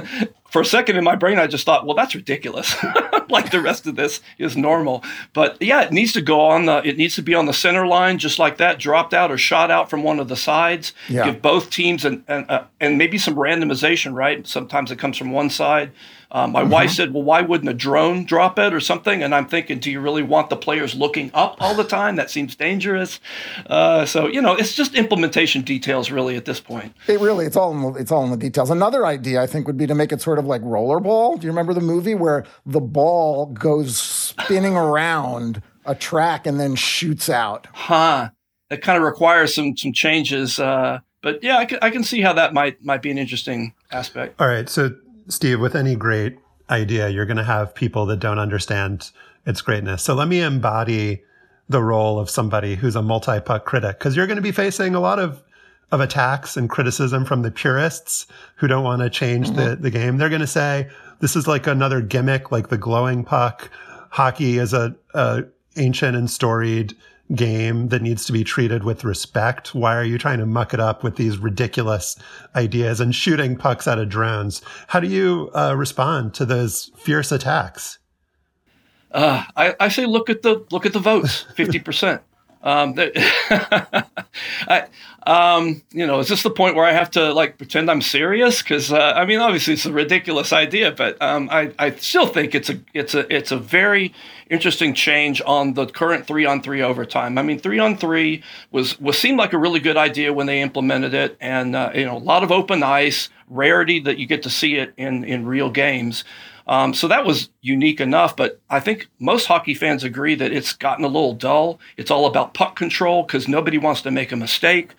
For 0.50 0.62
a 0.62 0.66
second 0.66 0.96
in 0.96 1.04
my 1.04 1.18
brain, 1.18 1.38
I 1.38 1.48
just 1.48 1.66
thought, 1.66 1.86
well, 1.86 1.98
that's 1.98 2.16
ridiculous. 2.16 2.76
like 3.30 3.52
the 3.52 3.60
rest 3.60 3.88
of 3.88 3.98
this 3.98 4.22
is 4.38 4.56
normal, 4.56 5.04
but 5.34 5.62
yeah, 5.62 5.82
it 5.82 5.92
needs 5.92 6.14
to 6.14 6.22
go 6.22 6.40
on 6.40 6.66
the. 6.66 6.82
It 6.88 6.98
needs 6.98 7.16
to 7.16 7.22
be 7.22 7.34
on 7.34 7.46
the 7.46 7.54
center 7.54 7.86
line, 7.86 8.18
just 8.20 8.40
like 8.40 8.58
that, 8.58 8.80
dropped 8.80 9.14
out 9.14 9.32
or 9.32 9.38
shot 9.38 9.70
out 9.70 9.90
from 9.90 10.02
one 10.02 10.18
of 10.18 10.30
the 10.30 10.38
sides. 10.38 10.94
Yeah. 11.10 11.26
Give 11.26 11.42
both 11.42 11.72
teams 11.72 12.06
and 12.06 12.24
and 12.30 12.50
uh, 12.50 12.64
and 12.80 12.98
maybe 12.98 13.18
some 13.18 13.36
randomization. 13.36 14.14
Right, 14.14 14.48
sometimes 14.48 14.92
it 14.92 15.00
comes 15.00 15.18
from 15.18 15.32
one 15.32 15.50
side 15.50 15.92
um, 16.32 16.52
my 16.52 16.62
mm-hmm. 16.62 16.72
wife 16.72 16.92
said, 16.92 17.14
"Well, 17.14 17.24
why 17.24 17.42
wouldn't 17.42 17.70
a 17.70 17.74
drone 17.74 18.26
drop 18.26 18.60
it 18.60 18.74
or 18.74 18.80
something?" 18.80 19.24
And 19.24 19.34
I'm 19.34 19.48
thinking, 19.48 19.80
do 19.80 19.92
you 19.92 20.00
really 20.00 20.24
want 20.24 20.50
the 20.50 20.56
players 20.56 20.96
looking 20.96 21.32
up 21.34 21.58
all 21.60 21.76
the 21.76 21.84
time? 21.84 22.16
That 22.16 22.30
seems 22.30 22.56
dangerous. 22.56 23.20
Uh, 23.68 24.06
so 24.06 24.28
you 24.28 24.42
know, 24.42 24.54
it's 24.54 24.76
just 24.76 24.96
implementation 24.96 25.62
details, 25.62 26.12
really, 26.12 26.36
at 26.36 26.46
this 26.46 26.60
point. 26.60 26.94
It 27.08 27.20
really, 27.20 27.46
it's 27.46 27.56
all 27.56 27.72
in 27.72 27.82
the, 27.82 28.00
it's 28.00 28.12
all 28.12 28.24
in 28.24 28.32
the 28.32 28.38
details. 28.38 28.70
Another 28.70 29.06
idea 29.06 29.42
I 29.42 29.48
think 29.48 29.68
would 29.68 29.78
be 29.78 29.88
to 29.88 29.96
make 29.96 30.12
it 30.12 30.22
sort 30.22 30.40
of 30.40 30.46
like 30.46 30.62
rollerball. 30.62 31.40
Do 31.40 31.46
you 31.46 31.52
remember 31.52 31.74
the 31.74 31.82
movie 31.82 32.16
where 32.16 32.46
the 32.66 32.82
ball 32.82 33.48
goes 33.48 33.98
spinning 33.98 34.76
around 34.76 35.62
a 35.86 35.96
track 35.96 36.48
and 36.48 36.60
then 36.60 36.76
shoots 36.76 37.30
out? 37.30 37.68
Huh. 37.74 38.30
It 38.70 38.82
kind 38.82 38.98
of 38.98 39.04
requires 39.04 39.54
some 39.54 39.78
some 39.78 39.94
changes. 39.94 40.60
Uh, 40.60 41.00
but 41.22 41.44
yeah, 41.44 41.58
I 41.58 41.66
can, 41.66 41.80
I 41.82 41.90
can 41.90 42.04
see 42.04 42.22
how 42.22 42.34
that 42.34 42.54
might 42.54 42.84
might 42.84 43.02
be 43.02 43.12
an 43.12 43.18
interesting 43.18 43.74
aspect. 43.92 44.40
All 44.40 44.48
right, 44.48 44.70
so 44.70 44.96
Steve, 45.28 45.60
with 45.60 45.76
any 45.76 45.96
great 45.96 46.38
idea, 46.70 47.10
you're 47.10 47.26
going 47.26 47.38
to 47.38 47.44
have 47.44 47.76
people 47.76 48.06
that 48.08 48.20
don't 48.20 48.40
understand 48.40 49.12
its 49.46 49.62
greatness. 49.62 50.04
So 50.04 50.14
let 50.14 50.28
me 50.28 50.42
embody 50.42 51.24
the 51.68 51.82
role 51.82 52.20
of 52.20 52.30
somebody 52.30 52.76
who's 52.76 52.96
a 52.96 53.02
multi-puck 53.02 53.66
critic 53.66 53.98
because 53.98 54.16
you're 54.16 54.28
going 54.28 54.38
to 54.38 54.42
be 54.42 54.52
facing 54.52 54.96
a 54.96 55.00
lot 55.00 55.20
of 55.20 55.44
of 55.92 56.02
attacks 56.02 56.58
and 56.58 56.68
criticism 56.68 57.26
from 57.26 57.44
the 57.44 57.52
purists 57.52 58.26
who 58.56 58.68
don't 58.68 58.84
want 58.84 59.04
to 59.04 59.10
change 59.10 59.48
mm-hmm. 59.48 59.70
the, 59.70 59.76
the 59.76 59.92
game. 59.92 60.18
They're 60.18 60.30
going 60.30 60.42
to 60.42 60.48
say 60.48 60.90
this 61.20 61.36
is 61.36 61.48
like 61.48 61.68
another 61.68 62.02
gimmick, 62.02 62.52
like 62.52 62.70
the 62.70 62.78
glowing 62.78 63.24
puck. 63.24 63.70
Hockey 64.10 64.58
is 64.58 64.74
a, 64.74 64.96
a 65.14 65.44
ancient 65.78 66.18
and 66.18 66.30
storied 66.30 66.96
game 67.34 67.88
that 67.90 68.02
needs 68.02 68.26
to 68.26 68.34
be 68.34 68.44
treated 68.44 68.84
with 68.84 69.04
respect. 69.04 69.74
Why 69.74 69.96
are 69.96 70.04
you 70.04 70.18
trying 70.18 70.40
to 70.40 70.46
muck 70.46 70.74
it 70.74 70.80
up 70.80 71.04
with 71.04 71.16
these 71.16 71.38
ridiculous 71.38 72.16
ideas 72.56 73.00
and 73.00 73.16
shooting 73.16 73.56
pucks 73.56 73.88
out 73.88 73.98
of 73.98 74.10
drones? 74.10 74.62
How 74.88 75.00
do 75.00 75.08
you 75.08 75.50
uh, 75.56 75.76
respond 75.76 76.34
to 76.36 76.46
those 76.46 76.92
fierce 76.98 77.32
attacks? 77.32 77.98
Uh, 79.12 79.44
I, 79.56 79.76
I, 79.80 79.88
say 79.88 80.06
look 80.06 80.30
at 80.30 80.42
the 80.42 80.66
look 80.72 80.86
at 80.86 80.92
the 80.92 81.00
votes, 81.00 81.46
fifty 81.56 81.80
percent. 81.80 82.22
Um, 82.66 82.96
I, 84.68 84.88
um, 85.28 85.82
you 85.92 86.06
know, 86.06 86.20
is 86.20 86.28
this 86.30 86.44
the 86.44 86.50
point 86.50 86.76
where 86.76 86.86
I 86.86 86.92
have 86.92 87.12
to 87.12 87.32
like 87.32 87.58
pretend 87.58 87.90
I'm 87.90 88.02
serious? 88.02 88.62
Because 88.62 88.92
uh, 88.92 89.14
I 89.16 89.26
mean, 89.26 89.40
obviously 89.40 89.74
it's 89.74 89.86
a 89.86 89.94
ridiculous 89.94 90.52
idea, 90.52 90.92
but 90.92 91.20
um, 91.22 91.48
I, 91.52 91.72
I 91.78 91.92
still 91.92 92.28
think 92.28 92.54
it's 92.54 92.70
a 92.70 92.80
it's 92.94 93.14
a 93.14 93.34
it's 93.34 93.52
a 93.52 93.58
very 93.58 94.14
interesting 94.50 94.94
change 94.94 95.42
on 95.46 95.74
the 95.74 95.86
current 95.86 96.28
three 96.28 96.46
on 96.46 96.62
three 96.62 96.82
overtime. 96.82 97.38
I 97.38 97.44
mean, 97.44 97.60
three 97.60 97.80
on 97.80 97.98
three 97.98 98.44
was 98.72 99.00
was 99.00 99.18
seemed 99.18 99.38
like 99.38 99.54
a 99.54 99.58
really 99.58 99.80
good 99.80 99.98
idea 99.98 100.34
when 100.34 100.48
they 100.48 100.62
implemented 100.62 101.14
it, 101.14 101.38
and 101.40 101.76
uh, 101.76 101.92
you 101.94 102.06
know, 102.06 102.18
a 102.18 102.20
lot 102.20 102.44
of 102.44 102.52
open 102.52 102.82
ice, 102.84 103.30
rarity 103.48 104.00
that 104.02 104.18
you 104.18 104.26
get 104.26 104.44
to 104.44 104.50
see 104.50 104.76
it 104.76 104.94
in 104.98 105.24
in 105.24 105.46
real 105.46 105.70
games. 105.70 106.24
Um, 106.68 106.94
so 106.94 107.08
that 107.08 107.26
was 107.26 107.50
unique 107.62 108.02
enough, 108.02 108.36
but 108.36 108.60
I 108.70 108.80
think 108.80 109.08
most 109.20 109.46
hockey 109.46 109.76
fans 109.76 110.04
agree 110.04 110.36
that 110.36 110.52
it's 110.52 110.74
gotten 110.74 111.06
a 111.06 111.10
little 111.10 111.34
dull. 111.34 111.80
It's 111.96 112.10
all 112.10 112.26
about 112.26 112.54
puck 112.54 112.76
control 112.76 113.24
because 113.24 113.48
nobody 113.48 113.78
wants 113.78 114.02
to 114.02 114.12
make 114.12 114.32
a 114.32 114.36
mistake. 114.36 114.94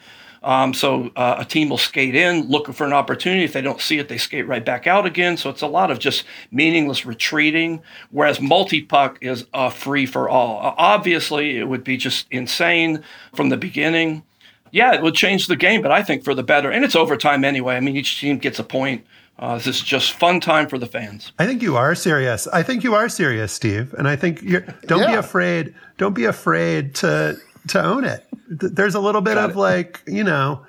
Um, 0.46 0.74
so 0.74 1.10
uh, 1.16 1.36
a 1.38 1.44
team 1.44 1.70
will 1.70 1.78
skate 1.78 2.14
in 2.14 2.48
looking 2.48 2.72
for 2.72 2.86
an 2.86 2.92
opportunity. 2.92 3.42
If 3.42 3.52
they 3.52 3.62
don't 3.62 3.80
see 3.80 3.98
it, 3.98 4.08
they 4.08 4.16
skate 4.16 4.46
right 4.46 4.64
back 4.64 4.86
out 4.86 5.04
again. 5.04 5.36
So 5.36 5.50
it's 5.50 5.62
a 5.62 5.66
lot 5.66 5.90
of 5.90 5.98
just 5.98 6.24
meaningless 6.52 7.04
retreating. 7.04 7.82
Whereas 8.12 8.40
multi 8.40 8.80
puck 8.80 9.18
is 9.20 9.46
a 9.52 9.72
free 9.72 10.06
for 10.06 10.28
all. 10.28 10.64
Uh, 10.64 10.74
obviously, 10.78 11.58
it 11.58 11.68
would 11.68 11.82
be 11.82 11.96
just 11.96 12.28
insane 12.30 13.02
from 13.34 13.48
the 13.48 13.56
beginning. 13.56 14.22
Yeah, 14.70 14.94
it 14.94 15.02
would 15.02 15.14
change 15.14 15.48
the 15.48 15.56
game, 15.56 15.82
but 15.82 15.90
I 15.90 16.04
think 16.04 16.22
for 16.22 16.34
the 16.34 16.44
better. 16.44 16.70
And 16.70 16.84
it's 16.84 16.94
overtime 16.94 17.44
anyway. 17.44 17.74
I 17.74 17.80
mean, 17.80 17.96
each 17.96 18.20
team 18.20 18.38
gets 18.38 18.60
a 18.60 18.64
point. 18.64 19.04
Uh, 19.38 19.56
this 19.56 19.66
is 19.66 19.82
just 19.82 20.12
fun 20.12 20.40
time 20.40 20.66
for 20.66 20.78
the 20.78 20.86
fans. 20.86 21.32
I 21.38 21.46
think 21.46 21.60
you 21.60 21.76
are 21.76 21.94
serious. 21.94 22.46
I 22.48 22.62
think 22.62 22.82
you 22.82 22.94
are 22.94 23.08
serious, 23.08 23.52
Steve. 23.52 23.94
And 23.98 24.08
I 24.08 24.16
think 24.16 24.42
you're, 24.42 24.62
don't 24.86 25.00
yeah. 25.00 25.12
be 25.12 25.14
afraid. 25.14 25.74
Don't 25.98 26.14
be 26.14 26.24
afraid 26.24 26.94
to 26.96 27.36
to 27.68 27.82
own 27.82 28.04
it. 28.04 28.26
There's 28.48 28.94
a 28.94 29.00
little 29.00 29.20
bit 29.20 29.34
Got 29.34 29.50
of 29.50 29.56
it. 29.56 29.58
like, 29.58 30.02
you 30.06 30.24
know, 30.24 30.64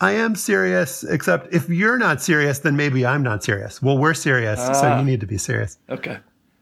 I 0.00 0.12
am 0.12 0.34
serious, 0.34 1.04
except 1.04 1.54
if 1.54 1.68
you're 1.68 1.96
not 1.96 2.20
serious, 2.20 2.58
then 2.58 2.76
maybe 2.76 3.06
I'm 3.06 3.22
not 3.22 3.44
serious. 3.44 3.80
Well, 3.80 3.96
we're 3.96 4.14
serious, 4.14 4.58
uh, 4.58 4.74
so 4.74 4.86
you 4.88 4.92
ah. 4.94 5.02
need 5.02 5.20
to 5.20 5.26
be 5.26 5.38
serious. 5.38 5.78
Okay. 5.88 6.18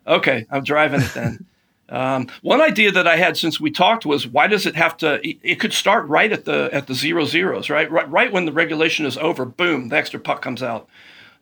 Okay. 0.06 0.46
I'm 0.50 0.62
driving 0.62 1.00
it 1.00 1.14
then. 1.14 1.46
um, 1.88 2.28
one 2.42 2.60
idea 2.60 2.92
that 2.92 3.08
I 3.08 3.16
had 3.16 3.36
since 3.36 3.58
we 3.58 3.70
talked 3.70 4.04
was 4.04 4.26
why 4.26 4.46
does 4.46 4.66
it 4.66 4.76
have 4.76 4.96
to? 4.98 5.20
It 5.24 5.56
could 5.56 5.72
start 5.72 6.06
right 6.06 6.30
at 6.30 6.44
the 6.44 6.68
at 6.72 6.86
the 6.86 6.94
zero 6.94 7.24
zeros, 7.24 7.70
right? 7.70 7.90
Right, 7.90 8.08
right 8.10 8.30
when 8.30 8.44
the 8.44 8.52
regulation 8.52 9.06
is 9.06 9.16
over. 9.16 9.46
Boom, 9.46 9.88
the 9.88 9.96
extra 9.96 10.20
puck 10.20 10.42
comes 10.42 10.62
out. 10.62 10.88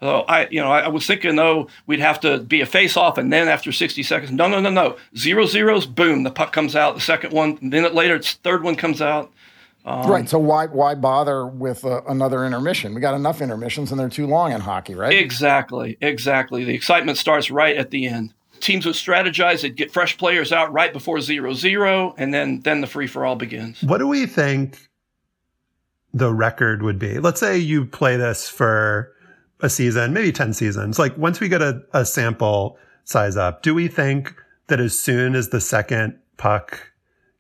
So 0.01 0.21
I, 0.29 0.47
you 0.49 0.61
know, 0.61 0.71
I, 0.71 0.81
I 0.81 0.89
was 0.89 1.07
thinking 1.07 1.37
though 1.37 1.69
we'd 1.87 2.01
have 2.01 2.21
to 2.21 2.39
be 2.39 2.61
a 2.61 2.67
face 2.67 2.97
off, 2.97 3.19
and 3.19 3.33
then 3.33 3.49
after 3.49 3.73
60 3.73 4.03
seconds, 4.05 4.31
no, 4.31 4.47
no, 4.47 4.61
no, 4.61 4.71
no, 4.71 4.97
zero 5.17 5.45
zeros, 5.45 5.87
boom, 5.87 6.23
the 6.23 6.31
puck 6.31 6.53
comes 6.53 6.77
out. 6.77 6.95
The 6.95 7.01
second 7.01 7.33
one, 7.33 7.59
minute 7.61 7.95
later, 7.95 8.15
it's 8.17 8.35
third 8.35 8.63
one 8.63 8.77
comes 8.77 9.03
out. 9.03 9.33
Um, 9.85 10.11
right. 10.11 10.29
So 10.29 10.39
why 10.39 10.67
why 10.67 10.95
bother 10.95 11.47
with 11.47 11.85
uh, 11.85 12.03
another 12.09 12.45
intermission? 12.45 12.95
We 12.95 13.01
got 13.01 13.15
enough 13.15 13.41
intermissions, 13.41 13.91
and 13.91 13.99
they're 13.99 14.09
too 14.09 14.27
long 14.27 14.53
in 14.53 14.61
hockey, 14.61 14.95
right? 14.95 15.17
Exactly. 15.17 15.97
Exactly. 16.01 16.65
The 16.65 16.75
excitement 16.75 17.17
starts 17.17 17.51
right 17.51 17.77
at 17.77 17.91
the 17.91 18.07
end. 18.07 18.35
Teams 18.61 18.85
would 18.85 18.97
strategize; 18.97 19.63
they'd 19.63 19.77
get 19.77 19.91
fresh 19.91 20.19
players 20.19 20.53
out 20.53 20.73
right 20.73 20.93
before 20.93 21.21
zero 21.21 21.55
zero, 21.55 22.15
and 22.19 22.35
then 22.35 22.61
then 22.61 22.81
the 22.81 22.87
free 22.87 23.07
for 23.07 23.25
all 23.25 23.37
begins. 23.37 23.83
What 23.83 23.99
do 23.99 24.07
we 24.07 24.27
think 24.27 24.79
the 26.13 26.35
record 26.35 26.83
would 26.83 26.99
be? 26.99 27.19
Let's 27.19 27.41
say 27.41 27.57
you 27.57 27.87
play 27.87 28.17
this 28.17 28.49
for 28.49 29.13
a 29.61 29.69
season, 29.69 30.13
maybe 30.13 30.33
10 30.33 30.53
seasons. 30.53 30.99
Like 30.99 31.17
once 31.17 31.41
we 31.41 31.49
get 31.49 31.63
a, 31.63 31.83
a 31.93 32.05
sample 32.05 32.79
size 33.05 33.37
up, 33.37 33.63
do 33.63 33.75
we 33.75 33.89
think 33.89 34.35
that 34.69 34.81
as 34.81 34.99
soon 34.99 35.35
as 35.35 35.49
the 35.49 35.61
second 35.61 36.19
puck 36.37 36.93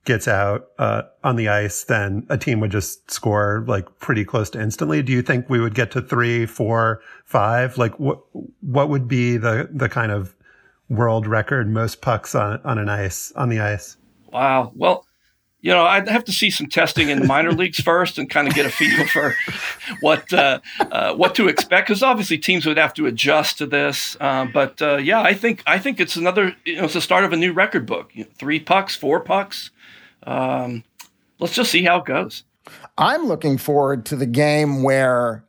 gets 0.05 0.27
out 0.27 0.69
uh, 0.78 1.03
on 1.23 1.36
the 1.36 1.49
ice, 1.49 1.85
then 1.85 2.27
a 2.31 2.39
team 2.39 2.61
would 2.61 2.70
just 2.70 3.11
score 3.11 3.65
like 3.69 3.86
pretty 3.99 4.24
close 4.24 4.51
to 4.51 4.61
instantly? 4.61 5.03
Do 5.03 5.12
you 5.12 5.23
think 5.23 5.49
we 5.49 5.61
would 5.61 5.74
get 5.74 5.90
to 5.93 6.01
three, 6.01 6.47
four, 6.47 7.03
five? 7.24 7.77
Like 7.78 7.99
what 8.01 8.20
what 8.61 8.89
would 8.89 9.07
be 9.07 9.36
the 9.36 9.69
the 9.70 9.89
kind 9.89 10.11
of 10.11 10.35
world 10.89 11.27
record 11.27 11.69
most 11.69 12.01
pucks 12.01 12.35
on 12.35 12.61
on 12.65 12.78
an 12.78 12.89
ice 12.89 13.32
on 13.36 13.51
the 13.51 13.61
ice? 13.61 13.97
Wow. 14.32 14.73
Well, 14.74 15.07
you 15.60 15.72
know, 15.72 15.85
I'd 15.85 16.09
have 16.09 16.24
to 16.24 16.32
see 16.32 16.51
some 16.51 16.68
testing 16.68 17.09
in 17.09 17.18
the 17.18 17.26
minor 17.26 17.52
leagues 17.52 17.80
first 17.80 18.16
and 18.16 18.30
kind 18.30 18.47
of 18.47 18.55
get 18.55 18.64
a 18.64 18.70
feel 18.70 19.06
for 19.09 19.35
what 20.01 20.32
uh, 20.32 20.60
uh, 20.80 21.14
what 21.14 21.35
to 21.35 21.48
expect. 21.48 21.89
Because 21.89 22.02
obviously, 22.02 22.39
teams 22.39 22.64
would 22.64 22.76
have 22.76 22.94
to 22.94 23.06
adjust 23.06 23.59
to 23.59 23.66
this. 23.66 24.16
Uh, 24.20 24.47
but 24.52 24.80
uh, 24.80 24.97
yeah, 24.97 25.20
I 25.20 25.35
think 25.35 25.62
I 25.66 25.78
think 25.78 25.98
it's 25.98 26.16
another. 26.16 26.55
You 26.64 26.76
know, 26.76 26.85
it's 26.85 26.94
the 26.94 27.01
start 27.01 27.24
of 27.24 27.32
a 27.32 27.36
new 27.36 27.52
record 27.52 27.86
book. 27.86 28.10
You 28.14 28.24
know, 28.24 28.30
three 28.36 28.60
pucks, 28.60 28.94
four 28.94 29.20
pucks. 29.20 29.70
Um, 30.22 30.85
let's 31.40 31.55
just 31.55 31.72
see 31.72 31.82
how 31.82 31.98
it 31.98 32.05
goes. 32.05 32.44
I'm 32.97 33.26
looking 33.26 33.59
forward 33.59 34.05
to 34.06 34.16
the 34.16 34.26
game 34.26 34.82
where, 34.82 35.44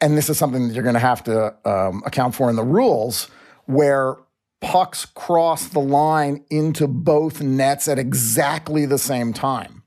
and 0.00 0.16
this 0.16 0.28
is 0.28 0.36
something 0.36 0.68
that 0.68 0.74
you're 0.74 0.82
going 0.82 0.94
to 0.94 1.00
have 1.00 1.22
to 1.24 1.54
um, 1.64 2.02
account 2.04 2.34
for 2.34 2.50
in 2.50 2.56
the 2.56 2.64
rules, 2.64 3.30
where 3.66 4.16
pucks 4.64 5.04
cross 5.04 5.68
the 5.68 5.80
line 5.80 6.42
into 6.48 6.88
both 6.88 7.42
nets 7.42 7.86
at 7.86 7.98
exactly 7.98 8.86
the 8.86 8.98
same 8.98 9.32
time. 9.34 9.82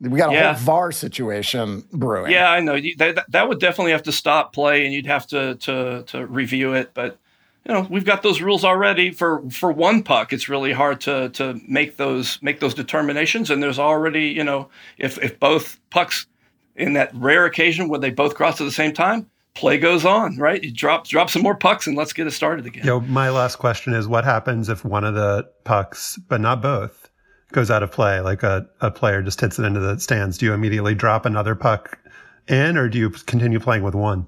We 0.00 0.18
got 0.18 0.30
a 0.30 0.34
yeah. 0.34 0.54
whole 0.54 0.64
VAR 0.64 0.92
situation 0.92 1.84
brewing. 1.92 2.30
Yeah, 2.30 2.50
I 2.50 2.60
know. 2.60 2.78
That, 2.98 3.24
that 3.28 3.48
would 3.48 3.58
definitely 3.58 3.92
have 3.92 4.04
to 4.04 4.12
stop 4.12 4.52
play, 4.52 4.84
and 4.84 4.94
you'd 4.94 5.06
have 5.06 5.26
to 5.28 5.56
to 5.56 6.04
to 6.06 6.26
review 6.26 6.74
it. 6.74 6.92
But 6.94 7.18
you 7.66 7.72
know, 7.72 7.86
we've 7.88 8.04
got 8.04 8.22
those 8.22 8.40
rules 8.40 8.64
already 8.64 9.10
for 9.10 9.42
for 9.50 9.72
one 9.72 10.02
puck. 10.02 10.32
It's 10.32 10.48
really 10.48 10.72
hard 10.72 11.00
to 11.02 11.30
to 11.30 11.60
make 11.66 11.96
those 11.96 12.38
make 12.42 12.60
those 12.60 12.74
determinations. 12.74 13.50
And 13.50 13.62
there's 13.62 13.78
already 13.78 14.28
you 14.28 14.44
know, 14.44 14.68
if 14.98 15.18
if 15.22 15.40
both 15.40 15.80
pucks 15.90 16.26
in 16.76 16.92
that 16.94 17.14
rare 17.14 17.46
occasion 17.46 17.88
when 17.88 18.00
they 18.00 18.10
both 18.10 18.34
cross 18.34 18.60
at 18.60 18.64
the 18.64 18.72
same 18.72 18.92
time, 18.92 19.30
play 19.54 19.78
goes 19.78 20.04
on, 20.04 20.36
right? 20.36 20.62
You 20.62 20.72
drop 20.72 21.06
drop 21.06 21.30
some 21.30 21.42
more 21.42 21.54
pucks 21.54 21.86
and 21.86 21.96
let's 21.96 22.12
get 22.12 22.26
it 22.26 22.32
started 22.32 22.66
again. 22.66 22.84
Yo, 22.84 23.00
my 23.00 23.30
last 23.30 23.56
question 23.56 23.94
is 23.94 24.06
what 24.06 24.24
happens 24.24 24.68
if 24.68 24.84
one 24.84 25.04
of 25.04 25.14
the 25.14 25.48
pucks, 25.64 26.18
but 26.28 26.40
not 26.40 26.60
both, 26.60 27.08
goes 27.52 27.70
out 27.70 27.82
of 27.82 27.90
play? 27.90 28.20
Like 28.20 28.42
a, 28.42 28.66
a 28.80 28.90
player 28.90 29.22
just 29.22 29.40
hits 29.40 29.58
it 29.58 29.64
into 29.64 29.80
the 29.80 29.98
stands. 29.98 30.38
Do 30.38 30.46
you 30.46 30.52
immediately 30.52 30.94
drop 30.94 31.24
another 31.24 31.54
puck 31.54 31.98
in 32.48 32.76
or 32.76 32.88
do 32.88 32.98
you 32.98 33.10
continue 33.10 33.60
playing 33.60 33.82
with 33.82 33.94
one? 33.94 34.26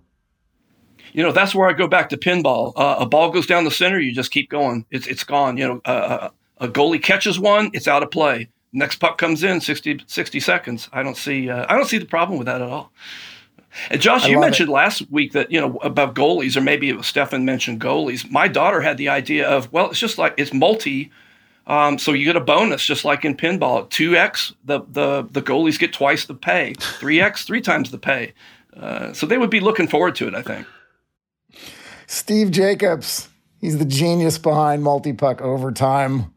You 1.12 1.22
know, 1.22 1.32
that's 1.32 1.54
where 1.54 1.68
I 1.68 1.72
go 1.72 1.88
back 1.88 2.10
to 2.10 2.16
pinball. 2.16 2.72
Uh, 2.76 2.96
a 3.00 3.06
ball 3.06 3.30
goes 3.30 3.46
down 3.46 3.64
the 3.64 3.70
center, 3.70 3.98
you 3.98 4.12
just 4.12 4.30
keep 4.30 4.50
going. 4.50 4.84
It's 4.90 5.06
it's 5.06 5.24
gone. 5.24 5.56
You 5.56 5.68
know, 5.68 5.80
uh, 5.84 5.88
uh 5.88 6.30
a 6.58 6.68
goalie 6.68 7.02
catches 7.02 7.38
one, 7.38 7.70
it's 7.74 7.88
out 7.88 8.02
of 8.02 8.10
play. 8.10 8.48
Next 8.72 8.96
puck 8.96 9.18
comes 9.18 9.42
in 9.42 9.60
60, 9.60 10.04
60 10.06 10.40
seconds. 10.40 10.88
I 10.92 11.02
don't 11.02 11.16
see 11.16 11.50
uh, 11.50 11.66
I 11.68 11.76
don't 11.76 11.86
see 11.86 11.98
the 11.98 12.06
problem 12.06 12.38
with 12.38 12.46
that 12.46 12.60
at 12.60 12.68
all. 12.68 12.92
And 13.90 14.00
Josh, 14.00 14.24
I 14.24 14.28
you 14.28 14.40
mentioned 14.40 14.68
it. 14.68 14.72
last 14.72 15.10
week 15.10 15.32
that 15.32 15.50
you 15.50 15.60
know 15.60 15.76
about 15.78 16.14
goalies, 16.14 16.56
or 16.56 16.60
maybe 16.60 16.88
it 16.88 16.96
was 16.96 17.06
Stefan 17.06 17.44
mentioned 17.44 17.80
goalies. 17.80 18.30
My 18.30 18.48
daughter 18.48 18.80
had 18.80 18.96
the 18.96 19.08
idea 19.08 19.48
of 19.48 19.72
well, 19.72 19.90
it's 19.90 19.98
just 19.98 20.18
like 20.18 20.34
it's 20.36 20.52
multi, 20.52 21.10
um, 21.66 21.98
so 21.98 22.12
you 22.12 22.24
get 22.24 22.36
a 22.36 22.40
bonus 22.40 22.84
just 22.84 23.04
like 23.04 23.24
in 23.24 23.36
pinball. 23.36 23.88
Two 23.90 24.16
x 24.16 24.52
the 24.64 24.80
the 24.88 25.26
the 25.30 25.42
goalies 25.42 25.78
get 25.78 25.92
twice 25.92 26.26
the 26.26 26.34
pay. 26.34 26.74
Three 26.78 27.20
x 27.20 27.44
three 27.44 27.60
times 27.60 27.90
the 27.90 27.98
pay. 27.98 28.34
Uh, 28.76 29.12
so 29.12 29.26
they 29.26 29.38
would 29.38 29.50
be 29.50 29.60
looking 29.60 29.88
forward 29.88 30.14
to 30.16 30.28
it, 30.28 30.34
I 30.34 30.42
think. 30.42 30.66
Steve 32.06 32.50
Jacobs, 32.50 33.28
he's 33.60 33.78
the 33.78 33.84
genius 33.84 34.38
behind 34.38 34.82
multi 34.82 35.12
puck 35.12 35.40
overtime. 35.40 36.32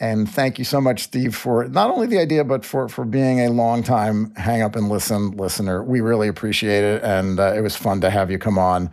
And 0.00 0.28
thank 0.28 0.58
you 0.58 0.64
so 0.64 0.80
much, 0.80 1.04
Steve, 1.04 1.36
for 1.36 1.68
not 1.68 1.90
only 1.90 2.08
the 2.08 2.18
idea, 2.18 2.42
but 2.42 2.64
for, 2.64 2.88
for 2.88 3.04
being 3.04 3.40
a 3.40 3.50
long-time 3.50 4.34
hang 4.34 4.60
up 4.60 4.74
and 4.74 4.88
listen 4.88 5.30
listener. 5.32 5.84
We 5.84 6.00
really 6.00 6.26
appreciate 6.26 6.82
it. 6.82 7.02
And 7.04 7.38
uh, 7.38 7.54
it 7.54 7.60
was 7.60 7.76
fun 7.76 8.00
to 8.00 8.10
have 8.10 8.30
you 8.30 8.38
come 8.38 8.58
on 8.58 8.90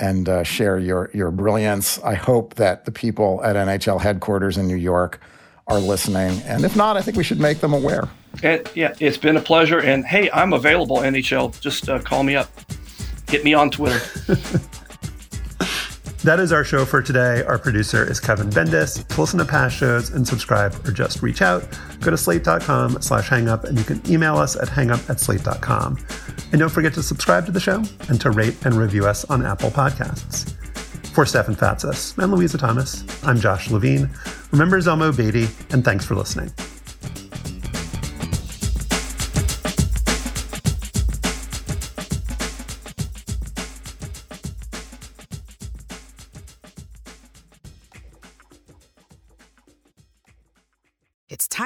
and 0.00 0.28
uh, 0.28 0.42
share 0.42 0.78
your, 0.78 1.10
your 1.14 1.30
brilliance. 1.30 2.00
I 2.02 2.14
hope 2.14 2.54
that 2.54 2.84
the 2.84 2.90
people 2.90 3.40
at 3.44 3.54
NHL 3.54 4.00
headquarters 4.00 4.56
in 4.56 4.66
New 4.66 4.76
York 4.76 5.20
are 5.68 5.78
listening. 5.78 6.40
And 6.42 6.64
if 6.64 6.74
not, 6.74 6.96
I 6.96 7.02
think 7.02 7.16
we 7.16 7.22
should 7.22 7.40
make 7.40 7.60
them 7.60 7.72
aware. 7.72 8.08
And, 8.42 8.68
yeah, 8.74 8.94
it's 8.98 9.18
been 9.18 9.36
a 9.36 9.40
pleasure. 9.40 9.78
And 9.78 10.04
hey, 10.04 10.30
I'm 10.32 10.52
available, 10.52 10.98
NHL. 10.98 11.60
Just 11.60 11.88
uh, 11.88 12.00
call 12.00 12.24
me 12.24 12.34
up. 12.34 12.48
Hit 13.28 13.44
me 13.44 13.54
on 13.54 13.70
Twitter. 13.70 14.00
That 16.22 16.38
is 16.38 16.52
our 16.52 16.64
show 16.64 16.84
for 16.84 17.00
today. 17.00 17.42
Our 17.44 17.58
producer 17.58 18.08
is 18.08 18.20
Kevin 18.20 18.50
Bendis. 18.50 19.06
To 19.08 19.20
listen 19.22 19.38
to 19.38 19.44
past 19.46 19.74
shows 19.74 20.10
and 20.10 20.28
subscribe 20.28 20.74
or 20.86 20.92
just 20.92 21.22
reach 21.22 21.40
out, 21.40 21.66
go 22.00 22.10
to 22.10 22.18
slate.com 22.18 23.00
slash 23.00 23.30
hangup 23.30 23.64
and 23.64 23.78
you 23.78 23.84
can 23.84 24.02
email 24.10 24.36
us 24.36 24.54
at 24.54 24.68
hangup 24.68 25.08
at 25.08 25.18
slate.com. 25.18 25.96
And 26.52 26.58
don't 26.58 26.68
forget 26.68 26.92
to 26.94 27.02
subscribe 27.02 27.46
to 27.46 27.52
the 27.52 27.60
show 27.60 27.82
and 28.10 28.20
to 28.20 28.32
rate 28.32 28.66
and 28.66 28.74
review 28.74 29.06
us 29.06 29.24
on 29.30 29.46
Apple 29.46 29.70
Podcasts. 29.70 30.52
For 31.14 31.24
Stefan 31.24 31.56
Fatsis 31.56 32.16
and 32.22 32.30
Louisa 32.30 32.58
Thomas, 32.58 33.02
I'm 33.24 33.40
Josh 33.40 33.70
Levin. 33.70 34.10
Remember 34.52 34.78
Zelmo 34.78 35.16
Beatty, 35.16 35.48
and 35.70 35.82
thanks 35.82 36.04
for 36.04 36.14
listening. 36.14 36.52